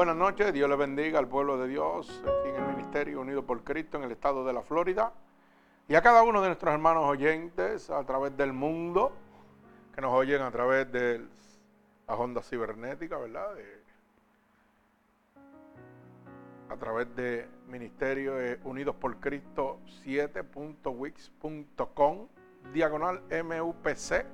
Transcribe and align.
Buenas 0.00 0.16
noches, 0.16 0.48
Dios 0.54 0.66
le 0.66 0.76
bendiga 0.76 1.18
al 1.18 1.28
pueblo 1.28 1.58
de 1.58 1.68
Dios 1.68 2.22
aquí 2.22 2.48
en 2.48 2.54
el 2.54 2.68
Ministerio 2.74 3.20
Unido 3.20 3.44
por 3.44 3.62
Cristo 3.62 3.98
en 3.98 4.04
el 4.04 4.12
estado 4.12 4.46
de 4.46 4.54
la 4.54 4.62
Florida 4.62 5.12
y 5.88 5.94
a 5.94 6.00
cada 6.00 6.22
uno 6.22 6.40
de 6.40 6.46
nuestros 6.46 6.72
hermanos 6.72 7.04
oyentes 7.04 7.90
a 7.90 8.02
través 8.04 8.34
del 8.34 8.54
mundo 8.54 9.12
que 9.94 10.00
nos 10.00 10.14
oyen 10.14 10.40
a 10.40 10.50
través 10.50 10.90
de 10.90 11.20
la 12.08 12.14
onda 12.14 12.40
cibernética, 12.40 13.18
¿verdad? 13.18 13.50
a 16.70 16.76
través 16.76 17.14
de 17.14 17.46
Ministerio 17.68 18.36
Unidos 18.64 18.96
por 18.96 19.18
Cristo 19.18 19.80
7.wix.com 20.06 22.26
diagonal 22.72 23.20
MUPC, 23.28 24.24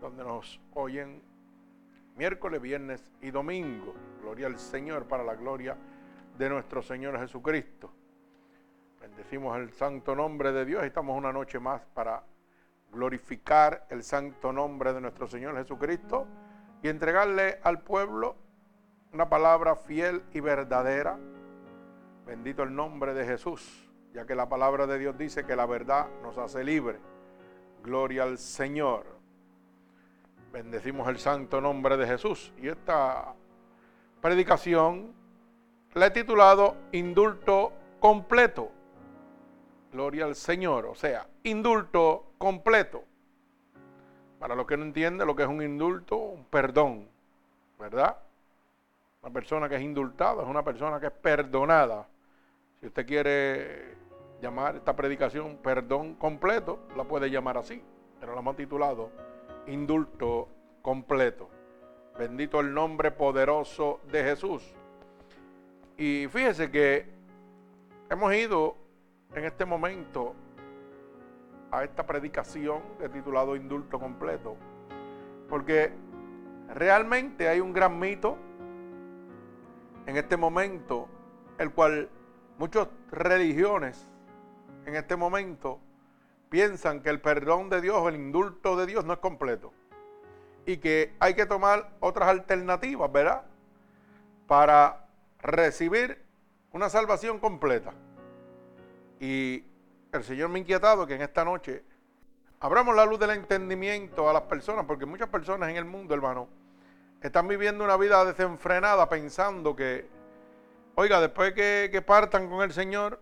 donde 0.00 0.22
nos 0.22 0.60
oyen 0.74 1.28
miércoles, 2.16 2.60
viernes 2.60 3.04
y 3.20 3.30
domingo. 3.30 3.94
Gloria 4.20 4.46
al 4.46 4.58
Señor 4.58 5.06
para 5.06 5.24
la 5.24 5.34
gloria 5.34 5.76
de 6.36 6.48
nuestro 6.48 6.82
Señor 6.82 7.18
Jesucristo. 7.18 7.90
Bendecimos 9.00 9.56
el 9.56 9.72
santo 9.72 10.14
nombre 10.14 10.52
de 10.52 10.64
Dios. 10.64 10.84
Estamos 10.84 11.16
una 11.16 11.32
noche 11.32 11.58
más 11.58 11.82
para 11.94 12.22
glorificar 12.92 13.86
el 13.88 14.02
santo 14.02 14.52
nombre 14.52 14.92
de 14.92 15.00
nuestro 15.00 15.26
Señor 15.26 15.56
Jesucristo 15.56 16.26
y 16.82 16.88
entregarle 16.88 17.58
al 17.62 17.80
pueblo 17.82 18.36
una 19.12 19.28
palabra 19.28 19.76
fiel 19.76 20.22
y 20.32 20.40
verdadera. 20.40 21.18
Bendito 22.26 22.62
el 22.62 22.74
nombre 22.74 23.14
de 23.14 23.24
Jesús, 23.24 23.90
ya 24.12 24.26
que 24.26 24.34
la 24.34 24.48
palabra 24.48 24.86
de 24.86 24.98
Dios 24.98 25.18
dice 25.18 25.44
que 25.44 25.56
la 25.56 25.66
verdad 25.66 26.08
nos 26.22 26.38
hace 26.38 26.62
libre. 26.62 26.98
Gloria 27.82 28.24
al 28.24 28.38
Señor. 28.38 29.19
Bendecimos 30.52 31.08
el 31.08 31.18
santo 31.18 31.60
nombre 31.60 31.96
de 31.96 32.06
Jesús. 32.06 32.52
Y 32.60 32.68
esta 32.68 33.34
predicación 34.20 35.14
la 35.94 36.06
he 36.06 36.10
titulado 36.10 36.76
Indulto 36.90 37.72
completo. 38.00 38.72
Gloria 39.92 40.24
al 40.24 40.34
Señor. 40.34 40.86
O 40.86 40.94
sea, 40.94 41.28
indulto 41.44 42.32
completo. 42.36 43.04
Para 44.40 44.56
los 44.56 44.66
que 44.66 44.76
no 44.76 44.84
entienden 44.84 45.26
lo 45.26 45.36
que 45.36 45.44
es 45.44 45.48
un 45.48 45.62
indulto, 45.62 46.16
un 46.16 46.44
perdón. 46.44 47.08
¿Verdad? 47.78 48.16
Una 49.22 49.32
persona 49.32 49.68
que 49.68 49.76
es 49.76 49.82
indultada 49.82 50.42
es 50.42 50.48
una 50.48 50.64
persona 50.64 50.98
que 50.98 51.06
es 51.06 51.12
perdonada. 51.12 52.08
Si 52.80 52.86
usted 52.86 53.06
quiere 53.06 53.94
llamar 54.42 54.76
esta 54.76 54.96
predicación 54.96 55.58
perdón 55.58 56.14
completo, 56.14 56.80
la 56.96 57.04
puede 57.04 57.30
llamar 57.30 57.58
así. 57.58 57.82
Pero 58.18 58.34
la 58.34 58.40
hemos 58.40 58.56
titulado 58.56 59.29
indulto 59.66 60.48
completo. 60.82 61.48
Bendito 62.18 62.60
el 62.60 62.74
nombre 62.74 63.10
poderoso 63.10 64.00
de 64.10 64.22
Jesús. 64.24 64.74
Y 65.96 66.26
fíjese 66.28 66.70
que 66.70 67.06
hemos 68.10 68.34
ido 68.34 68.76
en 69.34 69.44
este 69.44 69.64
momento 69.64 70.34
a 71.70 71.84
esta 71.84 72.04
predicación 72.04 72.82
de 72.98 73.08
titulado 73.08 73.54
Indulto 73.54 73.98
Completo, 73.98 74.56
porque 75.48 75.92
realmente 76.74 77.48
hay 77.48 77.60
un 77.60 77.72
gran 77.72 77.98
mito 77.98 78.36
en 80.06 80.16
este 80.16 80.36
momento, 80.36 81.08
el 81.58 81.70
cual 81.72 82.08
muchas 82.58 82.88
religiones 83.10 84.12
en 84.86 84.96
este 84.96 85.14
momento 85.16 85.78
piensan 86.50 87.00
que 87.00 87.08
el 87.08 87.20
perdón 87.20 87.70
de 87.70 87.80
Dios, 87.80 88.06
el 88.06 88.16
indulto 88.16 88.76
de 88.76 88.86
Dios 88.86 89.04
no 89.04 89.14
es 89.14 89.18
completo. 89.20 89.72
Y 90.66 90.76
que 90.76 91.14
hay 91.18 91.34
que 91.34 91.46
tomar 91.46 91.90
otras 92.00 92.28
alternativas, 92.28 93.10
¿verdad? 93.10 93.44
Para 94.46 95.06
recibir 95.40 96.22
una 96.72 96.90
salvación 96.90 97.38
completa. 97.38 97.94
Y 99.18 99.64
el 100.12 100.24
Señor 100.24 100.50
me 100.50 100.58
ha 100.58 100.60
inquietado 100.60 101.06
que 101.06 101.14
en 101.14 101.22
esta 101.22 101.44
noche 101.44 101.84
abramos 102.58 102.94
la 102.94 103.06
luz 103.06 103.18
del 103.18 103.30
entendimiento 103.30 104.28
a 104.28 104.32
las 104.32 104.42
personas, 104.42 104.84
porque 104.84 105.06
muchas 105.06 105.28
personas 105.28 105.70
en 105.70 105.76
el 105.76 105.84
mundo, 105.84 106.14
hermano, 106.14 106.48
están 107.22 107.48
viviendo 107.48 107.84
una 107.84 107.96
vida 107.96 108.24
desenfrenada 108.24 109.08
pensando 109.08 109.76
que, 109.76 110.06
oiga, 110.94 111.20
después 111.20 111.52
que, 111.52 112.02
partan 112.06 112.48
con 112.48 112.62
el 112.62 112.72
Señor, 112.72 113.20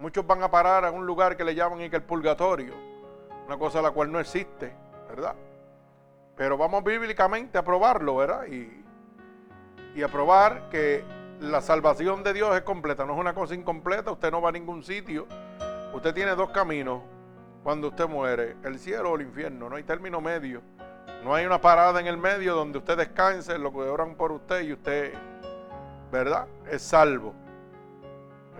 Muchos 0.00 0.26
van 0.26 0.42
a 0.42 0.50
parar 0.50 0.86
a 0.86 0.90
un 0.90 1.04
lugar 1.04 1.36
que 1.36 1.44
le 1.44 1.54
llaman 1.54 1.80
el 1.82 2.02
purgatorio, 2.02 2.72
una 3.46 3.58
cosa 3.58 3.82
la 3.82 3.90
cual 3.90 4.10
no 4.10 4.18
existe, 4.18 4.72
¿verdad? 5.10 5.34
Pero 6.36 6.56
vamos 6.56 6.82
bíblicamente 6.82 7.58
a 7.58 7.62
probarlo, 7.62 8.16
¿verdad? 8.16 8.46
Y, 8.46 8.82
y 9.94 10.02
a 10.02 10.08
probar 10.08 10.70
que 10.70 11.04
la 11.40 11.60
salvación 11.60 12.22
de 12.22 12.32
Dios 12.32 12.56
es 12.56 12.62
completa, 12.62 13.04
no 13.04 13.12
es 13.12 13.18
una 13.18 13.34
cosa 13.34 13.54
incompleta, 13.54 14.10
usted 14.10 14.30
no 14.30 14.40
va 14.40 14.48
a 14.48 14.52
ningún 14.52 14.82
sitio, 14.82 15.26
usted 15.92 16.14
tiene 16.14 16.34
dos 16.34 16.48
caminos 16.48 17.02
cuando 17.62 17.88
usted 17.88 18.08
muere, 18.08 18.56
el 18.64 18.78
cielo 18.78 19.10
o 19.10 19.16
el 19.16 19.22
infierno, 19.22 19.68
no 19.68 19.76
hay 19.76 19.82
término 19.82 20.22
medio, 20.22 20.62
no 21.22 21.34
hay 21.34 21.44
una 21.44 21.60
parada 21.60 22.00
en 22.00 22.06
el 22.06 22.16
medio 22.16 22.54
donde 22.54 22.78
usted 22.78 22.96
descanse, 22.96 23.58
lo 23.58 23.70
que 23.70 23.80
oran 23.80 24.14
por 24.14 24.32
usted 24.32 24.62
y 24.62 24.72
usted, 24.72 25.12
¿verdad? 26.10 26.46
Es 26.70 26.80
salvo. 26.80 27.34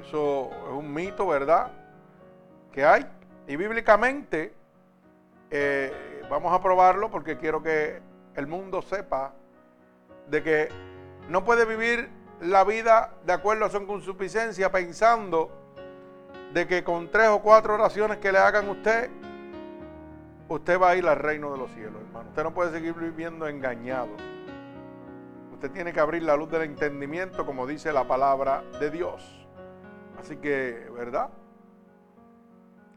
Eso 0.01 0.51
es 0.67 0.73
un 0.73 0.93
mito, 0.93 1.27
¿verdad? 1.27 1.71
Que 2.73 2.85
hay. 2.85 3.07
Y 3.47 3.57
bíblicamente, 3.57 4.55
eh, 5.51 6.23
vamos 6.31 6.53
a 6.53 6.63
probarlo 6.63 7.11
porque 7.11 7.37
quiero 7.37 7.63
que 7.63 8.01
el 8.37 8.47
mundo 8.47 8.83
sepa 8.83 9.33
de 10.29 10.43
que 10.43 10.69
no 11.29 11.45
puede 11.45 11.65
vivir 11.65 12.09
la 12.41 12.65
vida 12.65 13.13
de 13.27 13.33
acuerdo 13.33 13.65
a 13.67 13.71
su 13.71 13.87
consuficiencia 13.87 14.71
pensando 14.71 15.51
de 16.55 16.67
que 16.67 16.83
con 16.83 17.11
tres 17.11 17.29
o 17.29 17.41
cuatro 17.41 17.75
oraciones 17.75 18.19
que 18.19 18.33
le 18.33 18.39
hagan 18.39 18.69
usted, 18.69 19.11
usted 20.49 20.81
va 20.81 20.91
a 20.91 20.97
ir 20.97 21.07
al 21.07 21.17
reino 21.17 21.53
de 21.53 21.59
los 21.59 21.71
cielos, 21.73 22.01
hermano. 22.07 22.29
Usted 22.31 22.43
no 22.43 22.55
puede 22.55 22.73
seguir 22.73 22.95
viviendo 22.95 23.47
engañado. 23.47 24.09
Usted 25.53 25.71
tiene 25.71 25.93
que 25.93 26.01
abrir 26.01 26.23
la 26.23 26.37
luz 26.37 26.51
del 26.51 26.63
entendimiento, 26.63 27.45
como 27.45 27.67
dice 27.67 27.93
la 27.93 28.05
palabra 28.05 28.63
de 28.81 28.91
Dios. 28.91 29.40
Así 30.21 30.37
que, 30.37 30.87
¿verdad? 30.95 31.31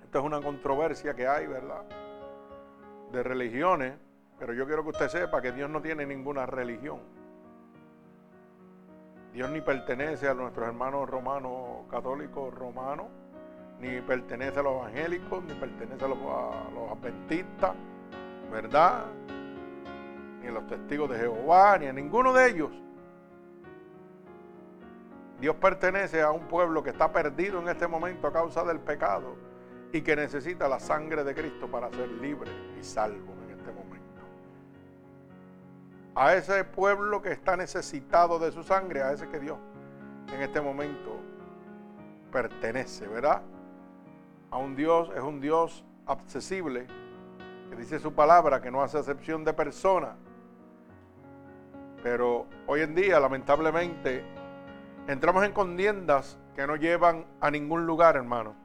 Esto 0.03 0.19
es 0.19 0.25
una 0.25 0.41
controversia 0.41 1.13
que 1.13 1.25
hay, 1.25 1.47
¿verdad? 1.47 1.83
De 3.13 3.23
religiones, 3.23 3.93
pero 4.37 4.53
yo 4.53 4.65
quiero 4.65 4.83
que 4.83 4.89
usted 4.89 5.07
sepa 5.07 5.41
que 5.41 5.53
Dios 5.53 5.69
no 5.69 5.81
tiene 5.81 6.05
ninguna 6.05 6.45
religión. 6.45 6.99
Dios 9.31 9.49
ni 9.51 9.61
pertenece 9.61 10.27
a 10.27 10.33
nuestros 10.33 10.67
hermanos 10.67 11.09
romanos, 11.09 11.85
católicos 11.89 12.53
romanos, 12.53 13.07
ni 13.79 14.01
pertenece 14.01 14.59
a 14.59 14.63
los 14.63 14.73
evangélicos, 14.75 15.43
ni 15.45 15.53
pertenece 15.53 16.03
a 16.03 16.07
los, 16.09 16.17
adventistas, 16.91 17.73
¿verdad? 18.51 19.05
Ni 20.41 20.49
a 20.49 20.51
los 20.51 20.67
testigos 20.67 21.09
de 21.09 21.19
Jehová, 21.19 21.77
ni 21.77 21.87
a 21.87 21.93
ninguno 21.93 22.33
de 22.33 22.49
ellos. 22.49 22.71
Dios 25.43 25.57
pertenece 25.57 26.21
a 26.21 26.31
un 26.31 26.47
pueblo 26.47 26.81
que 26.81 26.91
está 26.91 27.11
perdido 27.11 27.59
en 27.59 27.67
este 27.67 27.85
momento 27.85 28.27
a 28.27 28.31
causa 28.31 28.63
del 28.63 28.79
pecado 28.79 29.35
y 29.91 30.01
que 30.01 30.15
necesita 30.15 30.69
la 30.69 30.79
sangre 30.79 31.25
de 31.25 31.35
Cristo 31.35 31.67
para 31.67 31.89
ser 31.89 32.07
libre 32.07 32.49
y 32.79 32.81
salvo 32.81 33.33
en 33.43 33.59
este 33.59 33.73
momento. 33.73 34.21
A 36.15 36.33
ese 36.33 36.63
pueblo 36.63 37.21
que 37.21 37.33
está 37.33 37.57
necesitado 37.57 38.39
de 38.39 38.53
su 38.53 38.63
sangre, 38.63 39.03
a 39.03 39.11
ese 39.11 39.27
que 39.27 39.37
Dios 39.37 39.57
en 40.33 40.41
este 40.41 40.61
momento 40.61 41.19
pertenece, 42.31 43.05
¿verdad? 43.09 43.41
A 44.49 44.57
un 44.59 44.77
Dios, 44.77 45.11
es 45.13 45.23
un 45.23 45.41
Dios 45.41 45.83
accesible, 46.05 46.87
que 47.69 47.75
dice 47.75 47.99
su 47.99 48.13
palabra, 48.13 48.61
que 48.61 48.71
no 48.71 48.81
hace 48.81 48.97
excepción 48.97 49.43
de 49.43 49.51
persona. 49.51 50.15
Pero 52.01 52.45
hoy 52.65 52.79
en 52.79 52.95
día, 52.95 53.19
lamentablemente, 53.19 54.23
Entramos 55.07 55.43
en 55.43 55.51
contiendas 55.51 56.37
que 56.55 56.65
no 56.65 56.77
llevan 56.77 57.25
a 57.41 57.51
ningún 57.51 57.85
lugar, 57.85 58.15
hermano. 58.15 58.55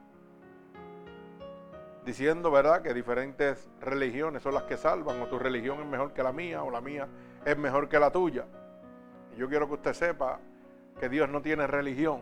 Diciendo, 2.05 2.49
¿verdad?, 2.49 2.81
que 2.81 2.93
diferentes 2.93 3.69
religiones 3.81 4.41
son 4.41 4.53
las 4.53 4.63
que 4.63 4.77
salvan, 4.77 5.21
o 5.21 5.27
tu 5.27 5.37
religión 5.37 5.81
es 5.81 5.85
mejor 5.85 6.13
que 6.13 6.23
la 6.23 6.31
mía, 6.31 6.63
o 6.63 6.71
la 6.71 6.79
mía 6.79 7.07
es 7.43 7.57
mejor 7.57 7.89
que 7.89 7.99
la 7.99 8.09
tuya. 8.09 8.45
Y 9.35 9.39
yo 9.39 9.49
quiero 9.49 9.67
que 9.67 9.73
usted 9.73 9.93
sepa 9.93 10.39
que 10.97 11.09
Dios 11.09 11.29
no 11.29 11.41
tiene 11.41 11.67
religión. 11.67 12.21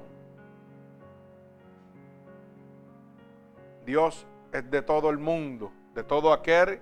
Dios 3.86 4.26
es 4.52 4.70
de 4.70 4.82
todo 4.82 5.12
el 5.12 5.20
mundo, 5.20 5.72
de 5.94 6.04
todo 6.04 6.34
aquel 6.34 6.80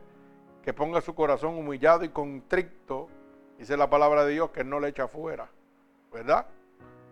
que 0.63 0.73
ponga 0.73 1.01
su 1.01 1.13
corazón 1.13 1.57
humillado 1.57 2.05
y 2.05 2.09
contrito, 2.09 3.09
dice 3.57 3.75
la 3.75 3.89
palabra 3.89 4.23
de 4.23 4.33
Dios, 4.33 4.51
que 4.51 4.63
no 4.63 4.79
le 4.79 4.87
echa 4.87 5.07
fuera, 5.07 5.49
¿verdad? 6.11 6.47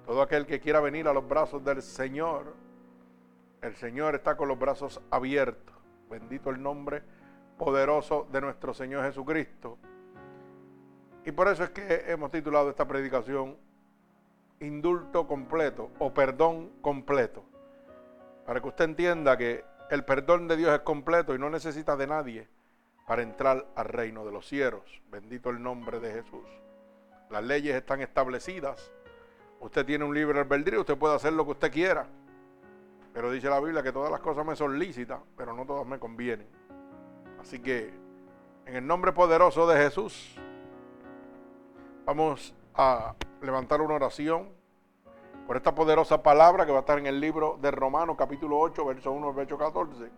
Todo 0.05 0.21
aquel 0.21 0.45
que 0.45 0.59
quiera 0.59 0.79
venir 0.81 1.07
a 1.07 1.13
los 1.13 1.27
brazos 1.27 1.63
del 1.63 1.81
Señor, 1.81 2.53
el 3.61 3.75
Señor 3.75 4.15
está 4.15 4.35
con 4.35 4.47
los 4.47 4.59
brazos 4.59 5.01
abiertos. 5.09 5.75
Bendito 6.09 6.50
el 6.50 6.61
nombre 6.61 7.01
poderoso 7.57 8.27
de 8.31 8.41
nuestro 8.41 8.73
Señor 8.73 9.05
Jesucristo. 9.05 9.77
Y 11.25 11.31
por 11.31 11.47
eso 11.47 11.63
es 11.63 11.69
que 11.69 12.03
hemos 12.07 12.31
titulado 12.31 12.69
esta 12.69 12.85
predicación 12.85 13.57
indulto 14.59 15.25
completo 15.27 15.91
o 16.00 16.13
perdón 16.13 16.71
completo. 16.81 17.45
Para 18.45 18.59
que 18.59 18.67
usted 18.67 18.85
entienda 18.85 19.38
que 19.38 19.63
el 19.89 20.03
perdón 20.03 20.47
de 20.47 20.57
Dios 20.57 20.73
es 20.73 20.81
completo 20.81 21.33
y 21.33 21.39
no 21.39 21.49
necesita 21.49 21.95
de 21.95 22.07
nadie 22.07 22.47
para 23.07 23.21
entrar 23.21 23.65
al 23.75 23.85
reino 23.85 24.25
de 24.25 24.31
los 24.31 24.47
cielos. 24.47 25.01
Bendito 25.09 25.49
el 25.49 25.61
nombre 25.61 25.99
de 25.99 26.11
Jesús. 26.11 26.47
Las 27.29 27.44
leyes 27.44 27.75
están 27.75 28.01
establecidas. 28.01 28.91
Usted 29.63 29.86
tiene 29.86 30.04
un 30.04 30.13
libre 30.13 30.38
albedrío, 30.38 30.81
usted 30.81 30.98
puede 30.98 31.15
hacer 31.15 31.31
lo 31.31 31.45
que 31.45 31.51
usted 31.51 31.71
quiera. 31.71 32.06
Pero 33.13 33.31
dice 33.31 33.50
la 33.50 33.62
Biblia 33.62 33.81
que 33.81 33.94
todas 33.94 34.12
las 34.12 34.19
cosas 34.19 34.45
me 34.45 34.57
son 34.57 34.77
lícitas, 34.77 35.21
pero 35.38 35.54
no 35.54 35.65
todas 35.65 35.88
me 35.88 36.00
convienen. 36.00 36.48
Así 37.39 37.60
que, 37.60 37.94
en 38.65 38.75
el 38.75 38.86
nombre 38.86 39.13
poderoso 39.13 39.65
de 39.65 39.77
Jesús, 39.77 40.36
vamos 42.06 42.54
a 42.75 43.15
levantar 43.42 43.80
una 43.80 43.95
oración 43.95 44.50
por 45.48 45.56
esta 45.56 45.74
poderosa 45.74 46.21
palabra 46.21 46.66
que 46.66 46.74
va 46.74 46.80
a 46.80 46.81
estar 46.81 47.00
en 47.00 47.07
el 47.07 47.21
libro 47.21 47.57
de 47.62 47.71
Romanos 47.71 48.18
capítulo 48.18 48.59
8, 48.59 48.86
verso 48.86 49.13
1 49.13 49.33
verso 49.33 49.57
14. 49.57 50.12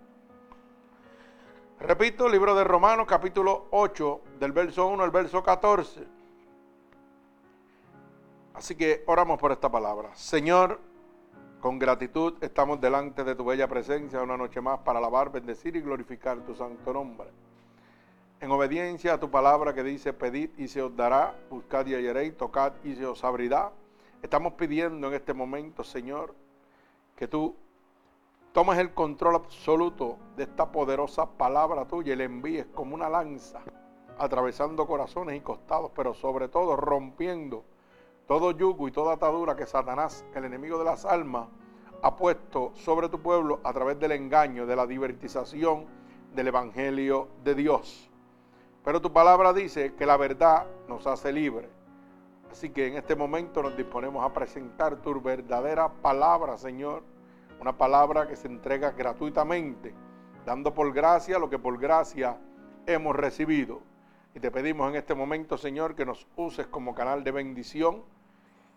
Repito, 1.81 2.27
libro 2.27 2.56
de 2.56 2.63
Romanos 2.63 3.06
capítulo 3.07 3.68
8, 3.69 4.21
del 4.39 4.53
verso 4.53 4.88
1 4.88 5.03
al 5.03 5.12
verso 5.12 5.44
14. 5.44 6.14
Así 8.55 8.75
que 8.75 9.03
oramos 9.05 9.37
por 9.37 9.51
esta 9.51 9.69
palabra. 9.69 10.15
Señor, 10.15 10.79
con 11.59 11.77
gratitud 11.77 12.35
estamos 12.41 12.79
delante 12.79 13.25
de 13.25 13.35
tu 13.35 13.43
bella 13.43 13.67
presencia 13.67 14.23
una 14.23 14.37
noche 14.37 14.61
más 14.61 14.79
para 14.79 14.99
alabar, 14.99 15.29
bendecir 15.29 15.75
y 15.75 15.81
glorificar 15.81 16.39
tu 16.45 16.55
santo 16.55 16.93
nombre. 16.93 17.27
En 18.39 18.50
obediencia 18.51 19.13
a 19.13 19.19
tu 19.19 19.29
palabra 19.29 19.74
que 19.74 19.83
dice, 19.83 20.13
pedid 20.13 20.51
y 20.57 20.69
se 20.69 20.81
os 20.81 20.95
dará, 20.95 21.35
buscad 21.50 21.85
y 21.88 21.95
hallaréis, 21.95 22.38
tocad 22.38 22.71
y 22.85 22.95
se 22.95 23.05
os 23.05 23.25
abrirá. 23.25 23.74
Estamos 24.21 24.53
pidiendo 24.53 25.07
en 25.07 25.15
este 25.15 25.33
momento, 25.33 25.83
Señor, 25.83 26.33
que 27.17 27.27
tú 27.27 27.57
tomes 28.53 28.79
el 28.79 28.93
control 28.93 29.35
absoluto 29.35 30.17
de 30.38 30.43
esta 30.43 30.71
poderosa 30.71 31.25
palabra 31.25 31.85
tuya 31.85 32.13
y 32.13 32.15
la 32.15 32.24
envíes 32.24 32.67
como 32.74 32.95
una 32.95 33.09
lanza, 33.09 33.59
atravesando 34.17 34.88
corazones 34.88 35.35
y 35.35 35.41
costados, 35.41 35.91
pero 35.93 36.13
sobre 36.13 36.47
todo 36.47 36.77
rompiendo 36.77 37.65
todo 38.27 38.51
yugo 38.51 38.88
y 38.88 38.91
toda 38.91 39.13
atadura 39.13 39.55
que 39.55 39.65
Satanás, 39.65 40.25
el 40.34 40.46
enemigo 40.46 40.77
de 40.77 40.86
las 40.86 41.05
almas, 41.05 41.48
ha 42.01 42.15
puesto 42.15 42.72
sobre 42.75 43.10
tu 43.10 43.20
pueblo 43.20 43.60
a 43.63 43.74
través 43.74 44.00
del 44.00 44.12
engaño, 44.12 44.65
de 44.65 44.75
la 44.75 44.86
divertización 44.86 45.86
del 46.34 46.48
Evangelio 46.48 47.29
de 47.44 47.55
Dios. 47.55 48.10
Pero 48.84 49.01
tu 49.01 49.12
palabra 49.12 49.53
dice 49.53 49.96
que 49.96 50.05
la 50.05 50.17
verdad 50.17 50.65
nos 50.88 51.08
hace 51.08 51.32
libre. 51.32 51.70
Así 52.51 52.70
que 52.70 52.88
en 52.88 52.96
este 52.96 53.15
momento 53.15 53.63
nos 53.63 53.75
disponemos 53.75 54.24
a 54.24 54.34
presentar 54.34 54.98
tu 55.01 55.20
verdadera 55.20 55.89
palabra, 55.89 56.58
Señor. 56.58 57.03
Una 57.60 57.77
palabra 57.77 58.27
que 58.27 58.36
se 58.36 58.48
entrega 58.48 58.91
gratuitamente, 58.91 59.94
dando 60.46 60.74
por 60.74 60.94
gracia 60.94 61.39
lo 61.39 61.50
que 61.50 61.58
por 61.58 61.79
gracia 61.79 62.38
hemos 62.86 63.15
recibido. 63.15 63.82
Y 64.36 64.39
te 64.39 64.51
pedimos 64.51 64.89
en 64.89 64.98
este 64.98 65.15
momento, 65.15 65.58
Señor, 65.58 65.96
que 65.96 66.05
nos 66.05 66.27
uses 66.36 66.67
como 66.67 66.94
canal 66.94 67.24
de 67.24 67.32
bendición, 67.32 68.03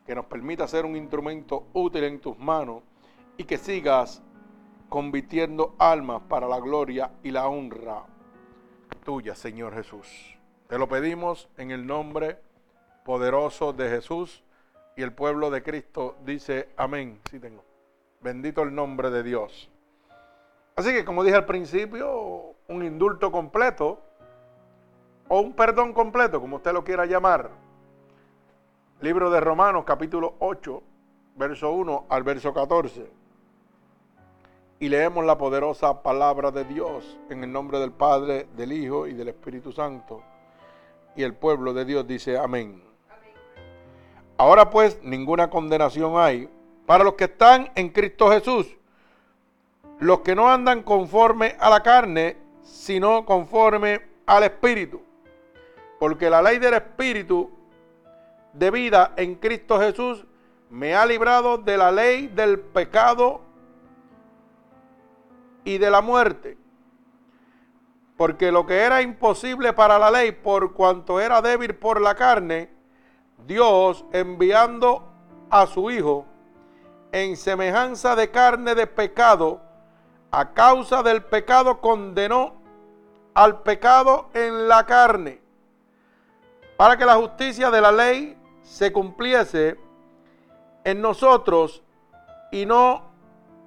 que 0.09 0.15
nos 0.15 0.25
permita 0.25 0.67
ser 0.67 0.87
un 0.87 0.97
instrumento 0.97 1.67
útil 1.75 2.03
en 2.05 2.19
tus 2.19 2.39
manos 2.39 2.83
y 3.37 3.45
que 3.45 3.59
sigas 3.59 4.23
convirtiendo 4.89 5.75
almas 5.79 6.23
para 6.31 6.49
la 6.49 6.59
gloria 6.61 7.11
y 7.23 7.31
la 7.31 7.47
honra 7.47 8.07
tuya, 9.05 9.35
Señor 9.35 9.75
Jesús. 9.75 10.39
Te 10.67 10.79
lo 10.79 10.89
pedimos 10.89 11.51
en 11.59 11.73
el 11.73 11.87
nombre 11.87 12.39
poderoso 13.05 13.75
de 13.75 13.91
Jesús 13.91 14.43
y 14.97 15.03
el 15.03 15.13
pueblo 15.13 15.51
de 15.51 15.63
Cristo 15.63 16.17
dice 16.25 16.71
amén. 16.79 17.21
Sí 17.31 17.39
tengo. 17.39 17.63
Bendito 18.23 18.63
el 18.63 18.75
nombre 18.75 19.11
de 19.11 19.23
Dios. 19.23 19.69
Así 20.75 20.91
que 20.91 21.05
como 21.05 21.23
dije 21.23 21.37
al 21.37 21.45
principio, 21.45 22.55
un 22.67 22.83
indulto 22.83 23.31
completo 23.31 24.01
o 25.29 25.41
un 25.41 25.53
perdón 25.53 25.93
completo, 25.93 26.41
como 26.41 26.57
usted 26.57 26.73
lo 26.73 26.83
quiera 26.83 27.05
llamar. 27.05 27.68
Libro 29.01 29.31
de 29.31 29.39
Romanos 29.39 29.85
capítulo 29.87 30.35
8, 30.41 30.83
verso 31.37 31.71
1 31.71 32.07
al 32.09 32.25
verso 32.25 32.53
14 32.53 33.09
y 34.81 34.89
leemos 34.89 35.25
la 35.25 35.39
poderosa 35.39 36.03
palabra 36.03 36.51
de 36.51 36.65
Dios 36.65 37.17
en 37.31 37.45
el 37.45 37.53
nombre 37.53 37.79
del 37.79 37.93
Padre, 37.93 38.49
del 38.57 38.73
Hijo 38.73 39.07
y 39.07 39.15
del 39.15 39.29
Espíritu 39.29 39.71
Santo. 39.71 40.25
Y 41.15 41.23
el 41.23 41.33
pueblo 41.35 41.73
de 41.73 41.85
Dios 41.85 42.09
dice 42.09 42.39
amén. 42.39 42.83
Ahora 44.37 44.69
pues 44.69 45.01
ninguna 45.05 45.49
condenación 45.49 46.15
hay 46.17 46.49
para 46.85 47.05
los 47.05 47.15
que 47.15 47.25
están 47.25 47.71
en 47.77 47.91
Cristo 47.91 48.31
Jesús, 48.33 48.77
los 50.01 50.21
que 50.21 50.35
no 50.35 50.51
andan 50.51 50.83
conforme 50.83 51.55
a 51.61 51.71
la 51.71 51.85
carne, 51.85 52.37
sino 52.63 53.25
conforme 53.25 54.01
al 54.27 54.43
Espíritu. 54.43 55.01
Porque 56.01 56.29
la 56.29 56.43
ley 56.43 56.59
del 56.59 56.75
Espíritu 56.75 57.58
de 58.59 58.71
vida 58.71 59.13
en 59.17 59.37
Cristo 59.37 59.79
Jesús 59.79 60.25
me 60.71 60.95
ha 60.95 61.07
librado 61.07 61.59
de 61.59 61.77
la 61.77 61.93
ley 61.93 62.27
del 62.27 62.59
pecado 62.59 63.41
y 65.65 65.79
de 65.79 65.91
la 65.91 66.01
muerte. 66.01 66.59
Porque 68.17 68.51
lo 68.51 68.67
que 68.67 68.81
era 68.81 69.01
imposible 69.01 69.73
para 69.73 69.99
la 69.99 70.11
ley, 70.11 70.33
por 70.33 70.73
cuanto 70.73 71.21
era 71.21 71.41
débil 71.41 71.77
por 71.77 72.01
la 72.01 72.17
carne, 72.17 72.69
Dios 73.47 74.05
enviando 74.13 75.05
a 75.51 75.67
su 75.67 75.91
Hijo 75.91 76.27
en 77.13 77.37
semejanza 77.37 78.17
de 78.17 78.31
carne 78.31 78.75
de 78.75 78.87
pecado, 78.87 79.61
a 80.31 80.53
causa 80.53 81.03
del 81.03 81.23
pecado 81.23 81.81
condenó 81.81 82.55
al 83.35 83.63
pecado 83.63 84.29
en 84.35 84.69
la 84.69 84.85
carne, 84.85 85.41
para 86.77 86.99
que 86.99 87.07
la 87.07 87.15
justicia 87.15 87.71
de 87.71 87.81
la 87.81 87.93
ley 87.93 88.38
se 88.69 88.93
cumpliese 88.93 89.79
en 90.85 91.01
nosotros 91.01 91.83
y 92.53 92.67
no 92.67 93.03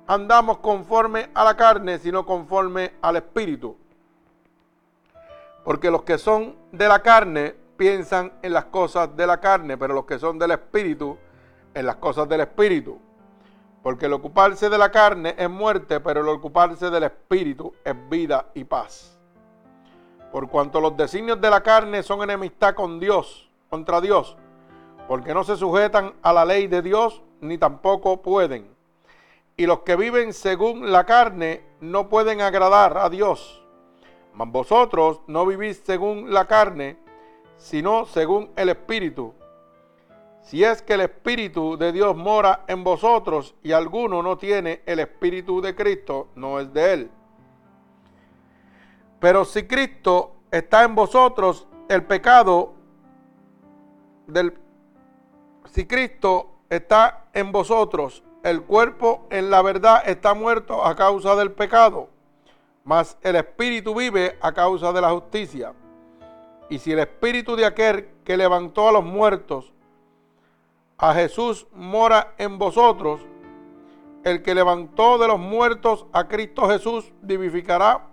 andamos 0.06 0.60
conforme 0.60 1.30
a 1.34 1.44
la 1.44 1.58
carne, 1.58 1.98
sino 1.98 2.26
conforme 2.26 2.94
al 3.02 3.16
Espíritu. 3.16 3.76
Porque 5.64 5.90
los 5.90 6.04
que 6.04 6.18
son 6.20 6.56
de 6.72 6.88
la 6.88 7.02
carne 7.02 7.56
piensan 7.78 8.32
en 8.44 8.54
las 8.54 8.66
cosas 8.66 9.16
de 9.18 9.26
la 9.26 9.40
carne, 9.40 9.76
pero 9.76 9.96
los 9.96 10.06
que 10.06 10.20
son 10.20 10.38
del 10.38 10.52
Espíritu, 10.52 11.18
en 11.74 11.86
las 11.86 11.96
cosas 11.96 12.30
del 12.30 12.42
Espíritu. 12.42 13.00
Porque 13.82 14.06
el 14.06 14.14
ocuparse 14.14 14.70
de 14.70 14.78
la 14.78 14.92
carne 14.92 15.34
es 15.36 15.50
muerte, 15.50 16.00
pero 16.00 16.22
el 16.22 16.28
ocuparse 16.28 16.92
del 16.92 17.04
Espíritu 17.04 17.74
es 17.84 17.96
vida 18.08 18.46
y 18.54 18.64
paz. 18.64 19.20
Por 20.32 20.48
cuanto 20.48 20.80
los 20.80 20.96
designios 20.96 21.42
de 21.42 21.50
la 21.50 21.62
carne 21.62 22.04
son 22.04 22.22
enemistad 22.22 22.76
con 22.76 23.00
Dios, 23.00 23.50
contra 23.70 24.00
Dios, 24.00 24.38
porque 25.08 25.34
no 25.34 25.44
se 25.44 25.56
sujetan 25.56 26.14
a 26.22 26.34
la 26.34 26.46
ley 26.46 26.68
de 26.68 26.82
Dios, 26.82 27.22
ni 27.42 27.58
tampoco 27.58 28.22
pueden 28.22 28.72
y 29.58 29.68
los 29.68 29.82
que 29.82 29.96
viven 29.96 30.34
según 30.34 30.92
la 30.92 31.06
carne 31.06 31.62
no 31.82 32.10
pueden 32.10 32.42
agradar 32.42 32.98
a 32.98 33.10
Dios. 33.10 33.64
Mas 34.34 34.52
vosotros 34.52 35.22
no 35.28 35.46
vivís 35.46 35.84
según 35.86 36.34
la 36.34 36.46
carne, 36.46 36.98
sino 37.58 38.06
según 38.06 38.50
el 38.56 38.70
Espíritu. 38.70 39.36
Si 40.42 40.64
es 40.64 40.82
que 40.82 40.94
el 40.94 41.02
Espíritu 41.02 41.78
de 41.78 41.92
Dios 41.92 42.16
mora 42.16 42.64
en 42.68 42.84
vosotros 42.84 43.54
y 43.62 43.72
alguno 43.74 44.24
no 44.24 44.36
tiene 44.38 44.82
el 44.88 45.00
Espíritu 45.00 45.62
de 45.62 45.76
Cristo, 45.76 46.30
no 46.34 46.60
es 46.60 46.74
de 46.74 46.94
él. 46.94 47.12
Pero 49.20 49.46
si 49.46 49.68
Cristo 49.68 50.38
está 50.50 50.84
en 50.84 50.96
vosotros, 50.96 51.68
el 51.88 52.04
pecado 52.04 52.74
del... 54.26 54.58
Si 55.72 55.86
Cristo 55.86 56.50
está 56.70 57.28
en 57.34 57.54
vosotros, 57.54 58.24
el 58.44 58.62
cuerpo 58.64 59.26
en 59.30 59.50
la 59.50 59.62
verdad 59.62 60.04
está 60.06 60.34
muerto 60.34 60.84
a 60.86 60.98
causa 60.98 61.34
del 61.38 61.54
pecado, 61.54 62.10
mas 62.84 63.18
el 63.22 63.38
espíritu 63.38 63.96
vive 63.96 64.38
a 64.42 64.52
causa 64.52 64.92
de 64.92 65.00
la 65.00 65.12
justicia. 65.12 65.74
Y 66.70 66.78
si 66.78 66.92
el 66.92 67.00
espíritu 67.00 67.56
de 67.56 67.66
aquel 67.66 68.10
que 68.26 68.36
levantó 68.36 68.90
a 68.90 68.92
los 68.92 69.06
muertos, 69.06 69.72
a 70.98 71.14
Jesús 71.14 71.66
mora 71.74 72.34
en 72.38 72.58
vosotros, 72.58 73.22
el 74.26 74.44
que 74.44 74.54
levantó 74.54 75.18
de 75.18 75.28
los 75.30 75.40
muertos 75.40 76.06
a 76.12 76.28
Cristo 76.28 76.68
Jesús 76.68 77.14
vivificará 77.22 78.08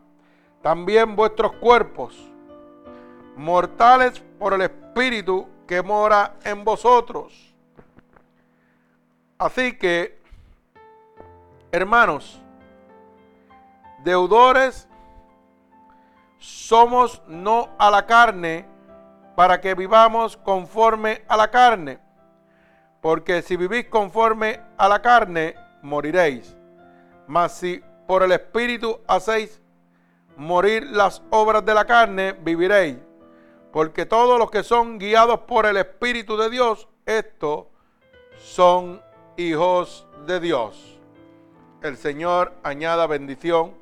también 0.62 1.16
vuestros 1.16 1.54
cuerpos, 1.54 2.16
mortales 3.36 4.22
por 4.38 4.54
el 4.54 4.60
espíritu 4.60 5.48
que 5.66 5.82
mora 5.82 6.36
en 6.44 6.62
vosotros. 6.62 7.47
Así 9.38 9.76
que 9.78 10.18
Hermanos, 11.70 12.40
deudores 14.02 14.88
somos 16.38 17.22
no 17.26 17.68
a 17.78 17.90
la 17.90 18.06
carne 18.06 18.64
para 19.36 19.60
que 19.60 19.74
vivamos 19.74 20.38
conforme 20.38 21.24
a 21.28 21.36
la 21.36 21.50
carne. 21.50 21.98
Porque 23.02 23.42
si 23.42 23.56
vivís 23.56 23.88
conforme 23.88 24.62
a 24.78 24.88
la 24.88 25.02
carne, 25.02 25.56
moriréis. 25.82 26.56
Mas 27.26 27.52
si 27.52 27.82
por 28.06 28.22
el 28.22 28.32
Espíritu 28.32 28.98
hacéis 29.06 29.60
morir 30.38 30.84
las 30.84 31.22
obras 31.28 31.66
de 31.66 31.74
la 31.74 31.84
carne, 31.84 32.32
viviréis. 32.32 32.96
Porque 33.72 34.06
todos 34.06 34.38
los 34.38 34.50
que 34.50 34.62
son 34.62 34.98
guiados 34.98 35.40
por 35.40 35.66
el 35.66 35.76
Espíritu 35.76 36.38
de 36.38 36.48
Dios, 36.48 36.88
estos 37.04 37.66
son 38.38 39.02
hijos 39.38 40.04
de 40.26 40.40
Dios. 40.40 40.98
El 41.80 41.96
Señor 41.96 42.52
añada 42.64 43.06
bendición 43.06 43.72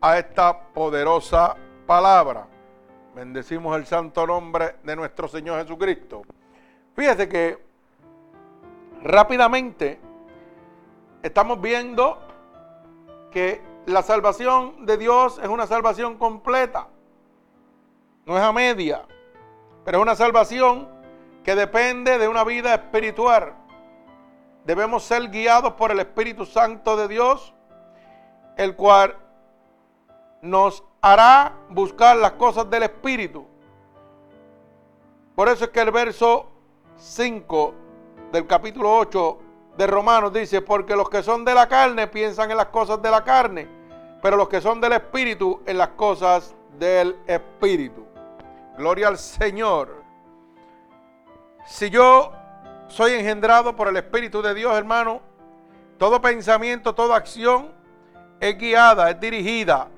a 0.00 0.18
esta 0.18 0.68
poderosa 0.72 1.56
palabra. 1.84 2.46
Bendecimos 3.16 3.76
el 3.76 3.86
santo 3.86 4.24
nombre 4.24 4.76
de 4.84 4.94
nuestro 4.94 5.26
Señor 5.26 5.60
Jesucristo. 5.62 6.22
Fíjese 6.94 7.28
que 7.28 7.58
rápidamente 9.02 9.98
estamos 11.24 11.60
viendo 11.60 12.16
que 13.32 13.60
la 13.86 14.02
salvación 14.02 14.86
de 14.86 14.96
Dios 14.96 15.40
es 15.42 15.48
una 15.48 15.66
salvación 15.66 16.18
completa. 16.18 16.86
No 18.26 18.38
es 18.38 18.44
a 18.44 18.52
media, 18.52 19.02
pero 19.84 19.98
es 19.98 20.02
una 20.02 20.14
salvación 20.14 20.88
que 21.42 21.56
depende 21.56 22.16
de 22.16 22.28
una 22.28 22.44
vida 22.44 22.74
espiritual. 22.74 23.59
Debemos 24.64 25.04
ser 25.04 25.28
guiados 25.30 25.72
por 25.74 25.90
el 25.90 26.00
Espíritu 26.00 26.44
Santo 26.44 26.96
de 26.96 27.08
Dios, 27.08 27.54
el 28.56 28.76
cual 28.76 29.16
nos 30.42 30.84
hará 31.00 31.54
buscar 31.70 32.16
las 32.16 32.32
cosas 32.32 32.68
del 32.68 32.84
Espíritu. 32.84 33.46
Por 35.34 35.48
eso 35.48 35.64
es 35.64 35.70
que 35.70 35.80
el 35.80 35.90
verso 35.90 36.46
5 36.96 37.74
del 38.32 38.46
capítulo 38.46 38.94
8 38.96 39.38
de 39.76 39.86
Romanos 39.86 40.32
dice, 40.32 40.60
porque 40.60 40.94
los 40.94 41.08
que 41.08 41.22
son 41.22 41.44
de 41.44 41.54
la 41.54 41.68
carne 41.68 42.06
piensan 42.06 42.50
en 42.50 42.58
las 42.58 42.66
cosas 42.66 43.00
de 43.00 43.10
la 43.10 43.24
carne, 43.24 43.66
pero 44.20 44.36
los 44.36 44.48
que 44.48 44.60
son 44.60 44.80
del 44.80 44.92
Espíritu 44.92 45.62
en 45.64 45.78
las 45.78 45.88
cosas 45.88 46.54
del 46.78 47.16
Espíritu. 47.26 48.04
Gloria 48.76 49.08
al 49.08 49.18
Señor. 49.18 50.02
Si 51.66 51.88
yo 51.88 52.32
soy 52.90 53.12
engendrado 53.12 53.76
por 53.76 53.88
el 53.88 53.96
Espíritu 53.96 54.42
de 54.42 54.52
Dios, 54.52 54.76
hermano, 54.76 55.22
todo 55.96 56.20
pensamiento, 56.20 56.94
toda 56.94 57.16
acción 57.16 57.72
es 58.40 58.58
guiada, 58.58 59.10
es 59.10 59.20
dirigida 59.20 59.88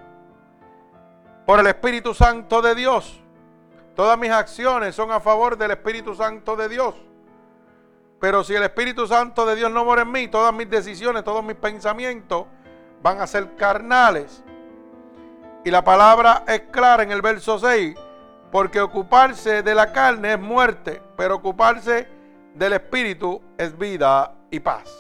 por 1.47 1.59
el 1.59 1.67
Espíritu 1.67 2.13
Santo 2.13 2.61
de 2.61 2.75
Dios. 2.75 3.19
Todas 3.97 4.19
mis 4.19 4.31
acciones 4.31 4.95
son 4.95 5.11
a 5.11 5.21
favor 5.21 5.57
del 5.57 5.71
Espíritu 5.71 6.15
Santo 6.15 6.55
de 6.55 6.69
Dios. 6.69 6.95
Pero 8.21 8.45
si 8.45 8.55
el 8.55 8.63
Espíritu 8.63 9.07
Santo 9.07 9.47
de 9.47 9.57
Dios 9.57 9.71
no 9.71 9.85
mora 9.85 10.03
en 10.03 10.13
mí, 10.13 10.29
todas 10.29 10.55
mis 10.55 10.69
decisiones, 10.69 11.25
todos 11.25 11.43
mis 11.43 11.57
pensamientos 11.57 12.47
van 13.03 13.21
a 13.21 13.27
ser 13.27 13.57
carnales. 13.57 14.45
Y 15.65 15.71
la 15.71 15.83
palabra 15.83 16.45
es 16.47 16.61
clara 16.71 17.03
en 17.03 17.11
el 17.11 17.23
verso 17.23 17.59
6, 17.59 17.97
porque 18.51 18.81
ocuparse 18.81 19.63
de 19.63 19.75
la 19.75 19.93
carne 19.93 20.35
es 20.35 20.41
muerte, 20.41 21.03
pero 21.17 21.37
ocuparse 21.37 22.22
del 22.55 22.75
Espíritu 22.75 23.41
es 23.57 23.77
vida 23.77 24.35
y 24.51 24.61
paz. 24.61 24.95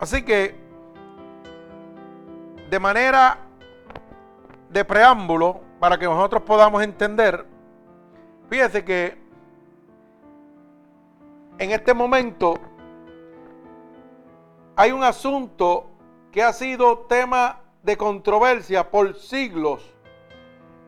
Así 0.00 0.22
que, 0.24 0.54
de 2.70 2.78
manera 2.78 3.38
de 4.70 4.84
preámbulo, 4.84 5.60
para 5.78 5.98
que 5.98 6.06
nosotros 6.06 6.42
podamos 6.42 6.82
entender, 6.82 7.46
fíjese 8.48 8.84
que 8.84 9.18
en 11.58 11.70
este 11.70 11.94
momento 11.94 12.54
hay 14.76 14.90
un 14.90 15.04
asunto 15.04 15.90
que 16.32 16.42
ha 16.42 16.52
sido 16.52 16.98
tema 17.00 17.60
de 17.82 17.96
controversia 17.96 18.90
por 18.90 19.14
siglos 19.14 19.94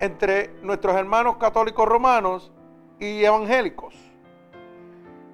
entre 0.01 0.49
nuestros 0.63 0.97
hermanos 0.97 1.37
católicos 1.37 1.87
romanos 1.87 2.51
y 2.99 3.23
evangélicos. 3.25 3.95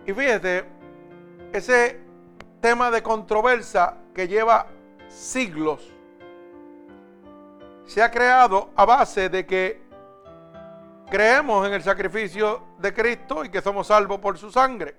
Y 0.06 0.12
fíjese, 0.12 0.64
ese 1.52 2.00
tema 2.61 2.90
de 2.90 3.02
controversia 3.02 3.94
que 4.14 4.26
lleva 4.26 4.66
siglos 5.09 5.92
se 7.87 8.02
ha 8.02 8.11
creado 8.11 8.71
a 8.75 8.85
base 8.85 9.28
de 9.28 9.44
que 9.44 9.82
creemos 11.11 11.66
en 11.66 11.75
el 11.75 11.82
sacrificio 11.82 12.62
de 12.78 12.94
Cristo 12.94 13.44
y 13.44 13.50
que 13.50 13.61
somos 13.61 13.88
salvos 13.88 14.18
por 14.18 14.38
su 14.38 14.50
sangre. 14.50 14.97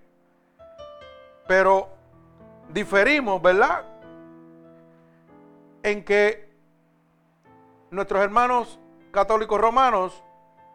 Pero 1.48 1.90
diferimos, 2.70 3.42
¿verdad? 3.42 3.84
En 5.82 6.04
que 6.06 6.50
nuestros 7.90 8.22
hermanos 8.22 8.80
católicos 9.12 9.60
romanos 9.60 10.24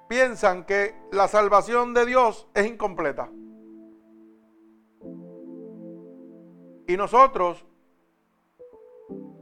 piensan 0.09 0.65
que 0.65 0.95
la 1.13 1.29
salvación 1.29 1.95
de 1.95 2.07
Dios 2.07 2.49
es 2.55 2.67
incompleta. 2.67 3.29
Y 6.89 6.97
nosotros, 6.97 7.63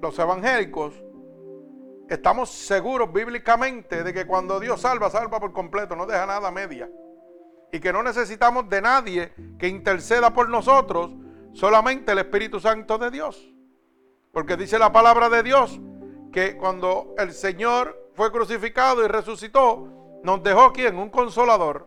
los 0.02 0.18
evangélicos, 0.18 0.94
estamos 2.08 2.50
seguros 2.50 3.12
bíblicamente 3.12 4.02
de 4.02 4.12
que 4.12 4.26
cuando 4.26 4.58
Dios 4.58 4.80
salva, 4.80 5.10
salva 5.10 5.38
por 5.38 5.52
completo, 5.52 5.94
no 5.94 6.06
deja 6.06 6.26
nada 6.26 6.50
media. 6.50 6.90
Y 7.70 7.78
que 7.78 7.92
no 7.92 8.02
necesitamos 8.02 8.68
de 8.68 8.82
nadie 8.82 9.32
que 9.60 9.68
interceda 9.68 10.34
por 10.34 10.48
nosotros, 10.48 11.12
solamente 11.52 12.10
el 12.10 12.18
Espíritu 12.18 12.58
Santo 12.58 12.98
de 12.98 13.12
Dios. 13.12 13.48
Porque 14.32 14.56
dice 14.56 14.76
la 14.76 14.90
palabra 14.90 15.28
de 15.28 15.44
Dios 15.44 15.78
que 16.32 16.56
cuando 16.56 17.14
el 17.16 17.32
Señor 17.32 18.10
fue 18.14 18.32
crucificado 18.32 19.04
y 19.04 19.06
resucitó, 19.06 20.20
nos 20.24 20.42
dejó 20.42 20.72
quien? 20.72 20.98
Un 20.98 21.10
consolador. 21.10 21.86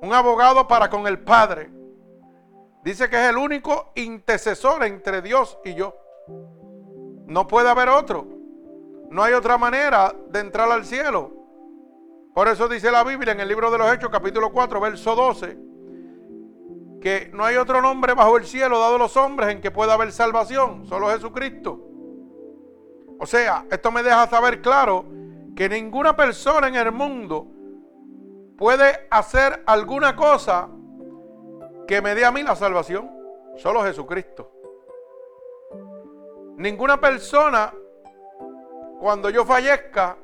Un 0.00 0.14
abogado 0.14 0.66
para 0.66 0.88
con 0.88 1.06
el 1.06 1.18
Padre. 1.18 1.83
Dice 2.84 3.08
que 3.08 3.16
es 3.16 3.30
el 3.30 3.38
único 3.38 3.92
intercesor 3.94 4.84
entre 4.84 5.22
Dios 5.22 5.58
y 5.64 5.74
yo. 5.74 5.96
No 7.26 7.48
puede 7.48 7.70
haber 7.70 7.88
otro. 7.88 8.26
No 9.10 9.22
hay 9.22 9.32
otra 9.32 9.56
manera 9.56 10.14
de 10.28 10.40
entrar 10.40 10.70
al 10.70 10.84
cielo. 10.84 11.32
Por 12.34 12.46
eso 12.46 12.68
dice 12.68 12.90
la 12.90 13.02
Biblia 13.02 13.32
en 13.32 13.40
el 13.40 13.48
libro 13.48 13.70
de 13.70 13.78
los 13.78 13.90
Hechos, 13.90 14.10
capítulo 14.10 14.52
4, 14.52 14.80
verso 14.80 15.14
12, 15.14 15.56
que 17.00 17.30
no 17.32 17.46
hay 17.46 17.56
otro 17.56 17.80
nombre 17.80 18.12
bajo 18.12 18.36
el 18.36 18.44
cielo 18.44 18.78
dado 18.78 18.96
a 18.96 18.98
los 18.98 19.16
hombres 19.16 19.48
en 19.48 19.62
que 19.62 19.70
pueda 19.70 19.94
haber 19.94 20.12
salvación, 20.12 20.84
solo 20.86 21.08
Jesucristo. 21.08 21.80
O 23.18 23.24
sea, 23.24 23.64
esto 23.70 23.90
me 23.92 24.02
deja 24.02 24.26
saber 24.26 24.60
claro 24.60 25.06
que 25.56 25.70
ninguna 25.70 26.14
persona 26.14 26.68
en 26.68 26.74
el 26.74 26.92
mundo 26.92 27.46
puede 28.58 29.06
hacer 29.10 29.62
alguna 29.64 30.14
cosa 30.14 30.68
que 31.86 32.00
me 32.00 32.14
dé 32.14 32.24
a 32.24 32.32
mí 32.32 32.42
la 32.42 32.56
salvación. 32.56 33.10
Solo 33.56 33.82
Jesucristo. 33.82 34.50
Ninguna 36.56 37.00
persona, 37.00 37.72
cuando 39.00 39.30
yo 39.30 39.44
fallezca, 39.44 40.16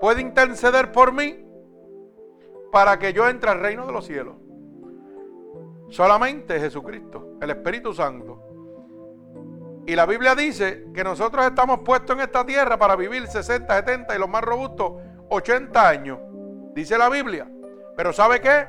puede 0.00 0.20
interceder 0.20 0.92
por 0.92 1.12
mí 1.12 1.44
para 2.72 2.98
que 2.98 3.12
yo 3.12 3.28
entre 3.28 3.50
al 3.50 3.60
reino 3.60 3.86
de 3.86 3.92
los 3.92 4.06
cielos. 4.06 4.36
Solamente 5.88 6.58
Jesucristo, 6.58 7.38
el 7.40 7.50
Espíritu 7.50 7.94
Santo. 7.94 8.42
Y 9.86 9.94
la 9.94 10.04
Biblia 10.04 10.34
dice 10.34 10.88
que 10.92 11.04
nosotros 11.04 11.46
estamos 11.46 11.80
puestos 11.80 12.16
en 12.16 12.22
esta 12.22 12.44
tierra 12.44 12.76
para 12.76 12.96
vivir 12.96 13.26
60, 13.26 13.72
70 13.72 14.16
y 14.16 14.18
los 14.18 14.28
más 14.28 14.42
robustos 14.42 14.94
80 15.28 15.88
años. 15.88 16.18
Dice 16.74 16.98
la 16.98 17.08
Biblia. 17.08 17.48
Pero 17.96 18.12
¿sabe 18.12 18.40
qué? 18.40 18.66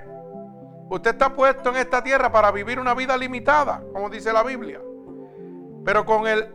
Usted 0.90 1.12
está 1.12 1.34
puesto 1.34 1.70
en 1.70 1.78
esta 1.78 2.02
tierra 2.02 2.32
para 2.32 2.52
vivir 2.52 2.80
una 2.80 2.94
vida 2.94 3.18
limitada, 3.18 3.84
como 3.92 4.10
dice 4.10 4.32
la 4.32 4.44
Biblia. 4.44 4.82
Pero 5.84 6.06
con 6.06 6.28
el 6.28 6.54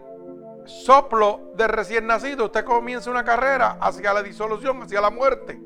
soplo 0.65 1.53
de 1.55 1.69
recién 1.69 2.07
nacido, 2.07 2.47
usted 2.47 2.65
comienza 2.65 3.11
una 3.11 3.25
carrera 3.25 3.79
hacia 3.81 4.13
la 4.13 4.23
disolución, 4.23 4.83
hacia 4.83 5.01
la 5.01 5.11
muerte. 5.11 5.61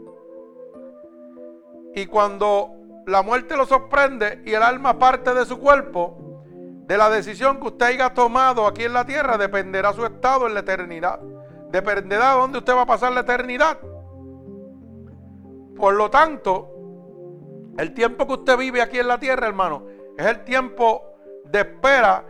Y 1.94 2.06
cuando 2.06 2.70
la 3.06 3.22
muerte 3.22 3.56
lo 3.56 3.66
sorprende 3.66 4.42
y 4.44 4.52
el 4.52 4.62
alma 4.62 4.98
parte 4.98 5.32
de 5.32 5.46
su 5.46 5.58
cuerpo, 5.58 6.42
de 6.86 6.96
la 6.96 7.10
decisión 7.10 7.58
que 7.60 7.68
usted 7.68 7.86
haya 7.86 8.14
tomado 8.14 8.66
aquí 8.66 8.84
en 8.84 8.92
la 8.92 9.04
tierra 9.04 9.36
dependerá 9.36 9.92
su 9.92 10.04
estado 10.04 10.46
en 10.46 10.54
la 10.54 10.60
eternidad. 10.60 11.20
Dependerá 11.70 12.34
de 12.34 12.40
dónde 12.40 12.58
usted 12.58 12.74
va 12.74 12.82
a 12.82 12.86
pasar 12.86 13.12
la 13.12 13.20
eternidad. 13.20 13.78
Por 15.76 15.94
lo 15.94 16.10
tanto, 16.10 16.75
el 17.78 17.94
tiempo 17.94 18.26
que 18.26 18.32
usted 18.34 18.56
vive 18.56 18.80
aquí 18.82 18.98
en 18.98 19.08
la 19.08 19.18
tierra, 19.18 19.46
hermano, 19.46 19.86
es 20.16 20.26
el 20.26 20.44
tiempo 20.44 21.02
de 21.44 21.60
espera 21.60 22.24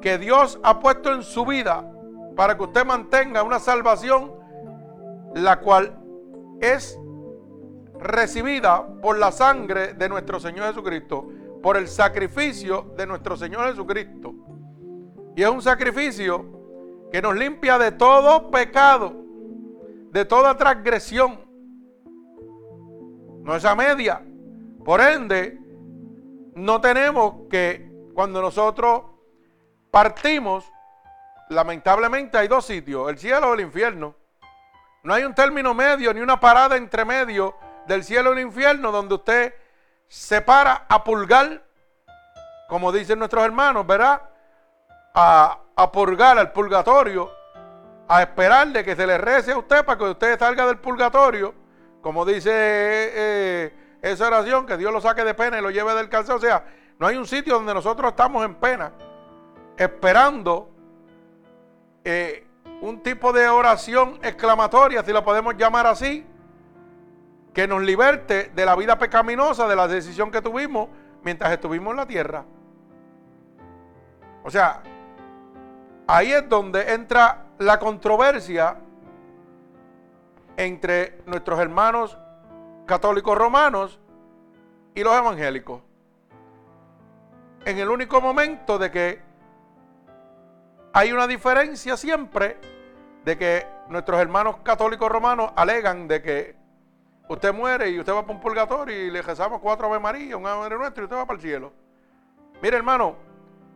que 0.00 0.18
Dios 0.18 0.58
ha 0.62 0.80
puesto 0.80 1.12
en 1.12 1.22
su 1.22 1.44
vida 1.44 1.88
para 2.36 2.56
que 2.56 2.64
usted 2.64 2.84
mantenga 2.84 3.42
una 3.42 3.58
salvación, 3.58 4.32
la 5.34 5.60
cual 5.60 5.98
es 6.60 6.98
recibida 7.98 8.86
por 9.00 9.18
la 9.18 9.30
sangre 9.30 9.94
de 9.94 10.08
nuestro 10.08 10.40
Señor 10.40 10.66
Jesucristo 10.68 11.28
por 11.62 11.76
el 11.76 11.86
sacrificio 11.86 12.92
de 12.96 13.06
nuestro 13.06 13.36
Señor 13.36 13.68
Jesucristo. 13.68 14.34
Y 15.36 15.42
es 15.42 15.48
un 15.48 15.62
sacrificio 15.62 17.08
que 17.10 17.22
nos 17.22 17.36
limpia 17.36 17.78
de 17.78 17.92
todo 17.92 18.50
pecado, 18.50 19.14
de 20.10 20.24
toda 20.24 20.56
transgresión. 20.56 21.40
No 23.42 23.54
es 23.54 23.64
a 23.64 23.74
media. 23.74 24.22
Por 24.84 25.00
ende, 25.00 25.58
no 26.54 26.80
tenemos 26.80 27.48
que, 27.48 27.90
cuando 28.14 28.42
nosotros 28.42 29.02
partimos, 29.90 30.64
lamentablemente 31.48 32.36
hay 32.38 32.48
dos 32.48 32.66
sitios, 32.66 33.08
el 33.08 33.18
cielo 33.18 33.50
o 33.50 33.54
el 33.54 33.60
infierno. 33.60 34.16
No 35.04 35.14
hay 35.14 35.22
un 35.24 35.34
término 35.34 35.72
medio 35.74 36.12
ni 36.12 36.20
una 36.20 36.40
parada 36.40 36.76
entre 36.76 37.04
medio 37.04 37.54
del 37.86 38.02
cielo 38.02 38.30
y 38.30 38.40
el 38.40 38.46
infierno 38.46 38.90
donde 38.90 39.14
usted 39.14 39.54
se 40.08 40.40
para 40.40 40.86
a 40.88 41.04
pulgar, 41.04 41.62
como 42.68 42.92
dicen 42.92 43.18
nuestros 43.18 43.44
hermanos, 43.44 43.86
¿verdad? 43.86 44.20
A, 45.14 45.58
purgar 45.92 46.38
al 46.38 46.52
purgatorio, 46.52 47.30
a 48.08 48.22
esperar 48.22 48.68
de 48.68 48.84
que 48.84 48.94
se 48.96 49.06
le 49.06 49.18
rece 49.18 49.52
a 49.52 49.58
usted 49.58 49.84
para 49.84 49.98
que 49.98 50.04
usted 50.04 50.38
salga 50.38 50.66
del 50.66 50.78
purgatorio, 50.78 51.54
como 52.00 52.24
dice 52.24 52.50
eh, 52.52 53.81
esa 54.02 54.26
oración, 54.26 54.66
que 54.66 54.76
Dios 54.76 54.92
lo 54.92 55.00
saque 55.00 55.24
de 55.24 55.32
pena 55.32 55.58
y 55.58 55.62
lo 55.62 55.70
lleve 55.70 55.94
del 55.94 56.08
cárcel. 56.08 56.34
O 56.34 56.40
sea, 56.40 56.64
no 56.98 57.06
hay 57.06 57.16
un 57.16 57.26
sitio 57.26 57.54
donde 57.54 57.72
nosotros 57.72 58.10
estamos 58.10 58.44
en 58.44 58.56
pena, 58.56 58.92
esperando 59.76 60.68
eh, 62.04 62.46
un 62.80 63.00
tipo 63.00 63.32
de 63.32 63.48
oración 63.48 64.18
exclamatoria, 64.22 65.04
si 65.04 65.12
la 65.12 65.24
podemos 65.24 65.56
llamar 65.56 65.86
así, 65.86 66.26
que 67.54 67.68
nos 67.68 67.80
liberte 67.82 68.50
de 68.54 68.66
la 68.66 68.74
vida 68.74 68.98
pecaminosa, 68.98 69.68
de 69.68 69.76
la 69.76 69.86
decisión 69.86 70.30
que 70.30 70.42
tuvimos 70.42 70.88
mientras 71.22 71.52
estuvimos 71.52 71.92
en 71.92 71.96
la 71.96 72.06
tierra. 72.06 72.44
O 74.42 74.50
sea, 74.50 74.82
ahí 76.08 76.32
es 76.32 76.48
donde 76.48 76.92
entra 76.92 77.46
la 77.58 77.78
controversia 77.78 78.76
entre 80.56 81.22
nuestros 81.26 81.60
hermanos 81.60 82.18
católicos 82.92 83.38
romanos 83.38 83.98
y 84.94 85.02
los 85.02 85.16
evangélicos. 85.16 85.80
En 87.64 87.78
el 87.78 87.88
único 87.88 88.20
momento 88.20 88.78
de 88.78 88.90
que 88.90 89.22
hay 90.92 91.10
una 91.10 91.26
diferencia 91.26 91.96
siempre 91.96 92.58
de 93.24 93.38
que 93.38 93.66
nuestros 93.88 94.20
hermanos 94.20 94.56
católicos 94.62 95.10
romanos 95.10 95.52
alegan 95.56 96.06
de 96.06 96.20
que 96.20 96.54
usted 97.30 97.54
muere 97.54 97.88
y 97.88 97.98
usted 97.98 98.12
va 98.12 98.26
para 98.26 98.34
un 98.34 98.42
purgatorio 98.42 99.06
y 99.06 99.10
le 99.10 99.22
rezamos 99.22 99.62
cuatro 99.62 99.86
Ave 99.86 99.98
María, 99.98 100.36
un 100.36 100.46
Ave 100.46 100.76
Nuestro 100.76 101.04
y 101.04 101.06
usted 101.06 101.16
va 101.16 101.24
para 101.24 101.38
el 101.38 101.42
cielo. 101.42 101.72
Mire 102.60 102.76
hermano, 102.76 103.16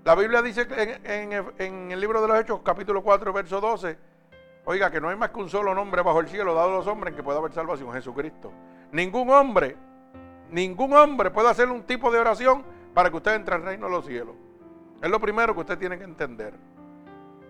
la 0.04 0.14
Biblia 0.14 0.42
dice 0.42 0.66
en, 1.04 1.90
el 1.90 1.98
libro 1.98 2.20
de 2.20 2.28
los 2.28 2.38
Hechos, 2.38 2.60
capítulo 2.62 3.02
4, 3.02 3.32
verso 3.32 3.62
12, 3.62 3.98
oiga, 4.66 4.90
que 4.90 5.00
no 5.00 5.08
hay 5.08 5.16
más 5.16 5.30
que 5.30 5.38
un 5.38 5.48
solo 5.48 5.74
nombre 5.74 6.02
bajo 6.02 6.20
el 6.20 6.28
cielo 6.28 6.52
dado 6.52 6.74
a 6.74 6.76
los 6.76 6.86
hombres 6.86 7.12
en 7.12 7.16
que 7.16 7.22
pueda 7.22 7.38
haber 7.38 7.54
salvación, 7.54 7.90
Jesucristo. 7.94 8.52
Ningún 8.92 9.30
hombre, 9.30 9.76
ningún 10.50 10.92
hombre 10.92 11.30
puede 11.30 11.50
hacer 11.50 11.68
un 11.68 11.82
tipo 11.82 12.10
de 12.10 12.18
oración 12.18 12.64
para 12.94 13.10
que 13.10 13.16
usted 13.16 13.34
entre 13.34 13.54
al 13.54 13.62
reino 13.62 13.86
de 13.86 13.92
los 13.92 14.06
cielos. 14.06 14.34
Es 15.02 15.10
lo 15.10 15.20
primero 15.20 15.54
que 15.54 15.60
usted 15.60 15.78
tiene 15.78 15.98
que 15.98 16.04
entender. 16.04 16.54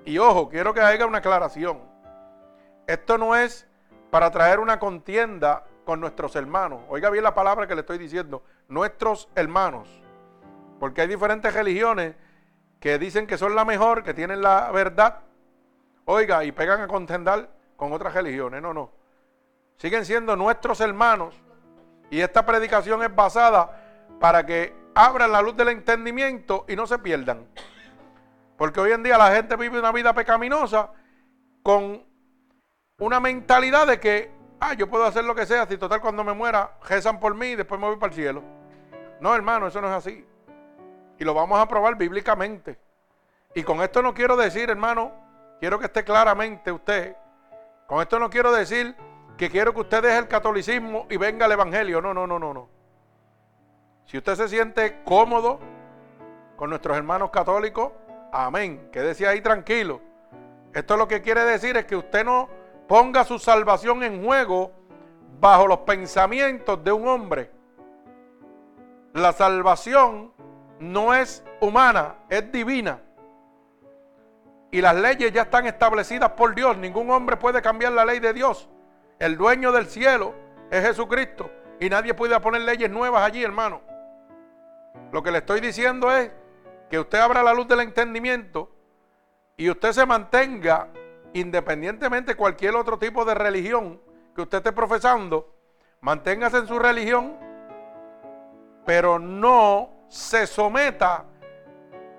Y 0.04 0.18
ojo, 0.18 0.48
quiero 0.48 0.72
que 0.74 0.80
haya 0.80 1.06
una 1.06 1.18
aclaración. 1.18 1.80
Esto 2.86 3.18
no 3.18 3.34
es 3.34 3.66
para 4.10 4.30
traer 4.30 4.60
una 4.60 4.78
contienda 4.78 5.64
con 5.84 6.00
nuestros 6.00 6.34
hermanos. 6.36 6.82
Oiga 6.88 7.10
bien 7.10 7.24
la 7.24 7.34
palabra 7.34 7.66
que 7.66 7.74
le 7.74 7.80
estoy 7.80 7.98
diciendo. 7.98 8.42
Nuestros 8.68 9.28
hermanos. 9.34 9.88
Porque 10.80 11.02
hay 11.02 11.08
diferentes 11.08 11.52
religiones 11.52 12.14
que 12.80 12.98
dicen 12.98 13.26
que 13.26 13.38
son 13.38 13.54
la 13.54 13.64
mejor, 13.64 14.02
que 14.02 14.14
tienen 14.14 14.42
la 14.42 14.70
verdad. 14.70 15.20
Oiga, 16.04 16.44
y 16.44 16.52
pegan 16.52 16.80
a 16.80 16.88
contendar 16.88 17.48
con 17.76 17.92
otras 17.92 18.14
religiones. 18.14 18.62
No, 18.62 18.74
no. 18.74 18.90
Siguen 19.76 20.04
siendo 20.04 20.36
nuestros 20.36 20.80
hermanos. 20.80 21.34
Y 22.10 22.20
esta 22.20 22.46
predicación 22.46 23.02
es 23.02 23.14
basada 23.14 23.82
para 24.20 24.46
que 24.46 24.74
abran 24.94 25.32
la 25.32 25.42
luz 25.42 25.56
del 25.56 25.68
entendimiento 25.68 26.64
y 26.68 26.76
no 26.76 26.86
se 26.86 26.98
pierdan. 26.98 27.46
Porque 28.56 28.80
hoy 28.80 28.92
en 28.92 29.02
día 29.02 29.18
la 29.18 29.34
gente 29.34 29.56
vive 29.56 29.78
una 29.78 29.92
vida 29.92 30.14
pecaminosa 30.14 30.90
con 31.62 32.02
una 32.98 33.20
mentalidad 33.20 33.86
de 33.86 34.00
que, 34.00 34.32
ah, 34.60 34.72
yo 34.72 34.88
puedo 34.88 35.04
hacer 35.04 35.24
lo 35.24 35.34
que 35.34 35.44
sea, 35.44 35.66
si 35.66 35.76
total 35.76 36.00
cuando 36.00 36.24
me 36.24 36.32
muera, 36.32 36.78
rezan 36.88 37.20
por 37.20 37.34
mí 37.34 37.48
y 37.48 37.56
después 37.56 37.78
me 37.78 37.86
voy 37.88 37.96
para 37.96 38.10
el 38.10 38.16
cielo. 38.16 38.42
No, 39.20 39.34
hermano, 39.34 39.66
eso 39.66 39.80
no 39.80 39.88
es 39.88 39.94
así. 39.94 40.24
Y 41.18 41.24
lo 41.24 41.34
vamos 41.34 41.58
a 41.58 41.68
probar 41.68 41.96
bíblicamente. 41.96 42.78
Y 43.54 43.62
con 43.62 43.82
esto 43.82 44.00
no 44.00 44.14
quiero 44.14 44.36
decir, 44.36 44.70
hermano, 44.70 45.12
quiero 45.60 45.78
que 45.78 45.86
esté 45.86 46.04
claramente 46.04 46.72
usted, 46.72 47.16
con 47.86 48.00
esto 48.00 48.18
no 48.18 48.30
quiero 48.30 48.52
decir 48.52 48.96
que 49.36 49.50
quiero 49.50 49.74
que 49.74 49.80
usted 49.80 50.02
deje 50.02 50.18
el 50.18 50.28
catolicismo 50.28 51.06
y 51.10 51.16
venga 51.16 51.46
al 51.46 51.52
evangelio. 51.52 52.00
No, 52.00 52.14
no, 52.14 52.26
no, 52.26 52.38
no, 52.38 52.54
no. 52.54 52.68
Si 54.06 54.18
usted 54.18 54.34
se 54.34 54.48
siente 54.48 55.02
cómodo 55.04 55.58
con 56.56 56.70
nuestros 56.70 56.96
hermanos 56.96 57.30
católicos, 57.30 57.92
Amén. 58.32 58.90
Quédese 58.92 59.26
ahí 59.26 59.40
tranquilo. 59.40 60.00
Esto 60.74 60.96
lo 60.96 61.08
que 61.08 61.22
quiere 61.22 61.44
decir 61.44 61.76
es 61.76 61.86
que 61.86 61.96
usted 61.96 62.22
no 62.22 62.48
ponga 62.86 63.24
su 63.24 63.38
salvación 63.38 64.02
en 64.02 64.22
juego 64.22 64.72
bajo 65.40 65.66
los 65.66 65.78
pensamientos 65.78 66.82
de 66.84 66.92
un 66.92 67.08
hombre. 67.08 67.50
La 69.14 69.32
salvación 69.32 70.32
no 70.78 71.14
es 71.14 71.42
humana, 71.60 72.16
es 72.28 72.52
divina. 72.52 73.00
Y 74.70 74.82
las 74.82 74.94
leyes 74.96 75.32
ya 75.32 75.42
están 75.42 75.66
establecidas 75.66 76.32
por 76.32 76.54
Dios. 76.54 76.76
Ningún 76.76 77.10
hombre 77.10 77.38
puede 77.38 77.62
cambiar 77.62 77.92
la 77.92 78.04
ley 78.04 78.20
de 78.20 78.34
Dios. 78.34 78.68
El 79.18 79.36
dueño 79.36 79.72
del 79.72 79.86
cielo 79.86 80.34
es 80.70 80.84
Jesucristo. 80.84 81.50
Y 81.80 81.88
nadie 81.90 82.14
puede 82.14 82.38
poner 82.40 82.62
leyes 82.62 82.90
nuevas 82.90 83.22
allí, 83.22 83.42
hermano. 83.42 83.82
Lo 85.12 85.22
que 85.22 85.30
le 85.30 85.38
estoy 85.38 85.60
diciendo 85.60 86.10
es 86.14 86.30
que 86.90 86.98
usted 86.98 87.18
abra 87.18 87.42
la 87.42 87.54
luz 87.54 87.68
del 87.68 87.80
entendimiento 87.80 88.70
y 89.56 89.70
usted 89.70 89.92
se 89.92 90.06
mantenga, 90.06 90.88
independientemente 91.32 92.32
de 92.32 92.36
cualquier 92.36 92.74
otro 92.74 92.98
tipo 92.98 93.24
de 93.24 93.34
religión 93.34 94.00
que 94.34 94.42
usted 94.42 94.58
esté 94.58 94.72
profesando, 94.72 95.54
manténgase 96.00 96.58
en 96.58 96.66
su 96.66 96.78
religión, 96.78 97.36
pero 98.84 99.18
no 99.18 99.90
se 100.08 100.46
someta 100.46 101.24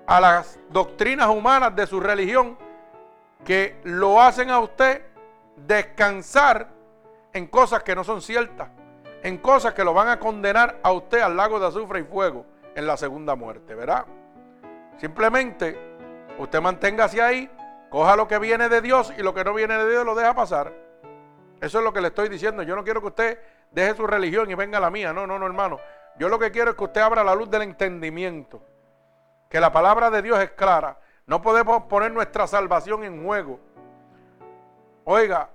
a 0.06 0.20
las 0.20 0.58
doctrinas 0.70 1.28
humanas 1.28 1.74
de 1.74 1.86
su 1.86 2.00
religión 2.00 2.58
que 3.44 3.80
lo 3.84 4.20
hacen 4.20 4.50
a 4.50 4.58
usted 4.58 5.02
descansar 5.56 6.77
en 7.38 7.46
cosas 7.46 7.82
que 7.82 7.94
no 7.94 8.04
son 8.04 8.20
ciertas, 8.20 8.68
en 9.22 9.38
cosas 9.38 9.72
que 9.72 9.84
lo 9.84 9.94
van 9.94 10.08
a 10.08 10.18
condenar 10.18 10.78
a 10.82 10.92
usted 10.92 11.20
al 11.20 11.36
lago 11.36 11.58
de 11.58 11.66
azufre 11.66 12.00
y 12.00 12.04
fuego 12.04 12.44
en 12.74 12.86
la 12.86 12.96
segunda 12.96 13.34
muerte, 13.34 13.74
¿verdad? 13.74 14.04
Simplemente 14.98 15.78
usted 16.38 16.60
manténgase 16.60 17.22
ahí, 17.22 17.50
coja 17.90 18.16
lo 18.16 18.28
que 18.28 18.38
viene 18.38 18.68
de 18.68 18.80
Dios 18.80 19.12
y 19.16 19.22
lo 19.22 19.32
que 19.32 19.44
no 19.44 19.54
viene 19.54 19.78
de 19.78 19.90
Dios 19.90 20.04
lo 20.04 20.14
deja 20.14 20.34
pasar. 20.34 20.72
Eso 21.60 21.78
es 21.78 21.84
lo 21.84 21.92
que 21.92 22.00
le 22.00 22.08
estoy 22.08 22.28
diciendo. 22.28 22.62
Yo 22.62 22.76
no 22.76 22.84
quiero 22.84 23.00
que 23.00 23.08
usted 23.08 23.38
deje 23.70 23.94
su 23.94 24.06
religión 24.06 24.50
y 24.50 24.54
venga 24.54 24.78
la 24.78 24.90
mía. 24.90 25.12
No, 25.12 25.26
no, 25.26 25.38
no, 25.38 25.46
hermano. 25.46 25.80
Yo 26.18 26.28
lo 26.28 26.38
que 26.38 26.50
quiero 26.50 26.70
es 26.70 26.76
que 26.76 26.84
usted 26.84 27.00
abra 27.00 27.24
la 27.24 27.34
luz 27.34 27.50
del 27.50 27.62
entendimiento. 27.62 28.62
Que 29.48 29.60
la 29.60 29.72
palabra 29.72 30.10
de 30.10 30.22
Dios 30.22 30.38
es 30.38 30.50
clara. 30.52 30.98
No 31.26 31.42
podemos 31.42 31.84
poner 31.84 32.12
nuestra 32.12 32.46
salvación 32.46 33.02
en 33.02 33.24
juego. 33.24 33.58
Oiga, 35.04 35.48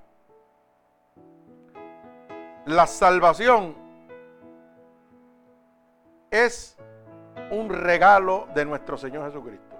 la 2.65 2.87
salvación 2.87 3.75
es 6.31 6.77
un 7.51 7.69
regalo 7.69 8.47
de 8.55 8.65
nuestro 8.65 8.97
Señor 8.97 9.25
Jesucristo. 9.25 9.75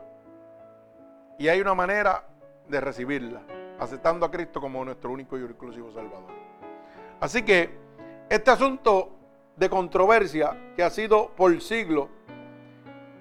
Y 1.40 1.48
hay 1.48 1.62
una 1.62 1.74
manera 1.74 2.24
de 2.68 2.80
recibirla, 2.80 3.42
aceptando 3.80 4.26
a 4.26 4.32
Cristo 4.32 4.62
como 4.62 4.84
nuestro 4.86 5.12
único 5.12 5.38
y 5.38 5.44
exclusivo 5.44 5.92
Salvador. 5.92 6.32
Así 7.20 7.44
que 7.44 7.78
este 8.30 8.52
asunto 8.52 9.12
de 9.56 9.70
controversia 9.70 10.74
que 10.76 10.84
ha 10.84 10.90
sido 10.90 11.30
por 11.30 11.60
siglos 11.62 12.10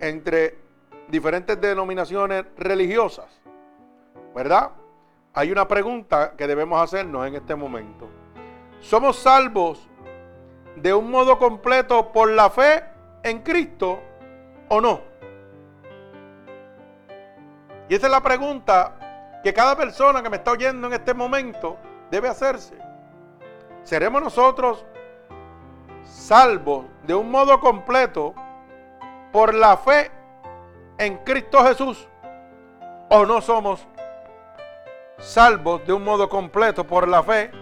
entre 0.00 0.58
diferentes 1.08 1.60
denominaciones 1.60 2.44
religiosas, 2.56 3.40
¿verdad? 4.34 4.70
Hay 5.34 5.52
una 5.52 5.66
pregunta 5.68 6.34
que 6.36 6.46
debemos 6.46 6.82
hacernos 6.82 7.26
en 7.26 7.36
este 7.36 7.54
momento. 7.54 8.21
¿Somos 8.82 9.16
salvos 9.16 9.88
de 10.74 10.92
un 10.92 11.08
modo 11.08 11.38
completo 11.38 12.10
por 12.12 12.28
la 12.28 12.50
fe 12.50 12.82
en 13.22 13.38
Cristo 13.42 14.00
o 14.68 14.80
no? 14.80 15.00
Y 17.88 17.94
esa 17.94 18.06
es 18.06 18.12
la 18.12 18.20
pregunta 18.20 19.40
que 19.44 19.54
cada 19.54 19.76
persona 19.76 20.20
que 20.20 20.28
me 20.28 20.38
está 20.38 20.50
oyendo 20.50 20.88
en 20.88 20.94
este 20.94 21.14
momento 21.14 21.78
debe 22.10 22.28
hacerse. 22.28 22.76
¿Seremos 23.84 24.20
nosotros 24.20 24.84
salvos 26.04 26.84
de 27.04 27.14
un 27.14 27.30
modo 27.30 27.60
completo 27.60 28.34
por 29.30 29.54
la 29.54 29.76
fe 29.76 30.10
en 30.98 31.18
Cristo 31.18 31.64
Jesús 31.64 32.08
o 33.10 33.24
no 33.24 33.40
somos 33.40 33.86
salvos 35.18 35.86
de 35.86 35.92
un 35.92 36.02
modo 36.02 36.28
completo 36.28 36.84
por 36.84 37.06
la 37.06 37.22
fe 37.22 37.61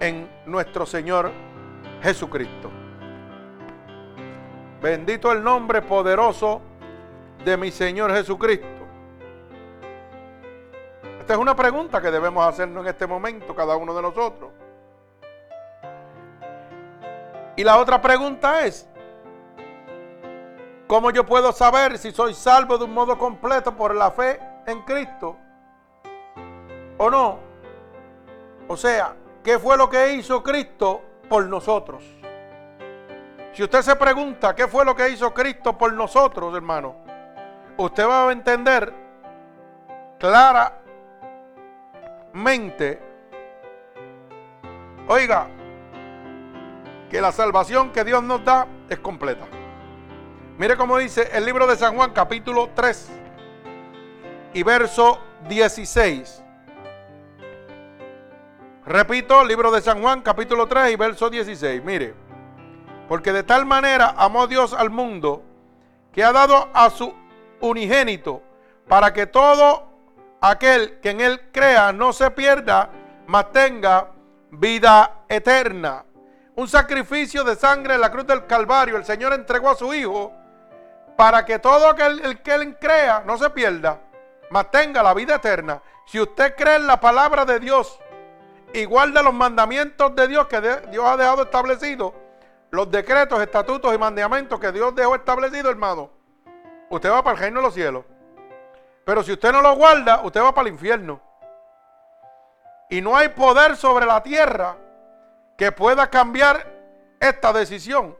en 0.00 0.28
nuestro 0.46 0.86
Señor 0.86 1.30
Jesucristo. 2.02 2.70
Bendito 4.80 5.32
el 5.32 5.42
nombre 5.42 5.80
poderoso 5.82 6.60
de 7.44 7.56
mi 7.56 7.70
Señor 7.70 8.12
Jesucristo. 8.12 8.68
Esta 11.20 11.32
es 11.32 11.38
una 11.38 11.56
pregunta 11.56 12.02
que 12.02 12.10
debemos 12.10 12.46
hacernos 12.46 12.84
en 12.84 12.90
este 12.90 13.06
momento 13.06 13.54
cada 13.54 13.76
uno 13.76 13.94
de 13.94 14.02
nosotros. 14.02 14.50
Y 17.56 17.64
la 17.64 17.78
otra 17.78 18.02
pregunta 18.02 18.66
es, 18.66 18.86
¿cómo 20.86 21.10
yo 21.10 21.24
puedo 21.24 21.52
saber 21.52 21.96
si 21.96 22.10
soy 22.10 22.34
salvo 22.34 22.76
de 22.76 22.84
un 22.84 22.92
modo 22.92 23.16
completo 23.16 23.74
por 23.74 23.94
la 23.94 24.10
fe 24.10 24.38
en 24.66 24.82
Cristo 24.82 25.38
o 26.98 27.08
no? 27.08 27.38
O 28.68 28.76
sea, 28.76 29.14
¿qué 29.44 29.58
fue 29.58 29.76
lo 29.76 29.88
que 29.88 30.14
hizo 30.14 30.42
Cristo 30.42 31.02
por 31.28 31.46
nosotros? 31.46 32.02
Si 33.52 33.62
usted 33.62 33.82
se 33.82 33.94
pregunta 33.94 34.56
qué 34.56 34.66
fue 34.66 34.84
lo 34.84 34.96
que 34.96 35.10
hizo 35.10 35.32
Cristo 35.32 35.78
por 35.78 35.92
nosotros, 35.92 36.56
hermano, 36.56 36.96
usted 37.76 38.08
va 38.08 38.28
a 38.28 38.32
entender 38.32 38.92
claramente, 40.18 43.00
oiga, 45.06 45.46
que 47.10 47.20
la 47.20 47.30
salvación 47.30 47.92
que 47.92 48.02
Dios 48.02 48.24
nos 48.24 48.44
da 48.44 48.66
es 48.88 48.98
completa. 48.98 49.46
Mire 50.58 50.76
cómo 50.76 50.98
dice 50.98 51.28
el 51.32 51.44
libro 51.44 51.66
de 51.66 51.76
San 51.76 51.94
Juan 51.94 52.12
capítulo 52.12 52.70
3 52.74 53.10
y 54.54 54.62
verso 54.62 55.20
16. 55.48 56.43
Repito, 58.86 59.42
libro 59.44 59.70
de 59.70 59.80
San 59.80 60.02
Juan 60.02 60.20
capítulo 60.20 60.66
3 60.66 60.92
y 60.92 60.96
verso 60.96 61.30
16. 61.30 61.82
Mire, 61.82 62.14
porque 63.08 63.32
de 63.32 63.42
tal 63.42 63.64
manera 63.64 64.14
amó 64.18 64.46
Dios 64.46 64.74
al 64.74 64.90
mundo 64.90 65.42
que 66.12 66.22
ha 66.22 66.32
dado 66.32 66.68
a 66.74 66.90
su 66.90 67.14
unigénito 67.60 68.42
para 68.86 69.14
que 69.14 69.26
todo 69.26 69.88
aquel 70.42 71.00
que 71.00 71.10
en 71.10 71.22
él 71.22 71.40
crea 71.50 71.94
no 71.94 72.12
se 72.12 72.30
pierda, 72.32 72.90
mas 73.26 73.50
tenga 73.52 74.10
vida 74.50 75.22
eterna. 75.30 76.04
Un 76.54 76.68
sacrificio 76.68 77.42
de 77.42 77.56
sangre 77.56 77.94
en 77.94 78.02
la 78.02 78.10
cruz 78.10 78.26
del 78.26 78.44
Calvario. 78.46 78.98
El 78.98 79.06
Señor 79.06 79.32
entregó 79.32 79.70
a 79.70 79.76
su 79.76 79.94
Hijo 79.94 80.30
para 81.16 81.46
que 81.46 81.58
todo 81.58 81.88
aquel 81.88 82.20
el 82.22 82.42
que 82.42 82.52
él 82.52 82.76
crea 82.78 83.22
no 83.24 83.38
se 83.38 83.48
pierda, 83.48 83.98
mas 84.50 84.70
tenga 84.70 85.02
la 85.02 85.14
vida 85.14 85.36
eterna. 85.36 85.80
Si 86.04 86.20
usted 86.20 86.54
cree 86.54 86.76
en 86.76 86.86
la 86.86 87.00
palabra 87.00 87.46
de 87.46 87.58
Dios 87.58 87.98
y 88.74 88.84
guarda 88.86 89.22
los 89.22 89.32
mandamientos 89.32 90.14
de 90.16 90.26
Dios 90.26 90.48
que 90.48 90.60
Dios 90.60 91.06
ha 91.06 91.16
dejado 91.16 91.44
establecido, 91.44 92.12
los 92.72 92.90
decretos, 92.90 93.40
estatutos 93.40 93.94
y 93.94 93.98
mandamientos 93.98 94.58
que 94.58 94.72
Dios 94.72 94.92
dejó 94.96 95.14
establecido, 95.14 95.70
hermano, 95.70 96.10
usted 96.90 97.08
va 97.08 97.22
para 97.22 97.36
el 97.36 97.40
reino 97.40 97.60
de 97.60 97.66
los 97.66 97.74
cielos. 97.74 98.04
Pero 99.04 99.22
si 99.22 99.32
usted 99.32 99.52
no 99.52 99.62
lo 99.62 99.76
guarda, 99.76 100.22
usted 100.24 100.42
va 100.42 100.52
para 100.52 100.66
el 100.66 100.74
infierno. 100.74 101.20
Y 102.90 103.00
no 103.00 103.16
hay 103.16 103.28
poder 103.28 103.76
sobre 103.76 104.06
la 104.06 104.20
tierra 104.24 104.76
que 105.56 105.70
pueda 105.70 106.10
cambiar 106.10 106.66
esta 107.20 107.52
decisión. 107.52 108.16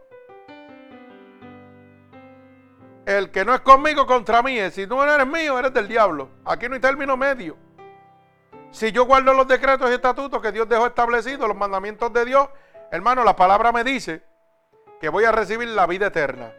El 3.07 3.33
que 3.33 3.45
no 3.45 3.55
es 3.55 3.61
conmigo 3.61 4.07
contra 4.07 4.41
mí 4.41 4.57
es, 4.57 4.75
si 4.75 4.87
tú 4.87 4.95
no 4.95 5.13
eres 5.13 5.27
mío, 5.27 5.59
eres 5.59 5.75
del 5.75 5.89
diablo. 5.89 6.29
Aquí 6.45 6.69
no 6.69 6.77
hay 6.77 6.81
término 6.81 7.17
medio. 7.17 7.64
Si 8.75 8.91
yo 8.91 9.05
guardo 9.05 9.33
los 9.33 9.47
decretos 9.47 9.89
y 9.89 9.95
estatutos 9.95 10.43
que 10.43 10.51
Dios 10.51 10.69
dejó 10.69 10.89
establecidos, 10.89 11.47
los 11.47 11.57
mandamientos 11.57 12.13
de 12.13 12.25
Dios, 12.25 12.49
hermano, 12.91 13.23
la 13.23 13.37
palabra 13.37 13.71
me 13.71 13.85
dice 13.85 14.21
que 15.01 15.09
voy 15.09 15.23
a 15.23 15.31
recibir 15.31 15.69
la 15.69 15.87
vida 15.87 16.09
eterna. 16.09 16.53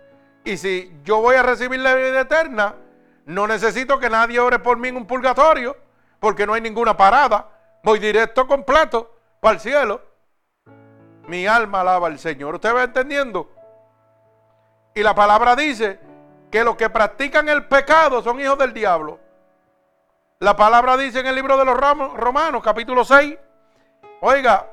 Y 0.46 0.56
si 0.56 0.98
yo 1.04 1.20
voy 1.20 1.36
a 1.36 1.44
recibir 1.44 1.82
la 1.82 1.94
vida 1.94 2.22
eterna, 2.22 2.76
no 3.26 3.48
necesito 3.48 4.00
que 4.00 4.10
nadie 4.10 4.40
ore 4.40 4.60
por 4.60 4.78
mí 4.78 4.88
en 4.88 4.96
un 4.96 5.06
purgatorio, 5.06 5.76
porque 6.22 6.48
no 6.48 6.54
hay 6.54 6.62
ninguna 6.62 6.96
parada. 6.96 7.50
Voy 7.84 8.00
directo 8.00 8.48
completo 8.48 9.14
para 9.42 9.56
el 9.56 9.60
cielo. 9.60 10.02
Mi 11.28 11.46
alma 11.46 11.82
alaba 11.82 12.08
al 12.08 12.18
Señor. 12.18 12.56
¿Usted 12.56 12.74
va 12.74 12.84
entendiendo? 12.84 13.52
Y 14.94 15.04
la 15.04 15.14
palabra 15.14 15.54
dice 15.54 16.00
que 16.50 16.64
los 16.64 16.78
que 16.78 16.90
practican 16.90 17.50
el 17.50 17.68
pecado 17.68 18.24
son 18.24 18.40
hijos 18.40 18.58
del 18.58 18.74
diablo. 18.74 19.20
La 20.46 20.56
palabra 20.56 20.96
dice 20.96 21.22
en 21.22 21.26
el 21.26 21.34
libro 21.34 21.58
de 21.58 21.66
los 21.66 21.76
Romanos, 21.76 22.62
capítulo 22.64 23.04
6, 23.04 23.36
oiga, 24.22 24.68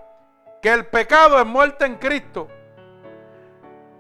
que 0.61 0.71
el 0.71 0.85
pecado 0.85 1.41
es 1.41 1.47
muerte 1.47 1.87
en 1.87 1.95
Cristo. 1.97 2.47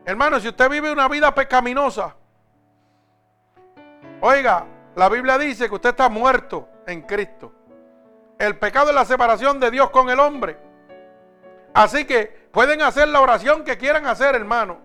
Hermano, 0.04 0.38
si 0.38 0.48
usted 0.48 0.68
vive 0.68 0.92
una 0.92 1.08
vida 1.08 1.34
pecaminosa, 1.34 2.14
oiga, 4.20 4.66
la 4.96 5.08
Biblia 5.08 5.38
dice 5.38 5.66
que 5.66 5.74
usted 5.74 5.88
está 5.88 6.10
muerto 6.10 6.68
en 6.86 7.00
Cristo. 7.00 7.50
El 8.38 8.58
pecado 8.58 8.90
es 8.90 8.94
la 8.94 9.06
separación 9.06 9.58
de 9.58 9.70
Dios 9.70 9.88
con 9.88 10.10
el 10.10 10.20
hombre. 10.20 10.58
Así 11.72 12.04
que 12.04 12.50
pueden 12.52 12.82
hacer 12.82 13.08
la 13.08 13.22
oración 13.22 13.64
que 13.64 13.78
quieran 13.78 14.06
hacer, 14.06 14.34
hermano. 14.34 14.76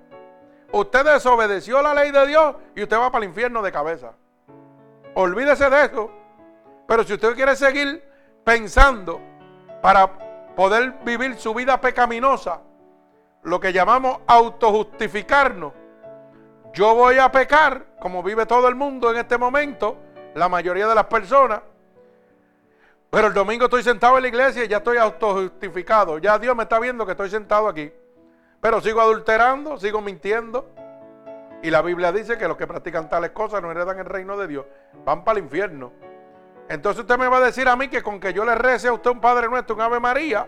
Usted 0.71 1.03
desobedeció 1.03 1.81
la 1.81 1.93
ley 1.93 2.11
de 2.11 2.27
Dios 2.27 2.55
y 2.77 2.83
usted 2.83 2.97
va 2.97 3.11
para 3.11 3.25
el 3.25 3.29
infierno 3.29 3.61
de 3.61 3.73
cabeza. 3.73 4.13
Olvídese 5.15 5.69
de 5.69 5.85
eso. 5.85 6.26
Pero 6.87 7.03
si 7.03 7.13
usted 7.13 7.35
quiere 7.35 7.55
seguir 7.55 8.03
pensando 8.43 9.21
para 9.81 10.09
poder 10.55 10.95
vivir 11.03 11.35
su 11.35 11.53
vida 11.53 11.79
pecaminosa, 11.79 12.61
lo 13.43 13.59
que 13.59 13.71
llamamos 13.71 14.19
autojustificarnos. 14.25 15.73
Yo 16.73 16.95
voy 16.95 17.17
a 17.17 17.31
pecar, 17.31 17.85
como 17.99 18.23
vive 18.23 18.45
todo 18.45 18.67
el 18.67 18.75
mundo 18.75 19.11
en 19.11 19.17
este 19.17 19.37
momento, 19.37 19.97
la 20.35 20.49
mayoría 20.49 20.87
de 20.87 20.95
las 20.95 21.05
personas. 21.05 21.61
Pero 23.09 23.27
el 23.27 23.33
domingo 23.33 23.65
estoy 23.65 23.83
sentado 23.83 24.17
en 24.17 24.23
la 24.23 24.27
iglesia 24.27 24.63
y 24.63 24.67
ya 24.67 24.77
estoy 24.77 24.97
autojustificado. 24.97 26.17
Ya 26.19 26.37
Dios 26.37 26.55
me 26.55 26.63
está 26.63 26.79
viendo 26.79 27.05
que 27.05 27.11
estoy 27.11 27.29
sentado 27.29 27.67
aquí. 27.67 27.91
Pero 28.59 28.81
sigo 28.81 29.01
adulterando, 29.01 29.77
sigo 29.77 30.01
mintiendo. 30.01 30.69
Y 31.63 31.69
la 31.69 31.81
Biblia 31.81 32.11
dice 32.11 32.37
que 32.37 32.47
los 32.47 32.57
que 32.57 32.67
practican 32.67 33.09
tales 33.09 33.31
cosas 33.31 33.61
no 33.61 33.71
heredan 33.71 33.97
el 33.99 34.05
reino 34.05 34.37
de 34.37 34.47
Dios. 34.47 34.65
Van 35.05 35.23
para 35.23 35.39
el 35.39 35.45
infierno. 35.45 35.91
Entonces 36.69 37.01
usted 37.01 37.17
me 37.17 37.27
va 37.27 37.37
a 37.37 37.41
decir 37.41 37.67
a 37.67 37.75
mí 37.75 37.87
que 37.87 38.03
con 38.03 38.19
que 38.19 38.33
yo 38.33 38.43
le 38.43 38.55
rece 38.55 38.87
a 38.87 38.93
usted 38.93 39.11
un 39.11 39.21
Padre 39.21 39.47
Nuestro, 39.47 39.75
un 39.75 39.81
Ave 39.81 39.99
María, 39.99 40.47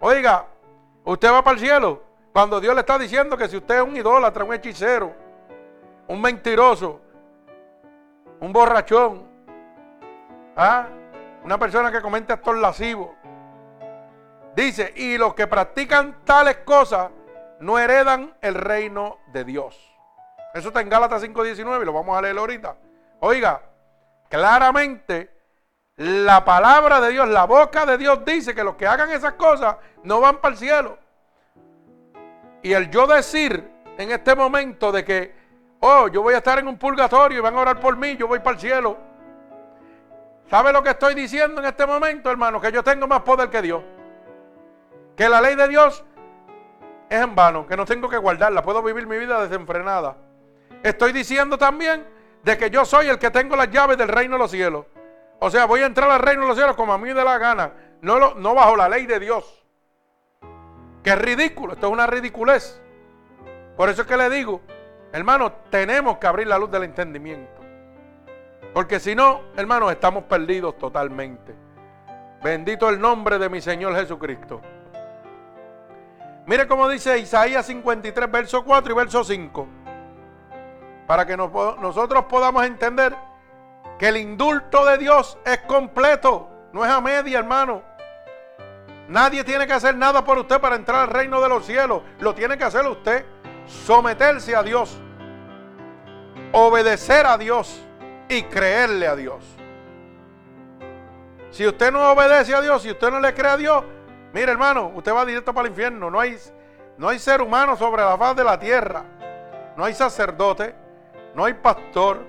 oiga, 0.00 0.46
Usted 1.04 1.30
va 1.30 1.44
para 1.44 1.54
el 1.54 1.60
cielo 1.60 2.02
cuando 2.32 2.60
Dios 2.60 2.74
le 2.74 2.80
está 2.80 2.98
diciendo 2.98 3.36
que 3.36 3.48
si 3.48 3.58
usted 3.58 3.76
es 3.76 3.82
un 3.82 3.96
idólatra, 3.96 4.42
un 4.42 4.54
hechicero, 4.54 5.14
un 6.08 6.20
mentiroso, 6.20 7.00
un 8.40 8.52
borrachón, 8.52 9.28
¿ah? 10.56 10.88
una 11.44 11.58
persona 11.58 11.92
que 11.92 12.00
comete 12.00 12.32
actos 12.32 12.56
lascivos, 12.56 13.10
dice, 14.56 14.92
y 14.96 15.18
los 15.18 15.34
que 15.34 15.46
practican 15.46 16.24
tales 16.24 16.56
cosas 16.64 17.10
no 17.60 17.78
heredan 17.78 18.34
el 18.40 18.54
reino 18.54 19.18
de 19.32 19.44
Dios. 19.44 19.94
Eso 20.54 20.68
está 20.68 20.80
en 20.80 20.88
Gálatas 20.88 21.22
5.19 21.22 21.82
y 21.82 21.84
lo 21.84 21.92
vamos 21.92 22.16
a 22.16 22.22
leer 22.22 22.38
ahorita. 22.38 22.76
Oiga, 23.20 23.60
claramente 24.34 25.30
la 25.96 26.44
palabra 26.44 27.00
de 27.00 27.12
Dios, 27.12 27.28
la 27.28 27.44
boca 27.44 27.86
de 27.86 27.96
Dios 27.96 28.24
dice 28.24 28.52
que 28.52 28.64
los 28.64 28.74
que 28.74 28.84
hagan 28.84 29.12
esas 29.12 29.34
cosas 29.34 29.76
no 30.02 30.20
van 30.20 30.38
para 30.38 30.54
el 30.54 30.58
cielo. 30.58 30.98
Y 32.60 32.72
el 32.72 32.90
yo 32.90 33.06
decir 33.06 33.70
en 33.96 34.10
este 34.10 34.34
momento 34.34 34.90
de 34.90 35.04
que, 35.04 35.34
oh, 35.78 36.08
yo 36.08 36.20
voy 36.22 36.34
a 36.34 36.38
estar 36.38 36.58
en 36.58 36.66
un 36.66 36.76
purgatorio 36.76 37.38
y 37.38 37.40
van 37.40 37.54
a 37.54 37.60
orar 37.60 37.78
por 37.78 37.96
mí, 37.96 38.16
yo 38.16 38.26
voy 38.26 38.40
para 38.40 38.54
el 38.54 38.60
cielo. 38.60 38.98
¿Sabe 40.50 40.72
lo 40.72 40.82
que 40.82 40.90
estoy 40.90 41.14
diciendo 41.14 41.60
en 41.60 41.68
este 41.68 41.86
momento, 41.86 42.28
hermano? 42.28 42.60
Que 42.60 42.72
yo 42.72 42.82
tengo 42.82 43.06
más 43.06 43.20
poder 43.20 43.50
que 43.50 43.62
Dios. 43.62 43.84
Que 45.16 45.28
la 45.28 45.40
ley 45.40 45.54
de 45.54 45.68
Dios 45.68 46.04
es 47.08 47.22
en 47.22 47.36
vano, 47.36 47.68
que 47.68 47.76
no 47.76 47.84
tengo 47.84 48.08
que 48.08 48.18
guardarla, 48.18 48.62
puedo 48.62 48.82
vivir 48.82 49.06
mi 49.06 49.16
vida 49.16 49.40
desenfrenada. 49.46 50.16
Estoy 50.82 51.12
diciendo 51.12 51.56
también 51.56 52.04
de 52.44 52.58
que 52.58 52.70
yo 52.70 52.84
soy 52.84 53.08
el 53.08 53.18
que 53.18 53.30
tengo 53.30 53.56
las 53.56 53.70
llaves 53.70 53.96
del 53.96 54.08
reino 54.08 54.34
de 54.34 54.38
los 54.38 54.50
cielos. 54.50 54.86
O 55.40 55.50
sea, 55.50 55.64
voy 55.64 55.80
a 55.80 55.86
entrar 55.86 56.10
al 56.10 56.20
reino 56.20 56.42
de 56.42 56.48
los 56.48 56.56
cielos 56.56 56.76
como 56.76 56.92
a 56.92 56.98
mí 56.98 57.08
me 57.08 57.14
dé 57.14 57.24
la 57.24 57.38
gana, 57.38 57.72
no, 58.02 58.34
no 58.34 58.54
bajo 58.54 58.76
la 58.76 58.88
ley 58.88 59.06
de 59.06 59.18
Dios. 59.18 59.64
Que 61.02 61.16
ridículo, 61.16 61.74
esto 61.74 61.86
es 61.86 61.92
una 61.92 62.06
ridiculez. 62.06 62.80
Por 63.76 63.88
eso 63.88 64.02
es 64.02 64.08
que 64.08 64.16
le 64.16 64.30
digo, 64.30 64.60
hermano, 65.12 65.52
tenemos 65.70 66.18
que 66.18 66.26
abrir 66.26 66.46
la 66.46 66.58
luz 66.58 66.70
del 66.70 66.84
entendimiento. 66.84 67.62
Porque 68.72 69.00
si 69.00 69.14
no, 69.14 69.42
hermanos, 69.56 69.92
estamos 69.92 70.24
perdidos 70.24 70.78
totalmente. 70.78 71.54
Bendito 72.42 72.88
el 72.88 73.00
nombre 73.00 73.38
de 73.38 73.48
mi 73.48 73.60
Señor 73.60 73.94
Jesucristo. 73.96 74.60
Mire 76.46 76.66
cómo 76.66 76.88
dice 76.88 77.18
Isaías 77.18 77.66
53, 77.66 78.30
verso 78.30 78.64
4 78.64 78.92
y 78.92 78.96
verso 78.96 79.24
5. 79.24 79.68
Para 81.06 81.26
que 81.26 81.36
nosotros 81.36 82.24
podamos 82.24 82.64
entender 82.64 83.14
que 83.98 84.08
el 84.08 84.16
indulto 84.16 84.84
de 84.84 84.98
Dios 84.98 85.38
es 85.44 85.58
completo, 85.60 86.48
no 86.72 86.84
es 86.84 86.90
a 86.90 87.00
media, 87.00 87.38
hermano. 87.38 87.82
Nadie 89.08 89.44
tiene 89.44 89.66
que 89.66 89.72
hacer 89.72 89.96
nada 89.96 90.24
por 90.24 90.38
usted 90.38 90.60
para 90.60 90.76
entrar 90.76 91.02
al 91.02 91.08
reino 91.08 91.40
de 91.40 91.48
los 91.48 91.66
cielos. 91.66 92.02
Lo 92.20 92.34
tiene 92.34 92.56
que 92.56 92.64
hacer 92.64 92.86
usted. 92.86 93.24
Someterse 93.66 94.56
a 94.56 94.62
Dios. 94.62 94.98
Obedecer 96.52 97.26
a 97.26 97.36
Dios 97.36 97.80
y 98.28 98.42
creerle 98.44 99.06
a 99.06 99.14
Dios. 99.14 99.44
Si 101.50 101.66
usted 101.66 101.92
no 101.92 102.10
obedece 102.10 102.54
a 102.54 102.60
Dios, 102.60 102.82
si 102.82 102.90
usted 102.90 103.10
no 103.10 103.20
le 103.20 103.32
cree 103.34 103.50
a 103.50 103.56
Dios, 103.56 103.84
mire 104.32 104.50
hermano, 104.50 104.90
usted 104.94 105.14
va 105.14 105.24
directo 105.24 105.52
para 105.54 105.66
el 105.66 105.72
infierno. 105.72 106.10
No 106.10 106.18
hay, 106.18 106.36
no 106.96 107.08
hay 107.08 107.18
ser 107.18 107.42
humano 107.42 107.76
sobre 107.76 108.02
la 108.02 108.16
faz 108.16 108.34
de 108.34 108.44
la 108.44 108.58
tierra. 108.58 109.04
No 109.76 109.84
hay 109.84 109.94
sacerdote, 109.94 110.74
no 111.34 111.44
hay 111.44 111.54
pastor, 111.54 112.20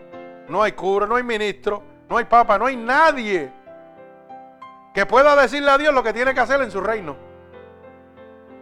no 0.47 0.61
hay 0.61 0.71
cura, 0.71 1.05
no 1.05 1.15
hay 1.15 1.23
ministro, 1.23 1.83
no 2.09 2.17
hay 2.17 2.25
papa, 2.25 2.57
no 2.57 2.65
hay 2.65 2.75
nadie 2.75 3.51
que 4.93 5.05
pueda 5.05 5.35
decirle 5.35 5.71
a 5.71 5.77
Dios 5.77 5.93
lo 5.93 6.03
que 6.03 6.13
tiene 6.13 6.33
que 6.33 6.39
hacer 6.39 6.61
en 6.61 6.71
su 6.71 6.81
reino. 6.81 7.15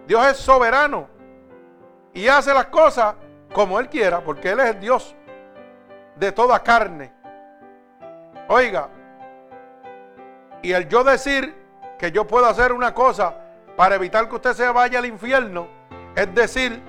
Dios 0.08 0.26
es 0.28 0.38
soberano 0.38 1.08
y 2.14 2.28
hace 2.28 2.54
las 2.54 2.66
cosas 2.68 3.16
como 3.54 3.80
Él 3.80 3.88
quiera, 3.88 4.22
porque 4.22 4.50
Él 4.50 4.60
es 4.60 4.66
el 4.68 4.80
Dios 4.80 5.16
de 6.16 6.32
toda 6.32 6.62
carne. 6.62 7.14
Oiga, 8.48 8.90
y 10.62 10.72
el 10.72 10.88
yo 10.90 11.04
decir 11.04 11.56
que 11.98 12.12
yo 12.12 12.26
puedo 12.26 12.46
hacer 12.46 12.74
una 12.74 12.94
cosa 12.94 13.36
para 13.78 13.96
evitar 13.96 14.28
que 14.28 14.36
usted 14.36 14.54
se 14.54 14.70
vaya 14.70 15.00
al 15.00 15.06
infierno, 15.06 15.68
es 16.16 16.34
decir, 16.34 16.82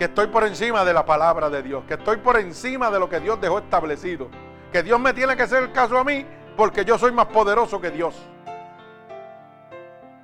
que 0.00 0.06
estoy 0.06 0.28
por 0.28 0.44
encima 0.44 0.82
de 0.82 0.94
la 0.94 1.04
palabra 1.04 1.50
de 1.50 1.62
Dios, 1.62 1.84
que 1.86 1.92
estoy 1.92 2.16
por 2.16 2.38
encima 2.38 2.90
de 2.90 2.98
lo 2.98 3.06
que 3.06 3.20
Dios 3.20 3.38
dejó 3.38 3.58
establecido, 3.58 4.30
que 4.72 4.82
Dios 4.82 4.98
me 4.98 5.12
tiene 5.12 5.36
que 5.36 5.42
hacer 5.42 5.62
el 5.62 5.72
caso 5.72 5.98
a 5.98 6.04
mí 6.04 6.24
porque 6.56 6.86
yo 6.86 6.96
soy 6.96 7.12
más 7.12 7.26
poderoso 7.26 7.78
que 7.82 7.90
Dios. 7.90 8.18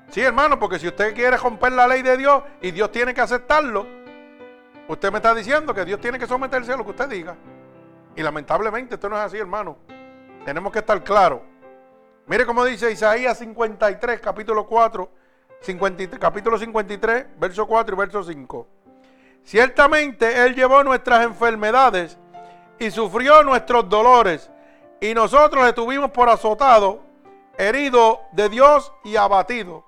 Sí, 0.08 0.22
hermano, 0.22 0.58
porque 0.58 0.78
si 0.78 0.88
usted 0.88 1.14
quiere 1.14 1.36
romper 1.36 1.72
la 1.72 1.86
ley 1.86 2.00
de 2.00 2.16
Dios 2.16 2.42
y 2.62 2.70
Dios 2.70 2.90
tiene 2.90 3.12
que 3.12 3.20
aceptarlo, 3.20 3.86
usted 4.88 5.12
me 5.12 5.18
está 5.18 5.34
diciendo 5.34 5.74
que 5.74 5.84
Dios 5.84 6.00
tiene 6.00 6.18
que 6.18 6.26
someterse 6.26 6.72
a 6.72 6.78
lo 6.78 6.84
que 6.84 6.92
usted 6.92 7.10
diga. 7.10 7.36
Y 8.14 8.22
lamentablemente 8.22 8.94
esto 8.94 9.10
no 9.10 9.16
es 9.16 9.26
así, 9.26 9.36
hermano. 9.36 9.76
Tenemos 10.46 10.72
que 10.72 10.78
estar 10.78 11.04
claros. 11.04 11.42
Mire 12.24 12.46
cómo 12.46 12.64
dice 12.64 12.90
Isaías 12.90 13.36
53, 13.36 14.20
capítulo 14.20 14.66
4, 14.66 15.10
capítulo 16.18 16.58
53, 16.58 17.26
verso 17.38 17.66
4 17.66 17.94
y 17.94 17.98
verso 17.98 18.22
5. 18.22 18.75
Ciertamente 19.46 20.44
Él 20.44 20.56
llevó 20.56 20.82
nuestras 20.82 21.24
enfermedades 21.24 22.18
y 22.80 22.90
sufrió 22.90 23.44
nuestros 23.44 23.88
dolores, 23.88 24.50
y 25.00 25.14
nosotros 25.14 25.64
le 25.64 25.72
tuvimos 25.72 26.11
por 26.11 26.28
azotado, 26.28 27.00
herido 27.56 28.22
de 28.32 28.48
Dios 28.48 28.92
y 29.04 29.14
abatido. 29.14 29.85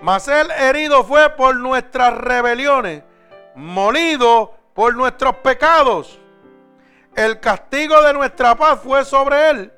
Mas 0.00 0.26
Él 0.26 0.50
herido 0.52 1.04
fue 1.04 1.28
por 1.36 1.54
nuestras 1.56 2.14
rebeliones, 2.16 3.02
molido 3.54 4.54
por 4.72 4.94
nuestros 4.94 5.36
pecados. 5.36 6.18
El 7.14 7.40
castigo 7.40 8.02
de 8.02 8.14
nuestra 8.14 8.56
paz 8.56 8.80
fue 8.82 9.04
sobre 9.04 9.50
Él, 9.50 9.72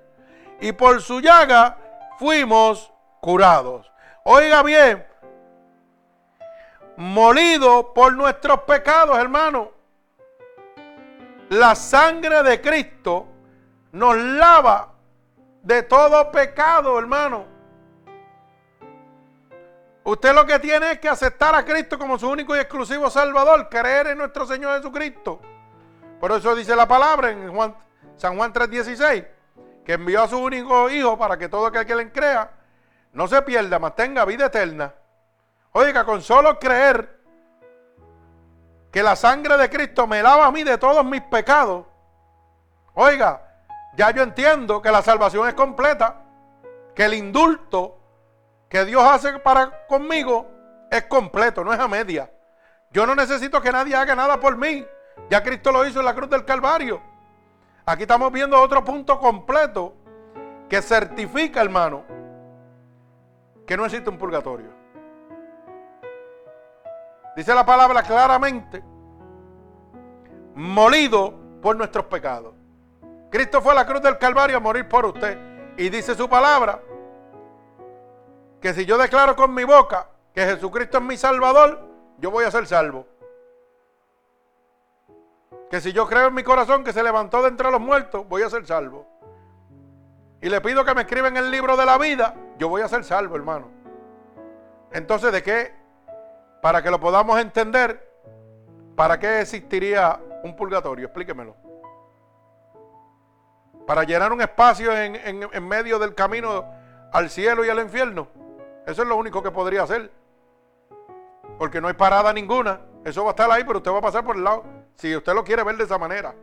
y 0.60 0.70
por 0.70 1.02
su 1.02 1.20
llaga 1.20 1.78
fuimos 2.20 2.92
curados. 3.20 3.90
Oiga 4.22 4.62
bien, 4.62 5.04
molido 6.96 7.92
por 7.92 8.12
nuestros 8.12 8.60
pecados, 8.60 9.18
hermano. 9.18 9.70
La 11.50 11.74
sangre 11.74 12.42
de 12.42 12.60
Cristo 12.60 13.26
nos 13.92 14.16
lava 14.16 14.92
de 15.62 15.82
todo 15.82 16.30
pecado, 16.30 16.98
hermano. 16.98 17.46
Usted 20.04 20.34
lo 20.34 20.44
que 20.44 20.58
tiene 20.58 20.92
es 20.92 20.98
que 20.98 21.08
aceptar 21.08 21.54
a 21.54 21.64
Cristo 21.64 21.98
como 21.98 22.18
su 22.18 22.28
único 22.28 22.54
y 22.54 22.58
exclusivo 22.58 23.08
Salvador, 23.08 23.68
creer 23.70 24.08
en 24.08 24.18
nuestro 24.18 24.46
Señor 24.46 24.76
Jesucristo. 24.76 25.40
Por 26.20 26.32
eso 26.32 26.54
dice 26.54 26.76
la 26.76 26.86
palabra 26.86 27.30
en 27.30 27.52
Juan, 27.52 27.74
San 28.16 28.36
Juan 28.36 28.52
3:16, 28.52 29.24
que 29.84 29.94
envió 29.94 30.22
a 30.22 30.28
su 30.28 30.38
único 30.38 30.90
Hijo 30.90 31.16
para 31.16 31.38
que 31.38 31.48
todo 31.48 31.66
aquel 31.66 31.86
que 31.86 31.94
le 31.94 32.12
crea 32.12 32.50
no 33.12 33.26
se 33.28 33.40
pierda, 33.42 33.78
mas 33.78 33.94
tenga 33.94 34.24
vida 34.24 34.46
eterna. 34.46 34.92
Oiga, 35.76 36.04
con 36.04 36.22
solo 36.22 36.56
creer 36.60 37.20
que 38.92 39.02
la 39.02 39.16
sangre 39.16 39.56
de 39.56 39.68
Cristo 39.68 40.06
me 40.06 40.22
lava 40.22 40.46
a 40.46 40.52
mí 40.52 40.62
de 40.62 40.78
todos 40.78 41.04
mis 41.04 41.20
pecados. 41.22 41.84
Oiga, 42.94 43.42
ya 43.96 44.12
yo 44.12 44.22
entiendo 44.22 44.80
que 44.80 44.92
la 44.92 45.02
salvación 45.02 45.48
es 45.48 45.54
completa, 45.54 46.22
que 46.94 47.06
el 47.06 47.14
indulto 47.14 47.98
que 48.68 48.84
Dios 48.84 49.02
hace 49.02 49.40
para 49.40 49.84
conmigo 49.88 50.46
es 50.92 51.06
completo, 51.06 51.64
no 51.64 51.72
es 51.72 51.80
a 51.80 51.88
media. 51.88 52.30
Yo 52.92 53.04
no 53.04 53.16
necesito 53.16 53.60
que 53.60 53.72
nadie 53.72 53.96
haga 53.96 54.14
nada 54.14 54.38
por 54.38 54.56
mí. 54.56 54.86
Ya 55.28 55.42
Cristo 55.42 55.72
lo 55.72 55.84
hizo 55.84 55.98
en 55.98 56.06
la 56.06 56.14
cruz 56.14 56.30
del 56.30 56.44
Calvario. 56.44 57.02
Aquí 57.84 58.02
estamos 58.02 58.30
viendo 58.30 58.60
otro 58.60 58.84
punto 58.84 59.18
completo 59.18 59.92
que 60.68 60.80
certifica, 60.80 61.60
hermano, 61.60 62.04
que 63.66 63.76
no 63.76 63.84
existe 63.86 64.08
un 64.08 64.18
purgatorio. 64.18 64.83
Dice 67.36 67.54
la 67.54 67.66
palabra 67.66 68.02
claramente, 68.02 68.82
molido 70.54 71.34
por 71.60 71.76
nuestros 71.76 72.04
pecados. 72.06 72.54
Cristo 73.30 73.60
fue 73.60 73.72
a 73.72 73.76
la 73.76 73.86
cruz 73.86 74.00
del 74.02 74.18
Calvario 74.18 74.56
a 74.56 74.60
morir 74.60 74.88
por 74.88 75.06
usted. 75.06 75.36
Y 75.76 75.88
dice 75.88 76.14
su 76.14 76.28
palabra, 76.28 76.80
que 78.60 78.72
si 78.72 78.86
yo 78.86 78.96
declaro 78.96 79.34
con 79.34 79.52
mi 79.52 79.64
boca 79.64 80.08
que 80.32 80.44
Jesucristo 80.46 80.98
es 80.98 81.04
mi 81.04 81.16
Salvador, 81.16 81.80
yo 82.18 82.30
voy 82.30 82.44
a 82.44 82.50
ser 82.50 82.66
salvo. 82.66 83.06
Que 85.68 85.80
si 85.80 85.92
yo 85.92 86.06
creo 86.06 86.28
en 86.28 86.34
mi 86.34 86.44
corazón 86.44 86.84
que 86.84 86.92
se 86.92 87.02
levantó 87.02 87.42
de 87.42 87.48
entre 87.48 87.70
los 87.70 87.80
muertos, 87.80 88.28
voy 88.28 88.42
a 88.42 88.50
ser 88.50 88.64
salvo. 88.66 89.06
Y 90.40 90.48
le 90.48 90.60
pido 90.60 90.84
que 90.84 90.94
me 90.94 91.02
escriba 91.02 91.26
en 91.26 91.36
el 91.36 91.50
libro 91.50 91.76
de 91.76 91.84
la 91.84 91.98
vida, 91.98 92.34
yo 92.58 92.68
voy 92.68 92.82
a 92.82 92.88
ser 92.88 93.02
salvo, 93.02 93.34
hermano. 93.34 93.68
Entonces, 94.92 95.32
¿de 95.32 95.42
qué 95.42 95.83
para 96.64 96.82
que 96.82 96.90
lo 96.90 96.98
podamos 96.98 97.38
entender, 97.38 98.10
¿para 98.96 99.18
qué 99.18 99.42
existiría 99.42 100.18
un 100.44 100.56
purgatorio? 100.56 101.04
Explíquemelo. 101.04 101.54
Para 103.86 104.04
llenar 104.04 104.32
un 104.32 104.40
espacio 104.40 104.90
en, 104.96 105.68
medio 105.68 105.98
del 105.98 106.14
camino 106.14 106.64
al 107.12 107.28
cielo 107.28 107.66
y 107.66 107.68
al 107.68 107.80
infierno. 107.80 108.28
Eso 108.86 109.02
es 109.02 109.08
lo 109.08 109.16
único 109.16 109.42
que 109.42 109.50
podría 109.50 109.82
hacer. 109.82 110.10
Porque 111.58 111.82
no 111.82 111.88
hay 111.88 111.92
parada 111.92 112.32
ninguna. 112.32 112.80
Eso 113.04 113.24
va 113.24 113.32
a 113.32 113.32
estar 113.32 113.50
ahí, 113.50 113.62
pero 113.64 113.80
usted 113.80 113.92
va 113.92 113.98
a 113.98 114.00
pasar 114.00 114.24
por 114.24 114.36
el 114.36 114.44
lado. 114.44 114.64
Si 114.94 115.14
usted 115.14 115.34
lo 115.34 115.44
quiere 115.44 115.64
ver 115.64 115.76
de 115.76 115.84
esa 115.84 115.98
manera. 115.98 116.34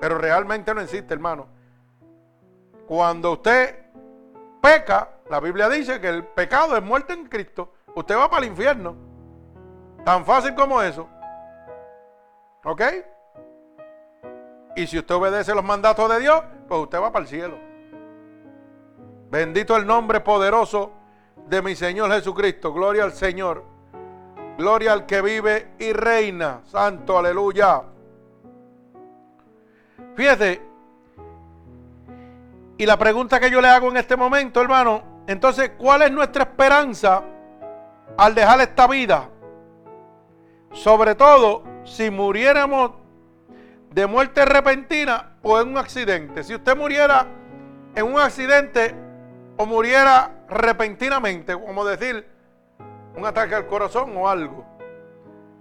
Pero 0.00 0.16
realmente 0.16 0.72
no 0.72 0.80
existe, 0.80 1.12
hermano. 1.12 1.46
Cuando 2.86 3.32
usted 3.32 3.84
peca, 4.62 5.10
la 5.28 5.40
Biblia 5.40 5.68
dice 5.68 6.00
que 6.00 6.08
el 6.08 6.24
pecado 6.24 6.74
es 6.74 6.82
muerte 6.82 7.12
en 7.12 7.26
Cristo. 7.26 7.74
Usted 7.94 8.16
va 8.16 8.30
para 8.30 8.46
el 8.46 8.52
infierno. 8.52 9.11
Tan 10.04 10.24
fácil 10.24 10.54
como 10.54 10.82
eso. 10.82 11.08
¿Ok? 12.64 12.82
Y 14.76 14.86
si 14.86 14.98
usted 14.98 15.14
obedece 15.14 15.54
los 15.54 15.64
mandatos 15.64 16.10
de 16.10 16.20
Dios, 16.20 16.42
pues 16.66 16.80
usted 16.80 17.00
va 17.00 17.12
para 17.12 17.22
el 17.22 17.28
cielo. 17.28 17.58
Bendito 19.30 19.76
el 19.76 19.86
nombre 19.86 20.20
poderoso 20.20 20.92
de 21.46 21.62
mi 21.62 21.74
Señor 21.74 22.10
Jesucristo. 22.12 22.72
Gloria 22.72 23.04
al 23.04 23.12
Señor. 23.12 23.64
Gloria 24.58 24.92
al 24.92 25.06
que 25.06 25.22
vive 25.22 25.72
y 25.78 25.92
reina. 25.92 26.60
Santo, 26.64 27.18
aleluya. 27.18 27.82
Fíjate. 30.14 30.62
Y 32.78 32.86
la 32.86 32.98
pregunta 32.98 33.38
que 33.38 33.50
yo 33.50 33.60
le 33.60 33.68
hago 33.68 33.88
en 33.90 33.96
este 33.98 34.16
momento, 34.16 34.60
hermano, 34.60 35.02
entonces, 35.26 35.72
¿cuál 35.78 36.02
es 36.02 36.10
nuestra 36.10 36.44
esperanza 36.44 37.22
al 38.16 38.34
dejar 38.34 38.60
esta 38.60 38.86
vida? 38.86 39.28
Sobre 40.72 41.14
todo 41.14 41.62
si 41.84 42.10
muriéramos 42.10 42.92
de 43.90 44.06
muerte 44.06 44.44
repentina 44.44 45.36
o 45.42 45.60
en 45.60 45.68
un 45.68 45.78
accidente. 45.78 46.42
Si 46.42 46.54
usted 46.54 46.76
muriera 46.76 47.26
en 47.94 48.06
un 48.06 48.18
accidente 48.18 48.94
o 49.56 49.66
muriera 49.66 50.44
repentinamente, 50.48 51.52
como 51.52 51.84
decir, 51.84 52.26
un 53.14 53.26
ataque 53.26 53.54
al 53.54 53.66
corazón 53.66 54.16
o 54.16 54.28
algo, 54.28 54.64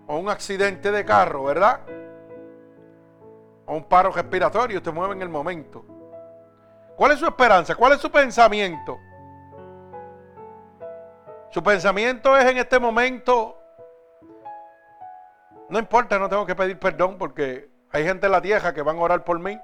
o 0.08 0.18
un 0.18 0.30
accidente 0.30 0.92
de 0.92 1.04
carro, 1.04 1.44
¿verdad? 1.44 1.82
O 3.66 3.76
un 3.76 3.84
paro 3.84 4.12
respiratorio, 4.12 4.78
usted 4.78 4.94
mueve 4.94 5.16
en 5.16 5.22
el 5.22 5.30
momento. 5.30 5.86
¿Cuál 6.96 7.12
es 7.14 7.20
su 7.20 7.26
esperanza? 7.26 7.76
¿Cuál 7.76 7.94
es 7.94 8.00
su 8.00 8.10
pensamiento? 8.12 9.00
Su 11.50 11.62
pensamiento 11.62 12.38
es 12.38 12.46
en 12.46 12.58
este 12.58 12.80
momento 12.80 13.61
no 15.72 15.80
importa, 15.80 16.20
no 16.20 16.28
tengo 16.28 16.46
que 16.46 16.54
pedir 16.54 16.78
perdón 16.78 17.18
porque 17.18 17.70
hay 17.92 18.04
gente 18.04 18.26
en 18.26 18.34
la 18.34 18.42
tierra 18.42 18.74
que 18.74 18.82
van 18.82 18.98
a 18.98 19.02
orar 19.02 19.24
por 19.24 19.40
mí 19.40 19.58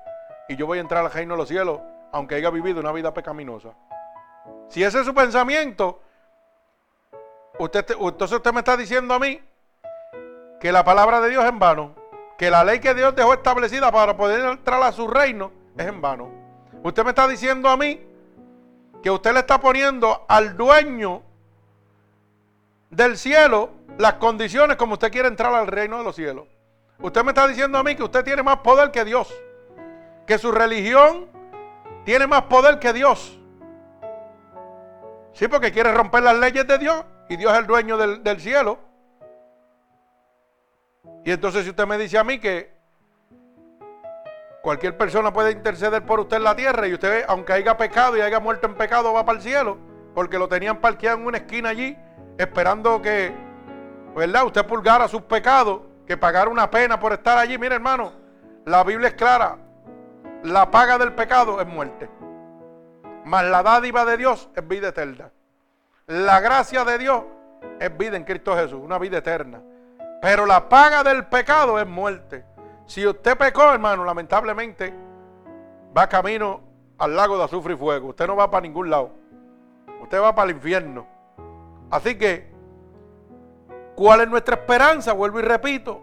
y 0.48 0.56
yo 0.56 0.66
voy 0.66 0.78
a 0.78 0.82
entrar 0.82 1.04
al 1.04 1.12
reino 1.12 1.34
de 1.34 1.38
los 1.38 1.50
cielos, 1.50 1.82
aunque 2.14 2.36
haya 2.36 2.50
vivido 2.50 2.80
una 2.80 2.94
vida 2.94 3.14
pecaminosa. 3.14 3.74
Si 4.70 4.82
ese 4.82 5.02
es 5.02 5.06
su 5.06 5.14
pensamiento, 5.14 6.02
usted, 7.60 7.86
entonces 8.00 8.38
usted 8.38 8.54
me 8.54 8.60
está 8.60 8.78
diciendo 8.78 9.14
a 9.14 9.20
mí 9.20 9.42
que 10.62 10.72
la 10.72 10.86
palabra 10.86 11.20
de 11.20 11.30
Dios 11.30 11.44
es 11.44 11.50
en 11.50 11.60
vano, 11.60 11.94
que 12.38 12.50
la 12.50 12.64
ley 12.64 12.80
que 12.80 12.94
Dios 12.94 13.14
dejó 13.14 13.34
establecida 13.34 13.92
para 13.92 14.16
poder 14.16 14.46
entrar 14.46 14.82
a 14.84 14.94
su 14.94 15.10
reino 15.10 15.52
es 15.78 15.88
en 15.88 16.00
vano. 16.00 16.32
Usted 16.84 17.04
me 17.04 17.10
está 17.10 17.28
diciendo 17.28 17.68
a 17.68 17.76
mí 17.76 18.02
que 19.04 19.12
usted 19.12 19.34
le 19.34 19.42
está 19.42 19.60
poniendo 19.60 20.26
al 20.30 20.56
dueño 20.56 21.24
del 22.90 23.18
cielo 23.18 23.72
las 23.98 24.14
condiciones 24.14 24.78
como 24.78 24.94
usted 24.94 25.12
quiere 25.12 25.28
entrar 25.28 25.54
al 25.54 25.68
reino 25.68 25.98
de 25.98 26.04
los 26.04 26.16
cielos. 26.16 26.48
Usted 27.00 27.24
me 27.24 27.32
está 27.32 27.48
diciendo 27.48 27.78
a 27.78 27.84
mí 27.84 27.96
que 27.96 28.04
usted 28.04 28.24
tiene 28.24 28.44
más 28.44 28.58
poder 28.58 28.92
que 28.92 29.06
Dios, 29.06 29.34
que 30.26 30.38
su 30.38 30.52
religión 30.52 31.28
tiene 32.06 32.28
más 32.28 32.44
poder 32.44 32.80
que 32.80 32.94
Dios. 32.94 33.40
Sí, 35.34 35.48
porque 35.48 35.72
quiere 35.72 35.92
romper 35.92 36.24
las 36.24 36.38
leyes 36.38 36.66
de 36.68 36.78
Dios 36.78 37.06
y 37.30 37.38
Dios 37.38 37.54
es 37.54 37.60
el 37.60 37.68
dueño 37.68 37.98
del, 37.98 38.24
del 38.24 38.40
cielo. 38.40 38.80
Y 41.24 41.32
entonces 41.32 41.64
si 41.64 41.70
usted 41.72 41.86
me 41.86 41.98
dice 41.98 42.18
a 42.18 42.24
mí 42.24 42.40
que 42.40 42.76
cualquier 44.62 44.98
persona 44.98 45.32
puede 45.32 45.52
interceder 45.52 46.06
por 46.06 46.20
usted 46.20 46.38
en 46.38 46.44
la 46.44 46.56
tierra 46.56 46.88
y 46.88 46.94
usted, 46.94 47.26
aunque 47.28 47.54
haya 47.54 47.78
pecado 47.78 48.18
y 48.18 48.22
haya 48.22 48.40
muerto 48.40 48.68
en 48.68 48.76
pecado, 48.76 49.14
va 49.14 49.26
para 49.26 49.38
el 49.38 49.44
cielo, 49.44 49.78
porque 50.16 50.40
lo 50.40 50.48
tenían 50.48 50.82
parqueado 50.82 51.18
en 51.18 51.26
una 51.26 51.38
esquina 51.38 51.70
allí, 51.70 51.98
esperando 52.38 53.02
que, 53.02 53.34
¿verdad? 54.16 54.46
Usted 54.46 54.66
pulgara 54.66 55.08
sus 55.08 55.22
pecados, 55.24 55.82
que 56.06 56.18
pagara 56.18 56.50
una 56.50 56.70
pena 56.70 57.00
por 57.00 57.14
estar 57.14 57.38
allí. 57.38 57.58
Mire, 57.58 57.76
hermano, 57.76 58.14
la 58.66 58.84
Biblia 58.84 59.10
es 59.10 59.16
clara. 59.16 59.58
La 60.44 60.70
paga 60.70 60.98
del 60.98 61.14
pecado 61.14 61.60
es 61.60 61.68
muerte. 61.68 62.10
Mas 63.26 63.44
la 63.46 63.64
dádiva 63.64 64.06
de 64.06 64.18
Dios 64.18 64.50
es 64.56 64.68
vida 64.68 64.90
eterna. 64.90 65.32
La 66.06 66.40
gracia 66.40 66.86
de 66.86 66.98
Dios 66.98 67.24
es 67.80 67.98
vida 67.98 68.16
en 68.16 68.24
Cristo 68.24 68.56
Jesús, 68.56 68.80
una 68.82 68.98
vida 68.98 69.18
eterna. 69.18 69.62
Pero 70.22 70.46
la 70.46 70.70
paga 70.70 71.04
del 71.04 71.26
pecado 71.26 71.80
es 71.80 71.88
muerte. 71.88 72.46
Si 72.86 73.06
usted 73.06 73.38
pecó, 73.38 73.74
hermano, 73.74 74.06
lamentablemente 74.06 74.94
va 75.96 76.08
camino 76.08 76.62
al 76.98 77.16
lago 77.16 77.38
de 77.38 77.44
azufre 77.44 77.74
y 77.74 77.78
fuego. 77.78 78.10
Usted 78.10 78.28
no 78.28 78.36
va 78.36 78.50
para 78.50 78.62
ningún 78.62 78.90
lado. 78.90 79.12
Usted 80.02 80.22
va 80.22 80.34
para 80.34 80.50
el 80.50 80.56
infierno. 80.56 81.17
Así 81.90 82.18
que, 82.18 82.52
¿cuál 83.96 84.22
es 84.22 84.30
nuestra 84.30 84.56
esperanza? 84.56 85.14
Vuelvo 85.14 85.40
y 85.40 85.44
repito. 85.44 86.02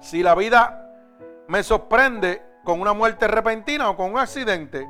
Si 0.00 0.22
la 0.22 0.34
vida 0.34 0.90
me 1.48 1.62
sorprende 1.62 2.42
con 2.64 2.80
una 2.80 2.92
muerte 2.92 3.26
repentina 3.26 3.88
o 3.88 3.96
con 3.96 4.12
un 4.12 4.18
accidente, 4.18 4.86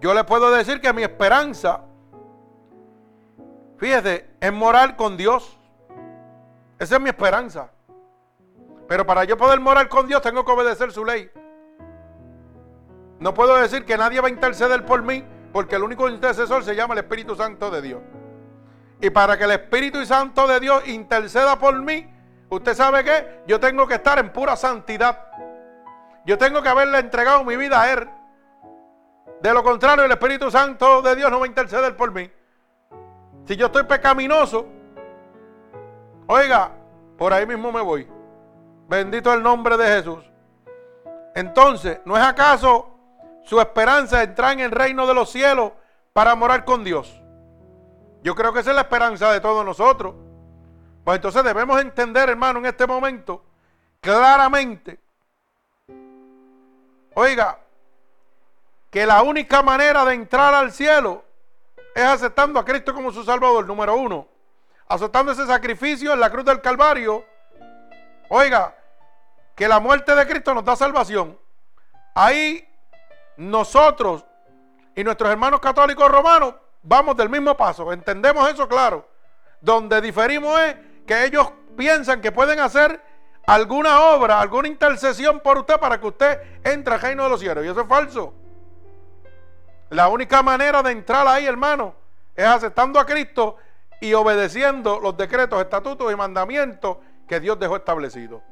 yo 0.00 0.14
le 0.14 0.22
puedo 0.24 0.50
decir 0.52 0.80
que 0.80 0.92
mi 0.92 1.02
esperanza, 1.02 1.80
fíjese, 3.78 4.30
es 4.40 4.52
morar 4.52 4.96
con 4.96 5.16
Dios. 5.16 5.58
Esa 6.78 6.96
es 6.96 7.00
mi 7.00 7.08
esperanza. 7.08 7.70
Pero 8.86 9.06
para 9.06 9.24
yo 9.24 9.36
poder 9.36 9.60
morar 9.60 9.88
con 9.88 10.06
Dios 10.06 10.20
tengo 10.22 10.44
que 10.44 10.52
obedecer 10.52 10.92
su 10.92 11.04
ley. 11.04 11.30
No 13.18 13.32
puedo 13.32 13.56
decir 13.56 13.84
que 13.84 13.96
nadie 13.96 14.20
va 14.20 14.28
a 14.28 14.30
interceder 14.30 14.84
por 14.84 15.02
mí 15.02 15.24
porque 15.54 15.76
el 15.76 15.84
único 15.84 16.08
intercesor 16.08 16.64
se 16.64 16.74
llama 16.74 16.94
el 16.94 16.98
Espíritu 16.98 17.36
Santo 17.36 17.70
de 17.70 17.80
Dios. 17.80 18.02
Y 19.00 19.08
para 19.10 19.38
que 19.38 19.44
el 19.44 19.52
Espíritu 19.52 20.04
Santo 20.04 20.48
de 20.48 20.58
Dios 20.58 20.88
interceda 20.88 21.56
por 21.60 21.80
mí, 21.80 22.12
usted 22.48 22.74
sabe 22.74 23.04
que 23.04 23.42
yo 23.46 23.60
tengo 23.60 23.86
que 23.86 23.94
estar 23.94 24.18
en 24.18 24.32
pura 24.32 24.56
santidad. 24.56 25.28
Yo 26.26 26.36
tengo 26.38 26.60
que 26.60 26.68
haberle 26.68 26.98
entregado 26.98 27.44
mi 27.44 27.56
vida 27.56 27.80
a 27.80 27.92
Él. 27.92 28.08
De 29.40 29.54
lo 29.54 29.62
contrario, 29.62 30.04
el 30.04 30.10
Espíritu 30.10 30.50
Santo 30.50 31.02
de 31.02 31.14
Dios 31.14 31.30
no 31.30 31.38
va 31.38 31.44
a 31.44 31.48
interceder 31.48 31.96
por 31.96 32.10
mí. 32.10 32.28
Si 33.44 33.54
yo 33.54 33.66
estoy 33.66 33.84
pecaminoso, 33.84 34.66
oiga, 36.26 36.72
por 37.16 37.32
ahí 37.32 37.46
mismo 37.46 37.70
me 37.70 37.80
voy. 37.80 38.08
Bendito 38.88 39.32
el 39.32 39.40
nombre 39.40 39.76
de 39.76 39.86
Jesús. 39.86 40.24
Entonces, 41.32 42.00
¿no 42.04 42.16
es 42.16 42.24
acaso 42.24 42.93
su 43.44 43.60
esperanza 43.60 44.22
entrar 44.22 44.52
en 44.52 44.60
el 44.60 44.70
reino 44.70 45.06
de 45.06 45.14
los 45.14 45.30
cielos 45.30 45.72
para 46.12 46.34
morar 46.34 46.64
con 46.64 46.82
Dios? 46.84 47.20
Yo 48.22 48.34
creo 48.34 48.52
que 48.52 48.60
esa 48.60 48.70
es 48.70 48.76
la 48.76 48.82
esperanza 48.82 49.30
de 49.30 49.40
todos 49.40 49.64
nosotros. 49.64 50.14
Pues 51.04 51.16
entonces 51.16 51.44
debemos 51.44 51.80
entender, 51.80 52.30
hermano, 52.30 52.58
en 52.58 52.66
este 52.66 52.86
momento, 52.86 53.44
claramente, 54.00 54.98
oiga, 57.14 57.58
que 58.90 59.04
la 59.04 59.22
única 59.22 59.62
manera 59.62 60.04
de 60.04 60.14
entrar 60.14 60.54
al 60.54 60.72
cielo 60.72 61.24
es 61.94 62.04
aceptando 62.04 62.58
a 62.58 62.64
Cristo 62.64 62.94
como 62.94 63.12
su 63.12 63.22
Salvador, 63.24 63.66
número 63.66 63.94
uno. 63.96 64.26
Aceptando 64.88 65.32
ese 65.32 65.46
sacrificio 65.46 66.12
en 66.12 66.20
la 66.20 66.30
cruz 66.30 66.44
del 66.44 66.60
Calvario. 66.60 67.24
Oiga, 68.28 68.74
que 69.54 69.68
la 69.68 69.80
muerte 69.80 70.14
de 70.14 70.26
Cristo 70.26 70.54
nos 70.54 70.64
da 70.64 70.76
salvación. 70.76 71.38
Ahí 72.14 72.66
nosotros 73.36 74.24
y 74.94 75.02
nuestros 75.04 75.30
hermanos 75.30 75.60
católicos 75.60 76.08
romanos 76.08 76.54
vamos 76.82 77.16
del 77.16 77.28
mismo 77.28 77.56
paso. 77.56 77.92
Entendemos 77.92 78.48
eso 78.50 78.68
claro. 78.68 79.08
Donde 79.60 80.00
diferimos 80.00 80.58
es 80.60 80.76
que 81.06 81.24
ellos 81.24 81.50
piensan 81.76 82.20
que 82.20 82.32
pueden 82.32 82.60
hacer 82.60 83.00
alguna 83.46 84.00
obra, 84.00 84.40
alguna 84.40 84.68
intercesión 84.68 85.40
por 85.40 85.58
usted 85.58 85.78
para 85.78 86.00
que 86.00 86.06
usted 86.06 86.40
entre 86.62 86.94
al 86.94 87.00
reino 87.00 87.24
de 87.24 87.30
los 87.30 87.40
cielos. 87.40 87.64
Y 87.64 87.68
eso 87.68 87.80
es 87.80 87.88
falso. 87.88 88.34
La 89.90 90.08
única 90.08 90.42
manera 90.42 90.82
de 90.82 90.92
entrar 90.92 91.26
ahí, 91.26 91.46
hermano, 91.46 91.94
es 92.34 92.46
aceptando 92.46 92.98
a 92.98 93.06
Cristo 93.06 93.56
y 94.00 94.12
obedeciendo 94.12 94.98
los 95.00 95.16
decretos, 95.16 95.60
estatutos 95.60 96.12
y 96.12 96.16
mandamientos 96.16 96.98
que 97.28 97.40
Dios 97.40 97.58
dejó 97.58 97.76
establecidos. 97.76 98.42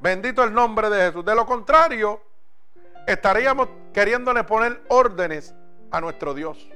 Bendito 0.00 0.42
el 0.42 0.52
nombre 0.52 0.90
de 0.90 1.06
Jesús. 1.06 1.24
De 1.24 1.34
lo 1.34 1.46
contrario, 1.46 2.20
estaríamos 3.12 3.68
queriéndole 3.92 4.44
poner 4.44 4.82
órdenes 4.88 5.54
a 5.90 6.00
nuestro 6.00 6.34
Dios. 6.34 6.68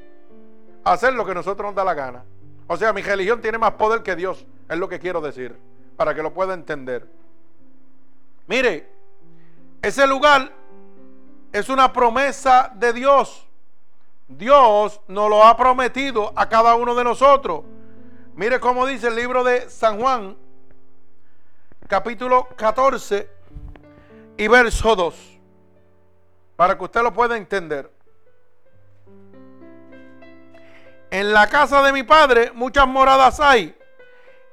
Hacer 0.85 1.14
lo 1.14 1.24
que 1.24 1.35
nosotros 1.35 1.66
nos 1.66 1.74
da 1.74 1.85
la 1.85 1.95
gana. 1.95 2.24
O 2.66 2.76
sea, 2.76 2.93
mi 2.93 3.03
religión 3.03 3.41
tiene 3.41 3.59
más 3.59 3.72
poder 3.72 4.03
que 4.03 4.16
Dios, 4.16 4.47
es 4.68 4.78
lo 4.78 4.89
que 4.89 4.99
quiero 4.99 5.20
decir, 5.20 5.59
para 5.97 6.14
que 6.14 6.22
lo 6.22 6.32
pueda 6.32 6.55
entender. 6.55 7.07
Mire, 8.47 8.89
ese 9.82 10.07
lugar 10.07 10.51
es 11.53 11.68
una 11.68 11.93
promesa 11.93 12.72
de 12.74 12.93
Dios. 12.93 13.47
Dios 14.26 15.01
nos 15.09 15.28
lo 15.28 15.45
ha 15.45 15.57
prometido 15.57 16.32
a 16.35 16.49
cada 16.49 16.74
uno 16.74 16.95
de 16.95 17.05
nosotros. 17.05 17.64
Mire 18.35 18.59
cómo 18.59 18.87
dice 18.87 19.09
el 19.09 19.16
libro 19.16 19.45
de 19.45 19.68
San 19.70 20.01
Juan, 20.01 20.37
capítulo 21.87 22.49
14 22.57 23.30
y 24.37 24.49
verso 24.49 24.97
2, 24.97 25.34
para 26.57 26.76
que 26.76 26.84
usted 26.84 27.02
lo 27.02 27.12
pueda 27.12 27.36
entender. 27.36 27.90
En 31.11 31.32
la 31.32 31.48
casa 31.48 31.82
de 31.82 31.92
mi 31.92 32.02
padre 32.02 32.50
muchas 32.52 32.86
moradas 32.86 33.38
hay, 33.40 33.76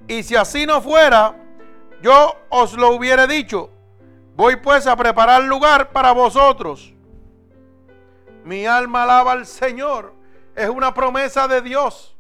y 0.08 0.24
si 0.24 0.36
así 0.36 0.66
no 0.66 0.82
fuera, 0.82 1.36
yo 2.02 2.36
os 2.49 2.74
lo 2.74 2.89
hubiera 2.89 3.28
dicho. 3.28 3.70
Voy 4.36 4.56
pues 4.56 4.88
a 4.88 4.95
preparar 4.95 5.43
lugar 5.43 5.89
para 5.91 6.12
vosotros. 6.12 6.93
Mi 8.43 8.66
alma 8.66 9.04
alaba 9.04 9.34
al 9.34 9.45
Señor. 9.45 10.14
Es 10.56 10.68
una 10.70 10.93
promesa 10.93 11.47
de 11.47 11.62
Dios. 11.62 12.16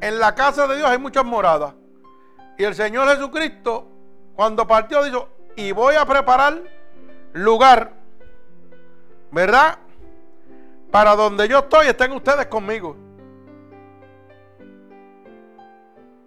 En 0.00 0.18
la 0.18 0.34
casa 0.34 0.66
de 0.66 0.76
Dios 0.76 0.88
hay 0.88 0.98
muchas 0.98 1.24
moradas. 1.24 1.74
Y 2.58 2.64
el 2.64 2.74
Señor 2.74 3.08
Jesucristo, 3.08 3.88
cuando 4.34 4.66
partió, 4.66 5.02
dijo, 5.02 5.28
y 5.56 5.72
voy 5.72 5.94
a 5.94 6.04
preparar 6.04 6.62
lugar, 7.32 7.92
¿verdad? 9.32 9.78
Para 10.90 11.16
donde 11.16 11.48
yo 11.48 11.60
estoy, 11.60 11.86
estén 11.88 12.12
ustedes 12.12 12.46
conmigo. 12.46 12.96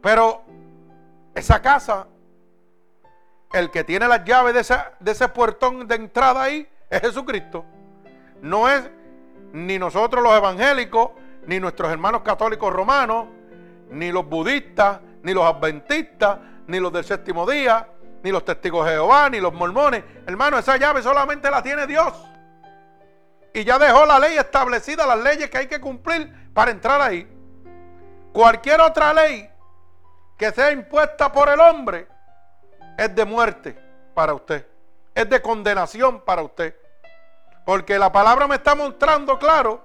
Pero 0.02 0.44
esa 1.34 1.62
casa, 1.62 2.08
el 3.54 3.72
que 3.72 3.84
tiene 3.84 4.08
las 4.08 4.26
llaves 4.26 4.54
de, 4.54 4.78
de 5.00 5.12
ese 5.12 5.30
puertón 5.30 5.88
de 5.88 5.96
entrada 5.96 6.42
ahí, 6.42 6.68
es 6.90 7.02
Jesucristo. 7.02 7.64
No 8.42 8.68
es 8.68 8.90
ni 9.54 9.80
nosotros 9.80 10.24
los 10.24 10.34
evangélicos, 10.34 11.12
ni 11.46 11.60
nuestros 11.60 11.92
hermanos 11.92 12.24
católicos 12.24 12.74
romanos, 12.74 13.28
ni 13.90 14.12
los 14.12 14.28
budistas, 14.28 15.00
ni 15.22 15.34
los 15.34 15.46
adventistas, 15.46 16.40
ni 16.68 16.80
los 16.80 16.92
del 16.92 17.04
séptimo 17.04 17.50
día, 17.50 17.88
ni 18.24 18.32
los 18.32 18.44
testigos 18.44 18.86
de 18.86 18.94
Jehová, 18.94 19.30
ni 19.30 19.40
los 19.40 19.54
mormones. 19.54 20.04
Hermano, 20.26 20.58
esa 20.58 20.78
llave 20.78 21.04
solamente 21.04 21.50
la 21.52 21.62
tiene 21.62 21.86
Dios. 21.86 22.14
Y 23.56 23.64
ya 23.64 23.80
dejó 23.80 24.06
la 24.06 24.20
ley 24.20 24.38
establecida, 24.38 25.08
las 25.08 25.20
leyes 25.20 25.50
que 25.50 25.58
hay 25.58 25.68
que 25.68 25.80
cumplir 25.80 26.52
para 26.54 26.72
entrar 26.72 27.00
ahí. 27.00 27.26
Cualquier 28.34 28.82
otra 28.82 29.14
ley 29.14 29.50
que 30.38 30.52
sea 30.52 30.74
impuesta 30.74 31.32
por 31.32 31.48
el 31.48 31.62
hombre 31.62 32.06
es 32.98 33.16
de 33.16 33.24
muerte 33.24 33.80
para 34.14 34.34
usted. 34.34 34.68
Es 35.14 35.30
de 35.30 35.42
condenación 35.42 36.20
para 36.20 36.42
usted. 36.42 36.76
Porque 37.64 37.98
la 37.98 38.12
palabra 38.12 38.46
me 38.46 38.56
está 38.56 38.76
mostrando 38.76 39.40
claro 39.40 39.82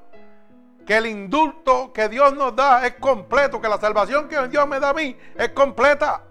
que 0.84 0.96
el 0.96 1.06
indulto 1.06 1.92
que 1.92 2.08
Dios 2.08 2.34
nos 2.34 2.56
da 2.56 2.84
es 2.84 2.94
completo, 2.94 3.60
que 3.60 3.68
la 3.68 3.78
salvación 3.78 4.28
que 4.28 4.48
Dios 4.48 4.66
me 4.66 4.80
da 4.80 4.88
a 4.88 4.94
mí 4.94 5.16
es 5.36 5.50
completa. 5.50 6.24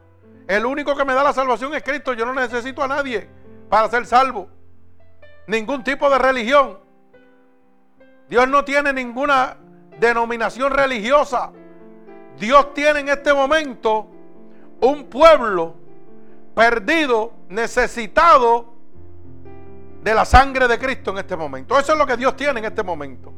El 0.45 0.65
único 0.65 0.93
que 0.93 1.05
me 1.05 1.13
da 1.13 1.23
la 1.23 1.31
salvación 1.31 1.73
es 1.73 1.83
Cristo. 1.83 2.11
Yo 2.11 2.25
no 2.25 2.33
necesito 2.33 2.83
a 2.83 2.87
nadie 2.89 3.29
para 3.69 3.87
ser 3.87 4.05
salvo. 4.05 4.49
Ningún 5.47 5.85
tipo 5.85 6.09
de 6.09 6.19
religión. 6.19 6.88
Dios 8.29 8.47
no 8.47 8.63
tiene 8.63 8.93
ninguna 8.93 9.57
denominación 9.99 10.71
religiosa. 10.71 11.51
Dios 12.37 12.73
tiene 12.73 12.99
en 12.99 13.09
este 13.09 13.33
momento 13.33 14.07
un 14.81 15.05
pueblo 15.05 15.75
perdido, 16.55 17.33
necesitado 17.49 18.73
de 20.03 20.13
la 20.13 20.25
sangre 20.25 20.67
de 20.67 20.77
Cristo 20.77 21.11
en 21.11 21.17
este 21.17 21.35
momento. 21.35 21.77
Eso 21.77 21.93
es 21.93 21.97
lo 21.97 22.05
que 22.05 22.17
Dios 22.17 22.35
tiene 22.35 22.59
en 22.59 22.65
este 22.65 22.83
momento. 22.83 23.33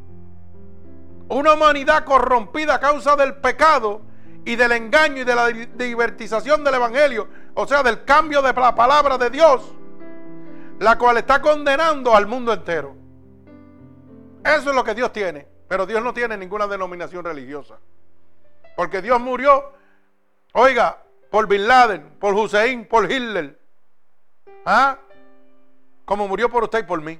Una 1.30 1.54
humanidad 1.54 2.04
corrompida 2.04 2.76
a 2.76 2.80
causa 2.80 3.16
del 3.16 3.36
pecado 3.36 4.02
y 4.44 4.56
del 4.56 4.74
engaño 4.74 5.22
y 5.22 5.24
de 5.24 5.36
la 5.36 5.48
divertización 5.48 6.64
del 6.64 6.76
Evangelio, 6.76 7.28
o 7.54 7.66
sea, 7.66 7.82
del 7.82 8.04
cambio 8.04 8.42
de 8.42 8.54
la 8.54 8.76
palabra 8.76 9.18
de 9.18 9.30
Dios, 9.30 9.74
la 10.80 10.98
cual 10.98 11.18
está 11.18 11.42
condenando 11.42 12.16
al 12.16 12.28
mundo 12.28 12.52
entero. 12.52 13.01
Eso 14.44 14.70
es 14.70 14.76
lo 14.76 14.84
que 14.84 14.96
Dios 14.96 15.14
tiene, 15.14 15.48
pero 15.68 15.86
Dios 15.86 16.04
no 16.04 16.14
tiene 16.14 16.36
ninguna 16.38 16.68
denominación 16.68 17.24
religiosa. 17.24 17.78
Porque 18.76 19.02
Dios 19.02 19.20
murió, 19.20 19.72
oiga, 20.54 21.02
por 21.30 21.48
Bin 21.48 21.68
Laden, 21.68 22.18
por 22.20 22.34
Hussein, 22.34 22.86
por 22.86 23.12
Hitler. 23.12 23.60
¿Ah? 24.66 24.98
Como 26.06 26.28
murió 26.28 26.50
por 26.50 26.64
usted 26.64 26.80
y 26.80 26.84
por 26.84 27.02
mí. 27.02 27.20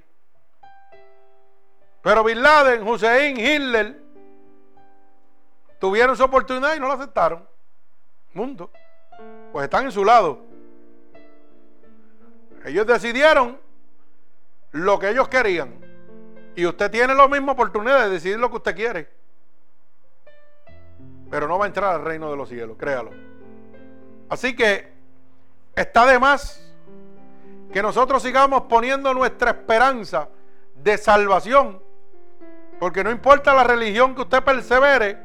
Pero 2.02 2.24
Bin 2.24 2.42
Laden, 2.42 2.88
Hussein, 2.88 3.38
Hitler 3.38 4.02
tuvieron 5.80 6.16
su 6.18 6.24
oportunidad 6.24 6.76
y 6.76 6.80
no 6.80 6.88
la 6.88 6.96
aceptaron. 6.96 7.48
Mundo. 8.34 8.72
Pues 9.52 9.66
están 9.66 9.86
en 9.86 9.92
su 9.92 10.04
lado. 10.04 10.42
Ellos 12.66 12.86
decidieron 12.88 13.60
lo 14.72 15.00
que 15.00 15.10
ellos 15.10 15.28
querían. 15.28 15.81
Y 16.56 16.66
usted 16.66 16.92
tiene 16.92 17.16
la 17.16 17.28
misma 17.28 17.54
oportunidad 17.54 18.06
de 18.06 18.10
decidir 18.10 18.40
lo 18.40 18.50
que 18.50 18.58
usted 18.58 18.76
quiere. 18.76 19.10
Pero 21.30 21.48
no 21.48 21.58
va 21.58 21.66
a 21.66 21.68
entrar 21.68 21.96
al 21.96 22.04
reino 22.04 22.30
de 22.30 22.38
los 22.38 22.50
cielos, 22.50 22.76
créalo. 22.78 23.12
Así 24.30 24.56
que 24.56 24.92
está 25.76 26.06
de 26.06 26.20
más 26.20 26.62
que 27.72 27.82
nosotros 27.82 28.22
sigamos 28.22 28.64
poniendo 28.64 29.14
nuestra 29.14 29.52
esperanza 29.52 30.28
de 30.76 30.98
salvación. 30.98 31.82
Porque 32.80 33.04
no 33.04 33.12
importa 33.12 33.54
la 33.54 33.64
religión 33.64 34.16
que 34.16 34.22
usted 34.22 34.44
persevere, 34.44 35.18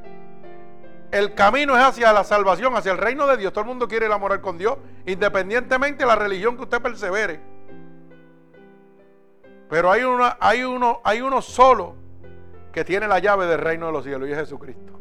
el 1.10 1.34
camino 1.34 1.76
es 1.76 1.82
hacia 1.82 2.12
la 2.12 2.24
salvación, 2.24 2.76
hacia 2.76 2.92
el 2.92 2.98
reino 2.98 3.26
de 3.26 3.36
Dios. 3.36 3.52
Todo 3.52 3.62
el 3.62 3.68
mundo 3.68 3.88
quiere 3.88 4.06
enamorar 4.06 4.40
con 4.40 4.58
Dios, 4.58 4.76
independientemente 5.06 6.04
de 6.04 6.06
la 6.06 6.16
religión 6.16 6.56
que 6.56 6.64
usted 6.64 6.80
persevere. 6.80 7.55
Pero 9.68 9.90
hay, 9.90 10.02
hay, 10.40 10.62
uno, 10.62 11.00
hay 11.02 11.20
uno 11.20 11.42
solo 11.42 11.94
que 12.72 12.84
tiene 12.84 13.08
la 13.08 13.18
llave 13.18 13.46
del 13.46 13.58
reino 13.58 13.86
de 13.86 13.92
los 13.92 14.04
cielos 14.04 14.28
y 14.28 14.32
es 14.32 14.38
Jesucristo. 14.38 14.92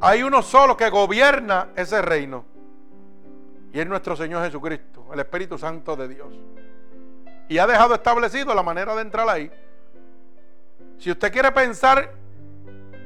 Hay 0.00 0.22
uno 0.22 0.42
solo 0.42 0.76
que 0.76 0.88
gobierna 0.88 1.68
ese 1.76 2.00
reino. 2.00 2.46
Y 3.72 3.78
es 3.78 3.86
nuestro 3.86 4.16
Señor 4.16 4.42
Jesucristo, 4.44 5.06
el 5.12 5.20
Espíritu 5.20 5.58
Santo 5.58 5.94
de 5.94 6.08
Dios. 6.08 6.34
Y 7.48 7.58
ha 7.58 7.66
dejado 7.66 7.94
establecido 7.94 8.54
la 8.54 8.62
manera 8.62 8.94
de 8.94 9.02
entrar 9.02 9.28
ahí. 9.28 9.50
Si 10.98 11.10
usted 11.10 11.30
quiere 11.30 11.52
pensar 11.52 12.14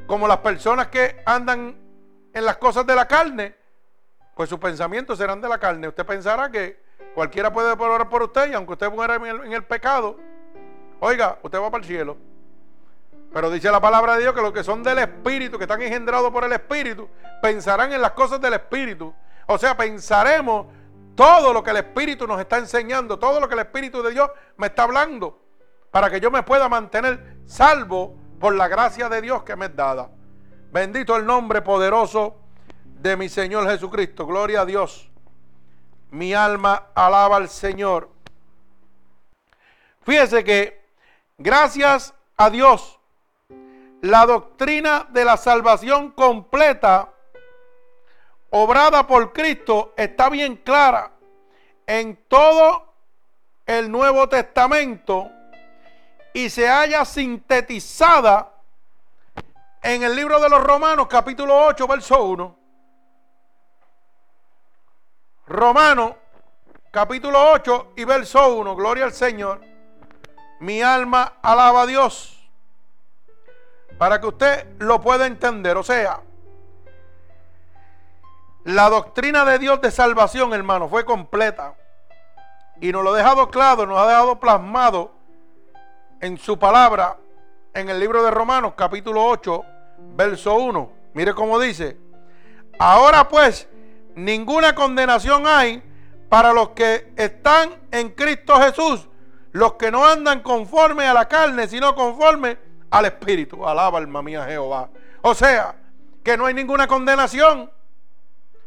como 0.06 0.28
las 0.28 0.38
personas 0.38 0.88
que 0.88 1.22
andan 1.26 1.76
en 2.32 2.44
las 2.44 2.56
cosas 2.56 2.86
de 2.86 2.94
la 2.94 3.06
carne, 3.06 3.54
pues 4.34 4.48
sus 4.48 4.58
pensamientos 4.58 5.18
serán 5.18 5.40
de 5.40 5.48
la 5.48 5.58
carne. 5.58 5.88
Usted 5.88 6.06
pensará 6.06 6.50
que 6.50 6.83
cualquiera 7.14 7.52
puede 7.52 7.70
orar 7.70 8.08
por 8.08 8.22
usted 8.22 8.50
y 8.50 8.54
aunque 8.54 8.72
usted 8.72 8.90
muera 8.90 9.16
en 9.16 9.52
el, 9.52 9.64
pecado, 9.64 10.16
oiga, 11.00 11.38
usted 11.42 11.58
va 11.60 11.70
para 11.70 11.82
el 11.82 11.88
cielo. 11.88 12.16
Pero 13.32 13.50
dice 13.50 13.70
la 13.70 13.80
palabra 13.80 14.14
de 14.14 14.22
Dios 14.22 14.34
que 14.34 14.42
los 14.42 14.52
que 14.52 14.62
son 14.62 14.82
del 14.82 14.98
Espíritu, 14.98 15.58
que 15.58 15.64
están 15.64 15.82
engendrados 15.82 16.30
por 16.30 16.44
el 16.44 16.52
Espíritu, 16.52 17.08
pensarán 17.42 17.92
en 17.92 18.00
las 18.00 18.12
cosas 18.12 18.40
del 18.40 18.54
Espíritu. 18.54 19.12
O 19.46 19.58
sea, 19.58 19.76
pensaremos 19.76 20.66
todo 21.14 21.52
lo 21.52 21.62
que 21.62 21.70
el 21.70 21.78
Espíritu 21.78 22.26
nos 22.26 22.40
está 22.40 22.58
enseñando, 22.58 23.18
todo 23.18 23.40
lo 23.40 23.48
que 23.48 23.54
el 23.54 23.60
Espíritu 23.60 24.02
de 24.02 24.12
Dios 24.12 24.30
me 24.56 24.68
está 24.68 24.84
hablando, 24.84 25.40
para 25.90 26.10
que 26.10 26.20
yo 26.20 26.30
me 26.30 26.42
pueda 26.42 26.68
mantener 26.68 27.38
salvo 27.46 28.16
por 28.38 28.54
la 28.54 28.68
gracia 28.68 29.08
de 29.08 29.20
Dios 29.20 29.42
que 29.42 29.56
me 29.56 29.66
es 29.66 29.76
dada. 29.76 30.10
Bendito 30.72 31.16
el 31.16 31.24
nombre 31.24 31.62
poderoso 31.62 32.36
de 33.00 33.16
mi 33.16 33.28
Señor 33.28 33.68
Jesucristo. 33.68 34.26
Gloria 34.26 34.62
a 34.62 34.66
Dios. 34.66 35.10
Mi 36.14 36.32
alma 36.32 36.90
alaba 36.94 37.38
al 37.38 37.48
Señor. 37.48 38.08
Fíjese 40.04 40.44
que 40.44 40.80
gracias 41.38 42.14
a 42.36 42.50
Dios, 42.50 43.00
la 44.00 44.24
doctrina 44.24 45.08
de 45.10 45.24
la 45.24 45.36
salvación 45.36 46.12
completa, 46.12 47.10
obrada 48.50 49.08
por 49.08 49.32
Cristo, 49.32 49.92
está 49.96 50.28
bien 50.28 50.54
clara 50.54 51.10
en 51.84 52.16
todo 52.28 52.94
el 53.66 53.90
Nuevo 53.90 54.28
Testamento 54.28 55.32
y 56.32 56.48
se 56.48 56.68
haya 56.68 57.04
sintetizada 57.04 58.54
en 59.82 60.04
el 60.04 60.14
libro 60.14 60.38
de 60.38 60.48
los 60.48 60.62
Romanos 60.62 61.08
capítulo 61.08 61.66
8 61.66 61.88
verso 61.88 62.22
1. 62.22 62.63
Romanos 65.46 66.14
capítulo 66.90 67.52
8 67.52 67.92
y 67.96 68.04
verso 68.04 68.54
1. 68.54 68.76
Gloria 68.76 69.04
al 69.04 69.12
Señor. 69.12 69.60
Mi 70.60 70.80
alma 70.80 71.34
alaba 71.42 71.82
a 71.82 71.86
Dios. 71.86 72.48
Para 73.98 74.20
que 74.20 74.26
usted 74.26 74.66
lo 74.78 75.00
pueda 75.00 75.26
entender. 75.26 75.76
O 75.76 75.82
sea, 75.82 76.20
la 78.64 78.88
doctrina 78.88 79.44
de 79.44 79.58
Dios 79.58 79.80
de 79.82 79.90
salvación, 79.90 80.54
hermano, 80.54 80.88
fue 80.88 81.04
completa. 81.04 81.74
Y 82.80 82.90
nos 82.90 83.04
lo 83.04 83.12
ha 83.12 83.16
dejado 83.16 83.50
claro, 83.50 83.86
nos 83.86 83.98
ha 83.98 84.06
dejado 84.06 84.40
plasmado 84.40 85.12
en 86.20 86.38
su 86.38 86.58
palabra 86.58 87.18
en 87.74 87.88
el 87.90 88.00
libro 88.00 88.22
de 88.24 88.30
Romanos 88.30 88.72
capítulo 88.76 89.24
8, 89.26 89.64
verso 90.16 90.54
1. 90.54 90.90
Mire 91.12 91.34
cómo 91.34 91.60
dice, 91.60 91.98
ahora 92.78 93.28
pues 93.28 93.68
ninguna 94.14 94.74
condenación 94.74 95.46
hay 95.46 95.82
para 96.28 96.52
los 96.52 96.70
que 96.70 97.12
están 97.16 97.74
en 97.90 98.10
Cristo 98.10 98.60
Jesús, 98.60 99.08
los 99.52 99.74
que 99.74 99.90
no 99.90 100.04
andan 100.04 100.42
conforme 100.42 101.06
a 101.06 101.14
la 101.14 101.28
carne, 101.28 101.68
sino 101.68 101.94
conforme 101.94 102.58
al 102.90 103.04
Espíritu. 103.06 103.66
Alaba 103.66 103.98
alma 103.98 104.22
mía 104.22 104.44
Jehová. 104.44 104.88
O 105.22 105.34
sea, 105.34 105.76
que 106.22 106.36
no 106.36 106.46
hay 106.46 106.54
ninguna 106.54 106.86
condenación. 106.86 107.70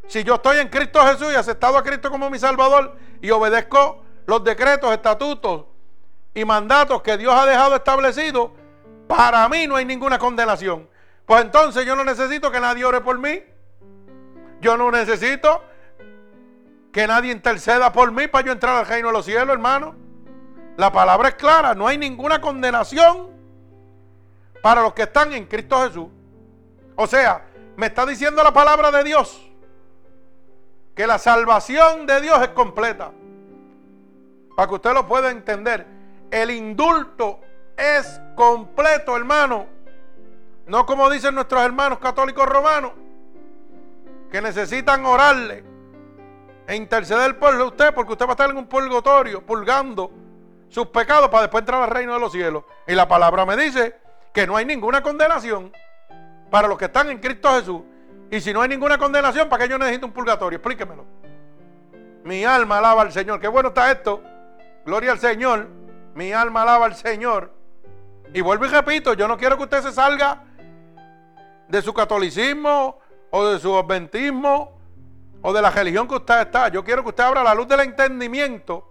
Si 0.08 0.24
yo 0.24 0.36
estoy 0.36 0.60
en 0.60 0.70
Cristo 0.70 1.02
Jesús 1.06 1.34
y 1.34 1.36
aceptado 1.36 1.78
a 1.78 1.84
Cristo 1.84 2.10
como 2.10 2.30
mi 2.30 2.40
Salvador 2.40 2.98
y 3.22 3.30
obedezco 3.32 4.04
los 4.26 4.44
decretos, 4.44 4.92
estatutos, 4.94 5.66
y 6.38 6.46
mandatos 6.46 7.02
que 7.02 7.18
Dios 7.18 7.34
ha 7.34 7.48
dejado 7.48 7.76
establecidos, 7.76 8.52
para 9.08 9.50
mí 9.50 9.66
no 9.66 9.76
hay 9.76 9.86
ninguna 9.86 10.20
condenación. 10.20 10.88
Pues 11.26 11.42
entonces 11.42 11.84
yo 11.84 11.96
no 11.96 12.04
necesito 12.04 12.52
que 12.52 12.60
nadie 12.60 12.86
ore 12.86 13.02
por 13.02 13.18
mí. 13.18 13.42
Yo 14.62 14.78
no 14.78 14.92
necesito 14.92 15.64
que 16.92 17.08
nadie 17.08 17.32
interceda 17.32 17.92
por 17.92 18.12
mí 18.12 18.28
para 18.28 18.46
yo 18.46 18.52
entrar 18.52 18.76
al 18.76 18.88
reino 18.88 19.10
de 19.10 19.14
los 19.14 19.26
cielos, 19.26 19.50
hermano. 19.50 19.96
La 20.78 20.92
palabra 20.92 21.30
es 21.30 21.36
clara, 21.36 21.74
no 21.74 21.88
hay 21.88 21.98
ninguna 21.98 22.42
condenación 22.42 23.30
para 24.62 24.82
los 24.82 24.94
que 24.94 25.04
están 25.04 25.34
en 25.34 25.46
Cristo 25.46 25.82
Jesús. 25.84 26.08
O 26.96 27.08
sea, 27.08 27.46
me 27.76 27.88
está 27.88 28.06
diciendo 28.06 28.44
la 28.44 28.52
palabra 28.52 28.92
de 28.92 29.04
Dios 29.04 29.44
que 30.96 31.06
la 31.06 31.20
salvación 31.20 32.08
de 32.08 32.22
Dios 32.22 32.42
es 32.42 32.50
completa. 32.50 33.12
Para 34.56 34.68
que 34.68 34.76
usted 34.76 34.94
lo 34.94 35.08
pueda 35.08 35.30
entender. 35.30 35.86
El 36.32 36.50
indulto 36.50 37.40
es 37.78 38.20
completo, 38.36 39.16
hermano. 39.16 39.68
No 40.66 40.88
como 40.88 41.08
dicen 41.12 41.36
nuestros 41.36 41.62
hermanos 41.62 42.00
católicos 42.00 42.48
romanos, 42.48 42.94
que 44.32 44.42
necesitan 44.42 45.06
orarle 45.06 45.64
e 46.68 46.76
interceder 46.76 47.40
por 47.40 47.56
usted, 47.62 47.94
porque 47.94 48.12
usted 48.12 48.26
va 48.26 48.32
a 48.32 48.34
estar 48.34 48.50
en 48.50 48.58
un 48.58 48.68
purgatorio, 48.68 49.46
purgando 49.46 50.12
sus 50.70 50.88
pecados 50.88 51.30
para 51.30 51.44
después 51.44 51.62
entrar 51.62 51.82
al 51.82 51.90
reino 51.90 52.14
de 52.14 52.20
los 52.20 52.32
cielos. 52.32 52.64
Y 52.86 52.94
la 52.94 53.08
palabra 53.08 53.46
me 53.46 53.56
dice 53.56 53.96
que 54.34 54.46
no 54.46 54.58
hay 54.58 54.66
ninguna 54.66 55.02
condenación 55.02 55.72
para 56.52 56.68
los 56.68 56.78
que 56.78 56.86
están 56.86 57.10
en 57.10 57.20
Cristo 57.20 57.50
Jesús. 57.52 57.82
Y 58.30 58.42
si 58.42 58.52
no 58.54 58.62
hay 58.62 58.70
ninguna 58.70 58.98
condenación, 58.98 59.48
¿para 59.48 59.64
qué 59.64 59.70
yo 59.70 59.78
necesito 59.78 60.06
un 60.06 60.12
purgatorio? 60.12 60.58
Explíquemelo. 60.58 61.06
Mi 62.26 62.44
alma 62.44 62.80
alaba 62.80 63.04
al 63.04 63.14
Señor. 63.14 63.40
Qué 63.40 63.48
bueno 63.48 63.70
está 63.70 63.90
esto. 63.90 64.22
Gloria 64.86 65.14
al 65.14 65.20
Señor. 65.20 65.70
Mi 66.14 66.34
alma 66.34 66.64
alaba 66.64 66.86
al 66.86 66.96
Señor. 66.96 67.54
Y 68.34 68.42
vuelvo 68.42 68.66
y 68.66 68.70
repito, 68.70 69.14
yo 69.14 69.28
no 69.30 69.38
quiero 69.38 69.56
que 69.56 69.64
usted 69.64 69.82
se 69.82 69.94
salga 69.94 70.44
de 71.70 71.82
su 71.82 71.94
catolicismo 71.94 73.00
o 73.32 73.46
de 73.48 73.60
su 73.60 73.76
adventismo 73.78 74.78
o 75.42 75.54
de 75.54 75.62
la 75.62 75.70
religión 75.70 76.08
que 76.08 76.16
usted 76.16 76.42
está. 76.42 76.70
Yo 76.70 76.84
quiero 76.84 77.04
que 77.04 77.10
usted 77.10 77.24
abra 77.24 77.44
la 77.44 77.54
luz 77.54 77.68
del 77.68 77.82
entendimiento 77.82 78.88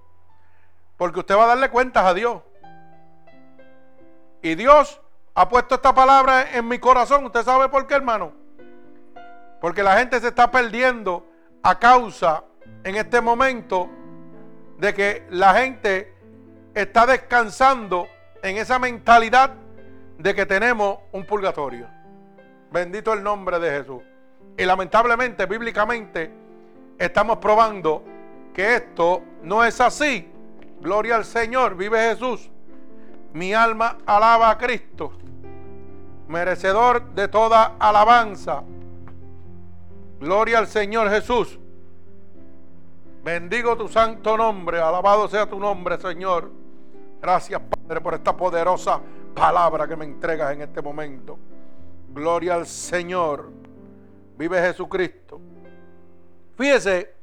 porque 0.97 1.21
usted 1.21 1.37
va 1.37 1.45
a 1.45 1.49
darle 1.49 1.69
cuentas 1.71 2.05
a 2.05 2.15
Dios. 2.15 2.43
Y 4.43 4.55
Dios 4.55 5.01
ha 5.35 5.49
puesto 5.49 5.75
esta 5.75 5.95
palabra 5.95 6.57
en 6.57 6.67
mi 6.69 6.79
corazón. 6.79 7.27
¿Usted 7.27 7.43
sabe 7.43 7.69
por 7.69 7.87
qué, 7.87 7.95
hermano? 7.95 8.33
Porque 9.61 9.83
la 9.83 9.99
gente 9.99 10.21
se 10.21 10.29
está 10.29 10.51
perdiendo 10.51 11.27
a 11.63 11.79
causa 11.79 12.45
en 12.85 12.97
este 12.97 13.21
momento 13.21 13.91
de 14.79 14.95
que 14.95 15.27
la 15.31 15.55
gente 15.55 16.15
está 16.75 17.07
descansando 17.07 18.07
en 18.43 18.57
esa 18.59 18.79
mentalidad 18.79 19.55
de 20.19 20.35
que 20.35 20.47
tenemos 20.47 20.99
un 21.13 21.27
purgatorio. 21.27 21.89
Bendito 22.71 23.13
el 23.13 23.23
nombre 23.23 23.59
de 23.59 23.71
Jesús. 23.71 24.03
Y 24.59 24.65
lamentablemente, 24.65 25.47
bíblicamente, 25.47 26.31
estamos 26.99 27.39
probando 27.39 28.03
que 28.55 28.77
esto 28.77 29.23
no 29.43 29.65
es 29.65 29.81
así. 29.81 30.31
Gloria 30.81 31.17
al 31.17 31.25
Señor, 31.25 31.77
vive 31.77 31.99
Jesús. 31.99 32.51
Mi 33.35 33.53
alma 33.53 33.99
alaba 34.07 34.51
a 34.51 34.57
Cristo, 34.57 35.13
merecedor 36.29 37.11
de 37.11 37.29
toda 37.29 37.75
alabanza. 37.79 38.63
Gloria 40.19 40.59
al 40.59 40.69
Señor 40.69 41.11
Jesús. 41.11 41.59
Bendigo 43.23 43.77
tu 43.77 43.89
santo 43.89 44.37
nombre, 44.37 44.81
alabado 44.81 45.29
sea 45.29 45.47
tu 45.47 45.59
nombre, 45.61 45.99
Señor. 45.99 46.51
Gracias, 47.21 47.61
Padre, 47.61 48.01
por 48.01 48.15
esta 48.15 48.35
poderosa 48.35 49.01
palabra 49.35 49.87
que 49.87 49.97
me 49.97 50.07
entregas 50.07 50.53
en 50.53 50.63
este 50.63 50.81
momento. 50.81 51.39
Gloria 52.15 52.55
al 52.55 52.67
Señor. 52.67 53.66
Vive 54.37 54.61
Jesucristo. 54.61 55.41
Fíjese, 56.57 57.15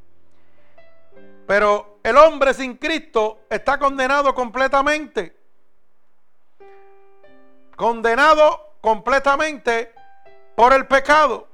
pero 1.47 1.99
el 2.03 2.18
hombre 2.18 2.53
sin 2.53 2.76
Cristo 2.78 3.41
está 3.49 3.78
condenado 3.78 4.34
completamente. 4.34 5.38
Condenado 7.76 8.76
completamente 8.82 9.93
por 10.55 10.74
el 10.74 10.88
pecado. 10.88 11.47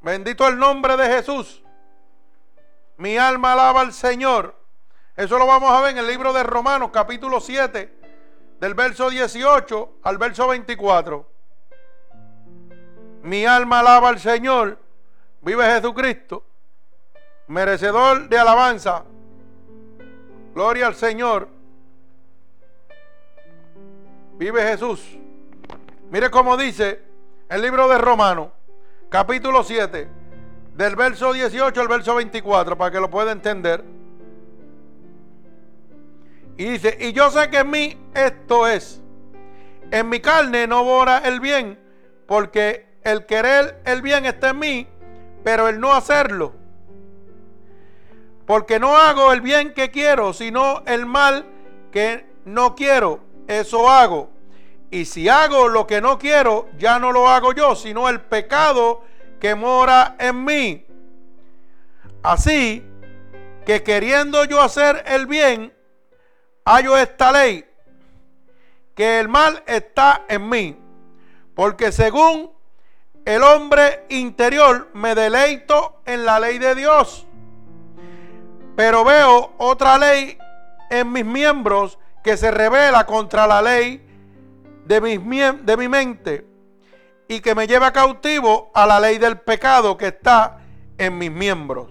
Bendito 0.00 0.46
el 0.46 0.58
nombre 0.58 0.96
de 0.96 1.08
Jesús. 1.08 1.62
Mi 2.96 3.16
alma 3.16 3.52
alaba 3.52 3.80
al 3.80 3.92
Señor. 3.92 4.54
Eso 5.16 5.38
lo 5.38 5.46
vamos 5.46 5.70
a 5.72 5.80
ver 5.80 5.92
en 5.92 5.98
el 5.98 6.06
libro 6.06 6.32
de 6.32 6.42
Romanos 6.42 6.90
capítulo 6.92 7.40
7, 7.40 7.92
del 8.60 8.74
verso 8.74 9.10
18 9.10 9.98
al 10.02 10.18
verso 10.18 10.46
24. 10.46 11.37
Mi 13.22 13.44
alma 13.44 13.80
alaba 13.80 14.08
al 14.08 14.18
Señor. 14.18 14.78
Vive 15.40 15.64
Jesucristo, 15.64 16.44
merecedor 17.46 18.28
de 18.28 18.38
alabanza. 18.38 19.04
Gloria 20.54 20.88
al 20.88 20.94
Señor. 20.94 21.48
Vive 24.36 24.62
Jesús. 24.62 25.18
Mire 26.10 26.30
cómo 26.30 26.56
dice 26.56 27.02
el 27.48 27.62
libro 27.62 27.88
de 27.88 27.98
Romanos, 27.98 28.48
capítulo 29.08 29.62
7, 29.62 30.08
del 30.74 30.96
verso 30.96 31.32
18 31.32 31.80
al 31.80 31.88
verso 31.88 32.14
24, 32.14 32.76
para 32.76 32.90
que 32.90 33.00
lo 33.00 33.10
pueda 33.10 33.32
entender. 33.32 33.84
Y 36.56 36.64
dice, 36.64 36.96
y 37.00 37.12
yo 37.12 37.30
sé 37.30 37.50
que 37.50 37.58
en 37.58 37.70
mí 37.70 37.96
esto 38.14 38.66
es, 38.66 39.00
en 39.90 40.08
mi 40.08 40.20
carne 40.20 40.66
no 40.66 40.82
mora 40.82 41.18
el 41.18 41.40
bien, 41.40 41.78
porque 42.26 42.87
el 43.08 43.24
querer 43.26 43.80
el 43.84 44.02
bien 44.02 44.26
está 44.26 44.50
en 44.50 44.58
mí, 44.58 44.86
pero 45.42 45.68
el 45.68 45.80
no 45.80 45.94
hacerlo. 45.94 46.52
Porque 48.46 48.78
no 48.78 48.96
hago 48.96 49.32
el 49.32 49.40
bien 49.40 49.72
que 49.72 49.90
quiero, 49.90 50.32
sino 50.32 50.82
el 50.86 51.06
mal 51.06 51.46
que 51.90 52.26
no 52.44 52.74
quiero, 52.74 53.20
eso 53.46 53.90
hago. 53.90 54.30
Y 54.90 55.04
si 55.04 55.28
hago 55.28 55.68
lo 55.68 55.86
que 55.86 56.00
no 56.00 56.18
quiero, 56.18 56.68
ya 56.78 56.98
no 56.98 57.12
lo 57.12 57.28
hago 57.28 57.52
yo, 57.52 57.74
sino 57.74 58.08
el 58.08 58.20
pecado 58.20 59.02
que 59.40 59.54
mora 59.54 60.16
en 60.18 60.44
mí. 60.44 60.86
Así 62.22 62.84
que 63.64 63.82
queriendo 63.82 64.44
yo 64.44 64.60
hacer 64.62 65.04
el 65.06 65.26
bien, 65.26 65.74
hallo 66.64 66.96
esta 66.96 67.32
ley, 67.32 67.64
que 68.94 69.20
el 69.20 69.28
mal 69.28 69.62
está 69.66 70.24
en 70.28 70.48
mí. 70.48 70.78
Porque 71.54 71.92
según 71.92 72.57
el 73.28 73.42
hombre 73.42 74.06
interior 74.08 74.88
me 74.94 75.14
deleito 75.14 76.00
en 76.06 76.24
la 76.24 76.40
ley 76.40 76.58
de 76.58 76.74
Dios. 76.74 77.26
Pero 78.74 79.04
veo 79.04 79.52
otra 79.58 79.98
ley 79.98 80.38
en 80.88 81.12
mis 81.12 81.26
miembros 81.26 81.98
que 82.24 82.38
se 82.38 82.50
revela 82.50 83.04
contra 83.04 83.46
la 83.46 83.60
ley 83.60 84.02
de, 84.86 85.58
de 85.62 85.76
mi 85.76 85.88
mente 85.88 86.46
y 87.28 87.40
que 87.40 87.54
me 87.54 87.66
lleva 87.66 87.92
cautivo 87.92 88.70
a 88.72 88.86
la 88.86 88.98
ley 88.98 89.18
del 89.18 89.38
pecado 89.38 89.98
que 89.98 90.06
está 90.06 90.60
en 90.96 91.18
mis 91.18 91.30
miembros. 91.30 91.90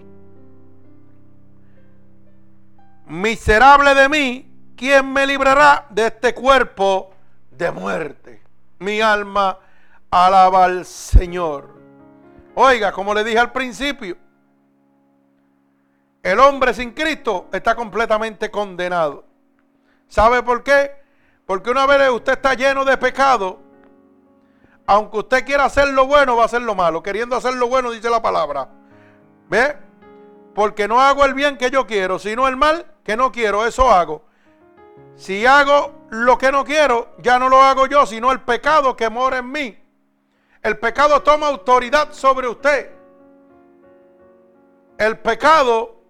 Miserable 3.06 3.94
de 3.94 4.08
mí, 4.08 4.72
¿quién 4.76 5.12
me 5.12 5.24
librará 5.24 5.86
de 5.90 6.08
este 6.08 6.34
cuerpo 6.34 7.12
de 7.52 7.70
muerte? 7.70 8.42
Mi 8.80 9.00
alma 9.00 9.60
alaba 10.10 10.64
al 10.64 10.84
Señor. 10.84 11.68
Oiga, 12.54 12.92
como 12.92 13.14
le 13.14 13.24
dije 13.24 13.38
al 13.38 13.52
principio, 13.52 14.16
el 16.22 16.40
hombre 16.40 16.74
sin 16.74 16.92
Cristo 16.92 17.48
está 17.52 17.74
completamente 17.74 18.50
condenado. 18.50 19.24
¿Sabe 20.08 20.42
por 20.42 20.62
qué? 20.62 20.92
Porque 21.46 21.70
una 21.70 21.86
vez 21.86 22.10
usted 22.10 22.32
está 22.32 22.54
lleno 22.54 22.84
de 22.84 22.96
pecado, 22.96 23.60
aunque 24.86 25.18
usted 25.18 25.44
quiera 25.44 25.66
hacer 25.66 25.88
lo 25.88 26.06
bueno, 26.06 26.36
va 26.36 26.42
a 26.42 26.46
hacer 26.46 26.62
lo 26.62 26.74
malo. 26.74 27.02
Queriendo 27.02 27.36
hacer 27.36 27.54
lo 27.54 27.68
bueno, 27.68 27.90
dice 27.90 28.10
la 28.10 28.20
palabra. 28.20 28.68
¿Ve? 29.48 29.76
Porque 30.54 30.88
no 30.88 31.00
hago 31.00 31.24
el 31.24 31.34
bien 31.34 31.56
que 31.56 31.70
yo 31.70 31.86
quiero, 31.86 32.18
sino 32.18 32.48
el 32.48 32.56
mal 32.56 32.86
que 33.04 33.16
no 33.16 33.30
quiero, 33.30 33.66
eso 33.66 33.90
hago. 33.90 34.24
Si 35.14 35.46
hago 35.46 36.06
lo 36.10 36.38
que 36.38 36.50
no 36.50 36.64
quiero, 36.64 37.14
ya 37.18 37.38
no 37.38 37.48
lo 37.48 37.62
hago 37.62 37.86
yo, 37.86 38.06
sino 38.06 38.32
el 38.32 38.40
pecado 38.40 38.96
que 38.96 39.08
mora 39.08 39.38
en 39.38 39.52
mí. 39.52 39.87
El 40.62 40.78
pecado 40.78 41.22
toma 41.22 41.48
autoridad 41.48 42.12
sobre 42.12 42.48
usted. 42.48 42.90
El 44.98 45.18
pecado 45.18 46.02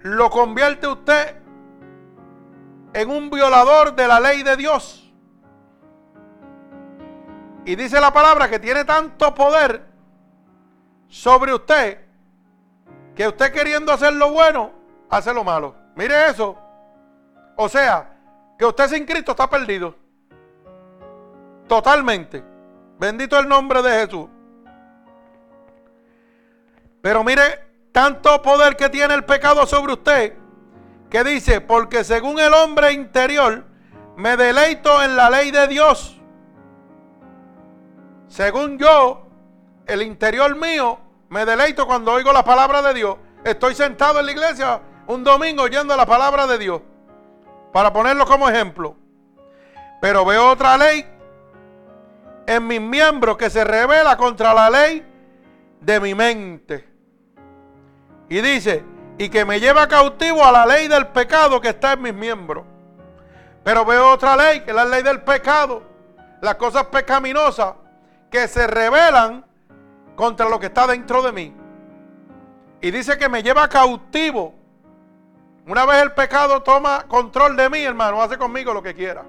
lo 0.00 0.30
convierte 0.30 0.86
usted 0.86 1.36
en 2.92 3.10
un 3.10 3.28
violador 3.30 3.94
de 3.94 4.06
la 4.06 4.20
ley 4.20 4.42
de 4.42 4.56
Dios. 4.56 5.12
Y 7.64 7.74
dice 7.74 8.00
la 8.00 8.12
palabra 8.12 8.48
que 8.48 8.60
tiene 8.60 8.84
tanto 8.84 9.34
poder 9.34 9.84
sobre 11.08 11.52
usted 11.52 12.06
que 13.16 13.26
usted 13.26 13.52
queriendo 13.52 13.92
hacer 13.92 14.12
lo 14.12 14.30
bueno, 14.30 14.70
hace 15.10 15.34
lo 15.34 15.42
malo. 15.42 15.74
Mire 15.96 16.28
eso. 16.28 16.56
O 17.56 17.68
sea, 17.68 18.14
que 18.58 18.64
usted 18.64 18.88
sin 18.88 19.06
Cristo 19.06 19.32
está 19.32 19.48
perdido. 19.48 19.94
Totalmente. 21.66 22.55
Bendito 22.98 23.38
el 23.38 23.48
nombre 23.48 23.82
de 23.82 23.90
Jesús. 24.00 24.28
Pero 27.02 27.22
mire, 27.22 27.60
tanto 27.92 28.42
poder 28.42 28.76
que 28.76 28.88
tiene 28.88 29.14
el 29.14 29.24
pecado 29.24 29.66
sobre 29.66 29.92
usted, 29.92 30.34
que 31.10 31.22
dice, 31.24 31.60
porque 31.60 32.04
según 32.04 32.38
el 32.40 32.52
hombre 32.52 32.92
interior, 32.92 33.64
me 34.16 34.36
deleito 34.36 35.02
en 35.02 35.16
la 35.16 35.30
ley 35.30 35.50
de 35.50 35.68
Dios 35.68 36.16
según 38.28 38.78
yo, 38.78 39.22
el 39.86 40.02
interior 40.02 40.54
mío, 40.56 40.98
me 41.28 41.46
deleito 41.46 41.86
cuando 41.86 42.12
oigo 42.12 42.32
la 42.32 42.44
palabra 42.44 42.82
de 42.82 42.94
Dios. 42.94 43.16
Estoy 43.44 43.74
sentado 43.74 44.20
en 44.20 44.26
la 44.26 44.32
iglesia 44.32 44.80
un 45.06 45.22
domingo 45.22 45.62
oyendo 45.62 45.96
la 45.96 46.06
palabra 46.06 46.46
de 46.46 46.58
Dios. 46.58 46.82
Para 47.72 47.92
ponerlo 47.92 48.26
como 48.26 48.48
ejemplo. 48.48 48.96
Pero 50.00 50.24
veo 50.24 50.50
otra 50.50 50.76
ley 50.76 51.06
en 52.46 52.66
mis 52.66 52.80
miembros 52.80 53.36
que 53.36 53.50
se 53.50 53.64
revela 53.64 54.16
contra 54.16 54.54
la 54.54 54.70
ley 54.70 55.04
de 55.80 56.00
mi 56.00 56.14
mente. 56.14 56.88
Y 58.28 58.40
dice, 58.40 58.84
y 59.18 59.28
que 59.28 59.44
me 59.44 59.60
lleva 59.60 59.88
cautivo 59.88 60.44
a 60.44 60.52
la 60.52 60.66
ley 60.66 60.88
del 60.88 61.08
pecado 61.08 61.60
que 61.60 61.70
está 61.70 61.92
en 61.92 62.02
mis 62.02 62.14
miembros. 62.14 62.64
Pero 63.64 63.84
veo 63.84 64.10
otra 64.10 64.36
ley, 64.36 64.60
que 64.60 64.70
es 64.70 64.76
la 64.76 64.84
ley 64.84 65.02
del 65.02 65.22
pecado. 65.22 65.82
Las 66.40 66.56
cosas 66.56 66.86
pecaminosas 66.86 67.74
que 68.30 68.46
se 68.46 68.66
rebelan 68.66 69.44
contra 70.14 70.48
lo 70.48 70.60
que 70.60 70.66
está 70.66 70.86
dentro 70.86 71.22
de 71.22 71.32
mí. 71.32 71.56
Y 72.80 72.90
dice 72.90 73.18
que 73.18 73.28
me 73.28 73.42
lleva 73.42 73.68
cautivo. 73.68 74.54
Una 75.66 75.84
vez 75.84 76.02
el 76.02 76.12
pecado 76.12 76.62
toma 76.62 77.06
control 77.08 77.56
de 77.56 77.68
mí, 77.68 77.80
hermano, 77.80 78.22
hace 78.22 78.38
conmigo 78.38 78.72
lo 78.72 78.82
que 78.82 78.94
quiera. 78.94 79.24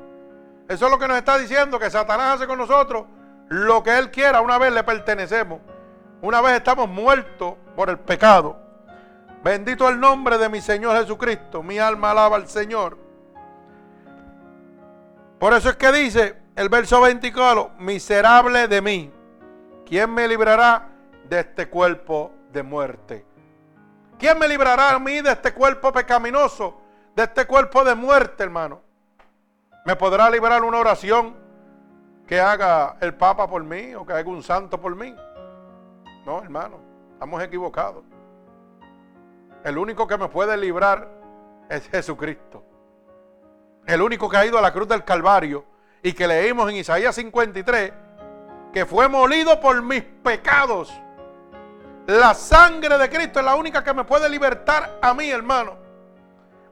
Eso 0.68 0.86
es 0.86 0.92
lo 0.92 1.00
que 1.00 1.08
nos 1.08 1.18
está 1.18 1.38
diciendo, 1.38 1.80
que 1.80 1.90
Satanás 1.90 2.36
hace 2.36 2.48
con 2.48 2.58
nosotros 2.58 3.06
lo 3.48 3.84
que 3.84 3.98
él 3.98 4.12
quiera. 4.12 4.42
Una 4.42 4.58
vez 4.58 4.74
le 4.74 4.84
pertenecemos. 4.84 5.60
Una 6.22 6.42
vez 6.42 6.54
estamos 6.54 6.90
muertos 6.90 7.56
por 7.76 7.90
el 7.90 8.00
pecado. 8.00 8.58
Bendito 9.44 9.88
el 9.88 10.00
nombre 10.00 10.38
de 10.38 10.50
mi 10.50 10.60
Señor 10.60 10.98
Jesucristo. 10.98 11.64
Mi 11.64 11.80
alma 11.80 12.12
alaba 12.12 12.36
al 12.36 12.48
Señor. 12.48 12.98
Por 15.40 15.54
eso 15.54 15.70
es 15.70 15.76
que 15.76 15.92
dice 15.92 16.36
el 16.56 16.70
verso 16.70 17.00
24, 17.00 17.72
miserable 17.78 18.68
de 18.68 18.82
mí. 18.82 19.14
¿Quién 19.86 20.14
me 20.14 20.28
librará 20.28 20.90
de 21.30 21.40
este 21.40 21.70
cuerpo 21.70 22.34
de 22.52 22.64
muerte? 22.64 23.26
¿Quién 24.18 24.40
me 24.40 24.48
librará 24.48 24.96
a 24.96 25.00
mí 25.00 25.22
de 25.22 25.32
este 25.32 25.54
cuerpo 25.54 25.94
pecaminoso? 25.94 26.82
De 27.16 27.24
este 27.24 27.46
cuerpo 27.46 27.84
de 27.84 27.94
muerte, 27.94 28.44
hermano. 28.44 28.82
¿Me 29.88 29.96
podrá 29.96 30.30
librar 30.30 30.66
una 30.66 30.80
oración 30.80 31.34
que 32.28 32.42
haga 32.42 32.98
el 33.00 33.14
Papa 33.14 33.50
por 33.50 33.64
mí 33.64 33.96
o 33.96 34.06
que 34.06 34.12
haga 34.12 34.30
un 34.30 34.44
santo 34.44 34.82
por 34.82 34.94
mí? 34.98 35.16
No, 36.26 36.42
hermano, 36.44 36.82
estamos 37.14 37.42
equivocados. 37.42 38.04
El 39.64 39.78
único 39.78 40.06
que 40.06 40.18
me 40.18 40.28
puede 40.28 40.58
librar 40.58 41.08
es 41.70 41.88
Jesucristo. 41.88 42.66
El 43.86 44.02
único 44.02 44.28
que 44.28 44.36
ha 44.36 44.46
ido 44.46 44.58
a 44.58 44.62
la 44.62 44.74
cruz 44.74 44.90
del 44.90 45.06
Calvario 45.06 45.64
y 46.04 46.12
que 46.12 46.28
leímos 46.28 46.70
en 46.70 46.76
Isaías 46.76 47.16
53, 47.16 47.94
que 48.74 48.86
fue 48.86 49.08
molido 49.08 49.58
por 49.62 49.82
mis 49.82 50.04
pecados. 50.04 50.92
La 52.08 52.34
sangre 52.34 52.98
de 52.98 53.10
Cristo 53.10 53.40
es 53.40 53.46
la 53.46 53.56
única 53.56 53.86
que 53.86 53.94
me 53.94 54.04
puede 54.04 54.28
libertar 54.28 55.00
a 55.02 55.14
mí, 55.14 55.30
hermano. 55.30 55.87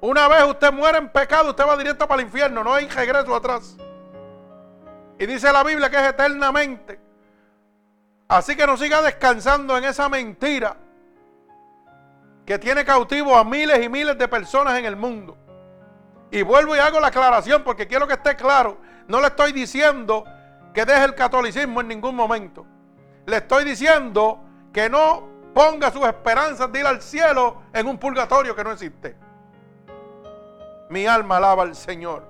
Una 0.06 0.28
vez 0.28 0.43
usted 0.43 0.72
muere 0.72 0.99
en 0.99 1.10
pecado, 1.10 1.49
usted 1.49 1.66
va 1.66 1.76
directo 1.76 2.08
para 2.08 2.22
el 2.22 2.28
infierno, 2.28 2.64
no 2.64 2.72
hay 2.72 2.88
regreso 2.88 3.36
atrás. 3.36 3.76
Y 5.18 5.26
dice 5.26 5.51
la 5.51 5.64
Biblia 5.64 5.89
que 5.89 5.95
es 5.95 6.10
eternamente. 6.10 6.99
Así 8.28 8.56
que 8.56 8.68
no 8.68 8.78
siga 8.78 9.01
descansando 9.01 9.76
en 9.76 9.84
esa 9.84 10.08
mentira 10.08 10.78
que 12.45 12.60
tiene 12.60 12.86
cautivo 12.86 13.36
a 13.36 13.43
miles 13.43 13.84
y 13.84 13.89
miles 13.89 14.16
de 14.16 14.28
personas 14.28 14.78
en 14.78 14.86
el 14.86 14.95
mundo. 14.95 15.39
Y 16.30 16.43
vuelvo 16.43 16.76
y 16.76 16.80
hago 16.80 16.99
la 16.99 17.08
aclaración 17.08 17.64
porque 17.64 17.88
quiero 17.88 18.08
que 18.08 18.14
esté 18.14 18.36
claro. 18.36 18.78
No 19.08 19.20
le 19.20 19.28
estoy 19.28 19.53
diciendo 19.53 20.24
que 20.72 20.86
deje 20.86 21.03
el 21.03 21.16
catolicismo 21.16 21.82
en 21.82 21.88
ningún 21.88 22.16
momento. 22.16 22.64
Le 23.26 23.38
estoy 23.38 23.64
diciendo 23.64 24.39
que 24.72 24.88
no 24.88 25.28
ponga 25.56 25.89
sus 25.89 26.06
esperanzas 26.06 26.72
de 26.72 26.82
ir 26.82 26.86
al 26.86 27.01
cielo 27.01 27.64
en 27.74 27.88
un 27.88 27.97
purgatorio 27.97 28.56
que 28.56 28.64
no 28.64 28.72
existe. 28.72 29.24
Mi 30.90 31.08
alma 31.08 31.38
alaba 31.38 31.64
al 31.64 31.76
Señor. 31.76 32.24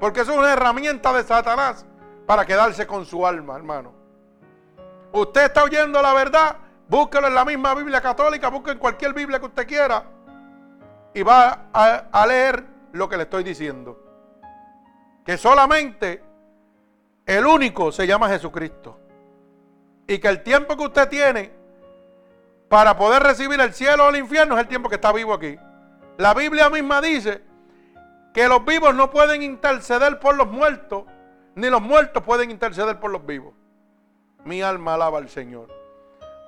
Porque 0.00 0.20
eso 0.20 0.32
es 0.32 0.38
una 0.38 0.52
herramienta 0.52 1.12
de 1.12 1.24
Satanás 1.24 1.84
para 2.26 2.44
quedarse 2.44 2.86
con 2.86 3.04
su 3.04 3.26
alma, 3.26 3.56
hermano. 3.56 3.92
Usted 5.12 5.44
está 5.44 5.64
oyendo 5.64 6.00
la 6.00 6.12
verdad, 6.12 6.56
búsquelo 6.88 7.26
en 7.26 7.34
la 7.34 7.44
misma 7.44 7.74
Biblia 7.74 8.00
católica, 8.00 8.48
busque 8.48 8.72
en 8.72 8.78
cualquier 8.78 9.14
Biblia 9.14 9.38
que 9.38 9.46
usted 9.46 9.66
quiera 9.66 10.04
y 11.14 11.22
va 11.22 11.68
a, 11.72 12.04
a 12.12 12.26
leer 12.26 12.64
lo 12.92 13.08
que 13.08 13.16
le 13.16 13.24
estoy 13.24 13.42
diciendo. 13.42 13.98
Que 15.24 15.36
solamente 15.36 16.22
el 17.26 17.46
único 17.46 17.90
se 17.92 18.06
llama 18.06 18.28
Jesucristo. 18.28 18.98
Y 20.06 20.18
que 20.18 20.28
el 20.28 20.42
tiempo 20.42 20.76
que 20.76 20.84
usted 20.84 21.08
tiene 21.08 21.52
para 22.68 22.96
poder 22.96 23.22
recibir 23.22 23.60
el 23.60 23.72
cielo 23.72 24.06
o 24.06 24.08
el 24.10 24.16
infierno 24.16 24.54
es 24.54 24.60
el 24.60 24.68
tiempo 24.68 24.88
que 24.88 24.94
está 24.94 25.12
vivo 25.12 25.34
aquí. 25.34 25.58
La 26.18 26.34
Biblia 26.34 26.68
misma 26.70 27.00
dice 27.00 27.42
que 28.38 28.48
los 28.48 28.64
vivos 28.64 28.94
no 28.94 29.10
pueden 29.10 29.42
interceder 29.42 30.20
por 30.20 30.36
los 30.36 30.46
muertos, 30.46 31.02
ni 31.56 31.68
los 31.68 31.82
muertos 31.82 32.22
pueden 32.22 32.52
interceder 32.52 33.00
por 33.00 33.10
los 33.10 33.26
vivos. 33.26 33.52
Mi 34.44 34.62
alma 34.62 34.94
alaba 34.94 35.18
al 35.18 35.28
Señor. 35.28 35.66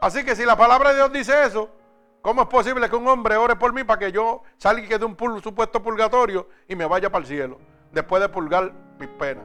Así 0.00 0.24
que 0.24 0.36
si 0.36 0.44
la 0.44 0.56
palabra 0.56 0.90
de 0.90 0.98
Dios 0.98 1.12
dice 1.12 1.44
eso, 1.44 1.68
¿cómo 2.22 2.42
es 2.42 2.46
posible 2.46 2.88
que 2.88 2.94
un 2.94 3.08
hombre 3.08 3.36
ore 3.36 3.56
por 3.56 3.72
mí 3.72 3.82
para 3.82 3.98
que 3.98 4.12
yo 4.12 4.44
salga 4.56 4.98
de 4.98 5.04
un 5.04 5.42
supuesto 5.42 5.82
purgatorio 5.82 6.48
y 6.68 6.76
me 6.76 6.86
vaya 6.86 7.10
para 7.10 7.22
el 7.22 7.26
cielo? 7.26 7.58
Después 7.90 8.22
de 8.22 8.28
purgar 8.28 8.72
mis 8.96 9.08
penas. 9.08 9.44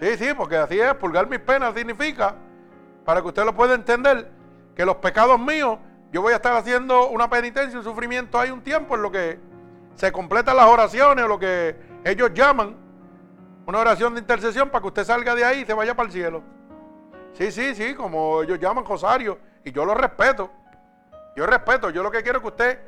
Sí, 0.00 0.16
sí, 0.16 0.32
porque 0.34 0.56
así 0.56 0.80
es, 0.80 0.94
purgar 0.94 1.28
mis 1.28 1.40
penas 1.40 1.74
significa, 1.74 2.34
para 3.04 3.20
que 3.20 3.26
usted 3.26 3.44
lo 3.44 3.54
pueda 3.54 3.74
entender, 3.74 4.32
que 4.74 4.86
los 4.86 4.96
pecados 4.96 5.38
míos, 5.38 5.78
yo 6.14 6.22
voy 6.22 6.32
a 6.32 6.36
estar 6.36 6.52
haciendo 6.52 7.08
una 7.08 7.28
penitencia, 7.28 7.76
un 7.76 7.84
sufrimiento 7.84 8.38
hay 8.38 8.52
un 8.52 8.62
tiempo 8.62 8.94
en 8.94 9.02
lo 9.02 9.10
que 9.10 9.36
se 9.96 10.12
completan 10.12 10.56
las 10.56 10.66
oraciones 10.66 11.24
o 11.24 11.26
lo 11.26 11.40
que 11.40 11.74
ellos 12.04 12.30
llaman 12.32 12.76
una 13.66 13.80
oración 13.80 14.14
de 14.14 14.20
intercesión 14.20 14.70
para 14.70 14.80
que 14.80 14.86
usted 14.86 15.02
salga 15.02 15.34
de 15.34 15.44
ahí 15.44 15.62
y 15.62 15.66
se 15.66 15.74
vaya 15.74 15.96
para 15.96 16.06
el 16.06 16.12
cielo. 16.12 16.40
Sí, 17.32 17.50
sí, 17.50 17.74
sí, 17.74 17.96
como 17.96 18.42
ellos 18.42 18.60
llaman 18.60 18.84
Rosario, 18.84 19.40
y 19.64 19.72
yo 19.72 19.84
lo 19.84 19.92
respeto. 19.92 20.52
Yo 21.34 21.46
respeto, 21.46 21.90
yo 21.90 22.00
lo 22.04 22.12
que 22.12 22.22
quiero 22.22 22.38
es 22.38 22.42
que 22.42 22.48
usted 22.48 22.78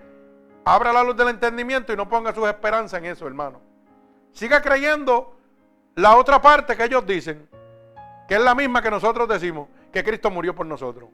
abra 0.65 0.93
la 0.93 1.03
luz 1.03 1.17
del 1.17 1.31
entendimiento 1.31 1.93
y 1.93 1.97
no 1.97 2.09
ponga 2.09 2.33
sus 2.33 2.47
esperanzas 2.47 3.01
en 3.01 3.07
eso, 3.07 3.27
hermano. 3.27 3.61
Siga 4.31 4.63
creyendo 4.63 5.37
la 5.97 6.15
otra 6.15 6.41
parte 6.41 6.77
que 6.77 6.85
ellos 6.85 7.05
dicen, 7.05 7.49
que 8.29 8.37
es 8.37 8.41
la 8.41 8.55
misma 8.55 8.81
que 8.81 8.91
nosotros 8.93 9.29
decimos, 9.29 9.67
que 9.91 10.05
Cristo 10.05 10.31
murió 10.31 10.55
por 10.55 10.67
nosotros. 10.67 11.11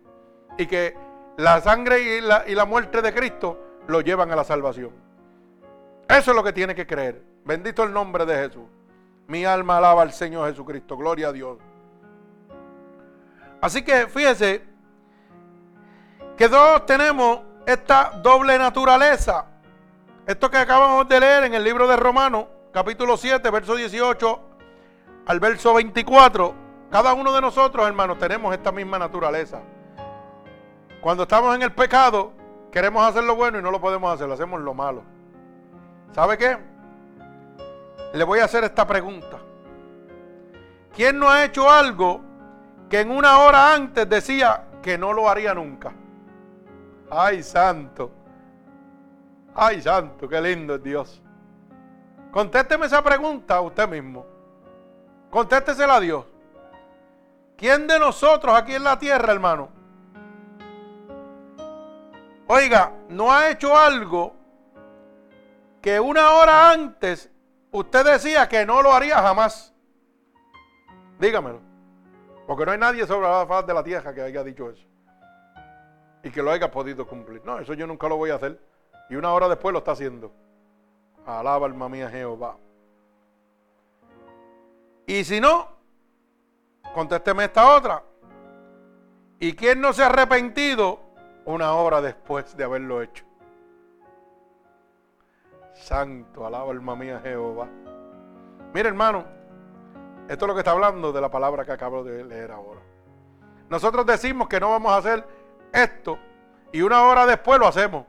Y 0.59 0.67
que 0.67 0.95
la 1.37 1.61
sangre 1.61 2.01
y 2.01 2.21
la, 2.21 2.45
y 2.47 2.55
la 2.55 2.65
muerte 2.65 3.03
de 3.03 3.13
Cristo 3.13 3.59
lo 3.87 4.01
llevan 4.01 4.31
a 4.31 4.37
la 4.37 4.45
salvación. 4.45 4.91
Eso 6.09 6.31
es 6.31 6.37
lo 6.37 6.43
que 6.43 6.53
tiene 6.53 6.75
que 6.75 6.87
creer. 6.87 7.23
Bendito 7.45 7.83
el 7.83 7.93
nombre 7.93 8.27
de 8.27 8.35
Jesús. 8.37 8.65
Mi 9.29 9.45
alma 9.45 9.79
alaba 9.79 10.03
al 10.03 10.13
Señor 10.13 10.49
Jesucristo. 10.49 10.97
Gloria 10.97 11.29
a 11.29 11.33
Dios. 11.33 11.59
Así 13.61 13.83
que 13.83 14.07
fíjese 14.09 14.63
que 16.37 16.49
todos 16.49 16.85
tenemos 16.87 17.41
esta 17.67 18.11
doble 18.23 18.59
naturaleza. 18.59 19.47
Esto 20.27 20.51
que 20.51 20.59
acabamos 20.59 21.09
de 21.09 21.21
leer 21.21 21.45
en 21.45 21.55
el 21.55 21.65
libro 21.65 21.87
de 21.87 21.97
Romanos, 21.97 22.47
capítulo 22.73 23.17
7, 23.17 23.51
verso 23.51 23.75
18 23.75 24.41
al 25.27 25.41
verso 25.41 25.75
24. 25.75 26.55
Cada 26.91 27.15
uno 27.15 27.33
de 27.33 27.41
nosotros, 27.41 27.87
hermanos, 27.87 28.19
tenemos 28.19 28.55
esta 28.55 28.71
misma 28.71 28.99
naturaleza. 28.99 29.61
Cuando 31.03 31.25
estamos 31.25 31.57
en 31.57 31.63
el 31.63 31.73
pecado, 31.73 32.31
queremos 32.71 33.05
hacer 33.05 33.25
lo 33.25 33.35
bueno 33.35 33.59
y 33.59 33.63
no 33.63 33.73
lo 33.73 33.81
podemos 33.81 34.15
hacer, 34.15 34.31
hacemos 34.31 34.61
lo 34.61 34.73
malo. 34.73 35.03
¿Sabe 36.13 36.39
qué? 36.39 36.57
Le 38.13 38.23
voy 38.23 38.39
a 38.39 38.45
hacer 38.45 38.63
esta 38.63 38.87
pregunta. 38.87 39.41
¿Quién 40.95 41.19
no 41.19 41.29
ha 41.29 41.45
hecho 41.45 41.69
algo 41.69 42.21
que 42.89 43.01
en 43.01 43.11
una 43.11 43.41
hora 43.41 43.75
antes 43.75 44.09
decía 44.09 44.69
que 44.81 44.97
no 44.97 45.13
lo 45.13 45.29
haría 45.29 45.53
nunca? 45.55 45.93
Ay, 47.11 47.43
santo. 47.43 48.13
Ay, 49.57 49.83
santo, 49.83 50.29
qué 50.29 50.41
lindo 50.41 50.77
es 50.77 50.85
Dios. 50.85 51.21
Contésteme 52.31 52.87
esa 52.87 53.03
pregunta 53.03 53.57
a 53.57 53.61
usted 53.61 53.89
mismo. 53.89 54.25
Contéstesela 55.31 55.97
a 55.97 56.01
Dios. 56.01 56.25
¿Quién 57.57 57.89
de 57.89 57.99
nosotros 57.99 58.55
aquí 58.55 58.77
en 58.77 58.85
la 58.85 59.01
tierra, 59.01 59.33
hermano? 59.33 59.82
Oiga, 62.47 62.93
no 63.09 63.33
ha 63.33 63.51
hecho 63.51 63.77
algo 63.77 64.35
que 65.81 65.99
una 65.99 66.33
hora 66.33 66.71
antes 66.71 67.31
usted 67.71 68.05
decía 68.05 68.49
que 68.49 68.65
no 68.65 68.83
lo 68.83 68.93
haría 68.93 69.17
jamás. 69.17 69.75
Dígamelo. 71.19 71.61
Porque 72.47 72.67
no 72.67 72.73
hay 72.73 72.79
nadie 72.79 73.07
sobre 73.07 73.29
la 73.29 73.47
faz 73.47 73.67
de 73.67 73.75
la 73.75 73.83
tierra 73.83 74.15
que 74.15 74.23
haya 74.23 74.45
dicho 74.45 74.71
eso. 74.71 74.85
Y 76.23 76.31
que 76.31 76.43
lo 76.43 76.51
haya 76.51 76.71
podido 76.71 77.07
cumplir. 77.07 77.45
No, 77.45 77.59
eso 77.59 77.75
yo 77.75 77.87
nunca 77.87 78.09
lo 78.09 78.17
voy 78.17 78.31
a 78.31 78.37
hacer. 78.37 78.61
Y 79.09 79.17
una 79.17 79.33
hora 79.33 79.49
después 79.49 79.73
lo 79.73 79.79
está 79.79 79.93
haciendo. 79.93 80.33
Alaba 81.27 81.67
alma 81.67 81.89
mía 81.89 82.09
Jehová. 82.11 82.57
Y 85.07 85.25
si 85.25 85.41
no, 85.41 85.69
contésteme 86.95 87.45
esta 87.45 87.75
otra. 87.75 88.03
¿Y 89.39 89.55
quién 89.55 89.81
no 89.81 89.93
se 89.93 90.03
ha 90.03 90.07
arrepentido 90.07 91.01
una 91.45 91.73
hora 91.73 92.01
después 92.01 92.57
de 92.57 92.65
haberlo 92.65 93.03
hecho? 93.03 93.25
Santo, 95.75 96.47
alaba 96.47 96.71
alma 96.71 96.95
mía 96.95 97.21
Jehová. 97.23 97.69
Mire 98.73 98.89
hermano, 98.89 99.25
esto 100.29 100.45
es 100.45 100.49
lo 100.49 100.55
que 100.55 100.61
está 100.61 100.71
hablando 100.71 101.13
de 101.13 101.21
la 101.21 101.31
palabra 101.31 101.65
que 101.65 101.73
acabo 101.73 102.05
de 102.05 102.25
leer 102.25 102.53
ahora. 102.53 102.81
Nosotros 103.69 104.07
decimos 104.07 104.49
que 104.49 104.61
no 104.61 104.71
vamos 104.71 104.93
a 104.93 104.99
hacer 104.99 105.27
esto 105.73 106.19
y 106.73 106.83
una 106.83 107.03
hora 107.03 107.27
después 107.27 107.59
lo 107.59 107.67
hacemos. 107.67 108.07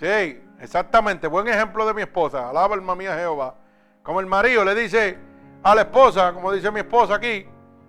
Sí, 0.00 0.42
exactamente. 0.60 1.28
Buen 1.28 1.48
ejemplo 1.48 1.86
de 1.86 1.94
mi 1.94 2.02
esposa. 2.02 2.50
Alaba 2.50 2.74
alma 2.74 2.94
mía 2.94 3.16
Jehová. 3.16 3.54
Como 4.02 4.20
el 4.20 4.26
marido 4.26 4.64
le 4.64 4.74
dice 4.74 5.18
a 5.62 5.74
la 5.74 5.82
esposa, 5.82 6.32
como 6.32 6.52
dice 6.52 6.70
mi 6.70 6.80
esposa 6.80 7.14
aquí, 7.14 7.46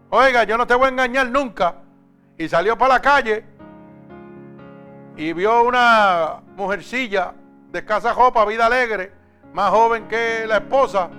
Oiga, 0.10 0.44
yo 0.44 0.58
no 0.58 0.68
te 0.68 0.76
voy 0.76 0.86
a 0.86 0.90
engañar 0.90 1.30
nunca. 1.30 1.76
Y 2.38 2.48
salió 2.50 2.78
para 2.78 2.96
la 2.96 3.02
calle 3.02 3.46
y 5.18 5.32
vio 5.34 5.64
una 5.64 6.42
mujercilla 6.56 7.34
de 7.72 7.86
casa 7.86 8.14
jopa, 8.14 8.46
vida 8.46 8.66
alegre, 8.66 9.12
más 9.54 9.70
joven 9.72 10.08
que 10.08 10.46
la 10.46 10.58
esposa. 10.58 11.10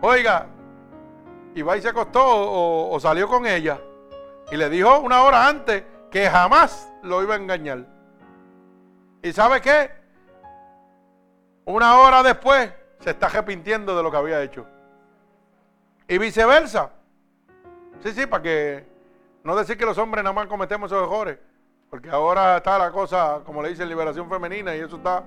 Oiga, 0.00 0.46
y 1.54 1.62
va 1.62 1.76
y 1.76 1.82
se 1.82 1.88
acostó 1.88 2.24
o, 2.24 2.94
o 2.94 3.00
salió 3.00 3.28
con 3.28 3.46
ella. 3.46 3.80
Y 4.50 4.56
le 4.56 4.68
dijo 4.68 4.98
una 4.98 5.22
hora 5.22 5.46
antes 5.46 5.84
que 6.10 6.28
jamás 6.28 6.92
lo 7.02 7.22
iba 7.22 7.34
a 7.34 7.38
engañar. 7.38 7.84
¿Y 9.22 9.32
sabe 9.32 9.60
qué? 9.60 9.90
Una 11.64 11.98
hora 11.98 12.22
después 12.22 12.72
se 13.00 13.10
está 13.10 13.26
arrepintiendo 13.26 13.96
de 13.96 14.02
lo 14.02 14.10
que 14.10 14.16
había 14.16 14.42
hecho. 14.42 14.66
Y 16.08 16.18
viceversa. 16.18 16.90
Sí, 18.02 18.12
sí, 18.12 18.26
para 18.26 18.42
que 18.42 18.86
no 19.44 19.56
decir 19.56 19.76
que 19.76 19.84
los 19.84 19.98
hombres 19.98 20.22
nada 20.22 20.34
más 20.34 20.46
cometemos 20.46 20.90
esos 20.90 21.06
errores. 21.06 21.38
Porque 21.90 22.10
ahora 22.10 22.58
está 22.58 22.78
la 22.78 22.90
cosa, 22.90 23.40
como 23.44 23.62
le 23.62 23.70
dicen, 23.70 23.88
liberación 23.88 24.28
femenina 24.28 24.76
y 24.76 24.80
eso 24.80 24.96
está, 24.96 25.24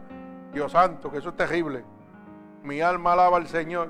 Dios 0.54 0.72
santo, 0.72 1.12
que 1.12 1.18
eso 1.18 1.30
es 1.30 1.36
terrible. 1.36 1.84
Mi 2.64 2.82
alma 2.82 3.14
alaba 3.14 3.38
al 3.38 3.48
Señor. 3.48 3.90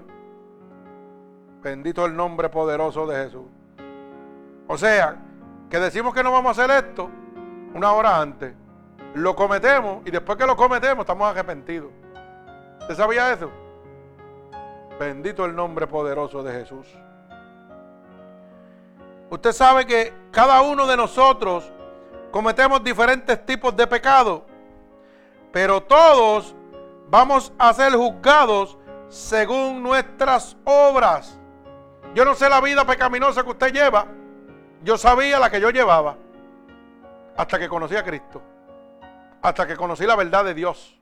Bendito 1.62 2.06
el 2.06 2.16
nombre 2.16 2.50
poderoso 2.50 3.06
de 3.06 3.26
Jesús. 3.26 3.46
O 4.68 4.78
sea, 4.78 5.18
que 5.70 5.80
decimos 5.80 6.14
que 6.14 6.24
no 6.24 6.32
vamos 6.32 6.58
a 6.58 6.64
hacer 6.64 6.86
esto 6.86 7.10
una 7.74 7.92
hora 7.92 8.22
antes. 8.22 8.54
Lo 9.14 9.36
cometemos 9.36 10.02
y 10.06 10.12
después 10.12 10.38
que 10.38 10.46
lo 10.46 10.56
cometemos 10.56 11.04
estamos 11.04 11.30
arrepentidos. 11.30 11.92
¿Usted 12.80 12.96
sabía 12.96 13.34
eso? 13.34 13.52
Bendito 14.98 15.46
el 15.46 15.56
nombre 15.56 15.88
poderoso 15.88 16.42
de 16.42 16.54
Jesús. 16.54 16.88
Usted 19.32 19.54
sabe 19.54 19.86
que 19.86 20.14
cada 20.30 20.62
uno 20.62 20.86
de 20.86 20.98
nosotros 20.98 21.72
cometemos 22.32 22.84
diferentes 22.84 23.46
tipos 23.46 23.74
de 23.78 23.88
pecados, 23.88 24.42
pero 25.54 25.82
todos 25.82 26.54
vamos 27.08 27.54
a 27.58 27.74
ser 27.74 27.94
juzgados 27.94 28.78
según 29.08 29.82
nuestras 29.82 30.58
obras. 30.66 31.40
Yo 32.14 32.26
no 32.26 32.36
sé 32.36 32.50
la 32.50 32.60
vida 32.60 32.84
pecaminosa 32.84 33.42
que 33.44 33.52
usted 33.52 33.72
lleva, 33.72 34.06
yo 34.84 34.98
sabía 34.98 35.40
la 35.40 35.50
que 35.50 35.62
yo 35.62 35.70
llevaba 35.70 36.18
hasta 37.38 37.58
que 37.58 37.70
conocí 37.70 37.96
a 37.96 38.04
Cristo, 38.04 38.42
hasta 39.42 39.66
que 39.66 39.78
conocí 39.78 40.06
la 40.06 40.18
verdad 40.18 40.44
de 40.44 40.54
Dios 40.54 41.00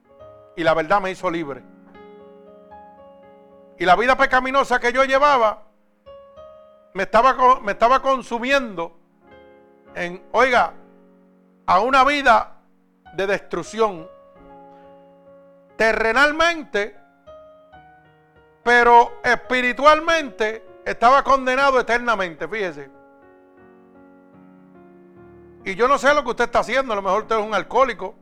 y 0.54 0.62
la 0.62 0.74
verdad 0.74 1.00
me 1.00 1.10
hizo 1.10 1.28
libre. 1.32 1.64
Y 3.76 3.84
la 3.84 3.96
vida 3.96 4.16
pecaminosa 4.16 4.78
que 4.78 4.92
yo 4.92 5.02
llevaba 5.02 5.64
me 6.94 7.04
estaba, 7.04 7.60
me 7.60 7.72
estaba 7.72 8.00
consumiendo 8.02 8.96
en, 9.94 10.22
oiga, 10.32 10.74
a 11.66 11.80
una 11.80 12.04
vida 12.04 12.56
de 13.14 13.26
destrucción 13.26 14.08
terrenalmente, 15.76 16.96
pero 18.62 19.20
espiritualmente 19.24 20.64
estaba 20.84 21.22
condenado 21.22 21.80
eternamente, 21.80 22.46
fíjese. 22.46 22.90
Y 25.64 25.74
yo 25.74 25.88
no 25.88 25.98
sé 25.98 26.14
lo 26.14 26.22
que 26.24 26.30
usted 26.30 26.44
está 26.44 26.60
haciendo, 26.60 26.92
a 26.92 26.96
lo 26.96 27.02
mejor 27.02 27.22
usted 27.22 27.38
es 27.38 27.44
un 27.44 27.54
alcohólico, 27.54 28.14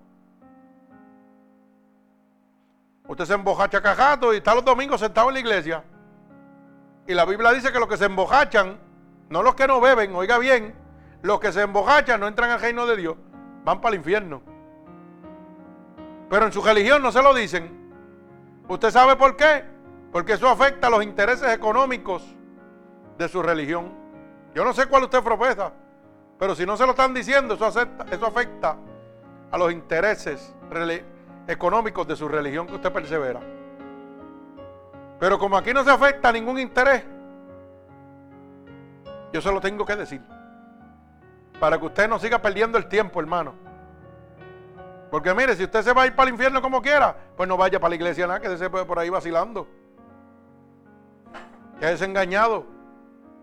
Usted 3.09 3.25
se 3.25 3.33
embojacha 3.33 3.81
cajato 3.81 4.35
y 4.35 4.37
está 4.37 4.55
los 4.55 4.65
domingos 4.65 5.01
sentado 5.01 5.29
en 5.29 5.35
la 5.35 5.41
iglesia. 5.41 5.83
Y 7.09 7.15
la 7.15 7.25
Biblia 7.25 7.53
dice 7.53 7.73
que 7.73 7.81
los 7.81 7.89
que 7.89 7.97
se 7.97 8.05
embojachan, 8.05 8.79
no 9.31 9.43
los 9.43 9.55
que 9.55 9.67
no 9.67 9.81
beben, 9.81 10.15
oiga 10.15 10.37
bien, 10.37 10.75
los 11.23 11.41
que 11.41 11.53
se 11.53 11.63
embojachan 11.63 12.21
no 12.21 12.29
entran 12.29 12.51
al 12.51 12.61
reino 12.61 12.87
de 12.87 12.97
Dios, 12.99 13.17
van 13.65 13.81
para 13.81 13.95
el 13.95 14.01
infierno. 14.01 14.43
Pero 16.29 16.45
en 16.45 16.53
su 16.53 16.61
religión 16.61 17.03
no 17.03 17.11
se 17.11 17.23
lo 17.23 17.33
dicen. 17.33 17.91
¿Usted 18.69 18.91
sabe 18.91 19.17
por 19.17 19.37
qué? 19.37 19.65
Porque 20.13 20.35
eso 20.35 20.51
afecta 20.51 20.89
a 20.89 20.91
los 20.91 21.03
intereses 21.03 21.51
económicos 21.51 22.23
de 23.17 23.27
su 23.27 23.43
religión. 23.43 23.91
Yo 24.55 24.63
no 24.63 24.75
sé 24.75 24.85
cuál 24.85 25.05
usted 25.05 25.23
profesa, 25.23 25.73
pero 26.39 26.55
si 26.55 26.67
no 26.67 26.77
se 26.77 26.85
lo 26.85 26.91
están 26.91 27.15
diciendo, 27.15 27.55
eso, 27.55 27.69
eso 27.69 28.27
afecta 28.27 28.77
a 29.51 29.57
los 29.57 29.73
intereses 29.73 30.55
económicos 31.47 32.07
de 32.07 32.17
su 32.17 32.29
religión 32.29 32.67
que 32.67 32.75
usted 32.75 32.93
persevera. 32.93 33.41
Pero 35.19 35.39
como 35.39 35.57
aquí 35.57 35.73
no 35.73 35.83
se 35.85 35.91
afecta 35.91 36.31
ningún 36.31 36.59
interés, 36.59 37.05
yo 39.33 39.41
se 39.41 39.53
lo 39.53 39.61
tengo 39.61 39.85
que 39.85 39.97
decir. 39.97 40.23
Para 41.59 41.79
que 41.79 41.87
usted 41.87 42.09
no 42.09 42.19
siga 42.19 42.41
perdiendo 42.41 42.79
el 42.79 42.89
tiempo, 42.89 43.21
hermano. 43.21 43.55
Porque 45.11 45.35
mire, 45.35 45.57
si 45.57 45.65
usted 45.65 45.83
se 45.83 45.93
va 45.93 46.03
a 46.03 46.07
ir 46.07 46.15
para 46.15 46.29
el 46.29 46.35
infierno 46.35 46.63
como 46.63 46.81
quiera, 46.81 47.17
pues 47.37 47.49
no 47.49 47.57
vaya 47.57 47.81
para 47.81 47.91
la 47.91 47.95
iglesia 47.97 48.27
nada, 48.27 48.41
que 48.41 48.57
se 48.57 48.71
por 48.71 48.99
ahí 48.99 49.09
vacilando. 49.09 49.67
es 51.81 52.03
engañado. 52.03 52.65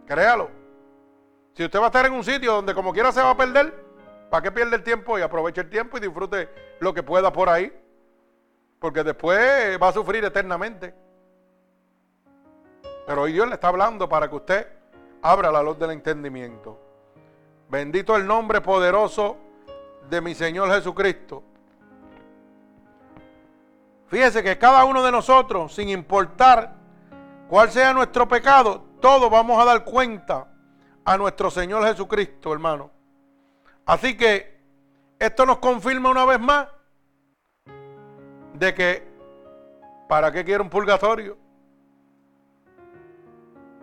Créalo. 0.05 0.49
Si 1.53 1.63
usted 1.63 1.80
va 1.80 1.86
a 1.86 1.88
estar 1.88 2.05
en 2.05 2.13
un 2.13 2.23
sitio 2.23 2.53
donde 2.53 2.73
como 2.73 2.93
quiera 2.93 3.11
se 3.11 3.21
va 3.21 3.32
a 3.32 3.38
perder, 3.38 3.73
¿para 4.30 4.43
qué 4.43 4.51
pierde 4.51 4.76
el 4.76 4.84
tiempo? 4.84 5.17
Y 5.17 5.21
aproveche 5.21 5.61
el 5.61 5.69
tiempo 5.69 5.97
y 5.97 6.01
disfrute 6.01 6.49
lo 6.80 6.93
que 6.93 7.01
pueda 7.01 7.34
por 7.34 7.49
ahí. 7.49 7.73
Porque 8.80 9.03
después 9.03 9.82
va 9.82 9.88
a 9.89 9.93
sufrir 9.93 10.23
eternamente. 10.23 10.93
Pero 13.06 13.22
hoy 13.22 13.34
Dios 13.34 13.47
le 13.47 13.56
está 13.56 13.68
hablando 13.68 14.10
para 14.10 14.28
que 14.30 14.36
usted 14.36 14.68
abra 15.22 15.51
la 15.51 15.62
luz 15.62 15.78
del 15.78 15.91
entendimiento. 15.91 16.80
Bendito 17.70 18.16
el 18.16 18.26
nombre 18.26 18.62
poderoso 18.62 19.38
de 20.10 20.22
mi 20.22 20.34
Señor 20.34 20.70
Jesucristo. 20.72 21.43
Fíjese 24.08 24.43
que 24.43 24.58
cada 24.58 24.86
uno 24.86 25.03
de 25.03 25.12
nosotros, 25.12 25.74
sin 25.74 25.89
importar 25.89 26.74
cuál 27.49 27.72
sea 27.72 27.93
nuestro 27.93 28.28
pecado, 28.28 28.84
todos 29.01 29.30
vamos 29.30 29.60
a 29.62 29.66
dar 29.66 29.84
cuenta 29.84 30.47
a 31.03 31.18
nuestro 31.18 31.49
Señor 31.51 31.84
Jesucristo, 31.86 32.53
hermano. 32.53 32.91
Así 33.86 34.16
que 34.18 34.60
esto 35.20 35.45
nos 35.45 35.58
confirma 35.60 36.10
una 36.10 36.26
vez 36.26 36.39
más 36.39 36.68
de 38.53 38.74
que, 38.74 39.08
¿para 40.08 40.32
qué 40.32 40.43
quiero 40.43 40.64
un 40.64 40.70
purgatorio? 40.70 41.45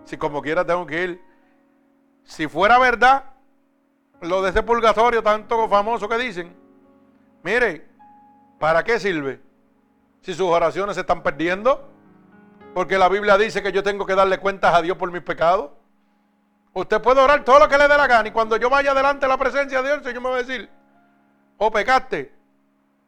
Si 0.04 0.16
como 0.16 0.42
quiera 0.42 0.64
tengo 0.64 0.86
que 0.86 1.02
ir. 1.02 1.22
Si 2.24 2.46
fuera 2.46 2.78
verdad, 2.78 3.24
lo 4.20 4.42
de 4.42 4.50
ese 4.50 4.62
purgatorio 4.62 5.22
tanto 5.22 5.68
famoso 5.68 6.08
que 6.08 6.18
dicen, 6.18 6.54
mire, 7.42 7.88
¿para 8.58 8.84
qué 8.84 9.00
sirve? 9.00 9.40
Si 10.20 10.34
sus 10.34 10.46
oraciones 10.46 10.94
se 10.94 11.00
están 11.00 11.22
perdiendo, 11.22 11.88
porque 12.74 12.98
la 12.98 13.08
Biblia 13.08 13.36
dice 13.36 13.62
que 13.62 13.72
yo 13.72 13.82
tengo 13.82 14.06
que 14.06 14.14
darle 14.14 14.38
cuentas 14.38 14.74
a 14.74 14.82
Dios 14.82 14.96
por 14.96 15.10
mis 15.10 15.22
pecados. 15.22 15.70
Usted 16.72 17.02
puede 17.02 17.20
orar 17.20 17.44
todo 17.44 17.58
lo 17.58 17.68
que 17.68 17.76
le 17.76 17.86
dé 17.86 17.96
la 17.96 18.06
gana 18.06 18.28
y 18.28 18.32
cuando 18.32 18.56
yo 18.56 18.70
vaya 18.70 18.94
delante 18.94 19.26
de 19.26 19.28
la 19.28 19.36
presencia 19.36 19.82
de 19.82 19.88
Dios, 19.88 19.98
el 19.98 20.04
Señor 20.04 20.22
me 20.22 20.30
va 20.30 20.36
a 20.36 20.42
decir, 20.42 20.70
o 21.58 21.66
oh, 21.66 21.70
pecaste, 21.70 22.34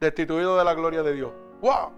destituido 0.00 0.58
de 0.58 0.64
la 0.64 0.74
gloria 0.74 1.02
de 1.02 1.14
Dios. 1.14 1.32
¡Wow! 1.62 1.92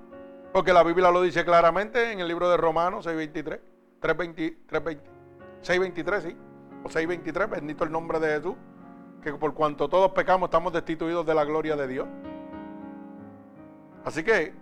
Porque 0.52 0.72
la 0.72 0.84
Biblia 0.84 1.10
lo 1.10 1.22
dice 1.22 1.44
claramente 1.44 2.12
en 2.12 2.20
el 2.20 2.28
libro 2.28 2.48
de 2.48 2.56
Romanos 2.56 3.06
6.23, 3.06 3.60
3.20, 4.00 4.56
3.20, 4.68 5.00
6.23, 5.62 6.20
sí, 6.20 6.36
o 6.84 6.88
6.23, 6.88 7.48
bendito 7.48 7.84
el 7.84 7.90
nombre 7.90 8.20
de 8.20 8.36
Jesús, 8.36 8.54
que 9.22 9.32
por 9.32 9.54
cuanto 9.54 9.88
todos 9.88 10.12
pecamos 10.12 10.48
estamos 10.48 10.72
destituidos 10.72 11.26
de 11.26 11.34
la 11.34 11.44
gloria 11.44 11.76
de 11.76 11.88
Dios. 11.88 12.08
Así 14.04 14.22
que, 14.22 14.54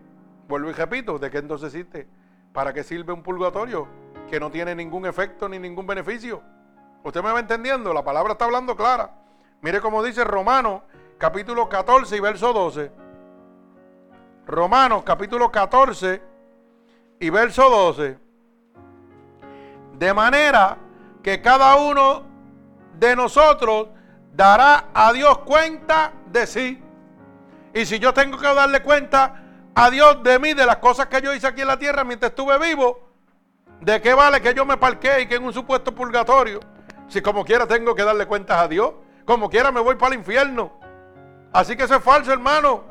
vuelvo 0.49 0.70
y 0.70 0.72
repito, 0.72 1.18
¿de 1.18 1.30
qué 1.30 1.39
entonces 1.39 1.74
existe? 1.74 2.09
¿Para 2.53 2.72
qué 2.72 2.82
sirve 2.82 3.12
un 3.12 3.22
purgatorio 3.22 3.87
que 4.30 4.41
no 4.41 4.51
tiene 4.51 4.74
ningún 4.74 5.05
efecto 5.07 5.49
ni 5.49 5.59
ningún 5.59 5.87
beneficio? 5.87 6.43
¿Usted 7.03 7.22
me 7.22 7.30
va 7.30 7.41
entendiendo? 7.41 7.93
La 7.93 8.03
palabra 8.03 8.32
está 8.32 8.47
hablando 8.47 8.74
clara. 8.74 9.11
Mire 9.61 9.80
cómo 9.80 10.03
dice 10.03 10.24
Romanos 10.24 10.82
capítulo 11.18 11.68
14 11.68 12.16
y 12.16 12.20
verso 12.20 12.53
12. 12.53 12.91
Romanos 14.47 15.03
capítulo 15.05 15.51
14 15.51 16.22
y 17.20 17.30
verso 17.30 17.68
12. 17.68 18.24
De 19.99 20.13
manera 20.13 20.77
que 21.23 21.41
cada 21.41 21.77
uno 21.77 22.25
de 22.99 23.17
nosotros 23.17 23.89
dará 24.33 24.87
a 24.93 25.13
Dios 25.13 25.39
cuenta 25.39 26.13
de 26.27 26.47
sí. 26.47 26.83
Y 27.73 27.87
si 27.87 27.99
yo 27.99 28.13
tengo 28.13 28.39
que 28.39 28.47
darle 28.47 28.83
cuenta 28.83 29.43
a 29.75 29.91
Dios 29.91 30.23
de 30.23 30.39
mí, 30.39 30.55
de 30.55 30.67
las 30.67 30.77
cosas 30.77 31.07
que 31.07 31.21
yo 31.21 31.33
hice 31.35 31.47
aquí 31.47 31.63
en 31.63 31.69
la 31.69 31.79
tierra 31.79 32.05
mientras 32.05 32.31
estuve 32.31 32.59
vivo, 32.59 33.09
¿de 33.81 34.01
qué 34.01 34.15
vale 34.15 34.41
que 34.41 34.55
yo 34.55 34.65
me 34.65 34.77
parquee 34.77 35.23
y 35.23 35.27
que 35.27 35.37
en 35.37 35.45
un 35.45 35.53
supuesto 35.53 35.95
purgatorio? 35.95 36.61
Si 37.09 37.21
como 37.21 37.45
quiera 37.45 37.67
tengo 37.67 37.95
que 37.95 38.05
darle 38.05 38.27
cuentas 38.27 38.59
a 38.59 38.69
Dios, 38.69 38.93
como 39.25 39.49
quiera 39.49 39.73
me 39.73 39.81
voy 39.81 39.97
para 39.97 40.15
el 40.15 40.21
infierno. 40.21 40.73
Así 41.53 41.77
que 41.77 41.85
eso 41.85 41.97
es 41.97 42.03
falso, 42.03 42.33
hermano. 42.33 42.85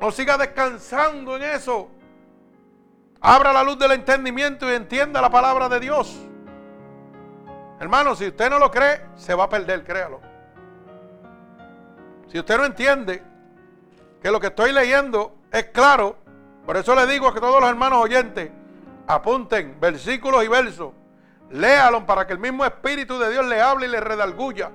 No 0.00 0.10
siga 0.10 0.36
descansando 0.36 1.36
en 1.36 1.42
eso. 1.42 1.88
Abra 3.20 3.52
la 3.52 3.62
luz 3.62 3.78
del 3.78 3.92
entendimiento 3.92 4.70
y 4.70 4.74
entienda 4.74 5.20
la 5.20 5.30
palabra 5.30 5.68
de 5.68 5.80
Dios. 5.80 6.16
Hermano, 7.80 8.14
si 8.14 8.28
usted 8.28 8.50
no 8.50 8.58
lo 8.58 8.70
cree, 8.70 9.06
se 9.16 9.34
va 9.34 9.44
a 9.44 9.48
perder, 9.48 9.84
créalo. 9.84 10.20
Si 12.28 12.38
usted 12.38 12.58
no 12.58 12.64
entiende 12.64 13.22
que 14.22 14.30
lo 14.30 14.38
que 14.40 14.48
estoy 14.48 14.72
leyendo 14.72 15.36
es 15.50 15.64
claro, 15.66 16.16
por 16.66 16.76
eso 16.76 16.94
le 16.94 17.06
digo 17.06 17.28
a 17.28 17.34
que 17.34 17.40
todos 17.40 17.60
los 17.60 17.70
hermanos 17.70 18.00
oyentes 18.02 18.50
apunten 19.06 19.78
versículos 19.80 20.44
y 20.44 20.48
versos, 20.48 20.92
léalos 21.50 22.02
para 22.04 22.26
que 22.26 22.34
el 22.34 22.38
mismo 22.38 22.64
Espíritu 22.64 23.18
de 23.18 23.30
Dios 23.30 23.46
le 23.46 23.60
hable 23.60 23.86
y 23.86 23.90
le 23.90 24.00
redalguya. 24.00 24.70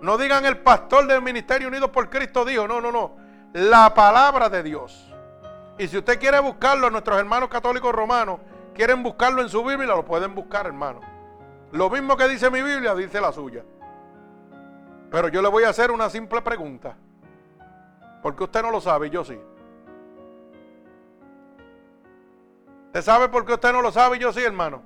No 0.00 0.16
digan 0.16 0.46
el 0.46 0.58
pastor 0.58 1.06
del 1.06 1.22
Ministerio 1.22 1.68
Unido 1.68 1.92
por 1.92 2.08
Cristo 2.08 2.44
dijo, 2.44 2.66
no, 2.66 2.80
no, 2.80 2.90
no. 2.90 3.16
La 3.52 3.92
palabra 3.94 4.48
de 4.48 4.62
Dios. 4.62 5.07
Y 5.78 5.86
si 5.86 5.96
usted 5.96 6.18
quiere 6.18 6.40
buscarlo, 6.40 6.90
nuestros 6.90 7.18
hermanos 7.18 7.48
católicos 7.48 7.94
romanos 7.94 8.40
quieren 8.74 9.02
buscarlo 9.02 9.42
en 9.42 9.48
su 9.48 9.64
Biblia, 9.64 9.94
lo 9.94 10.04
pueden 10.04 10.34
buscar, 10.34 10.66
hermano. 10.66 11.00
Lo 11.70 11.88
mismo 11.88 12.16
que 12.16 12.28
dice 12.28 12.50
mi 12.50 12.62
Biblia, 12.62 12.94
dice 12.94 13.20
la 13.20 13.32
suya. 13.32 13.64
Pero 15.10 15.28
yo 15.28 15.40
le 15.40 15.48
voy 15.48 15.64
a 15.64 15.68
hacer 15.68 15.90
una 15.90 16.10
simple 16.10 16.42
pregunta. 16.42 16.96
Porque 18.22 18.44
usted 18.44 18.62
no 18.62 18.70
lo 18.70 18.80
sabe 18.80 19.06
y 19.06 19.10
yo 19.10 19.24
sí. 19.24 19.38
¿Usted 22.86 23.02
sabe 23.02 23.28
por 23.28 23.44
qué 23.44 23.54
usted 23.54 23.72
no 23.72 23.80
lo 23.80 23.92
sabe 23.92 24.16
y 24.16 24.20
yo 24.20 24.32
sí, 24.32 24.42
hermano? 24.42 24.82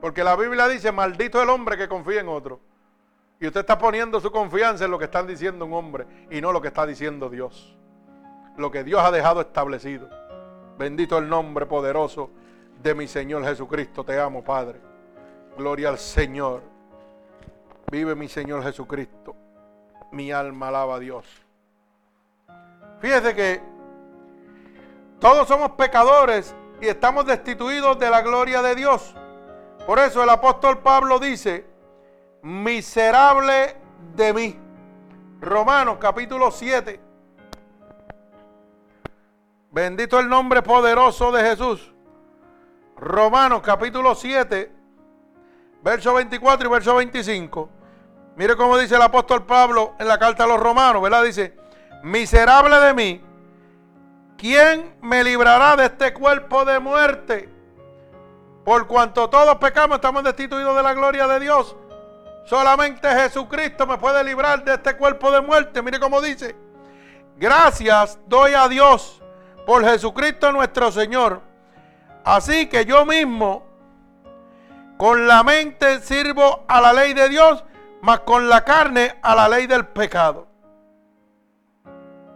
Porque 0.00 0.24
la 0.24 0.34
Biblia 0.36 0.66
dice, 0.68 0.90
maldito 0.90 1.40
el 1.40 1.48
hombre 1.50 1.76
que 1.76 1.88
confía 1.88 2.20
en 2.20 2.28
otro. 2.28 2.60
Y 3.38 3.46
usted 3.46 3.60
está 3.60 3.78
poniendo 3.78 4.20
su 4.20 4.32
confianza 4.32 4.86
en 4.86 4.90
lo 4.90 4.98
que 4.98 5.04
está 5.04 5.22
diciendo 5.22 5.66
un 5.66 5.74
hombre 5.74 6.06
y 6.30 6.40
no 6.40 6.52
lo 6.52 6.60
que 6.60 6.68
está 6.68 6.84
diciendo 6.86 7.28
Dios. 7.28 7.76
Lo 8.56 8.70
que 8.70 8.84
Dios 8.84 9.02
ha 9.02 9.10
dejado 9.10 9.40
establecido. 9.40 10.08
Bendito 10.78 11.18
el 11.18 11.28
nombre 11.28 11.66
poderoso 11.66 12.30
de 12.82 12.94
mi 12.94 13.06
Señor 13.08 13.44
Jesucristo. 13.44 14.04
Te 14.04 14.18
amo, 14.20 14.42
Padre. 14.42 14.80
Gloria 15.56 15.88
al 15.88 15.98
Señor. 15.98 16.62
Vive 17.90 18.14
mi 18.14 18.28
Señor 18.28 18.62
Jesucristo. 18.62 19.34
Mi 20.12 20.32
alma 20.32 20.68
alaba 20.68 20.96
a 20.96 20.98
Dios. 20.98 21.26
Fíjese 23.00 23.34
que 23.34 23.60
todos 25.20 25.48
somos 25.48 25.72
pecadores 25.72 26.54
y 26.80 26.88
estamos 26.88 27.26
destituidos 27.26 27.98
de 27.98 28.10
la 28.10 28.22
gloria 28.22 28.62
de 28.62 28.74
Dios. 28.74 29.14
Por 29.86 29.98
eso 29.98 30.22
el 30.22 30.30
apóstol 30.30 30.78
Pablo 30.78 31.18
dice, 31.18 31.64
miserable 32.42 33.76
de 34.14 34.32
mí. 34.32 34.58
Romanos 35.40 35.98
capítulo 36.00 36.50
7. 36.50 37.05
Bendito 39.76 40.18
el 40.18 40.26
nombre 40.26 40.62
poderoso 40.62 41.30
de 41.30 41.42
Jesús. 41.42 41.92
Romanos 42.96 43.60
capítulo 43.62 44.14
7, 44.14 44.72
verso 45.82 46.14
24 46.14 46.66
y 46.66 46.70
verso 46.70 46.94
25. 46.96 47.68
Mire 48.36 48.56
cómo 48.56 48.78
dice 48.78 48.94
el 48.94 49.02
apóstol 49.02 49.44
Pablo 49.44 49.92
en 49.98 50.08
la 50.08 50.18
carta 50.18 50.44
a 50.44 50.46
los 50.46 50.58
romanos, 50.58 51.02
¿verdad? 51.02 51.22
Dice, 51.24 51.54
miserable 52.02 52.74
de 52.76 52.94
mí, 52.94 53.20
¿quién 54.38 54.96
me 55.02 55.22
librará 55.22 55.76
de 55.76 55.84
este 55.84 56.14
cuerpo 56.14 56.64
de 56.64 56.78
muerte? 56.78 57.50
Por 58.64 58.86
cuanto 58.86 59.28
todos 59.28 59.56
pecamos, 59.56 59.96
estamos 59.96 60.24
destituidos 60.24 60.74
de 60.74 60.82
la 60.82 60.94
gloria 60.94 61.26
de 61.26 61.38
Dios. 61.38 61.76
Solamente 62.46 63.10
Jesucristo 63.10 63.86
me 63.86 63.98
puede 63.98 64.24
librar 64.24 64.64
de 64.64 64.72
este 64.72 64.96
cuerpo 64.96 65.30
de 65.30 65.42
muerte. 65.42 65.82
Mire 65.82 66.00
cómo 66.00 66.22
dice. 66.22 66.56
Gracias 67.36 68.18
doy 68.26 68.54
a 68.54 68.68
Dios 68.68 69.22
por 69.66 69.84
Jesucristo 69.84 70.52
nuestro 70.52 70.90
Señor. 70.92 71.42
Así 72.24 72.68
que 72.68 72.86
yo 72.86 73.04
mismo 73.04 73.64
con 74.96 75.26
la 75.26 75.42
mente 75.42 76.00
sirvo 76.00 76.64
a 76.66 76.80
la 76.80 76.92
ley 76.92 77.12
de 77.12 77.28
Dios, 77.28 77.62
mas 78.00 78.20
con 78.20 78.48
la 78.48 78.64
carne 78.64 79.16
a 79.20 79.34
la 79.34 79.48
ley 79.48 79.66
del 79.66 79.86
pecado. 79.86 80.46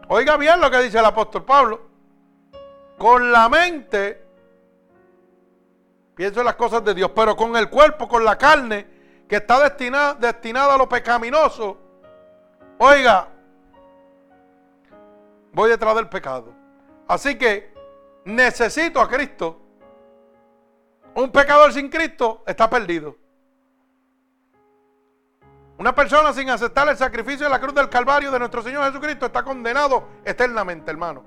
Oiga 0.08 0.36
bien 0.36 0.60
lo 0.60 0.70
que 0.70 0.82
dice 0.82 0.98
el 0.98 1.04
apóstol 1.04 1.44
Pablo. 1.44 1.88
Con 2.98 3.32
la 3.32 3.48
mente 3.48 4.26
pienso 6.14 6.40
en 6.40 6.46
las 6.46 6.56
cosas 6.56 6.84
de 6.84 6.92
Dios, 6.92 7.12
pero 7.14 7.34
con 7.34 7.56
el 7.56 7.70
cuerpo, 7.70 8.06
con 8.06 8.24
la 8.24 8.36
carne, 8.36 8.86
que 9.26 9.36
está 9.36 9.62
destinada, 9.62 10.14
destinada 10.14 10.74
a 10.74 10.78
lo 10.78 10.88
pecaminoso, 10.88 11.78
oiga, 12.78 13.28
voy 15.52 15.70
detrás 15.70 15.94
del 15.94 16.08
pecado. 16.08 16.59
Así 17.10 17.36
que 17.36 17.74
necesito 18.24 19.00
a 19.00 19.08
Cristo. 19.08 19.60
Un 21.16 21.32
pecador 21.32 21.72
sin 21.72 21.88
Cristo 21.88 22.44
está 22.46 22.70
perdido. 22.70 23.16
Una 25.76 25.92
persona 25.92 26.32
sin 26.32 26.48
aceptar 26.50 26.88
el 26.88 26.96
sacrificio 26.96 27.46
de 27.46 27.50
la 27.50 27.60
cruz 27.60 27.74
del 27.74 27.88
Calvario 27.88 28.30
de 28.30 28.38
nuestro 28.38 28.62
Señor 28.62 28.84
Jesucristo 28.84 29.26
está 29.26 29.42
condenado 29.42 30.06
eternamente, 30.24 30.88
hermano. 30.88 31.24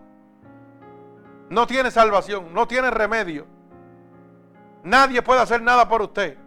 No 1.50 1.68
tiene 1.68 1.92
salvación, 1.92 2.54
no 2.54 2.66
tiene 2.66 2.90
remedio. 2.90 3.46
Nadie 4.84 5.22
puede 5.22 5.42
hacer 5.42 5.62
nada 5.62 5.90
por 5.90 6.02
usted. 6.02 6.38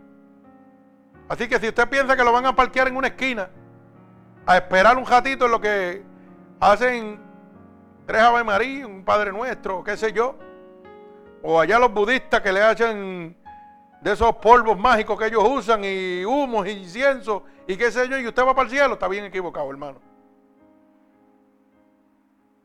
Así 1.28 1.46
que 1.46 1.60
si 1.60 1.68
usted 1.68 1.86
piensa 1.90 2.16
que 2.16 2.24
lo 2.24 2.32
van 2.32 2.46
a 2.46 2.56
parquear 2.56 2.88
en 2.88 2.96
una 2.96 3.08
esquina, 3.08 3.50
a 4.46 4.56
esperar 4.56 4.96
un 4.96 5.04
ratito 5.04 5.44
en 5.44 5.50
lo 5.50 5.60
que 5.60 6.02
hacen 6.58 7.25
tres 8.06 8.22
Ave 8.22 8.44
María, 8.44 8.86
un 8.86 9.04
Padre 9.04 9.32
Nuestro, 9.32 9.82
qué 9.82 9.96
sé 9.96 10.12
yo, 10.12 10.36
o 11.42 11.60
allá 11.60 11.78
los 11.78 11.92
budistas 11.92 12.40
que 12.40 12.52
le 12.52 12.62
hacen 12.62 13.36
de 14.00 14.12
esos 14.12 14.36
polvos 14.36 14.78
mágicos 14.78 15.18
que 15.18 15.26
ellos 15.26 15.44
usan 15.44 15.82
y 15.84 16.24
humos 16.24 16.66
y 16.66 16.70
incienso 16.70 17.42
y 17.66 17.76
qué 17.76 17.90
sé 17.90 18.08
yo, 18.08 18.18
y 18.18 18.26
usted 18.26 18.44
va 18.44 18.54
para 18.54 18.66
el 18.66 18.70
cielo, 18.70 18.94
está 18.94 19.08
bien 19.08 19.24
equivocado, 19.24 19.68
hermano. 19.70 20.00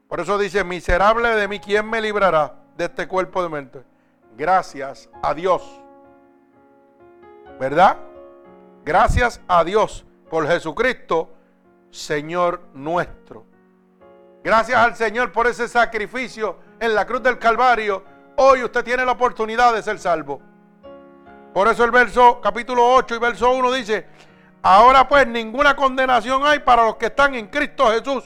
Por 0.07 0.19
eso 0.19 0.37
dice, 0.37 0.63
miserable 0.63 1.29
de 1.29 1.47
mí, 1.47 1.59
¿quién 1.59 1.89
me 1.89 2.01
librará 2.01 2.53
de 2.77 2.85
este 2.85 3.07
cuerpo 3.07 3.41
de 3.41 3.49
mente? 3.49 3.83
Gracias 4.37 5.09
a 5.23 5.33
Dios. 5.33 5.81
¿Verdad? 7.59 7.97
Gracias 8.83 9.41
a 9.47 9.63
Dios 9.63 10.05
por 10.29 10.47
Jesucristo, 10.47 11.29
Señor 11.91 12.61
nuestro. 12.73 13.50
Gracias 14.43 14.77
al 14.77 14.95
Señor 14.95 15.31
por 15.31 15.45
ese 15.45 15.67
sacrificio 15.67 16.57
en 16.79 16.95
la 16.95 17.05
cruz 17.05 17.21
del 17.21 17.37
Calvario. 17.37 18.03
Hoy 18.37 18.63
usted 18.63 18.83
tiene 18.83 19.05
la 19.05 19.11
oportunidad 19.11 19.73
de 19.73 19.83
ser 19.83 19.99
salvo. 19.99 20.41
Por 21.53 21.67
eso 21.67 21.83
el 21.83 21.91
verso 21.91 22.39
capítulo 22.41 22.95
8 22.95 23.15
y 23.15 23.19
verso 23.19 23.51
1 23.51 23.71
dice, 23.73 24.07
ahora 24.63 25.07
pues 25.07 25.27
ninguna 25.27 25.75
condenación 25.75 26.45
hay 26.45 26.59
para 26.59 26.85
los 26.85 26.95
que 26.95 27.07
están 27.07 27.35
en 27.35 27.47
Cristo 27.47 27.91
Jesús. 27.91 28.23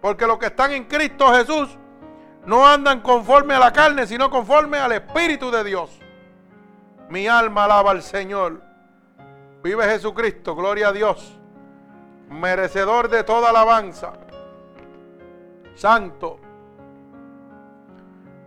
Porque 0.00 0.26
los 0.26 0.38
que 0.38 0.46
están 0.46 0.72
en 0.72 0.84
Cristo 0.84 1.34
Jesús 1.34 1.76
no 2.46 2.66
andan 2.66 3.00
conforme 3.00 3.54
a 3.54 3.58
la 3.58 3.72
carne, 3.72 4.06
sino 4.06 4.30
conforme 4.30 4.78
al 4.78 4.92
Espíritu 4.92 5.50
de 5.50 5.64
Dios. 5.64 5.90
Mi 7.10 7.26
alma 7.26 7.64
alaba 7.64 7.90
al 7.90 8.02
Señor. 8.02 8.62
Vive 9.62 9.84
Jesucristo, 9.84 10.54
gloria 10.54 10.88
a 10.88 10.92
Dios, 10.92 11.38
merecedor 12.30 13.08
de 13.08 13.24
toda 13.24 13.50
alabanza, 13.50 14.12
santo. 15.78 16.40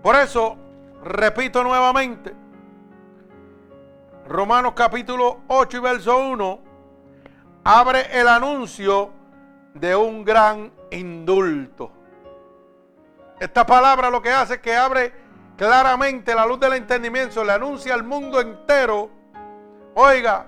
Por 0.04 0.16
eso, 0.16 0.58
repito 1.04 1.64
nuevamente, 1.64 2.36
Romanos 4.28 4.74
capítulo 4.76 5.40
8 5.48 5.78
y 5.78 5.80
verso 5.80 6.18
1, 6.18 6.60
abre 7.64 8.20
el 8.20 8.28
anuncio 8.28 9.12
de 9.74 9.96
un 9.96 10.26
gran 10.26 10.72
indulto. 10.92 11.92
Esta 13.40 13.66
palabra 13.66 14.10
lo 14.10 14.22
que 14.22 14.32
hace 14.32 14.56
es 14.56 14.60
que 14.60 14.76
abre 14.76 15.14
claramente 15.58 16.36
la 16.36 16.46
luz 16.46 16.60
del 16.60 16.74
entendimiento, 16.74 17.44
le 17.44 17.54
anuncia 17.54 17.94
al 17.94 18.04
mundo 18.04 18.42
entero, 18.42 19.10
oiga, 19.96 20.48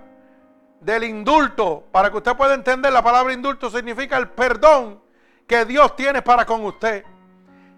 del 0.82 1.06
indulto, 1.06 1.86
para 1.92 2.12
que 2.12 2.18
usted 2.18 2.36
pueda 2.36 2.54
entender, 2.54 2.92
la 2.92 3.02
palabra 3.02 3.34
indulto 3.34 3.70
significa 3.70 4.18
el 4.18 4.28
perdón 4.30 5.03
que 5.48 5.66
Dios 5.66 5.96
tiene 5.96 6.22
para 6.22 6.46
con 6.46 6.64
usted. 6.66 7.06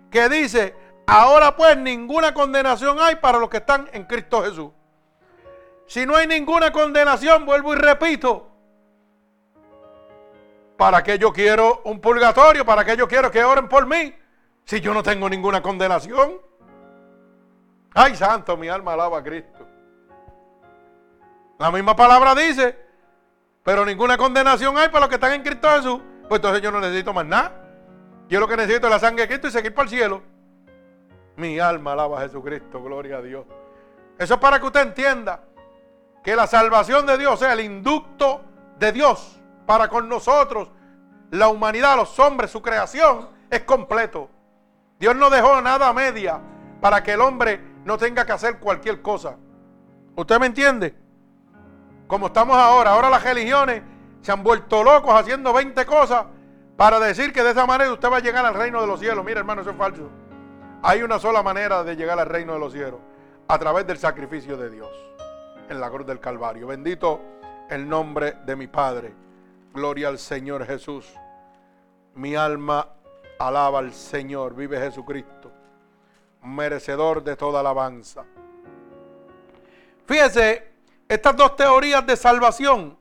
Que 0.09 0.30
dice, 0.30 0.76
ahora 1.07 1.55
pues 1.55 1.78
ninguna 1.78 2.34
condenación 2.34 2.97
hay 2.99 3.16
para 3.16 3.38
los 3.38 3.49
que 3.49 3.57
están 3.57 3.89
en 3.93 4.05
Cristo 4.05 4.43
Jesús. 4.43 4.72
Si 5.88 6.05
no 6.05 6.16
hay 6.16 6.28
ninguna 6.28 6.72
condenación, 6.72 7.45
vuelvo 7.45 7.74
y 7.74 7.78
repito, 7.78 8.49
¿para 10.78 11.03
qué 11.03 11.20
yo 11.20 11.32
quiero 11.32 11.82
un 11.86 11.99
purgatorio? 12.01 12.66
¿Para 12.66 12.84
qué 12.84 12.97
yo 12.97 13.07
quiero 13.07 13.30
que 13.30 13.43
oren 13.43 13.70
por 13.70 13.86
mí? 13.86 14.16
Si 14.66 14.82
yo 14.82 14.93
no 14.93 15.03
tengo 15.03 15.30
ninguna 15.30 15.61
condenación. 15.61 16.41
Ay, 17.93 18.16
santo, 18.16 18.57
mi 18.57 18.68
alma 18.68 18.93
alaba 18.93 19.20
a 19.20 19.24
Cristo. 19.24 19.68
La 21.59 21.72
misma 21.72 21.95
palabra 21.95 22.36
dice, 22.36 22.78
pero 23.63 23.86
ninguna 23.86 24.18
condenación 24.18 24.78
hay 24.78 24.89
para 24.89 25.01
los 25.01 25.09
que 25.09 25.16
están 25.16 25.34
en 25.34 25.43
Cristo 25.43 25.70
Jesús. 25.70 26.01
Pues 26.28 26.39
entonces 26.39 26.61
yo 26.61 26.71
no 26.71 26.80
necesito 26.80 27.13
más 27.13 27.26
nada. 27.26 27.51
Yo 28.28 28.39
lo 28.39 28.47
que 28.47 28.57
necesito 28.57 28.88
es 28.88 28.93
la 28.93 28.99
sangre 28.99 29.23
de 29.23 29.28
Cristo 29.28 29.47
y 29.47 29.51
seguir 29.51 29.73
para 29.73 29.84
el 29.84 29.89
cielo. 29.89 30.23
Mi 31.36 31.59
alma 31.59 31.93
alaba 31.93 32.19
a 32.19 32.21
Jesucristo, 32.23 32.82
gloria 32.82 33.17
a 33.17 33.21
Dios. 33.21 33.45
Eso 34.17 34.36
es 34.36 34.39
para 34.39 34.59
que 34.59 34.65
usted 34.65 34.82
entienda 34.82 35.41
que 36.23 36.36
la 36.36 36.47
salvación 36.47 37.05
de 37.05 37.17
Dios 37.17 37.39
sea 37.39 37.53
el 37.53 37.59
inducto 37.59 38.41
de 38.80 38.91
Dios 38.91 39.39
para 39.65 39.89
con 39.89 40.09
nosotros, 40.09 40.69
la 41.32 41.49
humanidad, 41.49 41.97
los 41.97 42.17
hombres, 42.19 42.49
su 42.49 42.61
creación, 42.61 43.30
es 43.49 43.61
completo. 43.61 44.30
Dios 44.99 45.15
no 45.15 45.30
dejó 45.30 45.61
nada 45.61 45.89
a 45.89 45.93
media 45.93 46.39
para 46.82 47.03
que 47.03 47.13
el 47.13 47.21
hombre 47.21 47.61
no 47.84 47.97
tenga 47.97 48.26
que 48.26 48.32
hacer 48.32 48.59
cualquier 48.59 49.01
cosa. 49.01 49.36
¿Usted 50.15 50.39
me 50.39 50.47
entiende? 50.47 50.95
Como 52.07 52.28
estamos 52.28 52.57
ahora, 52.57 52.91
ahora 52.91 53.09
las 53.09 53.23
religiones 53.23 53.84
se 54.26 54.32
han 54.32 54.41
vuelto 54.41 54.84
locos 54.84 55.13
haciendo 55.13 55.53
20 55.53 55.86
cosas 55.86 56.26
para 56.76 56.99
decir 56.99 57.32
que 57.32 57.43
de 57.43 57.51
esa 57.51 57.67
manera 57.67 57.93
usted 57.93 58.11
va 58.11 58.17
a 58.17 58.21
llegar 58.21 58.43
al 58.43 58.55
reino 58.55 58.82
de 58.82 58.88
los 58.88 58.99
cielos. 58.99 59.23
Mira, 59.23 59.39
hermano, 59.39 59.61
eso 59.61 59.69
es 59.69 59.78
falso. 59.78 60.09
Hay 60.82 61.03
una 61.03 61.19
sola 61.19 61.43
manera 61.43 61.84
de 61.84 61.95
llegar 61.95 62.17
al 62.19 62.26
reino 62.26 62.53
de 62.53 62.59
los 62.59 62.73
cielos, 62.73 62.99
a 63.47 63.59
través 63.59 63.86
del 63.86 63.99
sacrificio 63.99 64.57
de 64.57 64.71
Dios 64.71 64.89
en 65.69 65.80
la 65.80 65.91
cruz 65.91 66.07
del 66.07 66.19
Calvario. 66.19 66.65
Bendito 66.65 67.21
el 67.69 67.88
nombre 67.88 68.38
de 68.47 68.55
mi 68.55 68.65
Padre. 68.65 69.13
Gloria 69.71 70.07
al 70.07 70.17
Señor 70.17 70.65
Jesús. 70.65 71.13
Mi 72.15 72.36
alma 72.36 72.88
alaba 73.38 73.78
al 73.78 73.93
Señor. 73.93 74.55
Vive 74.55 74.80
Jesucristo, 74.80 75.51
merecedor 76.41 77.23
de 77.23 77.36
toda 77.36 77.59
alabanza. 77.59 78.26
Fíjese, 80.07 80.71
estas 81.07 81.38
dos 81.38 81.55
teorías 81.55 82.03
de 82.07 82.15
salvación, 82.15 82.97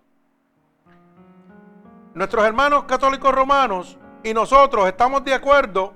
nuestros 2.15 2.45
hermanos 2.45 2.85
católicos 2.85 3.35
romanos 3.35 3.99
y 4.23 4.33
nosotros 4.33 4.87
estamos 4.87 5.25
de 5.25 5.35
acuerdo 5.35 5.93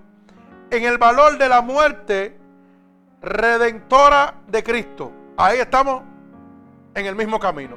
en 0.71 0.85
el 0.85 0.99
valor 0.99 1.39
de 1.39 1.49
la 1.49 1.63
muerte 1.63 2.39
redentora 3.23 4.35
de 4.47 4.63
Cristo. 4.63 5.13
Ahí 5.37 5.59
estamos 5.59 6.03
en 6.95 7.07
el 7.07 7.15
mismo 7.15 7.39
camino. 7.39 7.77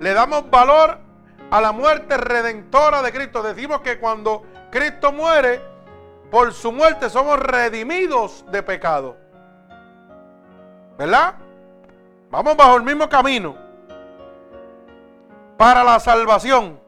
Le 0.00 0.14
damos 0.14 0.48
valor 0.50 0.98
a 1.50 1.60
la 1.60 1.72
muerte 1.72 2.16
redentora 2.16 3.02
de 3.02 3.12
Cristo. 3.12 3.42
Decimos 3.42 3.80
que 3.80 3.98
cuando 3.98 4.44
Cristo 4.70 5.12
muere, 5.12 5.60
por 6.30 6.52
su 6.52 6.72
muerte 6.72 7.10
somos 7.10 7.38
redimidos 7.38 8.44
de 8.50 8.62
pecado. 8.62 9.16
¿Verdad? 10.98 11.34
Vamos 12.30 12.56
bajo 12.56 12.76
el 12.76 12.82
mismo 12.82 13.08
camino 13.08 13.56
para 15.56 15.84
la 15.84 16.00
salvación. 16.00 16.85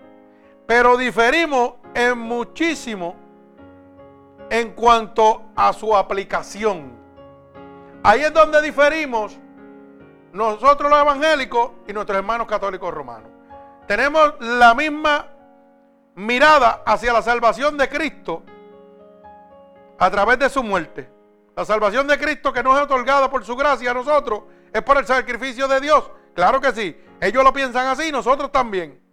Pero 0.68 0.98
diferimos 0.98 1.76
en 1.94 2.18
muchísimo 2.18 3.16
en 4.50 4.72
cuanto 4.72 5.44
a 5.56 5.72
su 5.72 5.96
aplicación. 5.96 6.92
Ahí 8.02 8.20
es 8.20 8.34
donde 8.34 8.60
diferimos 8.60 9.38
nosotros 10.30 10.90
los 10.90 11.00
evangélicos 11.00 11.70
y 11.86 11.94
nuestros 11.94 12.18
hermanos 12.18 12.46
católicos 12.46 12.92
romanos. 12.92 13.30
Tenemos 13.86 14.34
la 14.40 14.74
misma 14.74 15.28
mirada 16.16 16.82
hacia 16.84 17.14
la 17.14 17.22
salvación 17.22 17.78
de 17.78 17.88
Cristo 17.88 18.42
a 19.98 20.10
través 20.10 20.38
de 20.38 20.50
su 20.50 20.62
muerte. 20.62 21.10
La 21.56 21.64
salvación 21.64 22.06
de 22.06 22.18
Cristo 22.18 22.52
que 22.52 22.62
nos 22.62 22.76
es 22.76 22.82
otorgada 22.82 23.30
por 23.30 23.42
su 23.42 23.56
gracia 23.56 23.92
a 23.92 23.94
nosotros 23.94 24.42
es 24.70 24.82
por 24.82 24.98
el 24.98 25.06
sacrificio 25.06 25.66
de 25.66 25.80
Dios. 25.80 26.10
Claro 26.34 26.60
que 26.60 26.72
sí. 26.72 26.94
Ellos 27.22 27.42
lo 27.42 27.54
piensan 27.54 27.86
así, 27.86 28.12
nosotros 28.12 28.52
también. 28.52 29.07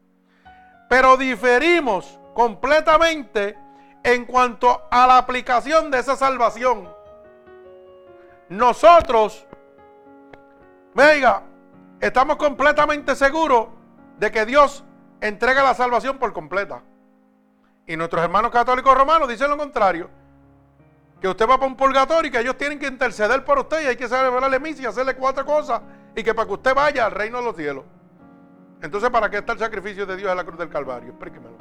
Pero 0.89 1.17
diferimos 1.17 2.19
completamente 2.33 3.57
en 4.03 4.25
cuanto 4.25 4.83
a 4.91 5.07
la 5.07 5.17
aplicación 5.17 5.89
de 5.89 5.99
esa 5.99 6.15
salvación. 6.15 6.87
Nosotros 8.49 9.47
Venga, 10.95 11.43
estamos 11.99 12.37
completamente 12.37 13.17
seguros 13.17 13.67
de 14.17 14.31
que 14.31 14.45
Dios 14.45 14.85
entrega 15.19 15.61
la 15.61 15.73
salvación 15.73 16.17
por 16.17 16.31
completa. 16.31 16.81
Y 17.85 17.97
nuestros 17.97 18.23
hermanos 18.23 18.49
católicos 18.49 18.97
romanos 18.97 19.27
dicen 19.27 19.49
lo 19.49 19.57
contrario. 19.57 20.09
Que 21.19 21.27
usted 21.27 21.49
va 21.49 21.57
para 21.57 21.67
un 21.67 21.75
purgatorio 21.75 22.29
y 22.29 22.31
que 22.31 22.39
ellos 22.39 22.57
tienen 22.57 22.79
que 22.79 22.87
interceder 22.87 23.43
por 23.43 23.59
usted 23.59 23.83
y 23.83 23.87
hay 23.87 23.97
que 23.97 24.07
celebrarle 24.07 24.57
misa 24.57 24.83
y 24.83 24.85
hacerle 24.85 25.15
cuatro 25.15 25.45
cosas 25.45 25.81
y 26.15 26.23
que 26.23 26.33
para 26.33 26.47
que 26.47 26.53
usted 26.53 26.73
vaya 26.73 27.07
al 27.07 27.11
reino 27.11 27.39
de 27.39 27.43
los 27.43 27.57
cielos. 27.57 27.83
Entonces, 28.85 29.09
¿para 29.09 29.31
qué 29.31 29.37
está 29.37 29.53
el 29.53 29.59
sacrificio 29.59 30.05
de 30.05 30.15
Dios 30.15 30.29
en 30.29 30.37
la 30.37 30.43
cruz 30.43 30.59
del 30.59 30.69
Calvario? 30.69 31.09
Explíquemelo. 31.09 31.57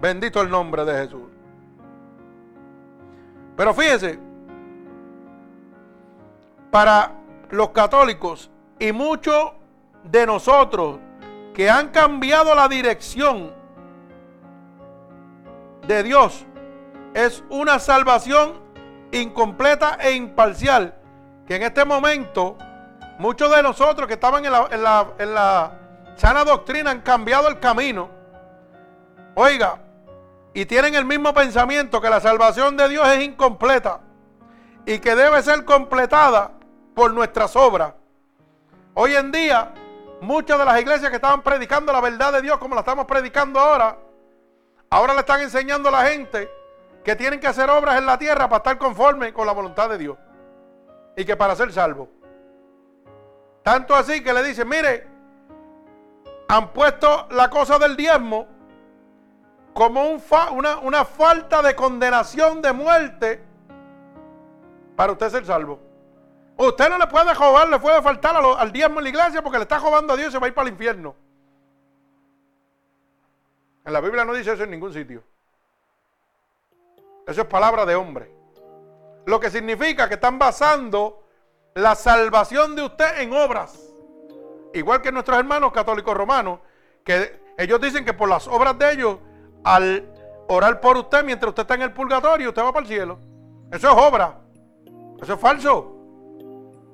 Bendito 0.00 0.40
el 0.40 0.48
nombre 0.48 0.84
de 0.84 1.02
Jesús. 1.02 1.28
Pero 3.56 3.74
fíjese, 3.74 4.20
para 6.70 7.10
los 7.50 7.70
católicos 7.70 8.52
y 8.78 8.92
muchos 8.92 9.52
de 10.04 10.26
nosotros 10.26 11.00
que 11.54 11.68
han 11.68 11.88
cambiado 11.88 12.54
la 12.54 12.68
dirección 12.68 13.52
de 15.88 16.04
Dios 16.04 16.46
es 17.14 17.42
una 17.50 17.80
salvación 17.80 18.60
incompleta 19.10 19.98
e 20.00 20.12
imparcial. 20.12 20.94
Que 21.48 21.56
en 21.56 21.62
este 21.62 21.84
momento 21.84 22.56
muchos 23.18 23.50
de 23.50 23.60
nosotros 23.60 24.06
que 24.06 24.14
estaban 24.14 24.44
en 24.44 24.52
la, 24.52 25.72
sana 26.18 26.44
doctrina 26.44 26.90
han 26.90 27.00
cambiado 27.00 27.48
el 27.48 27.58
camino. 27.60 28.10
Oiga, 29.34 29.78
y 30.52 30.66
tienen 30.66 30.94
el 30.96 31.04
mismo 31.04 31.32
pensamiento 31.32 32.00
que 32.00 32.10
la 32.10 32.20
salvación 32.20 32.76
de 32.76 32.88
Dios 32.88 33.06
es 33.08 33.22
incompleta 33.22 34.00
y 34.84 34.98
que 34.98 35.14
debe 35.14 35.40
ser 35.42 35.64
completada 35.64 36.50
por 36.94 37.12
nuestras 37.12 37.54
obras. 37.54 37.94
Hoy 38.94 39.14
en 39.14 39.30
día, 39.30 39.72
muchas 40.20 40.58
de 40.58 40.64
las 40.64 40.80
iglesias 40.80 41.10
que 41.10 41.16
estaban 41.16 41.42
predicando 41.42 41.92
la 41.92 42.00
verdad 42.00 42.32
de 42.32 42.42
Dios 42.42 42.58
como 42.58 42.74
la 42.74 42.80
estamos 42.80 43.06
predicando 43.06 43.60
ahora, 43.60 43.96
ahora 44.90 45.14
le 45.14 45.20
están 45.20 45.40
enseñando 45.40 45.88
a 45.88 45.92
la 45.92 46.06
gente 46.06 46.50
que 47.04 47.14
tienen 47.14 47.38
que 47.38 47.46
hacer 47.46 47.70
obras 47.70 47.96
en 47.96 48.06
la 48.06 48.18
tierra 48.18 48.48
para 48.48 48.58
estar 48.58 48.78
conforme 48.78 49.32
con 49.32 49.46
la 49.46 49.52
voluntad 49.52 49.88
de 49.88 49.98
Dios. 49.98 50.18
Y 51.16 51.24
que 51.24 51.36
para 51.36 51.54
ser 51.54 51.72
salvo. 51.72 52.08
Tanto 53.62 53.94
así 53.94 54.22
que 54.22 54.32
le 54.32 54.42
dicen, 54.42 54.68
mire, 54.68 55.07
han 56.48 56.72
puesto 56.72 57.28
la 57.30 57.50
cosa 57.50 57.78
del 57.78 57.96
diezmo 57.96 58.46
como 59.74 60.18
una, 60.82 61.04
falta 61.04 61.62
de 61.62 61.76
condenación 61.76 62.60
de 62.62 62.72
muerte 62.72 63.44
para 64.96 65.12
usted 65.12 65.30
ser 65.30 65.46
salvo. 65.46 65.78
Usted 66.56 66.88
no 66.88 66.98
le 66.98 67.06
puede 67.06 67.32
robar, 67.34 67.68
le 67.68 67.78
puede 67.78 68.02
faltar 68.02 68.34
al 68.34 68.72
diezmo 68.72 68.98
en 68.98 69.04
la 69.04 69.10
iglesia 69.10 69.42
porque 69.42 69.58
le 69.58 69.62
está 69.62 69.78
robando 69.78 70.14
a 70.14 70.16
Dios 70.16 70.30
y 70.30 70.32
se 70.32 70.38
va 70.38 70.46
a 70.46 70.48
ir 70.48 70.54
para 70.54 70.66
el 70.66 70.72
infierno. 70.72 71.14
En 73.84 73.92
la 73.92 74.00
Biblia 74.00 74.24
no 74.24 74.32
dice 74.32 74.52
eso 74.52 74.64
en 74.64 74.70
ningún 74.70 74.92
sitio. 74.92 75.22
Eso 77.26 77.42
es 77.42 77.46
palabra 77.46 77.86
de 77.86 77.94
hombre. 77.94 78.34
Lo 79.26 79.38
que 79.38 79.50
significa 79.50 80.08
que 80.08 80.14
están 80.14 80.38
basando 80.38 81.22
la 81.74 81.94
salvación 81.94 82.74
de 82.74 82.82
usted 82.82 83.20
en 83.20 83.32
obras. 83.32 83.87
Igual 84.78 85.02
que 85.02 85.12
nuestros 85.12 85.38
hermanos 85.38 85.72
católicos 85.72 86.16
romanos, 86.16 86.60
que 87.04 87.40
ellos 87.56 87.80
dicen 87.80 88.04
que 88.04 88.14
por 88.14 88.28
las 88.28 88.46
obras 88.46 88.78
de 88.78 88.92
ellos, 88.92 89.18
al 89.64 90.08
orar 90.48 90.80
por 90.80 90.96
usted 90.96 91.24
mientras 91.24 91.50
usted 91.50 91.62
está 91.62 91.74
en 91.74 91.82
el 91.82 91.92
purgatorio, 91.92 92.48
usted 92.48 92.62
va 92.62 92.72
para 92.72 92.82
el 92.82 92.88
cielo. 92.88 93.18
Eso 93.72 93.88
es 93.88 93.96
obra. 93.96 94.38
Eso 95.20 95.34
es 95.34 95.40
falso. 95.40 95.94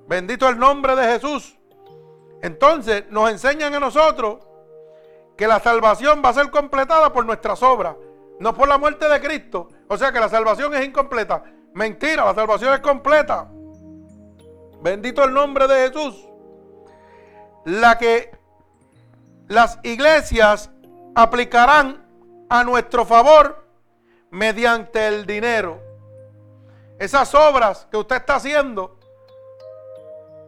Bendito 0.07 0.49
el 0.49 0.59
nombre 0.59 0.97
de 0.97 1.05
Jesús. 1.05 1.59
Entonces 2.43 3.05
nos 3.11 3.31
enseñan 3.31 3.75
a 3.75 3.81
nosotros 3.81 4.39
que 5.37 5.47
la 5.47 5.61
salvación 5.61 6.23
va 6.25 6.31
a 6.31 6.35
ser 6.35 6.51
completada 6.51 7.13
por 7.13 7.25
nuestras 7.25 7.63
obras, 7.63 7.97
no 8.39 8.55
por 8.55 8.69
la 8.69 8.79
muerte 8.79 9.09
de 9.09 9.21
Cristo. 9.21 9.69
O 9.89 9.97
sea 9.97 10.13
que 10.13 10.21
la 10.21 10.29
salvación 10.29 10.75
es 10.75 10.85
incompleta. 10.85 11.45
Mentira, 11.73 12.25
la 12.25 12.35
salvación 12.35 12.75
es 12.75 12.81
completa. 12.81 13.51
Bendito 14.83 15.25
el 15.25 15.33
nombre 15.33 15.67
de 15.67 15.89
Jesús. 15.89 16.34
La 17.65 17.99
que 17.99 18.37
las 19.49 19.79
iglesias 19.83 20.71
aplicarán 21.15 22.05
a 22.49 22.65
nuestro 22.65 23.05
favor 23.05 23.67
mediante 24.31 25.07
el 25.07 25.27
dinero. 25.27 25.81
Esas 26.99 27.35
obras 27.35 27.87
que 27.91 27.97
usted 27.97 28.17
está 28.17 28.37
haciendo 28.37 28.99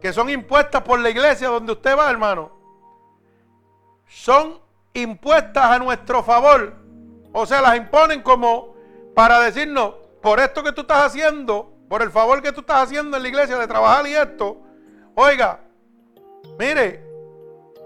que 0.01 0.13
son 0.13 0.29
impuestas 0.29 0.83
por 0.83 0.99
la 0.99 1.09
iglesia 1.09 1.47
donde 1.47 1.71
usted 1.71 1.97
va, 1.97 2.09
hermano, 2.09 2.51
son 4.07 4.59
impuestas 4.93 5.65
a 5.65 5.79
nuestro 5.79 6.23
favor. 6.23 6.75
O 7.33 7.45
sea, 7.45 7.61
las 7.61 7.77
imponen 7.77 8.21
como 8.21 8.75
para 9.15 9.39
decirnos, 9.39 9.95
por 10.21 10.39
esto 10.39 10.63
que 10.63 10.71
tú 10.71 10.81
estás 10.81 11.05
haciendo, 11.05 11.73
por 11.89 12.01
el 12.01 12.11
favor 12.11 12.41
que 12.41 12.51
tú 12.51 12.61
estás 12.61 12.83
haciendo 12.83 13.17
en 13.17 13.23
la 13.23 13.29
iglesia 13.29 13.57
de 13.57 13.67
trabajar 13.67 14.05
y 14.07 14.13
esto, 14.13 14.61
oiga, 15.15 15.59
mire, 16.59 17.06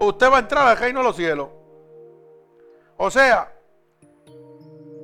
usted 0.06 0.30
va 0.30 0.36
a 0.36 0.40
entrar 0.40 0.66
al 0.66 0.76
reino 0.76 1.00
de 1.00 1.04
los 1.04 1.16
cielos. 1.16 1.48
O 2.96 3.10
sea, 3.10 3.52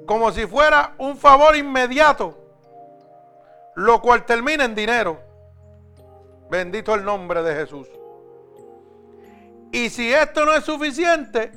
como 0.07 0.31
si 0.33 0.47
fuera 0.47 0.95
un 0.99 1.17
favor 1.17 1.57
inmediato, 1.57 2.37
lo 3.77 4.01
cual 4.01 4.25
termina 4.25 4.65
en 4.65 4.75
dinero. 4.75 5.21
Bendito 6.51 6.95
el 6.95 7.05
nombre 7.05 7.43
de 7.43 7.55
Jesús. 7.55 7.87
Y 9.71 9.91
si 9.91 10.13
esto 10.13 10.45
no 10.45 10.55
es 10.55 10.65
suficiente, 10.65 11.53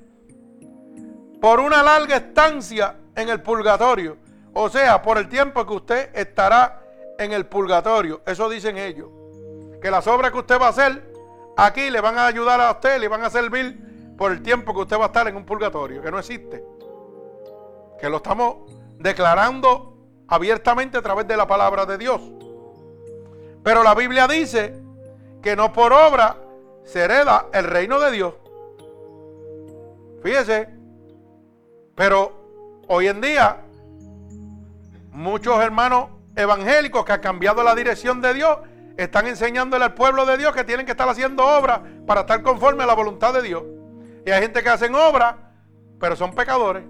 por 1.39 1.59
una 1.59 1.81
larga 1.81 2.17
estancia 2.17 2.95
en 3.15 3.29
el 3.29 3.41
purgatorio, 3.41 4.17
o 4.53 4.69
sea, 4.69 5.01
por 5.01 5.17
el 5.17 5.29
tiempo 5.29 5.65
que 5.65 5.73
usted 5.73 6.09
estará 6.13 6.83
en 7.17 7.31
el 7.31 7.45
purgatorio, 7.45 8.21
eso 8.25 8.49
dicen 8.49 8.77
ellos, 8.77 9.09
que 9.81 9.89
las 9.89 10.05
obras 10.07 10.31
que 10.31 10.39
usted 10.39 10.59
va 10.59 10.67
a 10.67 10.69
hacer 10.69 11.10
aquí 11.65 11.89
le 11.89 12.01
van 12.01 12.17
a 12.17 12.25
ayudar 12.25 12.59
a 12.59 12.71
usted, 12.71 12.99
le 12.99 13.07
van 13.07 13.23
a 13.23 13.29
servir 13.29 14.15
por 14.17 14.31
el 14.31 14.41
tiempo 14.41 14.73
que 14.73 14.81
usted 14.81 14.97
va 14.97 15.03
a 15.03 15.07
estar 15.07 15.27
en 15.27 15.35
un 15.35 15.45
purgatorio, 15.45 16.01
que 16.01 16.11
no 16.11 16.19
existe, 16.19 16.63
que 17.99 18.09
lo 18.09 18.17
estamos 18.17 18.71
declarando 18.97 19.95
abiertamente 20.27 20.97
a 20.97 21.01
través 21.01 21.27
de 21.27 21.37
la 21.37 21.47
palabra 21.47 21.85
de 21.85 21.97
Dios. 21.97 22.21
Pero 23.63 23.83
la 23.83 23.93
Biblia 23.93 24.27
dice 24.27 24.81
que 25.41 25.55
no 25.55 25.71
por 25.71 25.93
obra 25.93 26.37
se 26.83 27.01
hereda 27.01 27.47
el 27.53 27.65
reino 27.65 27.99
de 27.99 28.11
Dios. 28.11 28.33
Fíjese, 30.23 30.69
pero 31.95 32.83
hoy 32.87 33.07
en 33.07 33.21
día 33.21 33.61
muchos 35.11 35.59
hermanos 35.61 36.09
evangélicos 36.35 37.05
que 37.05 37.11
han 37.11 37.21
cambiado 37.21 37.63
la 37.63 37.75
dirección 37.75 38.21
de 38.21 38.33
Dios 38.33 38.57
están 38.97 39.27
enseñándole 39.27 39.85
al 39.85 39.93
pueblo 39.93 40.25
de 40.25 40.37
Dios 40.37 40.53
que 40.53 40.63
tienen 40.63 40.85
que 40.85 40.91
estar 40.91 41.07
haciendo 41.07 41.45
obras 41.45 41.81
para 42.05 42.21
estar 42.21 42.41
conforme 42.41 42.83
a 42.83 42.87
la 42.87 42.93
voluntad 42.93 43.33
de 43.33 43.41
Dios. 43.41 43.63
Y 44.25 44.31
hay 44.31 44.41
gente 44.41 44.61
que 44.61 44.69
hacen 44.69 44.93
obras, 44.95 45.35
pero 45.99 46.15
son 46.15 46.33
pecadores. 46.33 46.83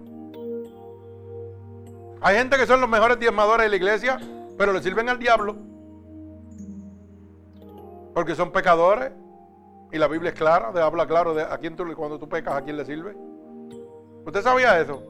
Hay 2.22 2.38
gente 2.38 2.58
que 2.58 2.68
son 2.68 2.82
los 2.82 2.90
mejores 2.90 3.20
diezmadores 3.20 3.66
de 3.66 3.70
la 3.70 3.76
iglesia, 3.76 4.20
pero 4.58 4.74
le 4.74 4.82
sirven 4.84 5.10
al 5.10 5.18
diablo. 5.18 5.56
Porque 8.14 8.36
son 8.36 8.52
pecadores. 8.52 9.12
Y 9.92 9.98
la 9.98 10.08
Biblia 10.08 10.30
es 10.30 10.38
clara, 10.38 10.72
de, 10.72 10.82
habla 10.82 11.06
claro 11.06 11.34
de 11.34 11.44
a 11.44 11.58
quién 11.58 11.76
cuando 11.76 12.18
tú 12.18 12.30
pecas, 12.30 12.54
a 12.54 12.62
quién 12.62 12.78
le 12.78 12.86
sirve. 12.86 13.16
¿Usted 14.26 14.42
sabía 14.42 14.80
eso? 14.80 15.04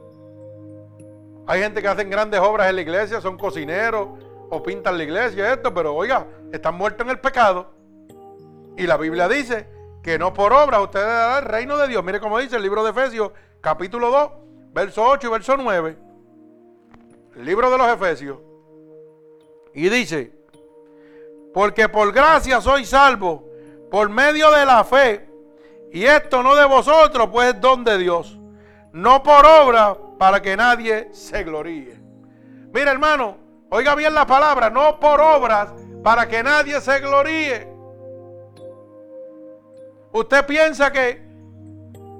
Hay 1.46 1.60
gente 1.60 1.82
que 1.82 1.88
hacen 1.88 2.10
grandes 2.10 2.40
obras 2.40 2.68
en 2.68 2.76
la 2.76 2.82
iglesia, 2.82 3.20
son 3.20 3.36
cocineros 3.36 4.08
o 4.54 4.62
pintan 4.62 4.98
la 4.98 5.04
iglesia, 5.04 5.50
esto, 5.50 5.72
pero 5.72 5.94
oiga, 5.94 6.26
están 6.52 6.74
muertos 6.74 7.06
en 7.06 7.10
el 7.10 7.18
pecado. 7.18 7.70
Y 8.76 8.86
la 8.86 8.98
Biblia 8.98 9.26
dice 9.26 9.66
que 10.02 10.18
no 10.18 10.34
por 10.34 10.52
obra 10.52 10.82
ustedes 10.82 11.06
darán 11.06 11.44
el 11.44 11.48
reino 11.48 11.78
de 11.78 11.88
Dios. 11.88 12.04
Mire 12.04 12.20
cómo 12.20 12.38
dice 12.38 12.56
el 12.56 12.62
libro 12.62 12.84
de 12.84 12.90
Efesios, 12.90 13.32
capítulo 13.62 14.10
2, 14.10 14.30
verso 14.74 15.04
8 15.04 15.26
y 15.26 15.30
verso 15.30 15.56
9. 15.56 15.96
El 17.36 17.44
libro 17.46 17.70
de 17.70 17.78
los 17.78 17.88
Efesios. 17.88 18.40
Y 19.72 19.88
dice, 19.88 20.34
porque 21.54 21.88
por 21.88 22.12
gracia 22.12 22.60
soy 22.60 22.84
salvo, 22.84 23.48
por 23.90 24.10
medio 24.10 24.50
de 24.50 24.66
la 24.66 24.84
fe. 24.84 25.30
Y 25.92 26.04
esto 26.04 26.42
no 26.42 26.54
de 26.54 26.66
vosotros, 26.66 27.30
pues 27.32 27.54
es 27.54 27.60
don 27.62 27.84
de 27.84 27.96
Dios. 27.96 28.38
No 28.92 29.22
por 29.22 29.46
obra, 29.46 29.96
para 30.18 30.42
que 30.42 30.58
nadie 30.58 31.08
se 31.12 31.42
gloríe. 31.42 31.98
Mira 32.70 32.90
hermano, 32.90 33.41
oiga 33.74 33.94
bien 33.94 34.14
la 34.14 34.26
palabra, 34.26 34.68
no 34.68 35.00
por 35.00 35.18
obras, 35.18 35.72
para 36.04 36.28
que 36.28 36.42
nadie 36.42 36.78
se 36.82 37.00
gloríe. 37.00 37.72
Usted 40.12 40.44
piensa 40.44 40.92
que 40.92 41.22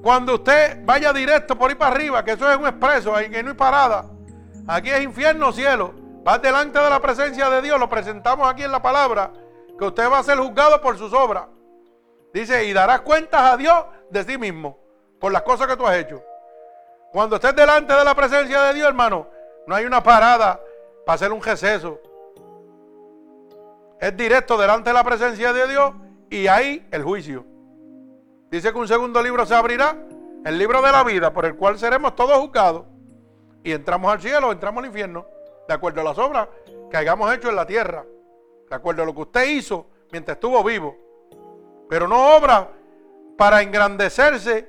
cuando 0.03 0.37
usted 0.37 0.79
vaya 0.83 1.13
directo 1.13 1.57
por 1.57 1.71
ahí 1.71 1.77
para 1.77 1.95
arriba, 1.95 2.25
que 2.25 2.33
eso 2.33 2.51
es 2.51 2.57
un 2.57 2.67
expreso, 2.67 3.15
ahí 3.15 3.29
que 3.29 3.43
no 3.43 3.51
hay 3.51 3.57
parada, 3.57 4.07
aquí 4.67 4.89
es 4.89 5.03
infierno 5.03 5.53
cielo, 5.53 5.95
Va 6.27 6.39
delante 6.39 6.79
de 6.79 6.89
la 6.89 7.01
presencia 7.01 7.51
de 7.51 7.63
Dios, 7.63 7.81
lo 7.81 7.89
presentamos 7.89 8.49
aquí 8.49 8.63
en 8.63 8.71
la 8.71 8.81
palabra, 8.81 9.33
que 9.77 9.85
usted 9.85 10.09
va 10.09 10.21
a 10.21 10.23
ser 10.23 10.39
juzgado 10.39 10.81
por 10.81 10.97
sus 10.97 11.13
obras. 11.13 11.47
Dice, 12.33 12.65
y 12.65 12.73
darás 12.73 13.01
cuentas 13.01 13.43
a 13.43 13.57
Dios 13.57 13.85
de 14.09 14.23
sí 14.23 14.39
mismo, 14.39 14.79
por 15.19 15.33
las 15.33 15.43
cosas 15.43 15.67
que 15.67 15.77
tú 15.77 15.85
has 15.85 15.97
hecho. 15.97 16.23
Cuando 17.11 17.37
estés 17.37 17.57
delante 17.57 17.93
de 17.93 18.05
la 18.05 18.15
presencia 18.15 18.63
de 18.63 18.75
Dios, 18.75 18.87
hermano, 18.87 19.27
no 19.67 19.75
hay 19.75 19.85
una 19.85 20.01
parada 20.01 20.61
para 21.05 21.15
hacer 21.15 21.33
un 21.33 21.43
receso. 21.43 22.01
Es 24.01 24.17
directo 24.17 24.57
delante 24.57 24.91
de 24.91 24.95
la 24.95 25.05
presencia 25.05 25.53
de 25.53 25.69
Dios 25.69 25.93
y 26.31 26.47
ahí 26.47 26.87
el 26.91 27.03
juicio. 27.03 27.45
Dice 28.51 28.73
que 28.73 28.79
un 28.79 28.89
segundo 28.89 29.23
libro 29.23 29.47
se 29.47 29.55
abrirá, 29.55 29.97
el 30.45 30.59
libro 30.59 30.83
de 30.83 30.93
la 30.93 31.05
vida, 31.05 31.33
por 31.33 31.47
el 31.47 31.57
cual 31.57 31.79
seremos 31.79 32.17
todos 32.17 32.39
juzgados. 32.39 32.85
Y 33.63 33.73
entramos 33.73 34.13
al 34.13 34.21
cielo, 34.21 34.51
entramos 34.51 34.83
al 34.83 34.87
infierno 34.89 35.27
de 35.69 35.75
acuerdo 35.75 36.01
a 36.01 36.05
las 36.05 36.19
obras 36.19 36.49
que 36.91 36.97
hayamos 36.97 37.33
hecho 37.35 37.49
en 37.49 37.57
la 37.57 37.67
tierra, 37.67 38.05
de 38.69 38.75
acuerdo 38.75 39.03
a 39.03 39.07
lo 39.07 39.15
que 39.15 39.21
usted 39.23 39.49
hizo 39.49 39.87
mientras 40.11 40.37
estuvo 40.37 40.63
vivo. 40.65 40.97
Pero 41.89 42.09
no 42.09 42.37
obra 42.37 42.69
para 43.39 43.63
engrandecerse 43.63 44.69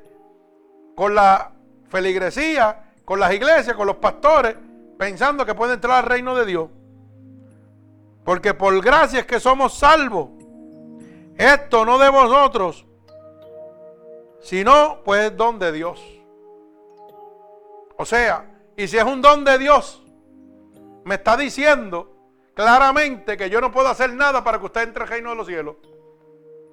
con 0.96 1.16
la 1.16 1.52
feligresía, 1.90 2.92
con 3.04 3.20
las 3.20 3.34
iglesias, 3.34 3.76
con 3.76 3.88
los 3.88 3.98
pastores, 3.98 4.56
pensando 5.04 5.46
que 5.46 5.54
puede 5.54 5.74
entrar 5.74 5.98
al 5.98 6.10
reino 6.10 6.34
de 6.34 6.46
Dios. 6.46 6.70
Porque 8.24 8.54
por 8.54 8.82
gracia 8.82 9.20
es 9.20 9.26
que 9.26 9.38
somos 9.38 9.74
salvos. 9.74 10.30
Esto 11.38 11.84
no 11.84 11.98
de 11.98 12.08
vosotros, 12.08 12.86
sino 14.40 15.02
pues 15.04 15.26
es 15.26 15.36
don 15.36 15.60
de 15.60 15.74
Dios. 15.74 16.02
O 17.98 18.06
sea, 18.06 18.50
y 18.78 18.88
si 18.88 18.98
es 18.98 19.04
un 19.04 19.22
don 19.22 19.44
de 19.44 19.58
Dios, 19.58 20.02
me 21.04 21.16
está 21.16 21.36
diciendo 21.36 22.16
claramente 22.54 23.36
que 23.36 23.50
yo 23.50 23.60
no 23.60 23.74
puedo 23.74 23.90
hacer 23.90 24.14
nada 24.14 24.42
para 24.42 24.58
que 24.58 24.68
usted 24.68 24.84
entre 24.84 25.04
al 25.04 25.10
reino 25.10 25.32
de 25.32 25.36
los 25.36 25.48
cielos. 25.48 25.76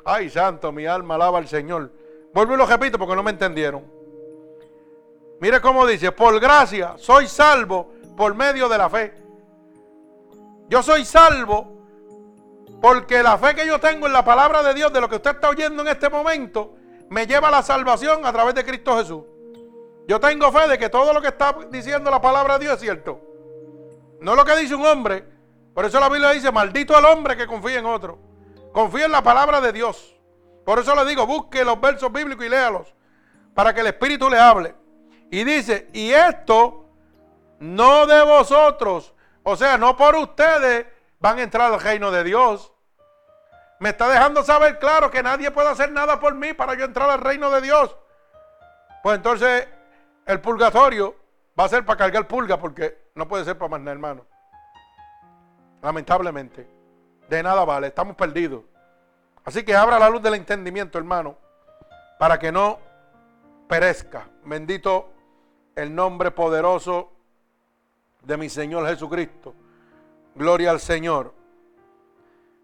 Ay, 0.04 0.30
santo, 0.30 0.70
mi 0.70 0.86
alma 0.86 1.16
alaba 1.16 1.38
al 1.38 1.48
Señor. 1.48 1.90
Vuelvo 2.32 2.54
y 2.54 2.58
lo 2.58 2.66
repito 2.66 2.96
porque 2.96 3.16
no 3.16 3.24
me 3.24 3.32
entendieron. 3.32 3.82
Mire 5.40 5.60
cómo 5.60 5.84
dice, 5.84 6.12
por 6.12 6.38
gracia 6.38 6.94
soy 6.96 7.26
salvo 7.26 7.94
por 8.16 8.34
medio 8.34 8.68
de 8.68 8.78
la 8.78 8.88
fe. 8.88 9.14
Yo 10.68 10.82
soy 10.82 11.04
salvo 11.04 11.80
porque 12.80 13.22
la 13.22 13.36
fe 13.36 13.54
que 13.54 13.66
yo 13.66 13.78
tengo 13.78 14.06
en 14.06 14.12
la 14.12 14.24
palabra 14.24 14.62
de 14.62 14.72
Dios, 14.74 14.92
de 14.92 15.00
lo 15.00 15.08
que 15.08 15.16
usted 15.16 15.32
está 15.32 15.50
oyendo 15.50 15.82
en 15.82 15.88
este 15.88 16.08
momento, 16.08 16.74
me 17.10 17.26
lleva 17.26 17.48
a 17.48 17.50
la 17.50 17.62
salvación 17.62 18.24
a 18.24 18.32
través 18.32 18.54
de 18.54 18.64
Cristo 18.64 18.96
Jesús. 18.96 19.24
Yo 20.06 20.18
tengo 20.18 20.50
fe 20.50 20.66
de 20.68 20.78
que 20.78 20.88
todo 20.88 21.12
lo 21.12 21.20
que 21.20 21.28
está 21.28 21.56
diciendo 21.70 22.10
la 22.10 22.20
palabra 22.20 22.58
de 22.58 22.64
Dios 22.64 22.74
es 22.74 22.80
cierto. 22.80 23.20
No 24.20 24.34
lo 24.34 24.44
que 24.44 24.56
dice 24.56 24.74
un 24.74 24.86
hombre. 24.86 25.24
Por 25.74 25.84
eso 25.84 26.00
la 26.00 26.08
Biblia 26.08 26.30
dice, 26.30 26.50
maldito 26.50 26.98
el 26.98 27.04
hombre 27.04 27.36
que 27.36 27.46
confía 27.46 27.78
en 27.78 27.86
otro. 27.86 28.18
Confía 28.72 29.06
en 29.06 29.12
la 29.12 29.22
palabra 29.22 29.60
de 29.60 29.72
Dios. 29.72 30.16
Por 30.64 30.78
eso 30.78 30.94
le 30.94 31.04
digo, 31.04 31.26
busque 31.26 31.64
los 31.64 31.80
versos 31.80 32.12
bíblicos 32.12 32.44
y 32.44 32.48
léalos. 32.48 32.94
Para 33.54 33.74
que 33.74 33.80
el 33.80 33.88
Espíritu 33.88 34.28
le 34.30 34.38
hable. 34.38 34.74
Y 35.30 35.44
dice, 35.44 35.88
y 35.92 36.10
esto 36.10 36.79
no 37.60 38.06
de 38.06 38.24
vosotros. 38.24 39.14
O 39.44 39.54
sea, 39.54 39.78
no 39.78 39.96
por 39.96 40.16
ustedes 40.16 40.86
van 41.20 41.38
a 41.38 41.42
entrar 41.42 41.72
al 41.72 41.80
reino 41.80 42.10
de 42.10 42.24
Dios. 42.24 42.72
Me 43.78 43.90
está 43.90 44.08
dejando 44.08 44.42
saber 44.42 44.78
claro 44.78 45.10
que 45.10 45.22
nadie 45.22 45.50
puede 45.50 45.68
hacer 45.68 45.92
nada 45.92 46.18
por 46.18 46.34
mí 46.34 46.52
para 46.52 46.74
yo 46.74 46.84
entrar 46.84 47.08
al 47.08 47.20
reino 47.20 47.50
de 47.50 47.60
Dios. 47.60 47.96
Pues 49.02 49.16
entonces 49.16 49.68
el 50.26 50.40
purgatorio 50.40 51.14
va 51.58 51.64
a 51.64 51.68
ser 51.68 51.84
para 51.84 51.96
cargar 51.98 52.26
pulga 52.26 52.58
porque 52.58 53.10
no 53.14 53.28
puede 53.28 53.44
ser 53.44 53.56
para 53.56 53.70
más 53.70 53.80
nada, 53.80 53.92
hermano. 53.92 54.26
Lamentablemente. 55.82 56.68
De 57.28 57.42
nada 57.42 57.64
vale, 57.64 57.86
estamos 57.86 58.16
perdidos. 58.16 58.64
Así 59.44 59.62
que 59.62 59.74
abra 59.74 59.98
la 59.98 60.10
luz 60.10 60.20
del 60.20 60.34
entendimiento, 60.34 60.98
hermano, 60.98 61.38
para 62.18 62.38
que 62.38 62.52
no 62.52 62.78
perezca. 63.68 64.28
Bendito 64.44 65.12
el 65.76 65.94
nombre 65.94 66.30
poderoso 66.32 67.19
de 68.22 68.36
mi 68.36 68.48
Señor 68.48 68.86
Jesucristo. 68.86 69.54
Gloria 70.34 70.70
al 70.70 70.80
Señor. 70.80 71.34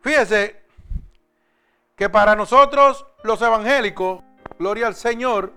Fíjese 0.00 0.62
que 1.96 2.08
para 2.08 2.36
nosotros 2.36 3.06
los 3.22 3.40
evangélicos, 3.42 4.22
gloria 4.58 4.86
al 4.86 4.94
Señor, 4.94 5.52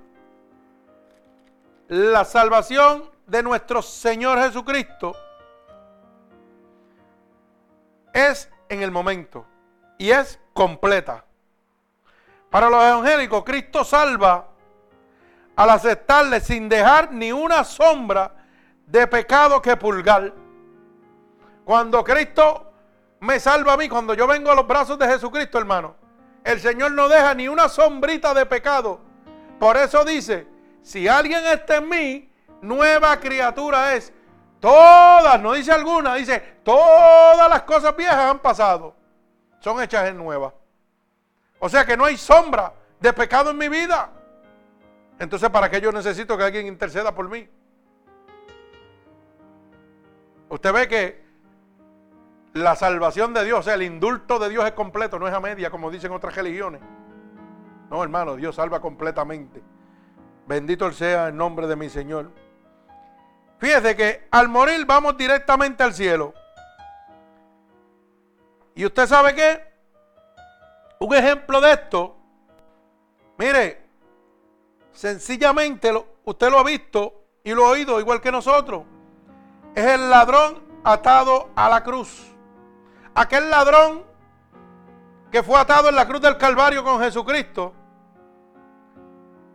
la 1.88 2.23
salvación 2.26 3.09
de 3.27 3.43
nuestro 3.43 3.81
Señor 3.81 4.39
Jesucristo 4.39 5.15
es 8.13 8.49
en 8.69 8.81
el 8.81 8.91
momento 8.91 9.45
y 9.97 10.11
es 10.11 10.39
completa. 10.53 11.26
Para 12.49 12.69
los 12.69 12.84
evangélicos, 12.84 13.43
Cristo 13.43 13.84
salva 13.84 14.47
al 15.55 15.69
aceptarle 15.69 16.39
sin 16.39 16.69
dejar 16.69 17.11
ni 17.11 17.31
una 17.31 17.63
sombra 17.63 18.38
de 18.89 19.07
pecado 19.07 19.61
que 19.61 19.77
pulgar. 19.77 20.33
Cuando 21.63 22.03
Cristo 22.03 22.71
me 23.19 23.39
salva 23.39 23.73
a 23.73 23.77
mí, 23.77 23.87
cuando 23.87 24.13
yo 24.13 24.25
vengo 24.27 24.51
a 24.51 24.55
los 24.55 24.67
brazos 24.67 24.97
de 24.97 25.07
Jesucristo, 25.07 25.59
hermano, 25.59 25.95
el 26.43 26.59
Señor 26.59 26.91
no 26.93 27.07
deja 27.07 27.33
ni 27.35 27.47
una 27.47 27.69
sombrita 27.69 28.33
de 28.33 28.45
pecado. 28.45 28.99
Por 29.59 29.77
eso 29.77 30.03
dice, 30.03 30.47
si 30.81 31.07
alguien 31.07 31.45
está 31.45 31.77
en 31.77 31.89
mí, 31.89 32.33
nueva 32.61 33.19
criatura 33.19 33.93
es. 33.93 34.11
Todas, 34.59 35.39
no 35.39 35.53
dice 35.53 35.71
alguna, 35.71 36.15
dice, 36.15 36.39
todas 36.63 37.49
las 37.49 37.61
cosas 37.63 37.95
viejas 37.95 38.17
han 38.17 38.39
pasado. 38.39 38.95
Son 39.59 39.81
hechas 39.81 40.07
en 40.07 40.17
nuevas. 40.17 40.53
O 41.59 41.69
sea 41.69 41.85
que 41.85 41.95
no 41.95 42.05
hay 42.05 42.17
sombra 42.17 42.73
de 42.99 43.13
pecado 43.13 43.51
en 43.51 43.57
mi 43.57 43.69
vida. 43.69 44.09
Entonces, 45.19 45.49
¿para 45.49 45.69
qué 45.69 45.79
yo 45.79 45.91
necesito 45.91 46.37
que 46.37 46.43
alguien 46.43 46.65
interceda 46.65 47.13
por 47.13 47.29
mí? 47.29 47.47
Usted 50.49 50.73
ve 50.73 50.88
que 50.88 51.30
la 52.53 52.76
salvación 52.76 53.34
de 53.34 53.45
Dios, 53.45 53.59
o 53.59 53.63
sea, 53.63 53.76
el 53.76 53.84
indulto 53.84 54.39
de 54.39 54.49
Dios 54.49 54.65
es 54.65 54.71
completo, 54.71 55.19
no 55.19 55.27
es 55.27 55.34
a 55.34 55.39
media 55.39 55.69
como 55.69 55.91
dicen 55.91 56.11
otras 56.11 56.35
religiones. 56.35 56.81
No, 57.89 58.03
hermano, 58.03 58.35
Dios 58.35 58.55
salva 58.55 58.81
completamente. 58.81 59.61
Bendito 60.47 60.91
sea 60.91 61.27
el 61.27 61.38
nombre 61.38 61.67
de 61.67 61.76
mi 61.76 61.89
Señor. 61.89 62.31
Fíjese 63.59 63.95
que 63.95 64.27
al 64.31 64.47
morir 64.47 64.85
vamos 64.85 65.17
directamente 65.17 65.84
al 65.84 65.93
cielo. 65.93 66.34
Y 68.73 68.85
usted 68.85 69.05
sabe 69.05 69.35
qué? 69.35 69.69
Un 70.99 71.15
ejemplo 71.15 71.61
de 71.61 71.71
esto, 71.71 72.15
mire, 73.38 73.85
sencillamente 74.91 75.91
usted 76.26 76.49
lo 76.49 76.59
ha 76.59 76.63
visto 76.63 77.23
y 77.43 77.53
lo 77.53 77.65
ha 77.65 77.71
oído 77.71 77.99
igual 77.99 78.21
que 78.21 78.31
nosotros. 78.31 78.84
Es 79.75 79.85
el 79.85 80.09
ladrón 80.09 80.63
atado 80.83 81.49
a 81.55 81.69
la 81.69 81.83
cruz. 81.83 82.33
Aquel 83.13 83.49
ladrón 83.49 84.03
que 85.31 85.43
fue 85.43 85.59
atado 85.59 85.89
en 85.89 85.95
la 85.95 86.07
cruz 86.07 86.21
del 86.21 86.37
Calvario 86.37 86.83
con 86.83 86.99
Jesucristo, 86.99 87.73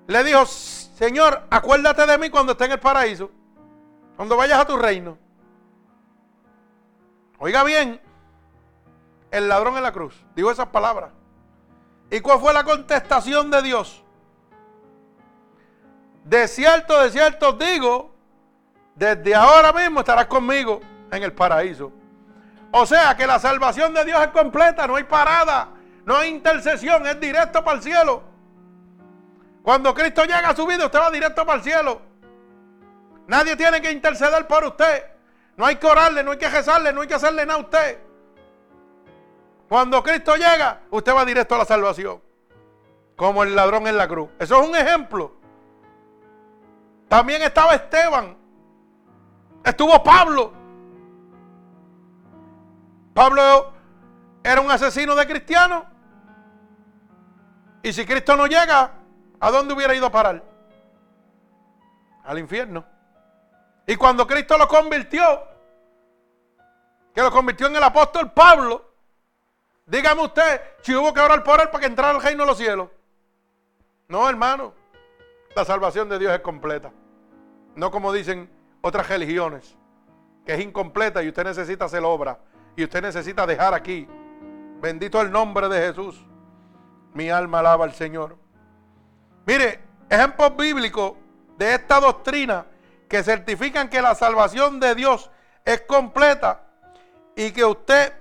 le 0.06 0.22
dijo, 0.22 0.46
Señor, 0.46 1.42
acuérdate 1.50 2.06
de 2.06 2.18
mí 2.18 2.30
cuando 2.30 2.52
esté 2.52 2.66
en 2.66 2.72
el 2.72 2.80
paraíso, 2.80 3.30
cuando 4.16 4.36
vayas 4.36 4.60
a 4.60 4.66
tu 4.66 4.76
reino. 4.76 5.18
Oiga 7.38 7.64
bien, 7.64 8.00
el 9.30 9.48
ladrón 9.48 9.76
en 9.76 9.82
la 9.82 9.92
cruz, 9.92 10.24
dijo 10.36 10.50
esas 10.50 10.68
palabras. 10.68 11.10
¿Y 12.10 12.20
cuál 12.20 12.38
fue 12.38 12.52
la 12.52 12.64
contestación 12.64 13.50
de 13.50 13.62
Dios? 13.62 14.04
De 16.24 16.46
cierto, 16.46 17.00
de 17.00 17.10
cierto 17.10 17.52
digo, 17.52 18.13
desde 18.94 19.34
ahora 19.34 19.72
mismo 19.72 20.00
estarás 20.00 20.26
conmigo 20.26 20.80
en 21.10 21.22
el 21.22 21.32
paraíso. 21.32 21.92
O 22.70 22.86
sea 22.86 23.16
que 23.16 23.26
la 23.26 23.38
salvación 23.38 23.94
de 23.94 24.04
Dios 24.04 24.20
es 24.20 24.28
completa, 24.28 24.86
no 24.86 24.96
hay 24.96 25.04
parada, 25.04 25.68
no 26.04 26.16
hay 26.16 26.30
intercesión, 26.30 27.06
es 27.06 27.20
directo 27.20 27.62
para 27.62 27.76
el 27.76 27.82
cielo. 27.82 28.22
Cuando 29.62 29.94
Cristo 29.94 30.24
llega 30.24 30.50
a 30.50 30.56
su 30.56 30.66
vida, 30.66 30.84
usted 30.84 30.98
va 30.98 31.10
directo 31.10 31.46
para 31.46 31.58
el 31.58 31.64
cielo. 31.64 32.02
Nadie 33.26 33.56
tiene 33.56 33.80
que 33.80 33.90
interceder 33.90 34.46
por 34.46 34.64
usted. 34.64 35.04
No 35.56 35.64
hay 35.64 35.76
que 35.76 35.86
orarle, 35.86 36.22
no 36.22 36.32
hay 36.32 36.38
que 36.38 36.48
rezarle, 36.48 36.92
no 36.92 37.00
hay 37.00 37.08
que 37.08 37.14
hacerle 37.14 37.46
nada 37.46 37.60
a 37.60 37.62
usted. 37.62 37.98
Cuando 39.68 40.02
Cristo 40.02 40.36
llega, 40.36 40.82
usted 40.90 41.14
va 41.14 41.24
directo 41.24 41.54
a 41.54 41.58
la 41.58 41.64
salvación. 41.64 42.20
Como 43.16 43.42
el 43.42 43.54
ladrón 43.54 43.86
en 43.86 43.96
la 43.96 44.06
cruz. 44.08 44.28
Eso 44.38 44.60
es 44.60 44.68
un 44.68 44.76
ejemplo. 44.76 45.32
También 47.08 47.40
estaba 47.42 47.74
Esteban. 47.74 48.36
Estuvo 49.64 50.02
Pablo. 50.02 50.52
Pablo 53.14 53.72
era 54.42 54.60
un 54.60 54.70
asesino 54.70 55.14
de 55.14 55.26
cristianos. 55.26 55.84
Y 57.82 57.92
si 57.92 58.04
Cristo 58.04 58.36
no 58.36 58.46
llega, 58.46 58.92
¿a 59.40 59.50
dónde 59.50 59.74
hubiera 59.74 59.94
ido 59.94 60.06
a 60.06 60.12
parar? 60.12 60.42
Al 62.24 62.38
infierno. 62.38 62.84
Y 63.86 63.96
cuando 63.96 64.26
Cristo 64.26 64.56
lo 64.58 64.66
convirtió, 64.68 65.22
que 67.14 67.22
lo 67.22 67.30
convirtió 67.30 67.66
en 67.66 67.76
el 67.76 67.82
apóstol 67.82 68.32
Pablo, 68.32 68.90
dígame 69.86 70.22
usted 70.22 70.60
si 70.82 70.94
hubo 70.94 71.12
que 71.12 71.20
orar 71.20 71.42
por 71.42 71.60
él 71.60 71.68
para 71.68 71.80
que 71.80 71.86
entrara 71.86 72.14
al 72.14 72.22
reino 72.22 72.44
de 72.44 72.48
los 72.48 72.58
cielos. 72.58 72.88
No, 74.08 74.28
hermano. 74.28 74.74
La 75.54 75.64
salvación 75.64 76.08
de 76.08 76.18
Dios 76.18 76.32
es 76.32 76.40
completa. 76.40 76.90
No 77.76 77.90
como 77.90 78.12
dicen 78.12 78.50
otras 78.84 79.08
religiones, 79.08 79.78
que 80.44 80.52
es 80.52 80.60
incompleta 80.60 81.22
y 81.22 81.28
usted 81.28 81.42
necesita 81.42 81.86
hacer 81.86 82.04
obra. 82.04 82.38
Y 82.76 82.84
usted 82.84 83.00
necesita 83.00 83.46
dejar 83.46 83.72
aquí. 83.72 84.06
Bendito 84.82 85.22
el 85.22 85.32
nombre 85.32 85.70
de 85.70 85.86
Jesús. 85.86 86.22
Mi 87.14 87.30
alma 87.30 87.60
alaba 87.60 87.86
al 87.86 87.94
Señor. 87.94 88.36
Mire, 89.46 89.80
ejemplos 90.10 90.54
bíblicos 90.54 91.14
de 91.56 91.76
esta 91.76 91.98
doctrina 91.98 92.66
que 93.08 93.22
certifican 93.22 93.88
que 93.88 94.02
la 94.02 94.14
salvación 94.14 94.78
de 94.78 94.94
Dios 94.94 95.30
es 95.64 95.80
completa 95.82 96.66
y 97.34 97.52
que 97.52 97.64
usted 97.64 98.12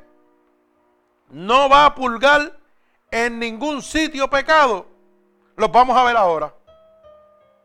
no 1.30 1.68
va 1.68 1.88
a 1.88 1.94
pulgar 1.94 2.58
en 3.12 3.38
ningún 3.38 3.82
sitio 3.82 4.30
pecado, 4.30 4.86
los 5.58 5.70
vamos 5.70 5.98
a 5.98 6.06
ver 6.06 6.16
ahora. 6.16 6.54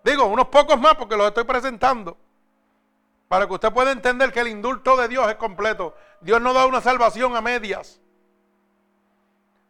Digo, 0.03 0.25
unos 0.25 0.49
pocos 0.49 0.81
más 0.81 0.97
porque 0.97 1.17
los 1.17 1.29
estoy 1.29 1.45
presentando. 1.45 2.17
Para 3.29 3.47
que 3.47 3.53
usted 3.53 3.73
pueda 3.73 3.93
entender 3.93 4.33
que 4.33 4.41
el 4.41 4.49
indulto 4.49 4.97
de 4.97 5.07
Dios 5.07 5.29
es 5.29 5.37
completo. 5.37 5.95
Dios 6.21 6.41
no 6.41 6.53
da 6.53 6.67
una 6.67 6.81
salvación 6.81 7.37
a 7.37 7.41
medias. 7.41 8.01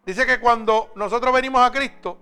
Dice 0.06 0.24
que 0.24 0.40
cuando 0.40 0.92
nosotros 0.94 1.32
venimos 1.34 1.60
a 1.60 1.70
Cristo, 1.70 2.18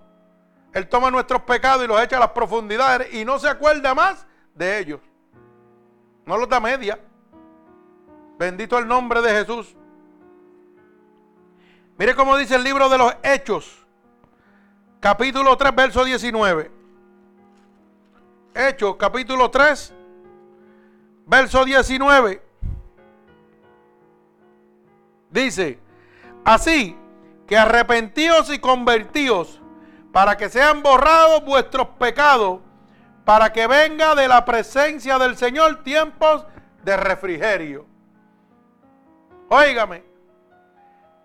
Él 0.72 0.88
toma 0.88 1.10
nuestros 1.10 1.42
pecados 1.42 1.84
y 1.84 1.86
los 1.86 2.00
echa 2.00 2.16
a 2.16 2.20
las 2.20 2.30
profundidades 2.30 3.12
y 3.14 3.24
no 3.24 3.38
se 3.38 3.48
acuerda 3.48 3.94
más 3.94 4.26
de 4.54 4.78
ellos. 4.78 5.00
No 6.24 6.36
los 6.36 6.48
da 6.48 6.58
media. 6.58 6.98
Bendito 8.38 8.78
el 8.78 8.88
nombre 8.88 9.22
de 9.22 9.30
Jesús. 9.30 9.76
Mire 11.98 12.14
cómo 12.14 12.36
dice 12.36 12.56
el 12.56 12.64
libro 12.64 12.88
de 12.88 12.98
los 12.98 13.14
Hechos, 13.22 13.86
capítulo 15.00 15.56
3, 15.56 15.74
verso 15.74 16.04
19. 16.04 16.70
Hechos, 18.54 18.96
capítulo 18.96 19.50
3, 19.50 19.94
verso 21.27 21.65
19. 21.65 22.43
Dice, 25.31 25.78
así 26.44 26.97
que 27.47 27.59
arrepentíos 27.59 28.53
y 28.53 28.59
convertíos 28.59 29.61
para 30.12 30.36
que 30.36 30.48
sean 30.48 30.82
borrados 30.82 31.44
vuestros 31.44 31.89
pecados, 31.98 32.61
para 33.24 33.53
que 33.53 33.66
venga 33.66 34.15
de 34.15 34.28
la 34.28 34.44
presencia 34.44 35.19
del 35.19 35.36
Señor 35.36 35.82
tiempos 35.82 36.47
de 36.85 36.97
refrigerio. 36.97 37.86
Óigame, 39.48 40.05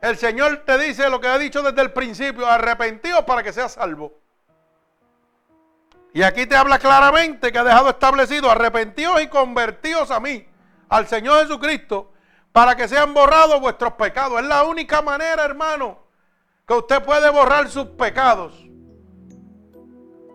el 0.01 0.17
Señor 0.17 0.63
te 0.65 0.77
dice 0.77 1.09
lo 1.09 1.21
que 1.21 1.27
ha 1.27 1.37
dicho 1.37 1.61
desde 1.61 1.81
el 1.81 1.93
principio, 1.93 2.47
arrepentíos 2.47 3.23
para 3.23 3.43
que 3.43 3.53
seas 3.53 3.73
salvo. 3.73 4.20
Y 6.13 6.23
aquí 6.23 6.45
te 6.45 6.55
habla 6.55 6.77
claramente 6.77 7.51
que 7.51 7.57
ha 7.57 7.63
dejado 7.63 7.89
establecido, 7.89 8.51
arrepentíos 8.51 9.21
y 9.21 9.27
convertíos 9.27 10.11
a 10.11 10.19
mí, 10.19 10.45
al 10.89 11.07
Señor 11.07 11.43
Jesucristo, 11.43 12.11
para 12.51 12.75
que 12.75 12.87
sean 12.87 13.13
borrados 13.13 13.61
vuestros 13.61 13.93
pecados. 13.93 14.41
Es 14.41 14.47
la 14.47 14.63
única 14.63 15.01
manera, 15.01 15.45
hermano, 15.45 15.99
que 16.67 16.73
usted 16.73 17.01
puede 17.03 17.29
borrar 17.29 17.69
sus 17.69 17.85
pecados. 17.87 18.53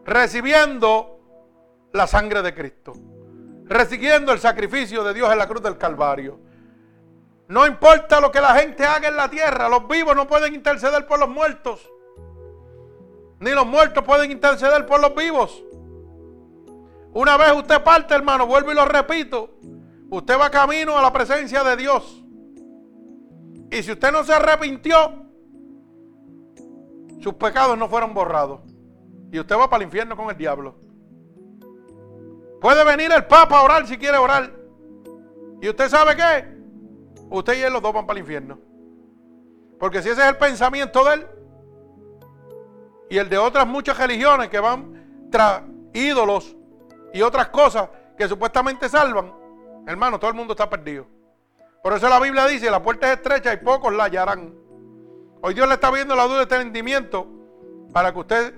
Recibiendo 0.05 1.20
la 1.93 2.07
sangre 2.07 2.40
de 2.43 2.55
Cristo. 2.55 2.94
Recibiendo 3.65 4.32
el 4.32 4.39
sacrificio 4.39 5.05
de 5.05 5.12
Dios 5.12 5.31
en 5.31 5.39
la 5.39 5.47
cruz 5.47 5.62
del 5.62 5.77
Calvario. 5.77 6.40
No 7.48 7.66
importa 7.66 8.20
lo 8.20 8.32
que 8.32 8.40
la 8.40 8.55
gente 8.55 8.85
haga 8.85 9.09
en 9.09 9.16
la 9.16 9.28
tierra, 9.28 9.69
los 9.69 9.86
vivos 9.86 10.16
no 10.16 10.27
pueden 10.27 10.55
interceder 10.55 11.07
por 11.07 11.19
los 11.19 11.28
muertos. 11.28 11.89
Ni 13.39 13.51
los 13.51 13.66
muertos 13.66 14.03
pueden 14.05 14.31
interceder 14.31 14.86
por 14.86 15.01
los 15.01 15.15
vivos. 15.15 15.62
Una 17.17 17.39
vez 17.39 17.51
usted 17.57 17.83
parte, 17.83 18.15
hermano, 18.15 18.47
vuelvo 18.47 18.73
y 18.73 18.75
lo 18.75 18.85
repito. 18.85 19.59
Usted 20.11 20.39
va 20.39 20.51
camino 20.51 20.99
a 20.99 21.01
la 21.01 21.11
presencia 21.11 21.65
de 21.65 21.75
Dios. 21.75 22.23
Y 23.71 23.83
si 23.83 23.93
usted 23.93 24.13
no 24.13 24.23
se 24.23 24.35
arrepintió, 24.35 25.25
sus 27.23 27.33
pecados 27.37 27.79
no 27.79 27.89
fueron 27.89 28.13
borrados. 28.13 28.61
Y 29.33 29.41
usted 29.41 29.57
va 29.57 29.71
para 29.71 29.83
el 29.83 29.87
infierno 29.87 30.15
con 30.15 30.29
el 30.29 30.37
diablo. 30.37 30.75
Puede 32.61 32.85
venir 32.85 33.11
el 33.11 33.25
Papa 33.25 33.61
a 33.61 33.63
orar 33.63 33.87
si 33.87 33.97
quiere 33.97 34.19
orar. 34.19 34.53
¿Y 35.63 35.71
usted 35.71 35.89
sabe 35.89 36.17
qué? 36.17 36.45
Usted 37.31 37.59
y 37.59 37.63
él 37.63 37.73
los 37.73 37.81
dos 37.81 37.95
van 37.95 38.07
para 38.07 38.19
el 38.19 38.25
infierno. 38.25 38.59
Porque 39.81 40.03
si 40.03 40.11
ese 40.11 40.21
es 40.21 40.29
el 40.29 40.37
pensamiento 40.37 41.03
de 41.03 41.15
él 41.15 41.27
y 43.09 43.17
el 43.17 43.31
de 43.31 43.39
otras 43.39 43.67
muchas 43.67 43.97
religiones 43.97 44.51
que 44.51 44.61
van 44.61 45.31
tras 45.31 45.63
ídolos 45.95 46.56
y 47.17 47.23
otras 47.23 47.49
cosas 47.49 47.89
que 48.19 48.29
supuestamente 48.29 48.91
salvan, 48.91 49.33
hermano, 49.87 50.19
todo 50.19 50.31
el 50.31 50.37
mundo 50.37 50.53
está 50.53 50.69
perdido. 50.69 51.07
Por 51.83 51.95
eso 51.95 52.09
la 52.09 52.21
Biblia 52.21 52.47
dice, 52.47 52.71
la 52.71 52.83
puerta 52.83 53.11
es 53.11 53.17
estrecha 53.17 53.55
y 53.55 53.57
pocos 53.57 53.93
la 53.95 54.05
hallarán. 54.05 54.55
Hoy 55.41 55.55
Dios 55.55 55.67
le 55.67 55.75
está 55.75 55.91
viendo 55.91 56.15
la 56.15 56.25
duda 56.25 56.45
de 56.45 56.57
entendimiento 56.57 57.27
para 57.93 58.13
que 58.13 58.19
usted 58.19 58.55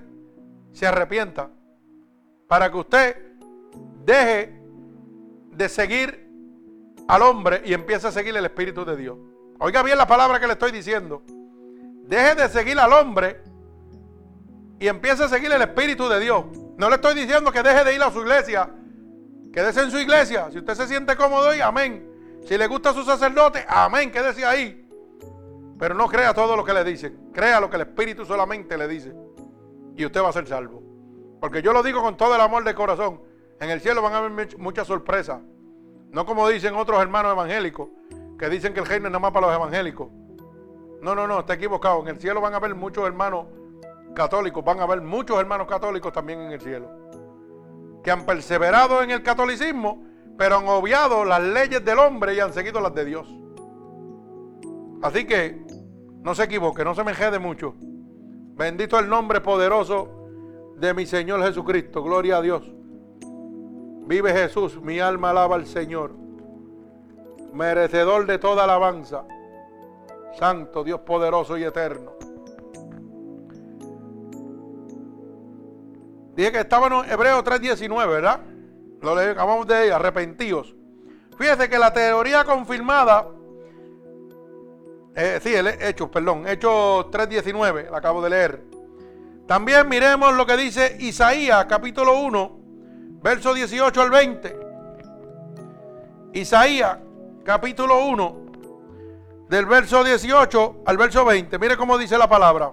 se 0.73 0.87
arrepienta, 0.87 1.49
para 2.47 2.69
que 2.69 2.77
usted 2.77 3.15
deje 4.03 4.61
de 5.51 5.69
seguir 5.69 6.27
al 7.07 7.21
hombre 7.21 7.61
y 7.63 7.73
empiece 7.73 8.07
a 8.07 8.11
seguir 8.11 8.35
el 8.35 8.43
Espíritu 8.43 8.83
de 8.83 8.97
Dios. 8.97 9.17
Oiga 9.59 9.83
bien 9.83 9.97
la 9.97 10.07
palabra 10.07 10.39
que 10.39 10.47
le 10.47 10.53
estoy 10.53 10.71
diciendo. 10.71 11.21
Deje 12.03 12.35
de 12.35 12.49
seguir 12.49 12.77
al 12.77 12.91
hombre 12.91 13.41
y 14.79 14.87
empiece 14.87 15.23
a 15.23 15.29
seguir 15.29 15.51
el 15.51 15.61
Espíritu 15.61 16.09
de 16.09 16.19
Dios. 16.19 16.43
No 16.79 16.87
le 16.87 16.95
estoy 16.95 17.13
diciendo 17.13 17.51
que 17.51 17.61
deje 17.61 17.83
de 17.83 17.93
ir 17.93 18.01
a 18.01 18.09
su 18.09 18.21
iglesia. 18.21 18.69
Quédese 19.51 19.81
en 19.81 19.91
su 19.91 19.97
iglesia. 19.97 20.49
Si 20.49 20.59
usted 20.59 20.75
se 20.75 20.87
siente 20.87 21.17
cómodo 21.17 21.49
ahí, 21.49 21.59
amén. 21.59 22.09
Si 22.45 22.57
le 22.57 22.67
gusta 22.67 22.93
su 22.93 23.03
sacerdote, 23.03 23.65
amén, 23.67 24.09
quédese 24.09 24.45
ahí. 24.45 24.87
Pero 25.77 25.93
no 25.93 26.07
crea 26.07 26.33
todo 26.33 26.55
lo 26.55 26.63
que 26.63 26.71
le 26.71 26.85
dicen. 26.85 27.31
Crea 27.33 27.59
lo 27.59 27.69
que 27.69 27.75
el 27.75 27.81
Espíritu 27.81 28.23
solamente 28.23 28.77
le 28.77 28.87
dice. 28.87 29.13
Y 29.97 30.05
usted 30.05 30.23
va 30.23 30.29
a 30.29 30.31
ser 30.31 30.47
salvo. 30.47 30.81
Porque 31.41 31.61
yo 31.61 31.73
lo 31.73 31.83
digo 31.83 32.01
con 32.01 32.15
todo 32.15 32.33
el 32.35 32.39
amor 32.39 32.63
de 32.63 32.73
corazón. 32.73 33.23
En 33.59 33.69
el 33.69 33.81
cielo 33.81 34.01
van 34.01 34.13
a 34.13 34.19
haber 34.19 34.57
muchas 34.57 34.87
sorpresas. 34.87 35.41
No 36.11 36.25
como 36.25 36.47
dicen 36.47 36.75
otros 36.75 37.01
hermanos 37.01 37.33
evangélicos, 37.33 37.89
que 38.37 38.47
dicen 38.47 38.73
que 38.73 38.79
el 38.79 38.85
reino 38.85 39.07
es 39.07 39.11
nada 39.11 39.19
más 39.19 39.33
para 39.33 39.47
los 39.47 39.55
evangélicos. 39.57 40.07
No, 41.01 41.13
no, 41.13 41.27
no, 41.27 41.41
está 41.41 41.55
equivocado. 41.55 41.99
En 42.03 42.07
el 42.07 42.21
cielo 42.21 42.39
van 42.39 42.53
a 42.53 42.57
haber 42.57 42.73
muchos 42.73 43.05
hermanos 43.05 43.47
católicos, 44.13 44.63
van 44.63 44.79
a 44.79 44.83
haber 44.83 45.01
muchos 45.01 45.39
hermanos 45.39 45.67
católicos 45.67 46.11
también 46.11 46.41
en 46.41 46.51
el 46.51 46.61
cielo. 46.61 46.89
Que 48.03 48.11
han 48.11 48.25
perseverado 48.25 49.01
en 49.01 49.11
el 49.11 49.23
catolicismo, 49.23 50.03
pero 50.37 50.57
han 50.57 50.67
obviado 50.67 51.25
las 51.25 51.41
leyes 51.41 51.83
del 51.83 51.99
hombre 51.99 52.33
y 52.33 52.39
han 52.39 52.53
seguido 52.53 52.79
las 52.79 52.93
de 52.95 53.05
Dios. 53.05 53.27
Así 55.01 55.25
que 55.25 55.65
no 56.21 56.35
se 56.35 56.43
equivoque, 56.43 56.83
no 56.83 56.95
se 56.95 57.03
me 57.03 57.13
jede 57.13 57.39
mucho. 57.39 57.75
Bendito 57.79 58.99
el 58.99 59.07
nombre 59.07 59.41
poderoso 59.41 60.09
de 60.77 60.93
mi 60.93 61.05
Señor 61.05 61.41
Jesucristo. 61.43 62.03
Gloria 62.03 62.37
a 62.37 62.41
Dios. 62.41 62.71
Vive 64.05 64.33
Jesús, 64.33 64.81
mi 64.81 64.99
alma 64.99 65.29
alaba 65.29 65.55
al 65.55 65.65
Señor. 65.65 66.11
Merecedor 67.53 68.25
de 68.25 68.39
toda 68.39 68.63
alabanza. 68.65 69.23
Santo, 70.37 70.83
Dios 70.83 71.01
poderoso 71.01 71.57
y 71.57 71.63
eterno. 71.63 72.13
Dije 76.39 76.53
que 76.53 76.59
estábamos 76.59 77.05
en 77.05 77.11
Hebreo 77.11 77.43
3.19, 77.43 78.07
¿verdad? 78.07 78.39
Lo 79.01 79.11
acabamos 79.11 79.67
de 79.67 79.87
ir, 79.87 79.91
arrepentidos. 79.91 80.73
Fíjese 81.37 81.67
que 81.67 81.77
la 81.77 81.91
teoría 81.91 82.45
confirmada, 82.45 83.27
eh, 85.17 85.41
sí, 85.43 85.53
Hechos, 85.53 86.07
perdón, 86.07 86.47
Hechos 86.47 87.07
3.19, 87.07 87.91
la 87.91 87.97
acabo 87.97 88.21
de 88.21 88.29
leer. 88.29 88.63
También 89.47 89.89
miremos 89.89 90.33
lo 90.33 90.45
que 90.45 90.55
dice 90.55 90.95
Isaías 91.01 91.65
capítulo 91.65 92.17
1, 92.21 92.59
verso 93.21 93.53
18 93.53 94.01
al 94.01 94.09
20. 94.09 94.59
Isaías, 96.35 96.99
capítulo 97.43 98.05
1, 98.05 98.37
del 99.49 99.65
verso 99.65 100.05
18 100.05 100.83
al 100.85 100.97
verso 100.97 101.25
20. 101.25 101.59
Mire 101.59 101.75
cómo 101.75 101.97
dice 101.97 102.17
la 102.17 102.29
palabra. 102.29 102.71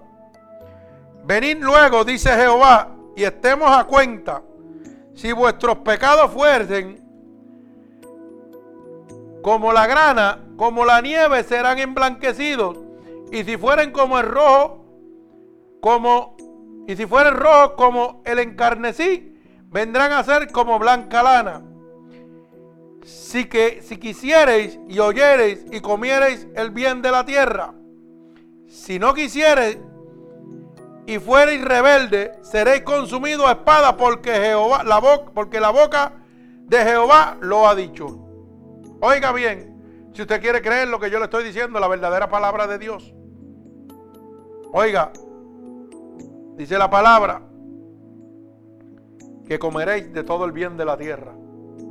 Venid 1.24 1.56
luego, 1.58 2.04
dice 2.04 2.30
Jehová, 2.30 2.95
y 3.16 3.24
estemos 3.24 3.74
a 3.74 3.84
cuenta. 3.84 4.42
Si 5.14 5.32
vuestros 5.32 5.78
pecados 5.78 6.30
fuerden 6.30 7.02
como 9.42 9.72
la 9.72 9.86
grana, 9.86 10.44
como 10.56 10.84
la 10.84 11.00
nieve, 11.00 11.42
serán 11.42 11.78
emblanquecidos. 11.78 12.78
Y 13.32 13.42
si 13.42 13.56
fueren 13.56 13.90
como 13.90 14.18
el 14.18 14.26
rojo, 14.26 14.84
como, 15.80 16.36
y 16.86 16.94
si 16.94 17.06
fueren 17.06 17.34
rojo 17.34 17.74
como 17.74 18.22
el 18.26 18.38
encarnecí, 18.38 19.34
vendrán 19.64 20.12
a 20.12 20.22
ser 20.22 20.52
como 20.52 20.78
blanca 20.78 21.22
lana. 21.22 21.62
Si, 23.02 23.46
que, 23.46 23.80
si 23.82 23.96
quisiereis 23.96 24.78
y 24.88 24.98
oyereis 24.98 25.64
y 25.70 25.80
comiereis 25.80 26.46
el 26.54 26.70
bien 26.70 27.00
de 27.00 27.10
la 27.12 27.24
tierra, 27.24 27.72
si 28.66 28.98
no 28.98 29.14
quisiereis 29.14 29.78
y 31.06 31.18
fuereis 31.18 31.64
rebelde, 31.64 32.32
seréis 32.42 32.82
consumidos 32.82 33.46
a 33.46 33.52
espada 33.52 33.96
porque 33.96 34.32
Jehová, 34.32 34.82
la 34.82 34.98
boca, 34.98 35.30
porque 35.32 35.60
la 35.60 35.70
boca 35.70 36.12
de 36.62 36.78
Jehová 36.78 37.36
lo 37.40 37.68
ha 37.68 37.74
dicho. 37.74 38.06
Oiga 39.00 39.32
bien, 39.32 40.10
si 40.12 40.22
usted 40.22 40.40
quiere 40.40 40.60
creer 40.60 40.88
lo 40.88 40.98
que 40.98 41.10
yo 41.10 41.18
le 41.18 41.26
estoy 41.26 41.44
diciendo, 41.44 41.78
la 41.78 41.88
verdadera 41.88 42.28
palabra 42.28 42.66
de 42.66 42.78
Dios. 42.78 43.14
Oiga, 44.72 45.12
dice 46.56 46.76
la 46.76 46.90
palabra, 46.90 47.42
que 49.46 49.58
comeréis 49.58 50.12
de 50.12 50.24
todo 50.24 50.44
el 50.44 50.52
bien 50.52 50.76
de 50.76 50.84
la 50.84 50.96
tierra. 50.96 51.32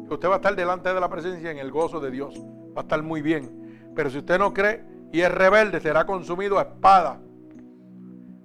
Usted 0.10 0.28
va 0.28 0.34
a 0.34 0.38
estar 0.38 0.56
delante 0.56 0.94
de 0.94 1.00
la 1.00 1.10
presencia 1.10 1.52
en 1.52 1.58
el 1.58 1.72
gozo 1.72 2.00
de 2.00 2.12
Dios. 2.12 2.36
Va 2.76 2.82
a 2.82 2.84
estar 2.84 3.02
muy 3.02 3.22
bien. 3.22 3.92
Pero 3.96 4.10
si 4.10 4.18
usted 4.18 4.38
no 4.38 4.54
cree 4.54 4.84
y 5.12 5.22
es 5.22 5.32
rebelde, 5.32 5.80
será 5.80 6.06
consumido 6.06 6.60
a 6.60 6.64
espada. 6.64 7.20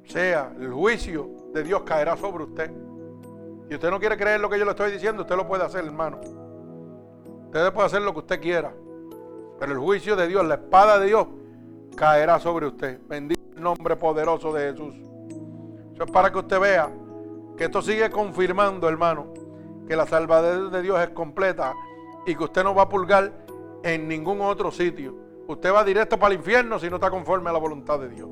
Sea, 0.05 0.53
el 0.59 0.73
juicio 0.73 1.29
de 1.53 1.63
Dios 1.63 1.83
caerá 1.83 2.17
sobre 2.17 2.45
usted. 2.45 2.71
Si 3.69 3.75
usted 3.75 3.91
no 3.91 4.01
quiere 4.01 4.17
creer 4.17 4.41
lo 4.41 4.51
que 4.51 4.59
yo 4.59 4.65
le 4.65 4.73
estoy 4.73 4.91
diciendo, 4.91 5.23
usted 5.23 5.37
lo 5.37 5.47
puede 5.47 5.65
hacer, 5.65 5.85
hermano. 5.85 6.21
Usted 7.47 7.73
puede 7.73 7.87
hacer 7.87 8.03
lo 8.03 8.13
que 8.13 8.19
usted 8.19 8.41
quiera. 8.41 8.73
Pero 9.59 9.73
el 9.73 9.79
juicio 9.79 10.17
de 10.17 10.27
Dios, 10.27 10.45
la 10.45 10.55
espada 10.55 10.99
de 10.99 11.07
Dios, 11.07 11.27
caerá 11.97 12.41
sobre 12.41 12.67
usted. 12.67 13.01
Bendito 13.07 13.41
el 13.55 13.63
nombre 13.63 13.97
poderoso 13.97 14.53
de 14.53 14.71
Jesús. 14.71 14.95
Eso 15.95 16.05
es 16.05 16.11
para 16.11 16.33
que 16.33 16.39
usted 16.39 16.59
vea 16.59 16.91
que 17.57 17.65
esto 17.65 17.83
sigue 17.83 18.09
confirmando, 18.11 18.89
hermano, 18.89 19.35
que 19.87 19.95
la 19.95 20.07
salvación 20.07 20.73
de 20.73 20.83
Dios 20.83 21.01
es 21.01 21.11
completa 21.11 21.75
y 22.27 22.35
que 22.35 22.45
usted 22.45 22.65
no 22.65 22.75
va 22.75 22.83
a 22.83 22.89
pulgar 22.89 23.33
en 23.83 24.09
ningún 24.09 24.41
otro 24.41 24.71
sitio. 24.71 25.15
Usted 25.47 25.73
va 25.73 25.85
directo 25.85 26.19
para 26.19 26.33
el 26.33 26.41
infierno 26.41 26.79
si 26.79 26.89
no 26.89 26.97
está 26.97 27.11
conforme 27.11 27.51
a 27.51 27.53
la 27.53 27.59
voluntad 27.59 27.99
de 27.99 28.09
Dios. 28.09 28.29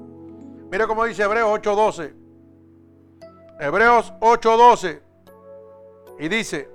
Mire 0.71 0.87
cómo 0.87 1.05
dice 1.05 1.23
Hebreos 1.23 1.61
8:12. 1.61 2.15
Hebreos 3.61 4.13
8:12. 4.21 5.03
Y 6.21 6.29
dice, 6.29 6.69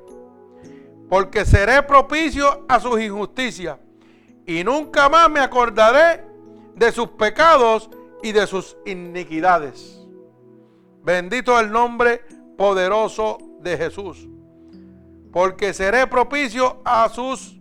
porque 1.10 1.46
seré 1.46 1.84
propicio 1.84 2.66
a 2.68 2.80
sus 2.80 3.00
injusticias 3.00 3.78
y 4.46 4.64
nunca 4.64 5.10
más 5.10 5.30
me 5.30 5.42
acordaré 5.42 6.26
de 6.76 6.92
sus 6.92 7.10
pecados 7.10 7.90
y 8.24 8.32
de 8.32 8.48
sus 8.48 8.76
iniquidades. 8.86 10.00
Bendito 11.04 11.60
el 11.60 11.72
nombre 11.72 12.24
poderoso 12.58 13.38
de 13.60 13.78
Jesús. 13.78 14.28
Porque 15.32 15.74
seré 15.74 16.08
propicio 16.08 16.82
a 16.86 17.10
sus 17.10 17.60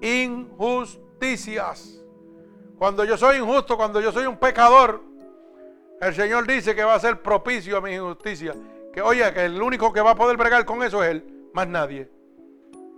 injusticias. 0.00 2.02
Cuando 2.78 3.04
yo 3.04 3.16
soy 3.16 3.38
injusto, 3.38 3.76
cuando 3.76 4.00
yo 4.00 4.12
soy 4.12 4.26
un 4.26 4.36
pecador, 4.36 5.02
el 6.00 6.14
Señor 6.14 6.46
dice 6.46 6.74
que 6.74 6.84
va 6.84 6.94
a 6.94 7.00
ser 7.00 7.22
propicio 7.22 7.76
a 7.76 7.80
mi 7.80 7.92
injusticia. 7.92 8.54
Que 8.92 9.02
oye, 9.02 9.32
que 9.32 9.44
el 9.44 9.60
único 9.60 9.92
que 9.92 10.00
va 10.00 10.12
a 10.12 10.14
poder 10.14 10.36
bregar 10.36 10.64
con 10.64 10.82
eso 10.82 11.02
es 11.02 11.10
Él, 11.10 11.48
más 11.52 11.66
nadie. 11.66 12.10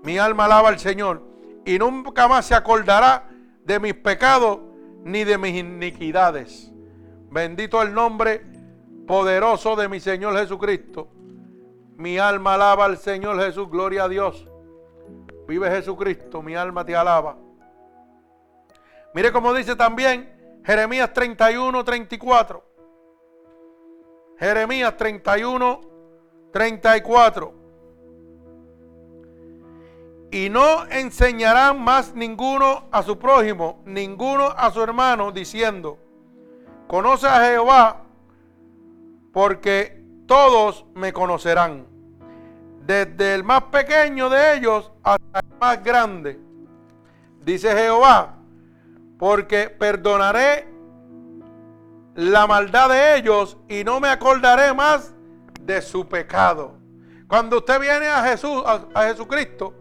Mi 0.03 0.19
alma 0.19 0.45
alaba 0.45 0.69
al 0.69 0.79
Señor 0.79 1.23
y 1.65 1.79
nunca 1.79 2.29
más 2.29 2.47
se 2.47 2.55
acordará 2.55 3.29
de 3.65 3.81
mis 3.81 3.95
pecados 3.95 4.61
ni 5.05 5.25
de 5.25 5.39
mis 5.39 5.55
iniquidades. 5.55 6.71
Bendito 7.31 7.83
el 7.83 7.95
nombre 7.95 8.45
poderoso 9.07 9.77
de 9.77 9.89
mi 9.89 10.01
Señor 10.01 10.37
Jesucristo. 10.37 11.09
Mi 11.97 12.19
alma 12.19 12.55
alaba 12.55 12.85
al 12.85 12.99
Señor 12.99 13.41
Jesús, 13.41 13.71
gloria 13.71 14.05
a 14.05 14.09
Dios. 14.09 14.47
Vive 15.49 15.71
Jesucristo, 15.71 16.43
mi 16.43 16.55
alma 16.55 16.85
te 16.85 16.95
alaba. 16.95 17.37
Mire 19.15 19.33
cómo 19.33 19.55
dice 19.55 19.77
también 19.77 20.61
Jeremías 20.65 21.13
31, 21.13 21.85
34. 21.85 22.66
Jeremías 24.39 24.97
31, 24.97 25.81
34. 26.53 27.55
Y 30.31 30.51
no 30.51 30.87
enseñarán 30.89 31.83
más 31.83 32.15
ninguno 32.15 32.85
a 32.91 33.03
su 33.03 33.19
prójimo, 33.19 33.83
ninguno 33.87 34.47
a 34.47 34.71
su 34.71 34.83
hermano, 34.83 35.33
diciendo, 35.33 35.99
conoce 36.87 37.27
a 37.27 37.41
Jehová, 37.47 38.03
porque 39.33 40.03
todos 40.27 40.85
me 40.95 41.13
conocerán, 41.13 41.87
desde 42.85 43.35
el 43.35 43.45
más 43.45 43.63
pequeño 43.65 44.29
de 44.29 44.57
ellos 44.57 44.93
hasta 45.03 45.41
el 45.41 45.59
más 45.59 45.83
grande. 45.83 46.39
Dice 47.43 47.75
Jehová, 47.75 48.37
porque 49.19 49.71
perdonaré 49.71 50.76
la 52.17 52.47
maldad 52.47 52.89
de 52.89 53.17
ellos 53.17 53.59
y 53.69 53.85
no 53.85 54.01
me 54.01 54.09
acordaré 54.09 54.73
más 54.73 55.15
de 55.61 55.83
su 55.83 56.09
pecado. 56.09 56.75
Cuando 57.29 57.59
usted 57.59 57.79
viene 57.79 58.09
a 58.09 58.23
Jesús, 58.25 58.63
a, 58.65 59.03
Jesucristo, 59.05 59.75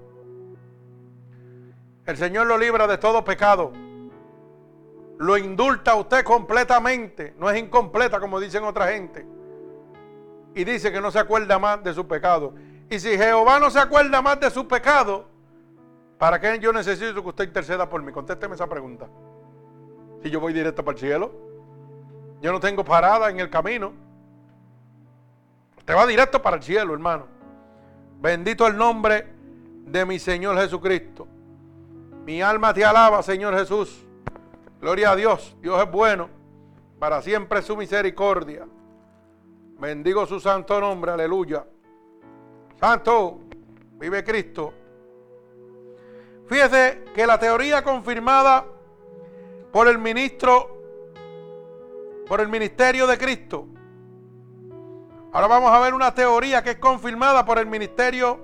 el 2.05 2.17
Señor 2.17 2.47
lo 2.47 2.57
libra 2.57 2.87
de 2.87 2.97
todo 2.97 3.23
pecado. 3.23 3.71
Lo 5.17 5.37
indulta 5.37 5.91
a 5.91 5.95
usted 5.95 6.25
completamente. 6.25 7.33
No 7.37 7.49
es 7.49 7.57
incompleta 7.57 8.19
como 8.19 8.39
dicen 8.39 8.63
otra 8.65 8.89
gente 8.89 9.25
y 10.53 10.63
dice 10.65 10.91
que 10.91 10.99
no 10.99 11.11
se 11.11 11.19
acuerda 11.19 11.57
más 11.57 11.83
de 11.83 11.93
su 11.93 12.05
pecado. 12.05 12.53
Y 12.89 12.99
si 12.99 13.17
Jehová 13.17 13.59
no 13.59 13.69
se 13.69 13.79
acuerda 13.79 14.21
más 14.21 14.39
de 14.39 14.49
su 14.49 14.67
pecado, 14.67 15.25
¿para 16.17 16.39
qué 16.39 16.59
yo 16.59 16.73
necesito 16.73 17.21
que 17.21 17.29
usted 17.29 17.45
interceda 17.45 17.89
por 17.89 18.01
mí? 18.01 18.11
Contésteme 18.11 18.55
esa 18.55 18.67
pregunta. 18.67 19.07
Si 20.21 20.29
yo 20.29 20.39
voy 20.39 20.53
directo 20.53 20.83
para 20.83 20.95
el 20.95 20.99
cielo, 20.99 21.44
yo 22.45 22.51
no 22.51 22.59
tengo 22.59 22.85
parada 22.85 23.31
en 23.31 23.39
el 23.39 23.49
camino. 23.49 23.91
Usted 25.79 25.95
va 25.95 26.05
directo 26.05 26.39
para 26.43 26.57
el 26.57 26.61
cielo, 26.61 26.93
hermano. 26.93 27.25
Bendito 28.21 28.67
el 28.67 28.77
nombre 28.77 29.25
de 29.87 30.05
mi 30.05 30.19
Señor 30.19 30.55
Jesucristo. 30.59 31.27
Mi 32.23 32.43
alma 32.43 32.71
te 32.71 32.85
alaba, 32.85 33.23
Señor 33.23 33.57
Jesús. 33.57 34.05
Gloria 34.79 35.09
a 35.09 35.15
Dios. 35.15 35.57
Dios 35.59 35.81
es 35.81 35.89
bueno. 35.89 36.29
Para 36.99 37.23
siempre 37.23 37.63
su 37.63 37.75
misericordia. 37.75 38.67
Bendigo 39.79 40.27
su 40.27 40.39
santo 40.39 40.79
nombre. 40.79 41.13
Aleluya. 41.13 41.65
Santo. 42.79 43.39
Vive 43.93 44.23
Cristo. 44.23 44.71
Fíjese 46.47 47.05
que 47.15 47.25
la 47.25 47.39
teoría 47.39 47.83
confirmada 47.83 48.67
por 49.71 49.87
el 49.87 49.97
ministro, 49.97 50.74
por 52.27 52.41
el 52.41 52.47
ministerio 52.47 53.07
de 53.07 53.17
Cristo. 53.17 53.67
Ahora 55.31 55.47
vamos 55.47 55.71
a 55.71 55.79
ver 55.79 55.93
una 55.93 56.13
teoría 56.13 56.63
que 56.63 56.71
es 56.71 56.79
confirmada 56.79 57.45
por 57.45 57.59
el 57.59 57.67
ministerio 57.67 58.39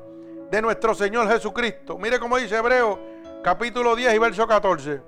de 0.51 0.61
nuestro 0.61 0.93
Señor 0.93 1.27
Jesucristo. 1.29 1.97
Mire 1.97 2.19
cómo 2.19 2.37
dice 2.37 2.57
Hebreo 2.57 2.99
capítulo 3.43 3.95
10 3.95 4.13
y 4.13 4.17
verso 4.17 4.45
14. 4.47 5.01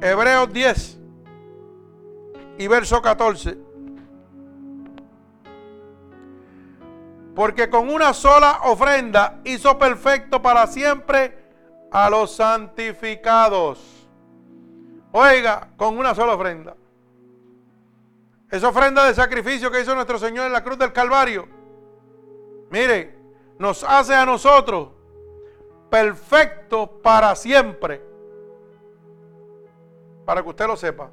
Hebreos 0.00 0.52
10 0.52 0.98
y 2.58 2.66
verso 2.66 3.00
14. 3.00 3.56
Porque 7.34 7.70
con 7.70 7.88
una 7.88 8.12
sola 8.12 8.60
ofrenda 8.64 9.40
hizo 9.44 9.78
perfecto 9.78 10.42
para 10.42 10.66
siempre 10.66 11.38
a 11.90 12.10
los 12.10 12.34
santificados. 12.34 13.93
Oiga, 15.16 15.68
con 15.76 15.96
una 15.96 16.12
sola 16.12 16.34
ofrenda. 16.34 16.74
Esa 18.50 18.68
ofrenda 18.68 19.06
de 19.06 19.14
sacrificio 19.14 19.70
que 19.70 19.80
hizo 19.80 19.94
nuestro 19.94 20.18
Señor 20.18 20.46
en 20.46 20.52
la 20.52 20.64
cruz 20.64 20.76
del 20.76 20.92
Calvario. 20.92 21.46
Mire, 22.70 23.16
nos 23.56 23.84
hace 23.84 24.12
a 24.12 24.26
nosotros 24.26 24.88
perfecto 25.88 27.00
para 27.00 27.36
siempre. 27.36 28.02
Para 30.24 30.42
que 30.42 30.48
usted 30.48 30.66
lo 30.66 30.76
sepa. 30.76 31.12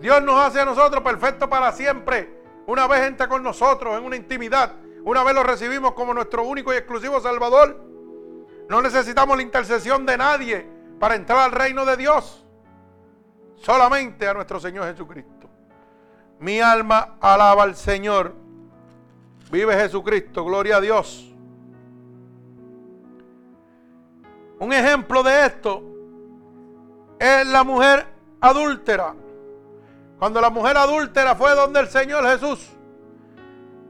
Dios 0.00 0.22
nos 0.22 0.40
hace 0.40 0.60
a 0.60 0.64
nosotros 0.64 1.02
perfecto 1.02 1.46
para 1.46 1.72
siempre. 1.72 2.40
Una 2.66 2.86
vez 2.86 3.02
entra 3.02 3.28
con 3.28 3.42
nosotros 3.42 3.98
en 3.98 4.04
una 4.06 4.16
intimidad. 4.16 4.76
Una 5.04 5.22
vez 5.24 5.34
lo 5.34 5.42
recibimos 5.42 5.92
como 5.92 6.14
nuestro 6.14 6.44
único 6.44 6.72
y 6.72 6.78
exclusivo 6.78 7.20
Salvador. 7.20 7.84
No 8.70 8.80
necesitamos 8.80 9.36
la 9.36 9.42
intercesión 9.42 10.06
de 10.06 10.16
nadie 10.16 10.66
para 10.98 11.16
entrar 11.16 11.40
al 11.40 11.52
reino 11.52 11.84
de 11.84 11.98
Dios. 11.98 12.43
Solamente 13.56 14.28
a 14.28 14.34
nuestro 14.34 14.60
Señor 14.60 14.84
Jesucristo. 14.86 15.48
Mi 16.40 16.60
alma 16.60 17.16
alaba 17.20 17.62
al 17.62 17.74
Señor. 17.74 18.34
Vive 19.50 19.74
Jesucristo. 19.74 20.44
Gloria 20.44 20.76
a 20.76 20.80
Dios. 20.80 21.32
Un 24.58 24.72
ejemplo 24.72 25.22
de 25.22 25.46
esto 25.46 25.82
es 27.18 27.46
la 27.46 27.64
mujer 27.64 28.06
adúltera. 28.40 29.14
Cuando 30.18 30.40
la 30.40 30.50
mujer 30.50 30.76
adúltera 30.76 31.34
fue 31.34 31.54
donde 31.54 31.80
el 31.80 31.88
Señor 31.88 32.24
Jesús. 32.26 32.70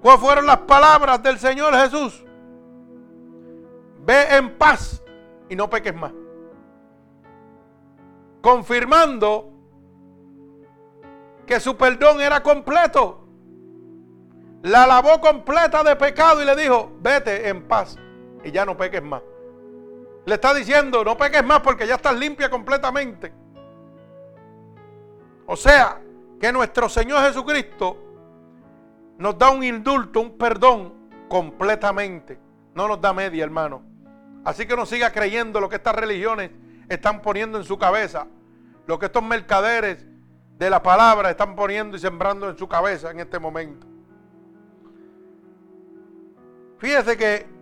¿Cuáles 0.01 0.20
fueron 0.20 0.47
las 0.47 0.59
palabras 0.59 1.23
del 1.23 1.39
Señor 1.39 1.74
Jesús? 1.74 2.24
Ve 4.05 4.36
en 4.36 4.59
paz 4.59 5.03
y 5.49 5.57
no 5.57 5.70
peques 5.70 5.95
más. 5.95 6.12
Confirmando 8.43 9.54
que 11.47 11.61
su 11.61 11.77
perdón 11.77 12.21
era 12.21 12.43
completo. 12.43 13.27
La 14.62 14.87
lavó 14.87 15.21
completa 15.21 15.83
de 15.83 15.95
pecado 15.97 16.41
y 16.41 16.45
le 16.45 16.57
dijo, 16.57 16.93
vete 17.01 17.49
en 17.49 17.69
paz 17.69 17.99
y 18.43 18.51
ya 18.51 18.65
no 18.65 18.77
peques 18.77 19.03
más. 19.03 19.23
Le 20.25 20.35
está 20.35 20.55
diciendo, 20.55 21.05
no 21.05 21.16
peques 21.19 21.45
más 21.45 21.61
porque 21.61 21.87
ya 21.87 21.97
estás 21.97 22.16
limpia 22.16 22.49
completamente. 22.49 23.33
O 25.47 25.57
sea, 25.57 26.01
que 26.41 26.51
nuestro 26.51 26.89
Señor 26.89 27.23
Jesucristo 27.27 27.99
nos 29.19 29.39
da 29.39 29.51
un 29.51 29.62
indulto, 29.62 30.21
un 30.21 30.39
perdón 30.39 30.95
completamente. 31.29 32.39
No 32.75 32.89
nos 32.89 33.01
da 33.01 33.12
media, 33.12 33.45
hermano. 33.45 33.83
Así 34.45 34.66
que 34.66 34.77
no 34.77 34.87
siga 34.87 35.12
creyendo 35.12 35.61
lo 35.61 35.69
que 35.69 35.77
estas 35.77 35.95
religiones 35.95 36.51
están 36.89 37.21
poniendo 37.21 37.59
en 37.59 37.65
su 37.65 37.79
cabeza. 37.79 38.27
Lo 38.87 38.99
que 38.99 39.07
estos 39.07 39.23
mercaderes 39.23 40.07
de 40.59 40.71
la 40.71 40.83
palabra 40.83 41.31
están 41.31 41.57
poniendo 41.57 41.97
y 41.97 42.01
sembrando 42.01 42.49
en 42.49 42.57
su 42.57 42.69
cabeza 42.69 43.11
en 43.11 43.21
este 43.21 43.39
momento. 43.39 43.87
Fíjese 46.79 47.17
que 47.17 47.55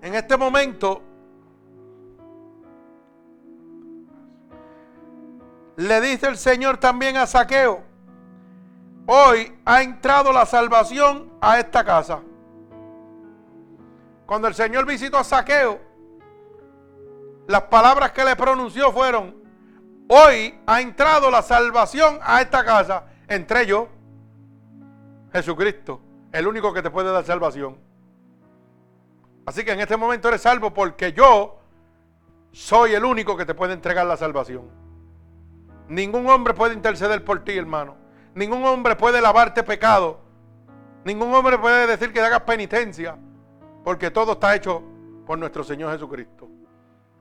En 0.00 0.14
este 0.14 0.36
momento 0.36 1.02
le 5.76 6.00
dice 6.00 6.28
el 6.28 6.36
Señor 6.36 6.78
también 6.78 7.16
a 7.16 7.26
Saqueo, 7.26 7.82
hoy 9.06 9.58
ha 9.64 9.82
entrado 9.82 10.32
la 10.32 10.46
salvación 10.46 11.32
a 11.40 11.58
esta 11.58 11.84
casa. 11.84 12.20
Cuando 14.26 14.46
el 14.46 14.54
Señor 14.54 14.86
visitó 14.86 15.18
a 15.18 15.24
Saqueo, 15.24 15.80
las 17.48 17.62
palabras 17.62 18.12
que 18.12 18.24
le 18.24 18.36
pronunció 18.36 18.92
fueron, 18.92 19.34
hoy 20.08 20.58
ha 20.66 20.80
entrado 20.80 21.30
la 21.30 21.42
salvación 21.42 22.18
a 22.22 22.40
esta 22.40 22.64
casa. 22.64 23.04
Entre 23.28 23.66
yo, 23.66 23.88
Jesucristo, 25.32 26.00
el 26.32 26.46
único 26.46 26.72
que 26.72 26.82
te 26.82 26.90
puede 26.90 27.12
dar 27.12 27.24
salvación. 27.24 27.78
Así 29.46 29.64
que 29.64 29.72
en 29.72 29.80
este 29.80 29.96
momento 29.96 30.28
eres 30.28 30.42
salvo 30.42 30.74
porque 30.74 31.12
yo 31.12 31.58
soy 32.52 32.94
el 32.94 33.04
único 33.04 33.36
que 33.36 33.46
te 33.46 33.54
puede 33.54 33.72
entregar 33.72 34.06
la 34.06 34.16
salvación. 34.16 34.68
Ningún 35.88 36.28
hombre 36.28 36.52
puede 36.52 36.74
interceder 36.74 37.24
por 37.24 37.44
ti, 37.44 37.56
hermano. 37.56 37.96
Ningún 38.34 38.64
hombre 38.66 38.94
puede 38.94 39.22
lavarte 39.22 39.62
pecado. 39.62 40.20
Ningún 41.04 41.32
hombre 41.32 41.58
puede 41.58 41.86
decir 41.86 42.12
que 42.12 42.20
hagas 42.20 42.42
penitencia. 42.42 43.16
Porque 43.84 44.10
todo 44.10 44.32
está 44.32 44.54
hecho 44.54 44.82
por 45.26 45.38
nuestro 45.38 45.64
Señor 45.64 45.92
Jesucristo. 45.92 46.37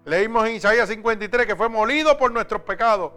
Leímos 0.07 0.47
en 0.47 0.55
Isaías 0.55 0.87
53 0.87 1.45
que 1.45 1.55
fue 1.57 1.67
molido 1.67 2.17
por 2.17 2.31
nuestros 2.31 2.61
pecados. 2.61 3.11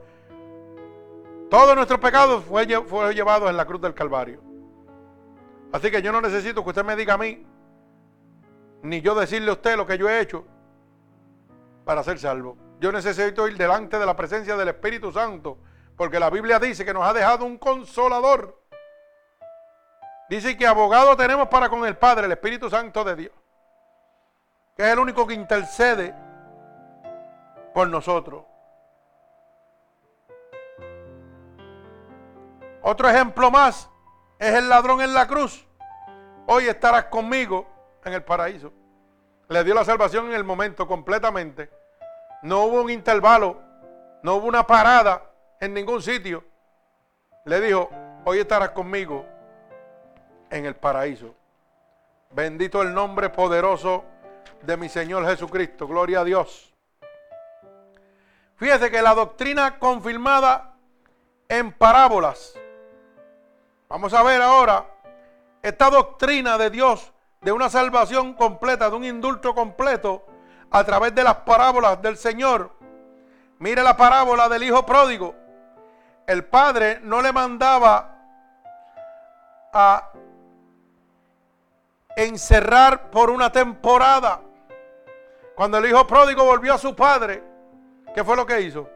Todos 1.48 1.76
nuestros 1.76 2.00
pecados 2.00 2.44
fueron 2.44 2.84
fue 2.84 3.14
llevados 3.14 3.48
en 3.48 3.56
la 3.56 3.64
cruz 3.64 3.80
del 3.80 3.94
Calvario. 3.94 4.42
Así 5.70 5.88
que 5.88 6.02
yo 6.02 6.10
no 6.10 6.20
necesito 6.20 6.64
que 6.64 6.70
usted 6.70 6.84
me 6.84 6.96
diga 6.96 7.14
a 7.14 7.18
mí 7.18 7.46
ni 8.82 9.00
yo 9.00 9.14
decirle 9.14 9.50
a 9.50 9.52
usted 9.52 9.76
lo 9.76 9.86
que 9.86 9.98
yo 9.98 10.08
he 10.08 10.18
hecho 10.18 10.44
para 11.84 12.02
ser 12.02 12.18
salvo. 12.18 12.56
Yo 12.80 12.90
necesito 12.90 13.46
ir 13.46 13.56
delante 13.56 13.96
de 13.96 14.06
la 14.06 14.16
presencia 14.16 14.56
del 14.56 14.66
Espíritu 14.66 15.12
Santo, 15.12 15.58
porque 15.96 16.18
la 16.18 16.28
Biblia 16.28 16.58
dice 16.58 16.84
que 16.84 16.92
nos 16.92 17.06
ha 17.06 17.12
dejado 17.12 17.44
un 17.44 17.56
consolador. 17.56 18.60
Dice 20.28 20.56
que 20.56 20.66
abogado 20.66 21.16
tenemos 21.16 21.46
para 21.46 21.68
con 21.68 21.86
el 21.86 21.96
Padre, 21.96 22.26
el 22.26 22.32
Espíritu 22.32 22.68
Santo 22.68 23.04
de 23.04 23.14
Dios, 23.14 23.32
que 24.76 24.82
es 24.82 24.88
el 24.88 24.98
único 24.98 25.24
que 25.24 25.34
intercede 25.34 26.29
por 27.74 27.88
nosotros. 27.88 28.44
Otro 32.82 33.08
ejemplo 33.08 33.50
más 33.50 33.90
es 34.38 34.54
el 34.54 34.68
ladrón 34.68 35.00
en 35.02 35.12
la 35.12 35.26
cruz. 35.26 35.66
Hoy 36.46 36.66
estarás 36.66 37.04
conmigo 37.04 37.66
en 38.04 38.14
el 38.14 38.24
paraíso. 38.24 38.72
Le 39.48 39.64
dio 39.64 39.74
la 39.74 39.84
salvación 39.84 40.26
en 40.26 40.34
el 40.34 40.44
momento 40.44 40.86
completamente. 40.86 41.70
No 42.42 42.64
hubo 42.64 42.80
un 42.82 42.90
intervalo, 42.90 43.60
no 44.22 44.36
hubo 44.36 44.46
una 44.46 44.66
parada 44.66 45.30
en 45.60 45.74
ningún 45.74 46.00
sitio. 46.00 46.42
Le 47.44 47.60
dijo, 47.60 47.90
hoy 48.24 48.38
estarás 48.38 48.70
conmigo 48.70 49.26
en 50.50 50.64
el 50.64 50.74
paraíso. 50.74 51.34
Bendito 52.30 52.80
el 52.82 52.94
nombre 52.94 53.28
poderoso 53.28 54.04
de 54.62 54.76
mi 54.76 54.88
Señor 54.88 55.26
Jesucristo. 55.26 55.86
Gloria 55.86 56.20
a 56.20 56.24
Dios. 56.24 56.69
Fíjese 58.60 58.90
que 58.90 59.00
la 59.00 59.14
doctrina 59.14 59.78
confirmada 59.78 60.74
en 61.48 61.72
parábolas. 61.72 62.54
Vamos 63.88 64.12
a 64.12 64.22
ver 64.22 64.42
ahora 64.42 64.84
esta 65.62 65.88
doctrina 65.88 66.58
de 66.58 66.68
Dios 66.68 67.10
de 67.40 67.52
una 67.52 67.70
salvación 67.70 68.34
completa, 68.34 68.90
de 68.90 68.96
un 68.96 69.04
indulto 69.04 69.54
completo 69.54 70.26
a 70.70 70.84
través 70.84 71.14
de 71.14 71.24
las 71.24 71.36
parábolas 71.36 72.02
del 72.02 72.18
Señor. 72.18 72.70
Mire 73.60 73.82
la 73.82 73.96
parábola 73.96 74.46
del 74.50 74.62
hijo 74.64 74.84
pródigo. 74.84 75.34
El 76.26 76.44
padre 76.44 77.00
no 77.02 77.22
le 77.22 77.32
mandaba 77.32 78.14
a 79.72 80.12
encerrar 82.14 83.10
por 83.10 83.30
una 83.30 83.50
temporada. 83.50 84.42
Cuando 85.54 85.78
el 85.78 85.86
hijo 85.86 86.06
pródigo 86.06 86.44
volvió 86.44 86.74
a 86.74 86.78
su 86.78 86.94
padre, 86.94 87.49
¿qué 88.14 88.24
fue 88.24 88.36
lo 88.36 88.46
que 88.46 88.60
hizo? 88.60 88.88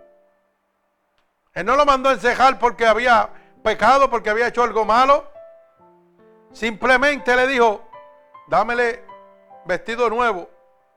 Él 1.52 1.66
no 1.66 1.76
lo 1.76 1.86
mandó 1.86 2.08
a 2.08 2.14
encejar 2.14 2.58
porque 2.58 2.86
había 2.86 3.30
pecado, 3.62 4.10
porque 4.10 4.30
había 4.30 4.48
hecho 4.48 4.62
algo 4.62 4.84
malo. 4.84 5.30
Simplemente 6.52 7.34
le 7.36 7.46
dijo, 7.46 7.88
dámele 8.46 9.04
vestido 9.64 10.10
nuevo, 10.10 10.48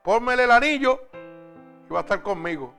pónmele 0.02 0.44
el 0.44 0.50
anillo 0.50 1.00
y 1.12 1.92
va 1.92 2.00
a 2.00 2.02
estar 2.02 2.22
conmigo. 2.22 2.74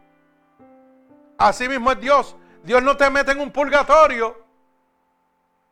Así 1.38 1.68
mismo 1.68 1.92
es 1.92 2.00
Dios. 2.00 2.36
Dios 2.64 2.84
no 2.84 2.98
te 2.98 3.10
mete 3.10 3.32
en 3.32 3.40
un 3.40 3.52
purgatorio. 3.52 4.38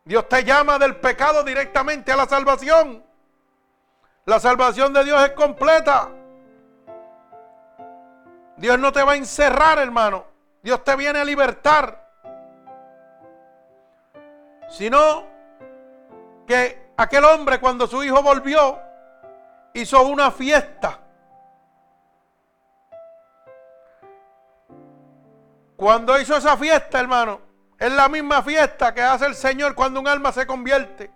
Dios 0.05 0.27
te 0.29 0.43
llama 0.45 0.79
del 0.79 0.95
pecado 0.95 1.43
directamente 1.43 2.11
a 2.13 2.15
la 2.15 2.25
salvación. 2.25 3.03
La 4.25 4.39
salvación 4.39 4.93
de 4.93 5.03
Dios 5.03 5.21
es 5.21 5.31
completa. 5.31 6.09
Dios 8.57 8.79
no 8.79 8.91
te 8.91 9.03
va 9.03 9.13
a 9.13 9.15
encerrar, 9.15 9.77
hermano. 9.79 10.25
Dios 10.63 10.83
te 10.83 10.95
viene 10.95 11.19
a 11.19 11.25
libertar. 11.25 12.05
Sino 14.69 15.23
que 16.45 16.91
aquel 16.97 17.23
hombre 17.23 17.59
cuando 17.59 17.87
su 17.87 18.03
hijo 18.03 18.21
volvió 18.21 18.79
hizo 19.73 20.01
una 20.01 20.31
fiesta. 20.31 20.99
Cuando 25.75 26.19
hizo 26.19 26.35
esa 26.35 26.57
fiesta, 26.57 26.99
hermano, 26.99 27.39
es 27.77 27.91
la 27.91 28.09
misma 28.09 28.41
fiesta 28.41 28.93
que 28.93 29.01
hace 29.03 29.27
el 29.27 29.35
Señor 29.35 29.75
cuando 29.75 29.99
un 29.99 30.07
alma 30.07 30.31
se 30.31 30.47
convierte. 30.47 31.11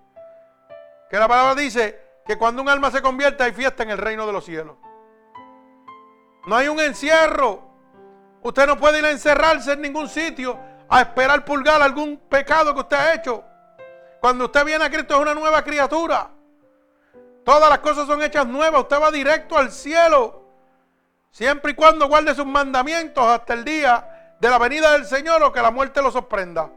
Que 1.10 1.18
la 1.18 1.28
palabra 1.28 1.56
dice 1.56 2.00
que 2.26 2.38
cuando 2.38 2.62
un 2.62 2.70
alma 2.70 2.92
se 2.92 3.02
convierte 3.02 3.44
hay 3.44 3.52
fiesta 3.52 3.82
en 3.82 3.90
el 3.90 3.98
reino 3.98 4.28
de 4.28 4.34
los 4.34 4.46
cielos. 4.46 4.78
No 6.46 6.56
hay 6.56 6.68
un 6.68 6.80
encierro. 6.80 7.70
Usted 8.42 8.66
no 8.66 8.78
puede 8.78 9.00
ir 9.00 9.06
a 9.06 9.12
encerrarse 9.12 9.74
en 9.74 9.82
ningún 9.82 10.10
sitio 10.10 10.60
a 10.90 11.02
esperar 11.02 11.46
pulgar 11.46 11.82
algún 11.82 12.18
pecado 12.18 12.74
que 12.74 12.82
usted 12.82 12.98
ha 12.98 13.14
hecho. 13.14 13.44
Cuando 14.20 14.46
usted 14.46 14.66
viene 14.66 14.84
a 14.84 14.90
Cristo 14.90 15.16
es 15.16 15.22
una 15.22 15.34
nueva 15.34 15.64
criatura. 15.64 16.30
Todas 17.46 17.70
las 17.70 17.80
cosas 17.80 18.08
son 18.08 18.22
hechas 18.22 18.46
nuevas. 18.46 18.82
Usted 18.82 19.02
va 19.02 19.12
directo 19.12 19.58
al 19.58 19.72
cielo. 19.72 20.44
Siempre 21.32 21.72
y 21.72 21.76
cuando 21.76 22.08
guarde 22.08 22.36
sus 22.36 22.46
mandamientos 22.46 23.26
hasta 23.26 23.54
el 23.54 23.64
día 23.64 24.36
de 24.40 24.50
la 24.50 24.58
venida 24.58 24.92
del 24.92 25.06
Señor 25.06 25.42
o 25.44 25.52
que 25.52 25.62
la 25.62 25.72
muerte 25.72 26.02
lo 26.02 26.12
sorprenda. 26.12 26.70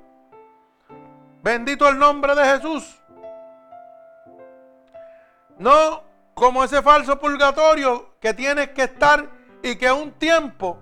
Bendito 1.42 1.88
el 1.88 1.98
nombre 1.98 2.34
de 2.34 2.44
Jesús. 2.44 3.00
No 5.58 6.02
como 6.34 6.64
ese 6.64 6.82
falso 6.82 7.18
purgatorio 7.18 8.14
que 8.20 8.32
tienes 8.32 8.70
que 8.70 8.84
estar 8.84 9.28
y 9.64 9.76
que 9.76 9.90
un 9.90 10.12
tiempo 10.12 10.78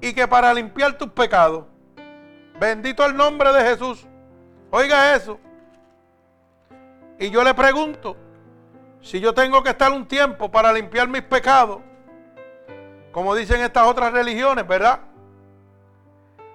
y 0.00 0.12
que 0.12 0.26
para 0.26 0.52
limpiar 0.52 0.98
tus 0.98 1.08
pecados. 1.10 1.64
Bendito 2.58 3.06
el 3.06 3.16
nombre 3.16 3.52
de 3.52 3.62
Jesús. 3.62 4.04
Oiga 4.72 5.14
eso. 5.14 5.38
Y 7.20 7.30
yo 7.30 7.44
le 7.44 7.54
pregunto, 7.54 8.16
si 9.00 9.20
yo 9.20 9.32
tengo 9.32 9.62
que 9.62 9.70
estar 9.70 9.92
un 9.92 10.08
tiempo 10.08 10.50
para 10.50 10.72
limpiar 10.72 11.06
mis 11.06 11.22
pecados, 11.22 11.78
como 13.12 13.32
dicen 13.36 13.60
estas 13.60 13.86
otras 13.86 14.12
religiones, 14.12 14.66
¿verdad? 14.66 14.98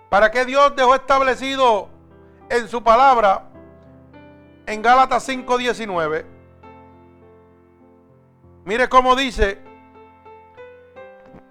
¿Para 0.10 0.30
qué 0.30 0.43
Dios 0.43 0.76
dejó 0.76 0.93
establecido 0.93 1.88
en 2.49 2.68
su 2.68 2.84
palabra 2.84 3.45
en 4.65 4.81
Gálatas 4.81 5.23
5:19? 5.23 6.26
Mire 8.65 8.89
cómo 8.89 9.15
dice 9.15 9.70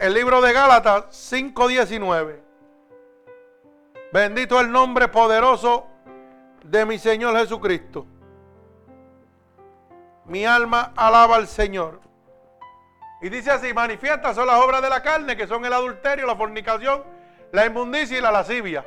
el 0.01 0.15
libro 0.15 0.41
de 0.41 0.55
Gálatas 0.55 1.05
5:19. 1.11 2.41
Bendito 4.13 4.59
el 4.59 4.73
nombre 4.73 5.09
poderoso 5.09 5.87
de 6.65 6.87
mi 6.87 6.99
Señor 6.99 7.37
Jesucristo. 7.37 8.07
Mi 10.25 10.47
alma 10.47 10.93
alaba 10.97 11.37
al 11.37 11.47
Señor. 11.47 12.01
Y 13.21 13.29
dice 13.29 13.51
así, 13.51 13.75
manifiestas 13.75 14.35
son 14.35 14.47
las 14.47 14.57
obras 14.57 14.81
de 14.81 14.89
la 14.89 15.03
carne, 15.03 15.37
que 15.37 15.47
son 15.47 15.67
el 15.67 15.73
adulterio, 15.73 16.27
la 16.27 16.35
fornicación, 16.35 17.05
la 17.53 17.67
inmundicia 17.67 18.17
y 18.17 18.23
la 18.23 18.33
lascivia, 18.33 18.87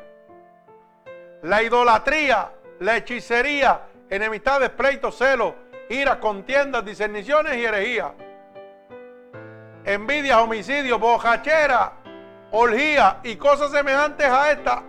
la 1.43 1.61
idolatría, 1.61 2.51
la 2.79 2.97
hechicería, 2.97 3.81
enemistades, 4.09 4.71
pleitos, 4.71 5.15
celos, 5.15 5.53
ira, 5.89 6.19
contiendas, 6.19 6.83
discerniciones 6.83 7.55
y 7.57 7.65
herejía, 7.65 8.15
envidia, 9.85 10.41
homicidio, 10.41 10.99
bojachera, 10.99 11.93
orgía 12.51 13.19
y 13.23 13.35
cosas 13.35 13.71
semejantes 13.71 14.27
a 14.27 14.51
esta, 14.51 14.83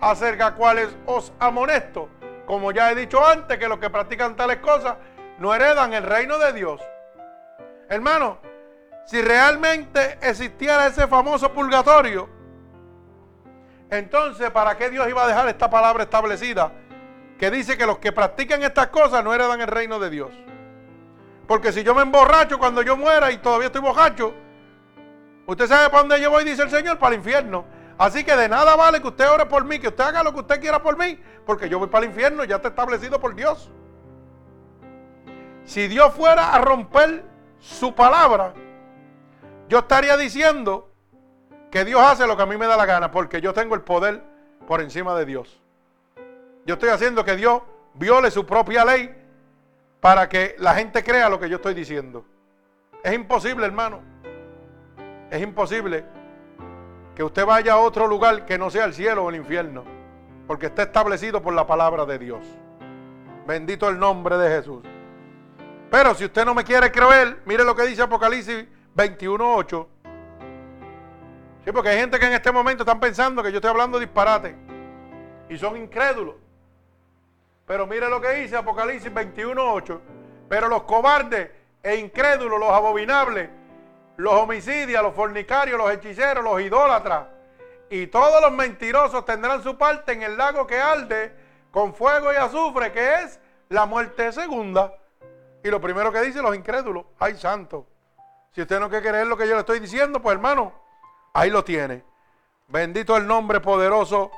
acerca 0.00 0.54
cuales 0.54 0.94
os 1.06 1.32
amonesto, 1.38 2.08
como 2.46 2.72
ya 2.72 2.90
he 2.90 2.94
dicho 2.94 3.26
antes, 3.26 3.58
que 3.58 3.68
los 3.68 3.78
que 3.78 3.90
practican 3.90 4.36
tales 4.36 4.58
cosas 4.58 4.96
no 5.38 5.54
heredan 5.54 5.92
el 5.92 6.02
reino 6.02 6.38
de 6.38 6.52
Dios. 6.52 6.80
Hermano, 7.88 8.38
si 9.06 9.22
realmente 9.22 10.18
existiera 10.20 10.86
ese 10.86 11.06
famoso 11.06 11.52
purgatorio, 11.52 12.28
entonces, 13.90 14.50
¿para 14.50 14.76
qué 14.76 14.90
Dios 14.90 15.08
iba 15.08 15.24
a 15.24 15.28
dejar 15.28 15.48
esta 15.48 15.70
palabra 15.70 16.02
establecida? 16.02 16.72
Que 17.38 17.50
dice 17.50 17.78
que 17.78 17.86
los 17.86 17.98
que 17.98 18.12
practican 18.12 18.62
estas 18.62 18.88
cosas 18.88 19.22
no 19.22 19.32
heredan 19.32 19.60
el 19.60 19.68
reino 19.68 20.00
de 20.00 20.10
Dios. 20.10 20.30
Porque 21.46 21.72
si 21.72 21.82
yo 21.82 21.94
me 21.94 22.02
emborracho 22.02 22.58
cuando 22.58 22.82
yo 22.82 22.96
muera 22.96 23.30
y 23.30 23.38
todavía 23.38 23.66
estoy 23.66 23.80
borracho, 23.80 24.34
usted 25.46 25.66
sabe 25.66 25.88
para 25.90 26.02
dónde 26.02 26.20
yo 26.20 26.30
voy, 26.30 26.44
dice 26.44 26.62
el 26.62 26.70
Señor, 26.70 26.98
para 26.98 27.14
el 27.14 27.20
infierno. 27.20 27.64
Así 27.98 28.24
que 28.24 28.36
de 28.36 28.48
nada 28.48 28.76
vale 28.76 29.00
que 29.00 29.08
usted 29.08 29.30
ore 29.30 29.46
por 29.46 29.64
mí, 29.64 29.78
que 29.78 29.88
usted 29.88 30.04
haga 30.04 30.22
lo 30.22 30.32
que 30.32 30.40
usted 30.40 30.60
quiera 30.60 30.82
por 30.82 30.98
mí, 30.98 31.18
porque 31.46 31.68
yo 31.68 31.78
voy 31.78 31.88
para 31.88 32.04
el 32.04 32.10
infierno, 32.10 32.44
ya 32.44 32.56
está 32.56 32.68
establecido 32.68 33.20
por 33.20 33.34
Dios. 33.34 33.70
Si 35.64 35.88
Dios 35.88 36.12
fuera 36.14 36.52
a 36.52 36.58
romper 36.60 37.24
su 37.58 37.94
palabra, 37.94 38.52
yo 39.68 39.78
estaría 39.78 40.16
diciendo 40.16 40.90
que 41.70 41.84
Dios 41.84 42.00
hace 42.00 42.26
lo 42.26 42.36
que 42.36 42.42
a 42.42 42.46
mí 42.46 42.56
me 42.56 42.66
da 42.66 42.76
la 42.76 42.86
gana 42.86 43.10
porque 43.10 43.40
yo 43.40 43.52
tengo 43.52 43.74
el 43.74 43.80
poder 43.80 44.22
por 44.66 44.80
encima 44.80 45.16
de 45.16 45.24
Dios. 45.24 45.60
Yo 46.66 46.74
estoy 46.74 46.90
haciendo 46.90 47.24
que 47.24 47.36
Dios 47.36 47.62
viole 47.94 48.30
su 48.30 48.44
propia 48.44 48.84
ley 48.84 49.25
para 50.06 50.28
que 50.28 50.54
la 50.60 50.72
gente 50.76 51.02
crea 51.02 51.28
lo 51.28 51.40
que 51.40 51.48
yo 51.48 51.56
estoy 51.56 51.74
diciendo. 51.74 52.24
Es 53.02 53.12
imposible, 53.12 53.66
hermano. 53.66 54.02
Es 55.32 55.42
imposible 55.42 56.04
que 57.16 57.24
usted 57.24 57.44
vaya 57.44 57.72
a 57.72 57.78
otro 57.78 58.06
lugar 58.06 58.46
que 58.46 58.56
no 58.56 58.70
sea 58.70 58.84
el 58.84 58.94
cielo 58.94 59.24
o 59.24 59.30
el 59.30 59.34
infierno, 59.34 59.82
porque 60.46 60.66
está 60.66 60.84
establecido 60.84 61.42
por 61.42 61.54
la 61.54 61.66
palabra 61.66 62.06
de 62.06 62.20
Dios. 62.20 62.46
Bendito 63.48 63.88
el 63.88 63.98
nombre 63.98 64.38
de 64.38 64.48
Jesús. 64.48 64.84
Pero 65.90 66.14
si 66.14 66.26
usted 66.26 66.44
no 66.44 66.54
me 66.54 66.62
quiere 66.62 66.92
creer, 66.92 67.42
mire 67.44 67.64
lo 67.64 67.74
que 67.74 67.82
dice 67.82 68.02
Apocalipsis 68.02 68.64
21.8. 68.94 69.86
Sí, 71.64 71.72
porque 71.72 71.88
hay 71.88 71.98
gente 71.98 72.20
que 72.20 72.26
en 72.26 72.34
este 72.34 72.52
momento 72.52 72.84
están 72.84 73.00
pensando 73.00 73.42
que 73.42 73.50
yo 73.50 73.56
estoy 73.56 73.72
hablando 73.72 73.98
disparate. 73.98 74.54
Y 75.48 75.58
son 75.58 75.76
incrédulos. 75.76 76.45
Pero 77.66 77.86
mire 77.86 78.08
lo 78.08 78.20
que 78.20 78.30
dice 78.30 78.56
Apocalipsis 78.56 79.12
21.8. 79.12 80.00
Pero 80.48 80.68
los 80.68 80.82
cobardes 80.82 81.50
e 81.82 81.96
incrédulos, 81.96 82.58
los 82.58 82.70
abominables, 82.70 83.50
los 84.16 84.32
homicidios, 84.34 85.02
los 85.02 85.14
fornicarios, 85.14 85.76
los 85.78 85.90
hechiceros, 85.90 86.42
los 86.42 86.60
idólatras 86.60 87.26
y 87.88 88.08
todos 88.08 88.40
los 88.40 88.50
mentirosos 88.50 89.24
tendrán 89.24 89.62
su 89.62 89.76
parte 89.76 90.12
en 90.12 90.22
el 90.22 90.36
lago 90.36 90.66
que 90.66 90.80
arde 90.80 91.32
con 91.70 91.94
fuego 91.94 92.32
y 92.32 92.36
azufre, 92.36 92.90
que 92.90 93.22
es 93.22 93.38
la 93.68 93.86
muerte 93.86 94.32
segunda. 94.32 94.92
Y 95.62 95.68
lo 95.68 95.80
primero 95.80 96.10
que 96.10 96.22
dice 96.22 96.42
los 96.42 96.56
incrédulos, 96.56 97.04
ay 97.18 97.36
santo. 97.36 97.86
Si 98.52 98.62
usted 98.62 98.80
no 98.80 98.88
quiere 98.88 99.08
creer 99.08 99.26
lo 99.26 99.36
que 99.36 99.46
yo 99.46 99.54
le 99.54 99.60
estoy 99.60 99.78
diciendo, 99.80 100.20
pues 100.20 100.34
hermano, 100.34 100.72
Ahí 101.36 101.50
lo 101.50 101.62
tiene. 101.62 102.02
Bendito 102.66 103.14
el 103.14 103.26
nombre 103.26 103.60
poderoso 103.60 104.30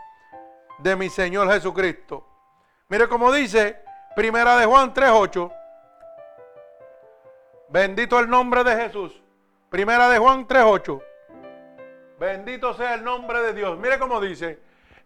de 0.79 0.97
mi 0.97 1.09
Señor 1.09 1.49
Jesucristo. 1.49 2.27
Mire 2.91 3.07
cómo 3.07 3.31
dice 3.31 3.83
Primera 4.17 4.57
de 4.57 4.65
Juan 4.65 4.95
3.8. 4.95 5.53
Bendito 7.69 8.19
el 8.19 8.31
nombre 8.31 8.65
de 8.65 8.77
Jesús. 8.77 9.23
Primera 9.69 10.09
de 10.09 10.19
Juan 10.19 10.49
3.8. 10.49 11.03
Bendito 12.19 12.73
sea 12.73 12.95
el 12.95 13.05
nombre 13.05 13.43
de 13.43 13.53
Dios. 13.53 13.79
Mire 13.79 13.99
cómo 13.99 14.23
dice. 14.23 14.59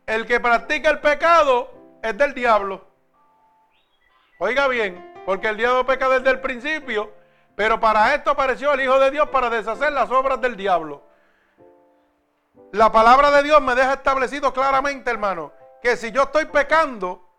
El 0.07 0.27
que 0.27 0.39
practica 0.39 0.91
el 0.91 1.01
pecado 1.01 1.99
es 2.03 2.17
del 2.17 2.35
diablo. 2.35 2.87
Oiga 4.39 4.69
bien, 4.69 5.13
porque 5.27 5.49
el 5.49 5.57
diablo 5.57 5.85
peca 5.85 6.09
desde 6.09 6.31
el 6.31 6.41
principio, 6.41 7.13
pero 7.57 7.81
para 7.81 8.15
esto 8.15 8.31
apareció 8.31 8.73
el 8.73 8.81
Hijo 8.81 8.99
de 9.01 9.11
Dios 9.11 9.29
para 9.29 9.51
deshacer 9.51 9.93
las 9.93 10.09
obras 10.11 10.41
del 10.41 10.57
diablo. 10.57 11.03
La 12.71 12.93
palabra 12.93 13.33
de 13.33 13.43
Dios 13.43 13.61
me 13.61 13.75
deja 13.75 13.95
establecido 13.95 14.53
claramente, 14.53 15.11
hermano, 15.11 15.53
que 15.83 15.97
si 15.97 16.13
yo 16.13 16.23
estoy 16.23 16.47
pecando, 16.47 17.32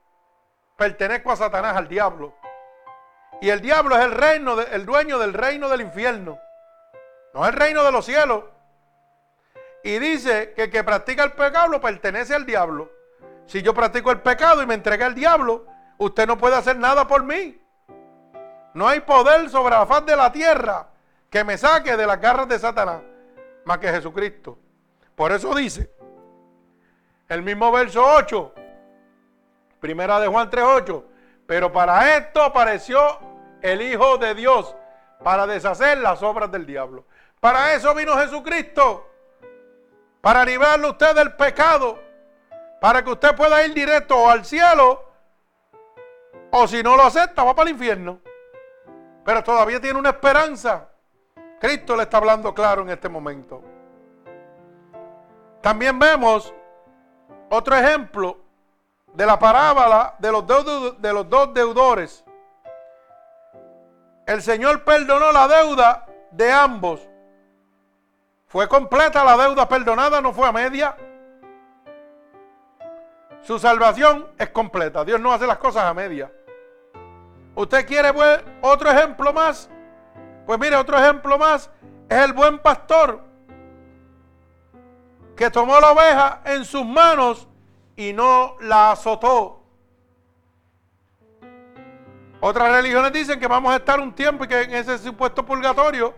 pertenezco 0.76 1.32
a 1.32 1.36
Satanás, 1.36 1.76
al 1.76 1.88
diablo. 1.88 2.36
Y 3.42 3.50
el 3.50 3.62
diablo 3.62 3.98
es 3.98 4.06
el 4.06 4.12
reino, 4.12 4.60
el 4.60 4.86
dueño 4.86 5.20
del 5.20 5.34
reino 5.34 5.70
del 5.70 5.82
infierno. 5.82 6.40
No 7.34 7.44
es 7.44 7.50
el 7.54 7.60
reino 7.60 7.84
de 7.84 7.92
los 7.92 8.06
cielos. 8.06 8.46
Y 9.84 10.00
dice 10.00 10.54
que 10.56 10.64
el 10.64 10.72
que 10.72 10.84
practica 10.84 11.24
el 11.24 11.34
pecado 11.34 11.82
pertenece 11.82 12.34
al 12.34 12.46
diablo. 12.46 12.90
Si 13.46 13.62
yo 13.62 13.74
practico 13.74 14.12
el 14.12 14.22
pecado 14.22 14.62
y 14.62 14.66
me 14.66 14.76
entregué 14.76 15.04
al 15.04 15.16
diablo, 15.16 15.66
usted 15.98 16.26
no 16.26 16.38
puede 16.38 16.56
hacer 16.56 16.78
nada 16.78 17.06
por 17.06 17.24
mí. 17.24 17.60
No 18.74 18.88
hay 18.88 19.02
poder 19.02 19.50
sobre 19.50 19.76
la 19.76 19.86
faz 19.86 20.06
de 20.06 20.16
la 20.16 20.32
tierra 20.32 20.88
que 21.30 21.44
me 21.44 21.58
saque 21.58 21.98
de 21.98 22.08
las 22.08 22.22
garras 22.22 22.48
de 22.48 22.60
Satanás, 22.60 23.02
más 23.66 23.78
que 23.80 23.90
Jesucristo. 23.90 24.58
Por 25.16 25.32
eso 25.32 25.54
dice, 25.54 25.92
el 27.28 27.42
mismo 27.42 27.72
verso 27.72 28.04
8, 28.06 28.54
primera 29.84 30.18
de 30.18 30.30
Juan 30.30 30.50
3.8, 30.50 31.04
pero 31.46 31.70
para 31.70 32.16
esto 32.16 32.42
apareció 32.42 33.20
el 33.62 33.82
Hijo 33.82 34.18
de 34.18 34.34
Dios, 34.34 34.74
para 35.22 35.46
deshacer 35.46 35.98
las 35.98 36.24
obras 36.24 36.50
del 36.50 36.66
diablo. 36.66 37.04
Para 37.42 37.74
eso 37.74 37.94
vino 37.94 38.18
Jesucristo, 38.18 39.06
para 40.22 40.46
librarle 40.46 40.90
usted 40.90 41.14
del 41.14 41.36
pecado, 41.36 42.00
para 42.80 43.04
que 43.04 43.12
usted 43.12 43.36
pueda 43.36 43.66
ir 43.66 43.74
directo 43.74 44.30
al 44.30 44.46
cielo, 44.46 45.04
o 46.52 46.66
si 46.66 46.82
no 46.82 46.96
lo 46.96 47.04
acepta, 47.04 47.44
va 47.44 47.54
para 47.54 47.70
el 47.70 47.76
infierno. 47.76 48.22
Pero 49.26 49.44
todavía 49.44 49.82
tiene 49.82 50.00
una 50.00 50.12
esperanza. 50.12 50.88
Cristo 51.60 51.98
le 51.98 52.04
está 52.04 52.18
hablando 52.18 52.54
claro 52.54 52.84
en 52.84 52.90
este 52.90 53.10
momento. 53.10 53.62
También 55.62 56.00
vemos 56.00 56.54
otro 57.50 57.76
ejemplo 57.76 58.43
de 59.14 59.26
la 59.26 59.38
parábola 59.38 60.16
de 60.18 60.32
los, 60.32 60.48
dos, 61.30 61.54
deudores. 61.54 62.24
El 64.26 64.42
Señor 64.42 64.84
perdonó 64.84 65.32
la 65.32 65.48
deuda 65.48 66.06
de 66.32 66.52
ambos. 66.52 67.02
Fue 68.48 68.68
completa 68.68 69.24
la 69.24 69.38
deuda 69.38 69.68
perdonada, 69.68 70.22
no 70.22 70.34
fue 70.34 70.48
a 70.48 70.52
media. 70.52 70.96
Su 73.42 73.60
salvación 73.60 74.28
es 74.38 74.50
completa. 74.50 75.04
Dios 75.04 75.20
no 75.20 75.34
hace 75.34 75.46
las 75.46 75.58
cosas 75.58 75.84
a 75.84 75.94
media. 75.94 76.32
¿Usted 77.56 77.86
quiere 77.86 78.12
otro 78.62 78.90
ejemplo 78.90 79.34
más? 79.34 79.70
Pues 80.46 80.60
mire, 80.60 80.76
otro 80.76 80.98
ejemplo 80.98 81.38
más 81.38 81.70
es 82.10 82.18
el 82.18 82.34
buen 82.34 82.60
pastor 82.60 83.22
que 85.36 85.50
tomó 85.50 85.80
la 85.80 85.92
oveja 85.92 86.42
en 86.46 86.64
sus 86.66 86.86
manos 86.86 87.48
y 87.96 88.14
no 88.14 88.56
la 88.62 88.92
azotó. 88.92 89.62
Otras 92.40 92.72
religiones 92.74 93.14
dicen 93.14 93.40
que 93.40 93.48
vamos 93.48 93.72
a 93.72 93.78
estar 93.78 94.00
un 94.00 94.14
tiempo 94.14 94.44
y 94.44 94.48
que 94.48 94.62
en 94.64 94.74
ese 94.74 94.98
supuesto 94.98 95.46
purgatorio, 95.46 96.14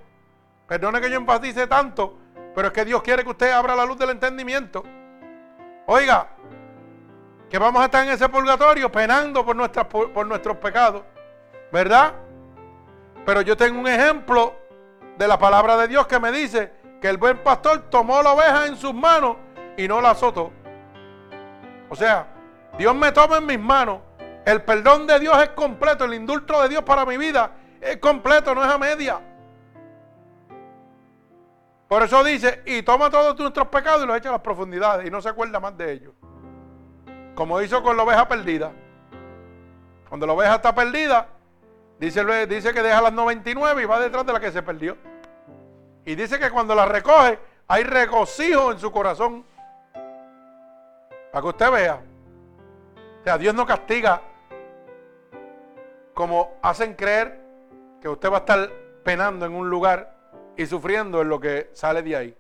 perdone 0.68 1.00
que 1.00 1.10
yo 1.10 1.18
enfatice 1.18 1.68
tanto, 1.68 2.18
pero 2.56 2.70
es 2.70 2.74
que 2.74 2.86
Dios 2.86 3.04
quiere 3.04 3.24
que 3.24 3.30
usted 3.30 3.52
abra 3.52 3.76
la 3.76 3.86
luz 3.86 3.98
del 3.98 4.10
entendimiento. 4.10 4.84
Oiga, 5.86 6.30
que 7.50 7.60
vamos 7.60 7.82
a 7.82 7.86
estar 7.86 8.04
en 8.04 8.12
ese 8.12 8.28
purgatorio 8.28 8.92
penando 8.92 9.46
por, 9.46 9.56
nuestras, 9.56 9.86
por 9.86 10.26
nuestros 10.26 10.58
pecados, 10.58 11.04
¿verdad? 11.72 12.14
Pero 13.24 13.42
yo 13.42 13.56
tengo 13.56 13.80
un 13.80 13.88
ejemplo 13.88 14.56
de 15.18 15.28
la 15.28 15.38
palabra 15.38 15.78
de 15.78 15.88
Dios 15.88 16.08
que 16.08 16.20
me 16.20 16.32
dice 16.32 16.72
que 17.02 17.08
el 17.08 17.18
buen 17.18 17.38
pastor 17.44 17.90
tomó 17.90 18.24
la 18.24 18.34
oveja 18.34 18.66
en 18.66 18.78
sus 18.78 18.94
manos 18.94 19.38
y 19.78 19.88
no 19.88 20.02
la 20.02 20.12
azotó. 20.12 20.52
O 21.90 21.96
sea, 21.96 22.28
Dios 22.78 22.96
me 22.96 23.12
toma 23.12 23.38
en 23.38 23.46
mis 23.46 23.60
manos. 23.60 24.00
El 24.46 24.62
perdón 24.64 25.08
de 25.08 25.20
Dios 25.20 25.38
es 25.42 25.50
completo. 25.50 26.06
El 26.06 26.14
indulto 26.14 26.62
de 26.62 26.70
Dios 26.70 26.84
para 26.84 27.06
mi 27.06 27.18
vida 27.18 27.52
es 27.82 27.98
completo, 27.98 28.54
no 28.54 28.64
es 28.64 28.72
a 28.72 28.78
media. 28.78 29.20
Por 31.88 32.02
eso 32.02 32.24
dice, 32.24 32.64
y 32.66 32.82
toma 32.82 33.10
todos 33.10 33.38
nuestros 33.40 33.68
pecados 33.68 34.04
y 34.04 34.08
los 34.08 34.18
echa 34.18 34.30
a 34.30 34.34
las 34.34 34.42
profundidades 34.42 35.08
y 35.08 35.12
no 35.12 35.22
se 35.22 35.30
acuerda 35.30 35.60
más 35.60 35.78
de 35.78 35.92
ellos. 35.92 36.14
Como 37.36 37.62
hizo 37.62 37.84
con 37.84 37.96
la 37.96 38.04
oveja 38.04 38.28
perdida. 38.28 38.72
Cuando 40.10 40.26
la 40.26 40.34
oveja 40.34 40.56
está 40.56 40.74
perdida, 40.74 41.28
dice, 42.00 42.48
dice 42.48 42.74
que 42.74 42.82
deja 42.82 43.02
las 43.02 43.14
99 43.14 43.84
y 43.84 43.86
va 43.86 44.00
detrás 44.00 44.26
de 44.26 44.34
la 44.34 44.40
que 44.40 44.52
se 44.52 44.64
perdió. 44.64 44.98
Y 46.06 46.16
dice 46.16 46.40
que 46.40 46.50
cuando 46.50 46.74
la 46.74 46.86
recoge, 46.86 47.40
hay 47.68 47.84
regocijo 47.84 48.72
en 48.72 48.80
su 48.80 48.92
corazón. 48.92 49.46
Para 51.36 51.44
que 51.44 51.50
usted 51.50 51.70
vea. 51.70 52.02
O 53.20 53.24
sea, 53.26 53.38
Dios 53.38 53.54
no 53.54 53.66
castiga 53.66 54.22
como 56.14 56.54
hacen 56.62 56.94
creer 56.94 57.42
que 58.00 58.08
usted 58.08 58.32
va 58.32 58.38
a 58.38 58.40
estar 58.40 58.72
penando 59.04 59.46
en 59.46 59.54
un 59.54 59.70
lugar 59.70 60.16
y 60.56 60.66
sufriendo 60.66 61.22
en 61.22 61.28
lo 61.28 61.38
que 61.42 61.72
sale 61.74 62.02
de 62.04 62.16
ahí. 62.16 62.38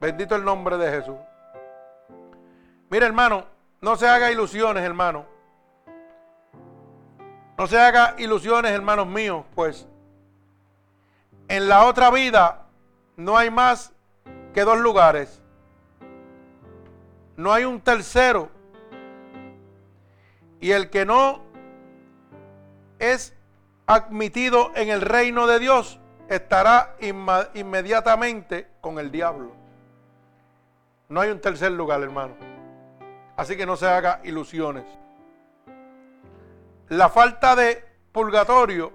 Bendito 0.00 0.34
el 0.34 0.44
nombre 0.44 0.76
de 0.76 0.90
Jesús. 0.90 1.14
Mire, 2.90 3.06
hermano, 3.06 3.46
no 3.80 3.94
se 3.94 4.08
haga 4.08 4.32
ilusiones, 4.32 4.82
hermano. 4.82 5.24
No 7.56 7.68
se 7.68 7.78
haga 7.78 8.16
ilusiones, 8.18 8.72
hermanos 8.72 9.06
míos, 9.06 9.44
pues 9.54 9.86
en 11.46 11.68
la 11.68 11.84
otra 11.84 12.10
vida 12.10 12.66
no 13.14 13.38
hay 13.38 13.50
más 13.52 13.92
que 14.52 14.62
dos 14.62 14.78
lugares 14.78 15.44
no 17.36 17.52
hay 17.52 17.64
un 17.64 17.80
tercero. 17.80 18.50
Y 20.60 20.72
el 20.72 20.90
que 20.90 21.04
no 21.04 21.42
es 22.98 23.34
admitido 23.86 24.72
en 24.74 24.88
el 24.88 25.00
reino 25.00 25.46
de 25.46 25.58
Dios 25.58 26.00
estará 26.28 26.96
inmediatamente 27.54 28.68
con 28.80 28.98
el 28.98 29.10
diablo. 29.10 29.52
No 31.08 31.20
hay 31.20 31.30
un 31.30 31.40
tercer 31.40 31.70
lugar, 31.72 32.02
hermano. 32.02 32.34
Así 33.36 33.56
que 33.56 33.66
no 33.66 33.76
se 33.76 33.86
haga 33.86 34.20
ilusiones. 34.24 34.84
La 36.88 37.08
falta 37.08 37.54
de 37.54 37.84
purgatorio, 38.12 38.92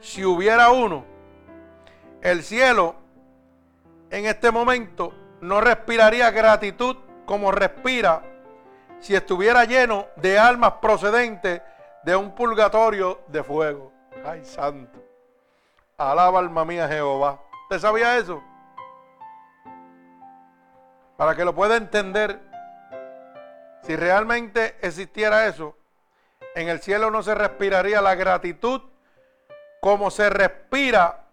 si 0.00 0.24
hubiera 0.24 0.70
uno, 0.70 1.04
el 2.22 2.42
cielo 2.42 2.94
en 4.10 4.26
este 4.26 4.50
momento 4.50 5.12
no 5.40 5.60
respiraría 5.60 6.30
gratitud 6.30 6.96
como 7.26 7.52
respira 7.52 8.22
si 9.00 9.14
estuviera 9.14 9.64
lleno 9.64 10.06
de 10.16 10.38
almas 10.38 10.74
procedentes 10.74 11.60
de 12.04 12.16
un 12.16 12.34
purgatorio 12.34 13.20
de 13.28 13.42
fuego. 13.42 13.92
Ay, 14.24 14.44
santo. 14.44 15.02
Alaba 15.96 16.38
alma 16.38 16.64
mía 16.64 16.88
Jehová. 16.88 17.40
¿Usted 17.64 17.78
sabía 17.78 18.16
eso? 18.16 18.42
Para 21.16 21.36
que 21.36 21.44
lo 21.44 21.54
pueda 21.54 21.76
entender, 21.76 22.40
si 23.82 23.96
realmente 23.96 24.76
existiera 24.80 25.46
eso, 25.46 25.76
en 26.54 26.68
el 26.68 26.80
cielo 26.80 27.10
no 27.10 27.22
se 27.22 27.34
respiraría 27.34 28.00
la 28.00 28.14
gratitud 28.14 28.82
como 29.80 30.10
se 30.10 30.30
respira 30.30 31.24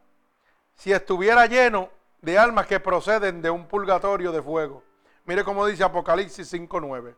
si 0.75 0.91
estuviera 0.91 1.45
lleno 1.45 1.89
de 2.21 2.37
almas 2.37 2.67
que 2.67 2.79
proceden 2.79 3.41
de 3.41 3.49
un 3.49 3.67
purgatorio 3.67 4.31
de 4.31 4.41
fuego. 4.41 4.83
Mire 5.29 5.43
cómo 5.43 5.67
dice 5.67 5.83
Apocalipsis 5.83 6.51
5.9. 6.51 7.15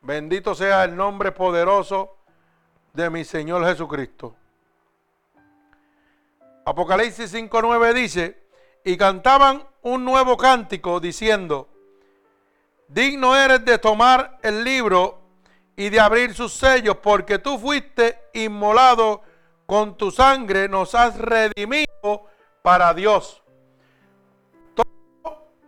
Bendito 0.00 0.54
sea 0.54 0.84
el 0.84 0.96
nombre 0.96 1.30
poderoso 1.30 2.16
de 2.94 3.10
mi 3.10 3.22
Señor 3.22 3.66
Jesucristo. 3.66 4.34
Apocalipsis 6.64 7.34
5.9 7.34 7.92
dice, 7.92 8.42
y 8.82 8.96
cantaban 8.96 9.62
un 9.82 10.02
nuevo 10.06 10.38
cántico 10.38 11.00
diciendo, 11.00 11.68
digno 12.88 13.36
eres 13.36 13.62
de 13.66 13.76
tomar 13.76 14.38
el 14.40 14.64
libro 14.64 15.20
y 15.76 15.90
de 15.90 16.00
abrir 16.00 16.32
sus 16.32 16.54
sellos, 16.54 16.96
porque 16.96 17.38
tú 17.38 17.58
fuiste 17.58 18.18
inmolado 18.32 19.20
con 19.66 19.98
tu 19.98 20.10
sangre, 20.10 20.66
nos 20.66 20.94
has 20.94 21.18
redimido 21.18 22.24
para 22.62 22.94
Dios 22.94 23.42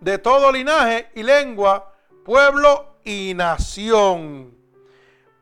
de 0.03 0.19
todo 0.19 0.51
linaje 0.51 1.09
y 1.15 1.23
lengua, 1.23 1.95
pueblo 2.24 2.97
y 3.05 3.35
nación. 3.37 4.53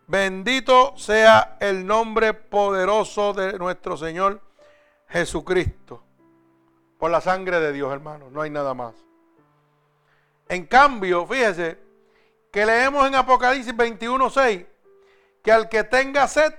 Bendito 0.07 0.93
sea 0.99 1.57
el 1.61 1.87
nombre 1.87 2.35
poderoso 2.35 3.33
de 3.33 3.59
nuestro 3.59 3.97
Señor 3.97 4.43
Jesucristo. 5.09 6.03
Por 6.99 7.11
la 7.11 7.23
sangre 7.23 7.59
de 7.59 7.73
Dios, 7.73 7.91
hermano, 7.91 8.29
no 8.31 8.43
hay 8.43 8.51
nada 8.51 8.75
más. 8.75 8.95
En 10.47 10.67
cambio, 10.67 11.27
fíjese 11.27 11.79
que 12.53 12.67
leemos 12.67 13.07
en 13.07 13.15
Apocalipsis 13.15 13.75
21:6 13.75 14.67
que 15.43 15.53
al 15.53 15.71
que 15.71 15.85
tenga 15.85 16.29
sed, 16.29 16.53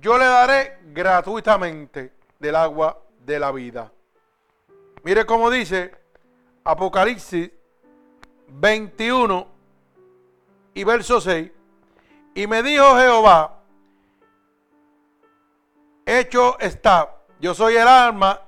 yo 0.00 0.16
le 0.16 0.24
daré 0.24 0.78
gratuitamente 0.84 2.14
del 2.38 2.56
agua 2.56 2.98
de 3.26 3.38
la 3.38 3.52
vida. 3.52 3.92
Mire 5.02 5.26
cómo 5.26 5.50
dice 5.50 5.97
Apocalipsis 6.68 7.50
21 8.48 9.48
y 10.74 10.84
verso 10.84 11.18
6. 11.18 11.50
Y 12.34 12.46
me 12.46 12.62
dijo 12.62 12.94
Jehová, 12.98 13.62
hecho 16.04 16.58
está, 16.60 17.08
yo 17.40 17.54
soy 17.54 17.76
el 17.76 17.88
alma, 17.88 18.42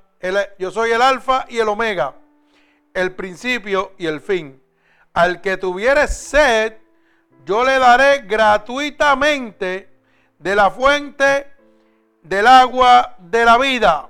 yo 0.59 0.69
soy 0.69 0.91
el 0.91 1.01
alfa 1.01 1.47
y 1.49 1.57
el 1.57 1.67
omega, 1.67 2.13
el 2.93 3.11
principio 3.15 3.93
y 3.97 4.05
el 4.05 4.21
fin. 4.21 4.61
Al 5.13 5.41
que 5.41 5.57
tuviere 5.57 6.07
sed, 6.07 6.77
yo 7.43 7.65
le 7.65 7.79
daré 7.79 8.19
gratuitamente 8.27 9.89
de 10.37 10.55
la 10.55 10.69
fuente 10.69 11.51
del 12.21 12.45
agua 12.45 13.15
de 13.17 13.45
la 13.45 13.57
vida. 13.57 14.09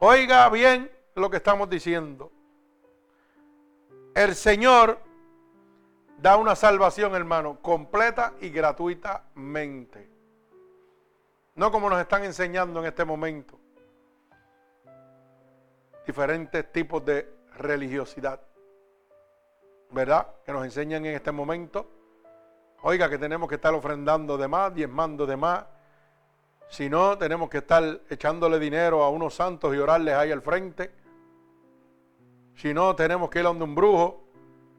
Oiga 0.00 0.48
bien 0.48 0.90
lo 1.14 1.30
que 1.30 1.36
estamos 1.38 1.68
diciendo. 1.68 2.32
El 4.14 4.34
Señor 4.34 4.98
da 6.18 6.36
una 6.36 6.54
salvación, 6.54 7.14
hermano, 7.14 7.58
completa 7.60 8.34
y 8.40 8.50
gratuitamente. 8.50 10.10
No 11.56 11.70
como 11.70 11.88
nos 11.88 12.00
están 12.00 12.24
enseñando 12.24 12.80
en 12.80 12.86
este 12.86 13.04
momento. 13.04 13.58
Diferentes 16.06 16.72
tipos 16.72 17.04
de 17.04 17.32
religiosidad. 17.56 18.40
¿Verdad? 19.90 20.26
Que 20.44 20.52
nos 20.52 20.64
enseñan 20.64 21.04
en 21.06 21.14
este 21.14 21.30
momento. 21.30 21.88
Oiga, 22.82 23.08
que 23.08 23.18
tenemos 23.18 23.48
que 23.48 23.54
estar 23.54 23.72
ofrendando 23.72 24.36
de 24.36 24.48
más, 24.48 24.74
diezmando 24.74 25.26
de 25.26 25.36
más. 25.36 25.64
Si 26.68 26.90
no, 26.90 27.16
tenemos 27.16 27.48
que 27.48 27.58
estar 27.58 28.00
echándole 28.10 28.58
dinero 28.58 29.02
a 29.04 29.10
unos 29.10 29.34
santos 29.34 29.74
y 29.74 29.78
orarles 29.78 30.14
ahí 30.14 30.32
al 30.32 30.42
frente. 30.42 31.03
Si 32.56 32.72
no, 32.72 32.94
tenemos 32.94 33.30
que 33.30 33.40
ir 33.40 33.44
a 33.44 33.48
donde 33.48 33.64
un 33.64 33.74
brujo 33.74 34.24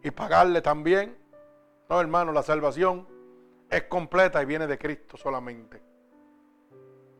y 0.03 0.11
pagarle 0.11 0.61
también. 0.61 1.17
No, 1.89 1.99
hermano, 1.99 2.31
la 2.31 2.43
salvación 2.43 3.07
es 3.69 3.83
completa 3.83 4.41
y 4.41 4.45
viene 4.45 4.67
de 4.67 4.77
Cristo 4.77 5.17
solamente 5.17 5.81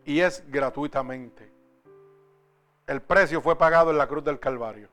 y 0.06 0.22
es 0.22 0.44
gratuitamente. 0.50 1.52
El 2.88 3.02
precio 3.02 3.42
fue 3.42 3.58
pagado 3.58 3.90
en 3.90 3.98
la 3.98 4.08
cruz 4.08 4.24
del 4.24 4.40
Calvario. 4.40 4.90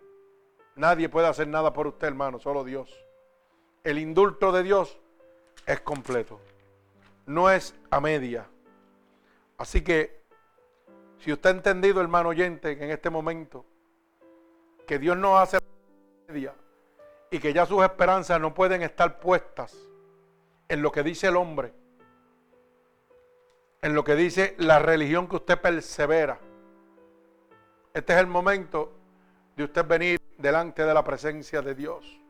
Nadie 0.74 1.10
puede 1.10 1.28
hacer 1.28 1.46
nada 1.46 1.72
por 1.72 1.86
usted, 1.86 2.08
hermano, 2.08 2.40
solo 2.40 2.64
Dios. 2.64 2.90
El 3.84 3.98
indulto 3.98 4.50
de 4.50 4.62
Dios 4.62 4.98
es 5.66 5.80
completo. 5.82 6.40
No 7.26 7.50
es 7.50 7.74
a 7.90 8.00
media. 8.00 8.48
Así 9.58 9.82
que, 9.82 10.22
si 11.18 11.30
usted 11.30 11.50
ha 11.50 11.52
entendido, 11.52 12.00
hermano 12.00 12.30
oyente, 12.30 12.72
en 12.72 12.90
este 12.90 13.10
momento, 13.10 13.66
que 14.86 14.98
Dios 14.98 15.16
no 15.16 15.38
hace 15.38 15.58
media 16.28 16.54
y 17.30 17.38
que 17.38 17.52
ya 17.52 17.66
sus 17.66 17.82
esperanzas 17.82 18.40
no 18.40 18.52
pueden 18.52 18.82
estar 18.82 19.18
puestas 19.20 19.76
en 20.68 20.82
lo 20.82 20.92
que 20.92 21.02
dice 21.02 21.28
el 21.28 21.36
hombre, 21.36 21.72
en 23.80 23.94
lo 23.94 24.04
que 24.04 24.14
dice 24.14 24.54
la 24.58 24.78
religión 24.78 25.28
que 25.28 25.36
usted 25.36 25.60
persevera. 25.60 26.38
Este 27.94 28.12
es 28.12 28.18
el 28.18 28.26
momento 28.26 28.92
de 29.56 29.64
usted 29.64 29.86
venir 29.86 30.20
delante 30.38 30.84
de 30.84 30.94
la 30.94 31.04
presencia 31.04 31.62
de 31.62 31.74
Dios 31.74 32.20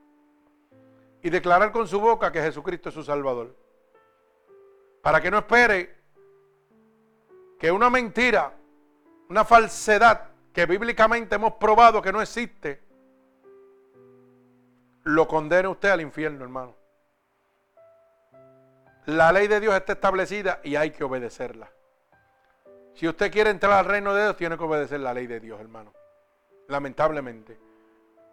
y 1.23 1.31
declarar 1.31 1.71
con 1.71 1.87
su 1.87 2.01
boca 2.01 2.33
que 2.33 2.43
Jesucristo 2.43 2.89
es 2.89 2.95
su 2.95 3.03
Salvador. 3.03 3.57
Para 5.03 5.21
que 5.21 5.31
no 5.31 5.39
espere 5.39 5.95
que 7.59 7.71
una 7.71 7.91
mentira, 7.91 8.55
una 9.29 9.45
falsedad 9.45 10.32
que 10.53 10.67
bíblicamente 10.67 11.37
hemos 11.37 11.55
probado 11.55 12.03
que 12.03 12.13
no 12.13 12.21
existe, 12.21 12.81
lo 15.05 15.27
condene 15.27 15.69
usted 15.69 15.91
al 15.91 16.01
infierno, 16.01 16.45
hermano. 16.45 16.77
La 19.07 19.33
ley 19.33 19.49
de 19.49 19.59
Dios 19.59 19.75
está 19.75 19.95
establecida 19.95 20.61
y 20.63 20.77
hay 20.77 20.91
que 20.91 21.03
obedecerla. 21.03 21.71
Si 22.95 23.09
usted 23.09 23.33
quiere 23.33 23.51
entrar 23.51 23.73
al 23.73 23.87
reino 23.87 24.15
de 24.15 24.23
Dios, 24.23 24.37
tiene 24.37 24.57
que 24.57 24.65
obedecer 24.65 25.01
la 25.01 25.15
ley 25.15 25.27
de 25.27 25.41
Dios, 25.41 25.59
hermano. 25.59 25.93
Lamentablemente. 26.69 27.59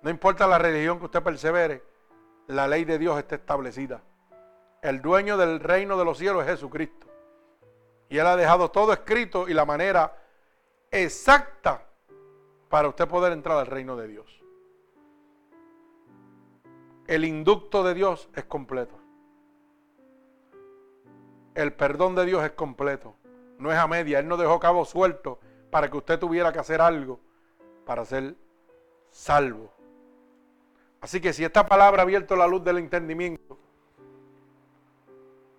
No 0.01 0.09
importa 0.09 0.45
la 0.45 0.59
religión 0.59 0.99
que 0.99 1.05
usted 1.05 1.23
persevere, 1.23 1.83
la 2.47 2.67
ley 2.67 2.85
de 2.85 2.99
Dios 2.99 3.17
está 3.17 3.35
establecida. 3.35 4.01
El 4.81 5.01
dueño 5.01 5.37
del 5.37 5.59
reino 5.59 5.97
de 5.97 6.05
los 6.05 6.17
cielos 6.17 6.43
es 6.43 6.51
Jesucristo. 6.51 7.07
Y 8.09 8.17
Él 8.17 8.27
ha 8.27 8.35
dejado 8.35 8.69
todo 8.69 8.93
escrito 8.93 9.47
y 9.47 9.53
la 9.53 9.65
manera 9.65 10.15
exacta 10.91 11.88
para 12.69 12.87
usted 12.87 13.07
poder 13.07 13.33
entrar 13.33 13.57
al 13.57 13.67
reino 13.67 13.95
de 13.95 14.07
Dios. 14.07 14.43
El 17.07 17.25
inducto 17.25 17.83
de 17.83 17.93
Dios 17.93 18.29
es 18.35 18.45
completo 18.45 18.99
el 21.61 21.73
perdón 21.73 22.15
de 22.15 22.25
Dios 22.25 22.43
es 22.43 22.51
completo. 22.51 23.15
No 23.57 23.71
es 23.71 23.77
a 23.77 23.87
media. 23.87 24.19
Él 24.19 24.27
no 24.27 24.37
dejó 24.37 24.59
cabo 24.59 24.85
suelto 24.85 25.39
para 25.69 25.89
que 25.89 25.97
usted 25.97 26.17
tuviera 26.17 26.53
que 26.53 26.59
hacer 26.59 26.81
algo 26.81 27.19
para 27.85 28.05
ser 28.05 28.35
salvo. 29.11 29.73
Así 31.01 31.19
que 31.19 31.33
si 31.33 31.43
esta 31.43 31.65
palabra 31.65 32.01
ha 32.01 32.03
abierto 32.03 32.35
la 32.35 32.47
luz 32.47 32.63
del 32.63 32.77
entendimiento 32.77 33.57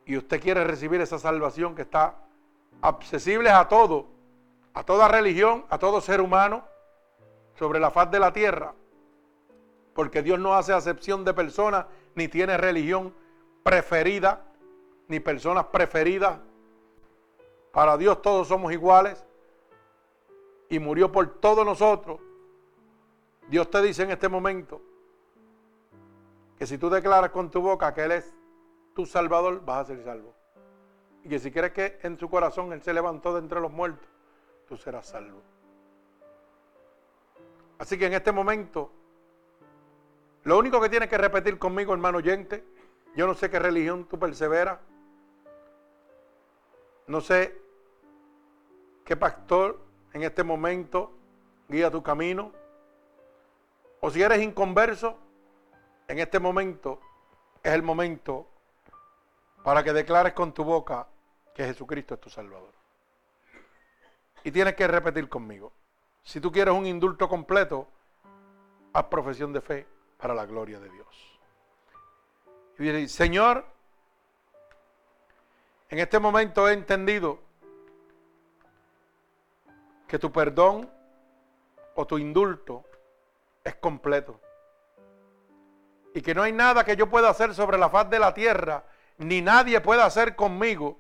y 0.04 0.16
usted 0.16 0.40
quiere 0.40 0.64
recibir 0.64 1.00
esa 1.00 1.18
salvación 1.18 1.74
que 1.74 1.82
está 1.82 2.16
accesible 2.82 3.50
a 3.50 3.68
todo, 3.68 4.06
a 4.74 4.84
toda 4.84 5.08
religión, 5.08 5.64
a 5.68 5.78
todo 5.78 6.00
ser 6.00 6.20
humano 6.20 6.64
sobre 7.60 7.78
la 7.78 7.90
faz 7.90 8.10
de 8.10 8.18
la 8.18 8.32
tierra, 8.32 8.72
porque 9.92 10.22
Dios 10.22 10.40
no 10.40 10.54
hace 10.54 10.72
acepción 10.72 11.26
de 11.26 11.34
personas 11.34 11.84
ni 12.14 12.26
tiene 12.26 12.56
religión 12.56 13.14
preferida 13.62 14.46
ni 15.08 15.20
personas 15.20 15.66
preferidas. 15.66 16.38
Para 17.70 17.98
Dios 17.98 18.22
todos 18.22 18.48
somos 18.48 18.72
iguales. 18.72 19.26
Y 20.70 20.78
murió 20.78 21.12
por 21.12 21.28
todos 21.38 21.66
nosotros. 21.66 22.18
Dios 23.48 23.68
te 23.68 23.82
dice 23.82 24.04
en 24.04 24.12
este 24.12 24.30
momento 24.30 24.80
que 26.56 26.66
si 26.66 26.78
tú 26.78 26.88
declaras 26.88 27.30
con 27.30 27.50
tu 27.50 27.60
boca 27.60 27.92
que 27.92 28.04
Él 28.04 28.12
es 28.12 28.34
tu 28.94 29.04
Salvador, 29.04 29.62
vas 29.66 29.80
a 29.80 29.84
ser 29.84 30.02
salvo. 30.02 30.34
Y 31.24 31.28
que 31.28 31.38
si 31.38 31.50
crees 31.50 31.72
que 31.72 31.98
en 32.04 32.16
su 32.16 32.30
corazón 32.30 32.72
Él 32.72 32.80
se 32.80 32.94
levantó 32.94 33.34
de 33.34 33.40
entre 33.40 33.60
los 33.60 33.70
muertos, 33.70 34.08
tú 34.66 34.78
serás 34.78 35.08
salvo. 35.08 35.42
Así 37.81 37.98
que 37.98 38.05
en 38.05 38.12
este 38.12 38.31
momento, 38.31 38.93
lo 40.44 40.59
único 40.59 40.82
que 40.82 40.90
tienes 40.90 41.09
que 41.09 41.16
repetir 41.16 41.59
conmigo, 41.59 41.94
hermano 41.94 42.19
oyente, 42.19 42.62
yo 43.16 43.27
no 43.27 43.32
sé 43.35 43.48
qué 43.48 43.59
religión 43.59 44.05
tú 44.05 44.19
perseveras, 44.19 44.78
no 47.07 47.23
sé 47.23 47.59
qué 49.02 49.16
pastor 49.16 49.81
en 50.12 50.24
este 50.24 50.44
momento 50.44 51.11
guía 51.70 51.90
tu 51.90 52.02
camino. 52.02 52.52
O 54.01 54.11
si 54.11 54.23
eres 54.23 54.43
inconverso, 54.43 55.16
en 56.07 56.19
este 56.19 56.39
momento 56.39 57.01
es 57.62 57.73
el 57.73 57.82
momento 57.82 58.47
para 59.65 59.82
que 59.82 59.94
declares 59.94 60.35
con 60.35 60.52
tu 60.52 60.65
boca 60.65 61.09
que 61.55 61.65
Jesucristo 61.65 62.12
es 62.12 62.20
tu 62.20 62.28
Salvador. 62.28 62.74
Y 64.44 64.51
tienes 64.51 64.74
que 64.74 64.86
repetir 64.86 65.31
conmigo. 65.31 65.73
Si 66.22 66.40
tú 66.40 66.52
quieres 66.52 66.74
un 66.74 66.86
indulto 66.86 67.28
completo, 67.28 67.88
haz 68.92 69.05
profesión 69.05 69.52
de 69.52 69.60
fe 69.60 69.86
para 70.16 70.34
la 70.34 70.47
gloria 70.47 70.78
de 70.78 70.90
Dios. 70.90 71.40
Y 72.78 72.84
dice, 72.84 73.09
Señor, 73.09 73.64
en 75.88 75.98
este 75.98 76.18
momento 76.18 76.68
he 76.68 76.72
entendido 76.72 77.38
que 80.06 80.18
tu 80.18 80.32
perdón 80.32 80.90
o 81.94 82.06
tu 82.06 82.18
indulto 82.18 82.84
es 83.64 83.74
completo. 83.76 84.40
Y 86.14 86.22
que 86.22 86.34
no 86.34 86.42
hay 86.42 86.52
nada 86.52 86.84
que 86.84 86.97
yo 86.97 87.09
pueda 87.09 87.28
hacer 87.28 87.55
sobre 87.55 87.78
la 87.78 87.90
faz 87.90 88.09
de 88.10 88.18
la 88.18 88.34
tierra, 88.34 88.84
ni 89.18 89.42
nadie 89.42 89.80
pueda 89.80 90.06
hacer 90.06 90.34
conmigo 90.34 90.98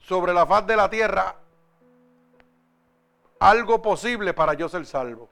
sobre 0.00 0.34
la 0.34 0.46
faz 0.46 0.66
de 0.66 0.76
la 0.76 0.90
tierra 0.90 1.36
algo 3.40 3.80
posible 3.80 4.34
para 4.34 4.54
yo 4.54 4.68
ser 4.68 4.86
salvo. 4.86 5.30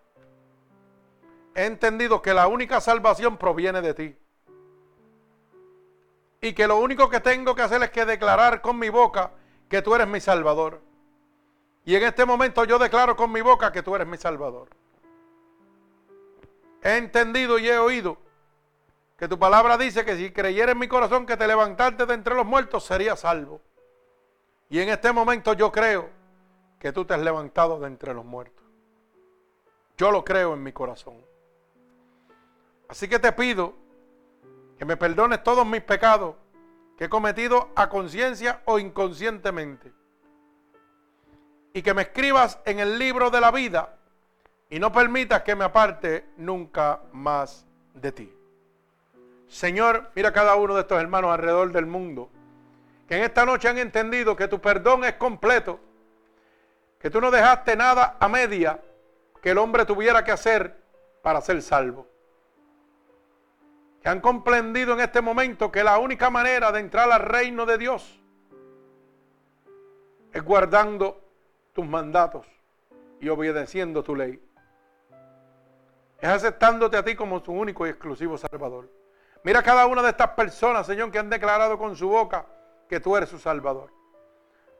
He 1.54 1.66
entendido 1.66 2.22
que 2.22 2.34
la 2.34 2.48
única 2.48 2.80
salvación 2.80 3.36
proviene 3.36 3.82
de 3.82 3.94
ti 3.94 4.16
y 6.40 6.52
que 6.54 6.66
lo 6.66 6.78
único 6.78 7.10
que 7.10 7.20
tengo 7.20 7.54
que 7.54 7.62
hacer 7.62 7.82
es 7.82 7.90
que 7.90 8.04
declarar 8.04 8.62
con 8.62 8.78
mi 8.78 8.88
boca 8.88 9.32
que 9.68 9.82
tú 9.82 9.94
eres 9.94 10.08
mi 10.08 10.20
Salvador. 10.20 10.80
Y 11.84 11.96
en 11.96 12.04
este 12.04 12.24
momento 12.24 12.64
yo 12.64 12.78
declaro 12.78 13.14
con 13.14 13.30
mi 13.30 13.40
boca 13.40 13.72
que 13.72 13.82
tú 13.82 13.94
eres 13.94 14.06
mi 14.06 14.16
Salvador. 14.16 14.68
He 16.82 16.96
entendido 16.96 17.58
y 17.58 17.68
he 17.68 17.78
oído 17.78 18.16
que 19.18 19.28
tu 19.28 19.38
palabra 19.38 19.76
dice 19.76 20.04
que 20.04 20.16
si 20.16 20.30
creyera 20.30 20.72
en 20.72 20.78
mi 20.78 20.86
corazón 20.86 21.26
que 21.26 21.36
te 21.36 21.46
levantaste 21.46 22.06
de 22.06 22.14
entre 22.14 22.36
los 22.36 22.46
muertos, 22.46 22.84
sería 22.84 23.16
salvo. 23.16 23.60
Y 24.70 24.78
en 24.78 24.88
este 24.90 25.12
momento 25.12 25.54
yo 25.54 25.72
creo 25.72 26.17
que 26.78 26.92
tú 26.92 27.04
te 27.04 27.14
has 27.14 27.20
levantado 27.20 27.80
de 27.80 27.86
entre 27.86 28.14
los 28.14 28.24
muertos. 28.24 28.64
Yo 29.96 30.10
lo 30.10 30.24
creo 30.24 30.54
en 30.54 30.62
mi 30.62 30.72
corazón. 30.72 31.16
Así 32.88 33.08
que 33.08 33.18
te 33.18 33.32
pido 33.32 33.74
que 34.78 34.84
me 34.84 34.96
perdones 34.96 35.42
todos 35.42 35.66
mis 35.66 35.82
pecados 35.82 36.36
que 36.96 37.04
he 37.04 37.08
cometido 37.08 37.70
a 37.74 37.88
conciencia 37.88 38.62
o 38.64 38.78
inconscientemente. 38.78 39.92
Y 41.72 41.82
que 41.82 41.94
me 41.94 42.02
escribas 42.02 42.60
en 42.64 42.78
el 42.78 42.98
libro 42.98 43.30
de 43.30 43.40
la 43.40 43.50
vida 43.50 43.96
y 44.70 44.78
no 44.78 44.92
permitas 44.92 45.42
que 45.42 45.54
me 45.54 45.64
aparte 45.64 46.26
nunca 46.36 47.00
más 47.12 47.66
de 47.94 48.12
ti. 48.12 48.34
Señor, 49.48 50.10
mira 50.14 50.32
cada 50.32 50.56
uno 50.56 50.74
de 50.74 50.82
estos 50.82 51.00
hermanos 51.00 51.32
alrededor 51.32 51.72
del 51.72 51.86
mundo 51.86 52.30
que 53.08 53.16
en 53.16 53.24
esta 53.24 53.46
noche 53.46 53.68
han 53.68 53.78
entendido 53.78 54.36
que 54.36 54.48
tu 54.48 54.60
perdón 54.60 55.02
es 55.04 55.14
completo, 55.14 55.80
que 56.98 57.10
tú 57.10 57.20
no 57.20 57.30
dejaste 57.30 57.76
nada 57.76 58.16
a 58.18 58.28
media 58.28 58.80
que 59.40 59.50
el 59.50 59.58
hombre 59.58 59.84
tuviera 59.84 60.24
que 60.24 60.32
hacer 60.32 60.76
para 61.22 61.40
ser 61.40 61.62
salvo. 61.62 62.06
Que 64.02 64.08
han 64.08 64.20
comprendido 64.20 64.94
en 64.94 65.00
este 65.00 65.20
momento 65.20 65.70
que 65.70 65.84
la 65.84 65.98
única 65.98 66.30
manera 66.30 66.72
de 66.72 66.80
entrar 66.80 67.10
al 67.10 67.20
reino 67.20 67.66
de 67.66 67.78
Dios 67.78 68.20
es 70.32 70.42
guardando 70.42 71.20
tus 71.72 71.86
mandatos 71.86 72.46
y 73.20 73.28
obedeciendo 73.28 74.02
tu 74.02 74.14
ley. 74.14 74.42
Es 76.20 76.28
aceptándote 76.28 76.96
a 76.96 77.04
ti 77.04 77.14
como 77.14 77.42
tu 77.42 77.52
único 77.52 77.86
y 77.86 77.90
exclusivo 77.90 78.36
Salvador. 78.36 78.90
Mira 79.44 79.62
cada 79.62 79.86
una 79.86 80.02
de 80.02 80.10
estas 80.10 80.30
personas, 80.30 80.86
Señor, 80.86 81.12
que 81.12 81.18
han 81.18 81.30
declarado 81.30 81.78
con 81.78 81.94
su 81.94 82.08
boca 82.08 82.46
que 82.88 82.98
tú 82.98 83.16
eres 83.16 83.28
su 83.28 83.38
Salvador. 83.38 83.92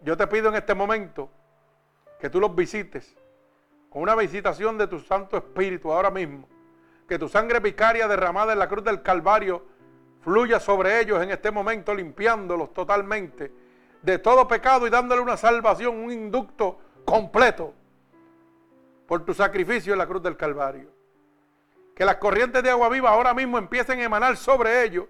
Yo 0.01 0.17
te 0.17 0.27
pido 0.27 0.49
en 0.49 0.57
este 0.57 0.75
momento 0.75 1.31
que 2.19 2.31
tú 2.31 2.41
los 2.41 2.55
visites 2.55 3.17
con 3.91 4.03
una 4.03 4.15
visitación 4.15 4.77
de 4.77 4.87
tu 4.87 5.01
Santo 5.01 5.37
Espíritu 5.37 5.93
ahora 5.93 6.11
mismo. 6.11 6.49
Que 7.09 7.19
tu 7.19 7.29
sangre 7.29 7.61
vicaria 7.61 8.07
derramada 8.07 8.53
en 8.53 8.59
la 8.59 8.69
cruz 8.69 8.85
del 8.85 9.03
Calvario 9.03 9.65
fluya 10.21 10.61
sobre 10.61 11.01
ellos 11.01 11.23
en 11.23 11.31
este 11.31 11.51
momento, 11.51 11.95
limpiándolos 11.95 12.75
totalmente 12.75 13.51
de 14.03 14.19
todo 14.19 14.47
pecado 14.47 14.87
y 14.87 14.91
dándole 14.91 15.23
una 15.23 15.37
salvación, 15.37 15.97
un 15.97 16.13
inducto 16.13 16.79
completo 17.05 17.73
por 19.07 19.25
tu 19.25 19.33
sacrificio 19.33 19.95
en 19.95 19.99
la 19.99 20.07
cruz 20.07 20.23
del 20.23 20.37
Calvario. 20.37 20.91
Que 21.95 22.05
las 22.05 22.17
corrientes 22.17 22.63
de 22.63 22.71
agua 22.71 22.89
viva 22.91 23.11
ahora 23.11 23.33
mismo 23.35 23.59
empiecen 23.59 24.01
a 24.01 24.05
emanar 24.05 24.37
sobre 24.37 24.85
ellos 24.85 25.07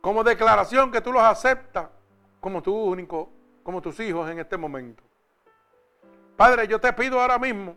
como 0.00 0.22
declaración 0.22 0.92
que 0.92 1.00
tú 1.00 1.12
los 1.12 1.22
aceptas 1.22 1.88
como 2.40 2.62
tu 2.62 2.72
único, 2.76 3.30
como 3.66 3.82
tus 3.82 3.98
hijos 3.98 4.30
en 4.30 4.38
este 4.38 4.56
momento. 4.56 5.02
Padre, 6.36 6.68
yo 6.68 6.80
te 6.80 6.92
pido 6.92 7.20
ahora 7.20 7.36
mismo 7.36 7.76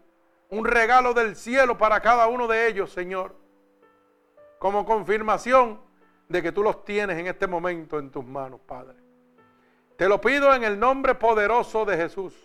un 0.52 0.64
regalo 0.64 1.16
del 1.16 1.36
cielo 1.36 1.80
para 1.80 1.99
cada 1.99 2.28
uno 2.28 2.48
de 2.48 2.68
ellos, 2.68 2.91
Señor, 2.91 3.36
como 4.60 4.86
confirmación 4.86 5.82
de 6.28 6.44
que 6.44 6.52
tú 6.52 6.61
los 6.61 6.86
tienes 6.86 7.18
en 7.18 7.26
este 7.26 7.48
momento 7.48 7.98
en 7.98 8.11
tus 8.11 8.24
manos, 8.24 8.60
Padre. 8.68 8.98
Te 9.98 10.07
lo 10.07 10.22
pido 10.22 10.53
en 10.53 10.64
el 10.64 10.80
nombre 10.80 11.16
poderoso 11.16 11.86
de 11.86 11.98
Jesús. 11.98 12.36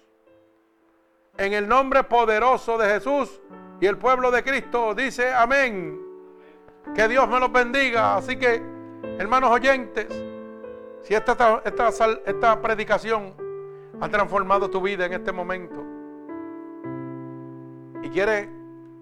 En 1.37 1.53
el 1.53 1.69
nombre 1.69 2.03
poderoso 2.03 2.79
de 2.79 2.89
Jesús 2.95 3.43
y 3.79 3.85
el 3.85 3.99
pueblo 3.99 4.31
de 4.31 4.43
Cristo 4.43 4.95
dice 4.95 5.35
amén. 5.35 6.01
Que 6.95 7.09
Dios 7.09 7.29
me 7.29 7.39
los 7.39 7.53
bendiga. 7.53 8.17
Así 8.17 8.39
que, 8.39 8.63
hermanos 9.19 9.51
oyentes, 9.51 10.34
si 11.05 11.15
esta, 11.15 11.63
esta, 11.65 11.89
esta 12.27 12.61
predicación 12.61 13.35
ha 14.01 14.09
transformado 14.09 14.69
tu 14.71 14.81
vida 14.81 15.07
en 15.07 15.13
este 15.13 15.31
momento 15.33 15.85
y 18.03 18.11
quiere 18.11 18.49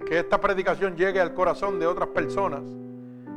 que 0.07 0.19
esta 0.19 0.39
predicación 0.41 0.97
llegue 0.97 1.21
al 1.21 1.33
corazón 1.33 1.79
de 1.79 1.87
otras 1.87 2.09
personas, 2.09 2.63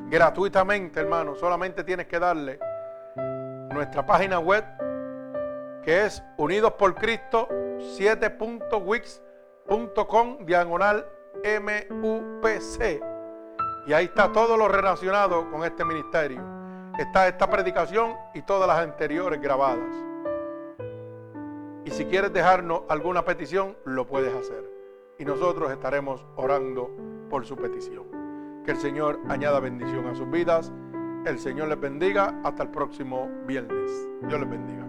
gratuitamente, 0.10 1.00
hermano. 1.00 1.36
Solamente 1.36 1.84
tienes 1.84 2.08
que 2.08 2.18
darle 2.20 2.58
nuestra 3.72 4.04
página 4.06 4.40
web, 4.40 4.66
que 5.84 6.06
es 6.06 6.24
Unidos 6.38 6.74
por 6.74 6.96
Cristo 6.96 7.48
7.wix.com 7.98 10.46
diagonal 10.46 11.06
MUPC. 11.44 13.02
Y 13.88 13.94
ahí 13.94 14.06
está 14.06 14.32
todo 14.32 14.58
lo 14.58 14.68
relacionado 14.68 15.52
con 15.52 15.64
este 15.64 15.86
ministerio. 15.86 16.65
Está 16.98 17.28
esta 17.28 17.50
predicación 17.50 18.16
y 18.34 18.42
todas 18.42 18.70
las 18.70 18.80
anteriores 18.80 19.42
grabadas. 19.42 19.94
Y 21.84 21.92
si 21.92 22.06
quieres 22.06 22.32
dejarnos 22.32 22.84
alguna 22.88 23.26
petición, 23.26 23.76
lo 23.84 24.08
puedes 24.08 24.34
hacer. 24.34 24.64
Y 25.20 25.26
nosotros 25.26 25.72
estaremos 25.72 26.26
orando 26.38 26.90
por 27.30 27.46
su 27.46 27.58
petición. 27.58 28.06
Que 28.64 28.72
el 28.72 28.78
Señor 28.78 29.20
añada 29.28 29.60
bendición 29.60 30.08
a 30.08 30.16
sus 30.16 30.30
vidas. 30.32 30.72
El 31.26 31.38
Señor 31.38 31.68
les 31.68 31.80
bendiga. 31.80 32.34
Hasta 32.46 32.64
el 32.64 32.70
próximo 32.70 33.30
viernes. 33.46 33.92
Dios 34.22 34.40
les 34.40 34.50
bendiga. 34.50 34.85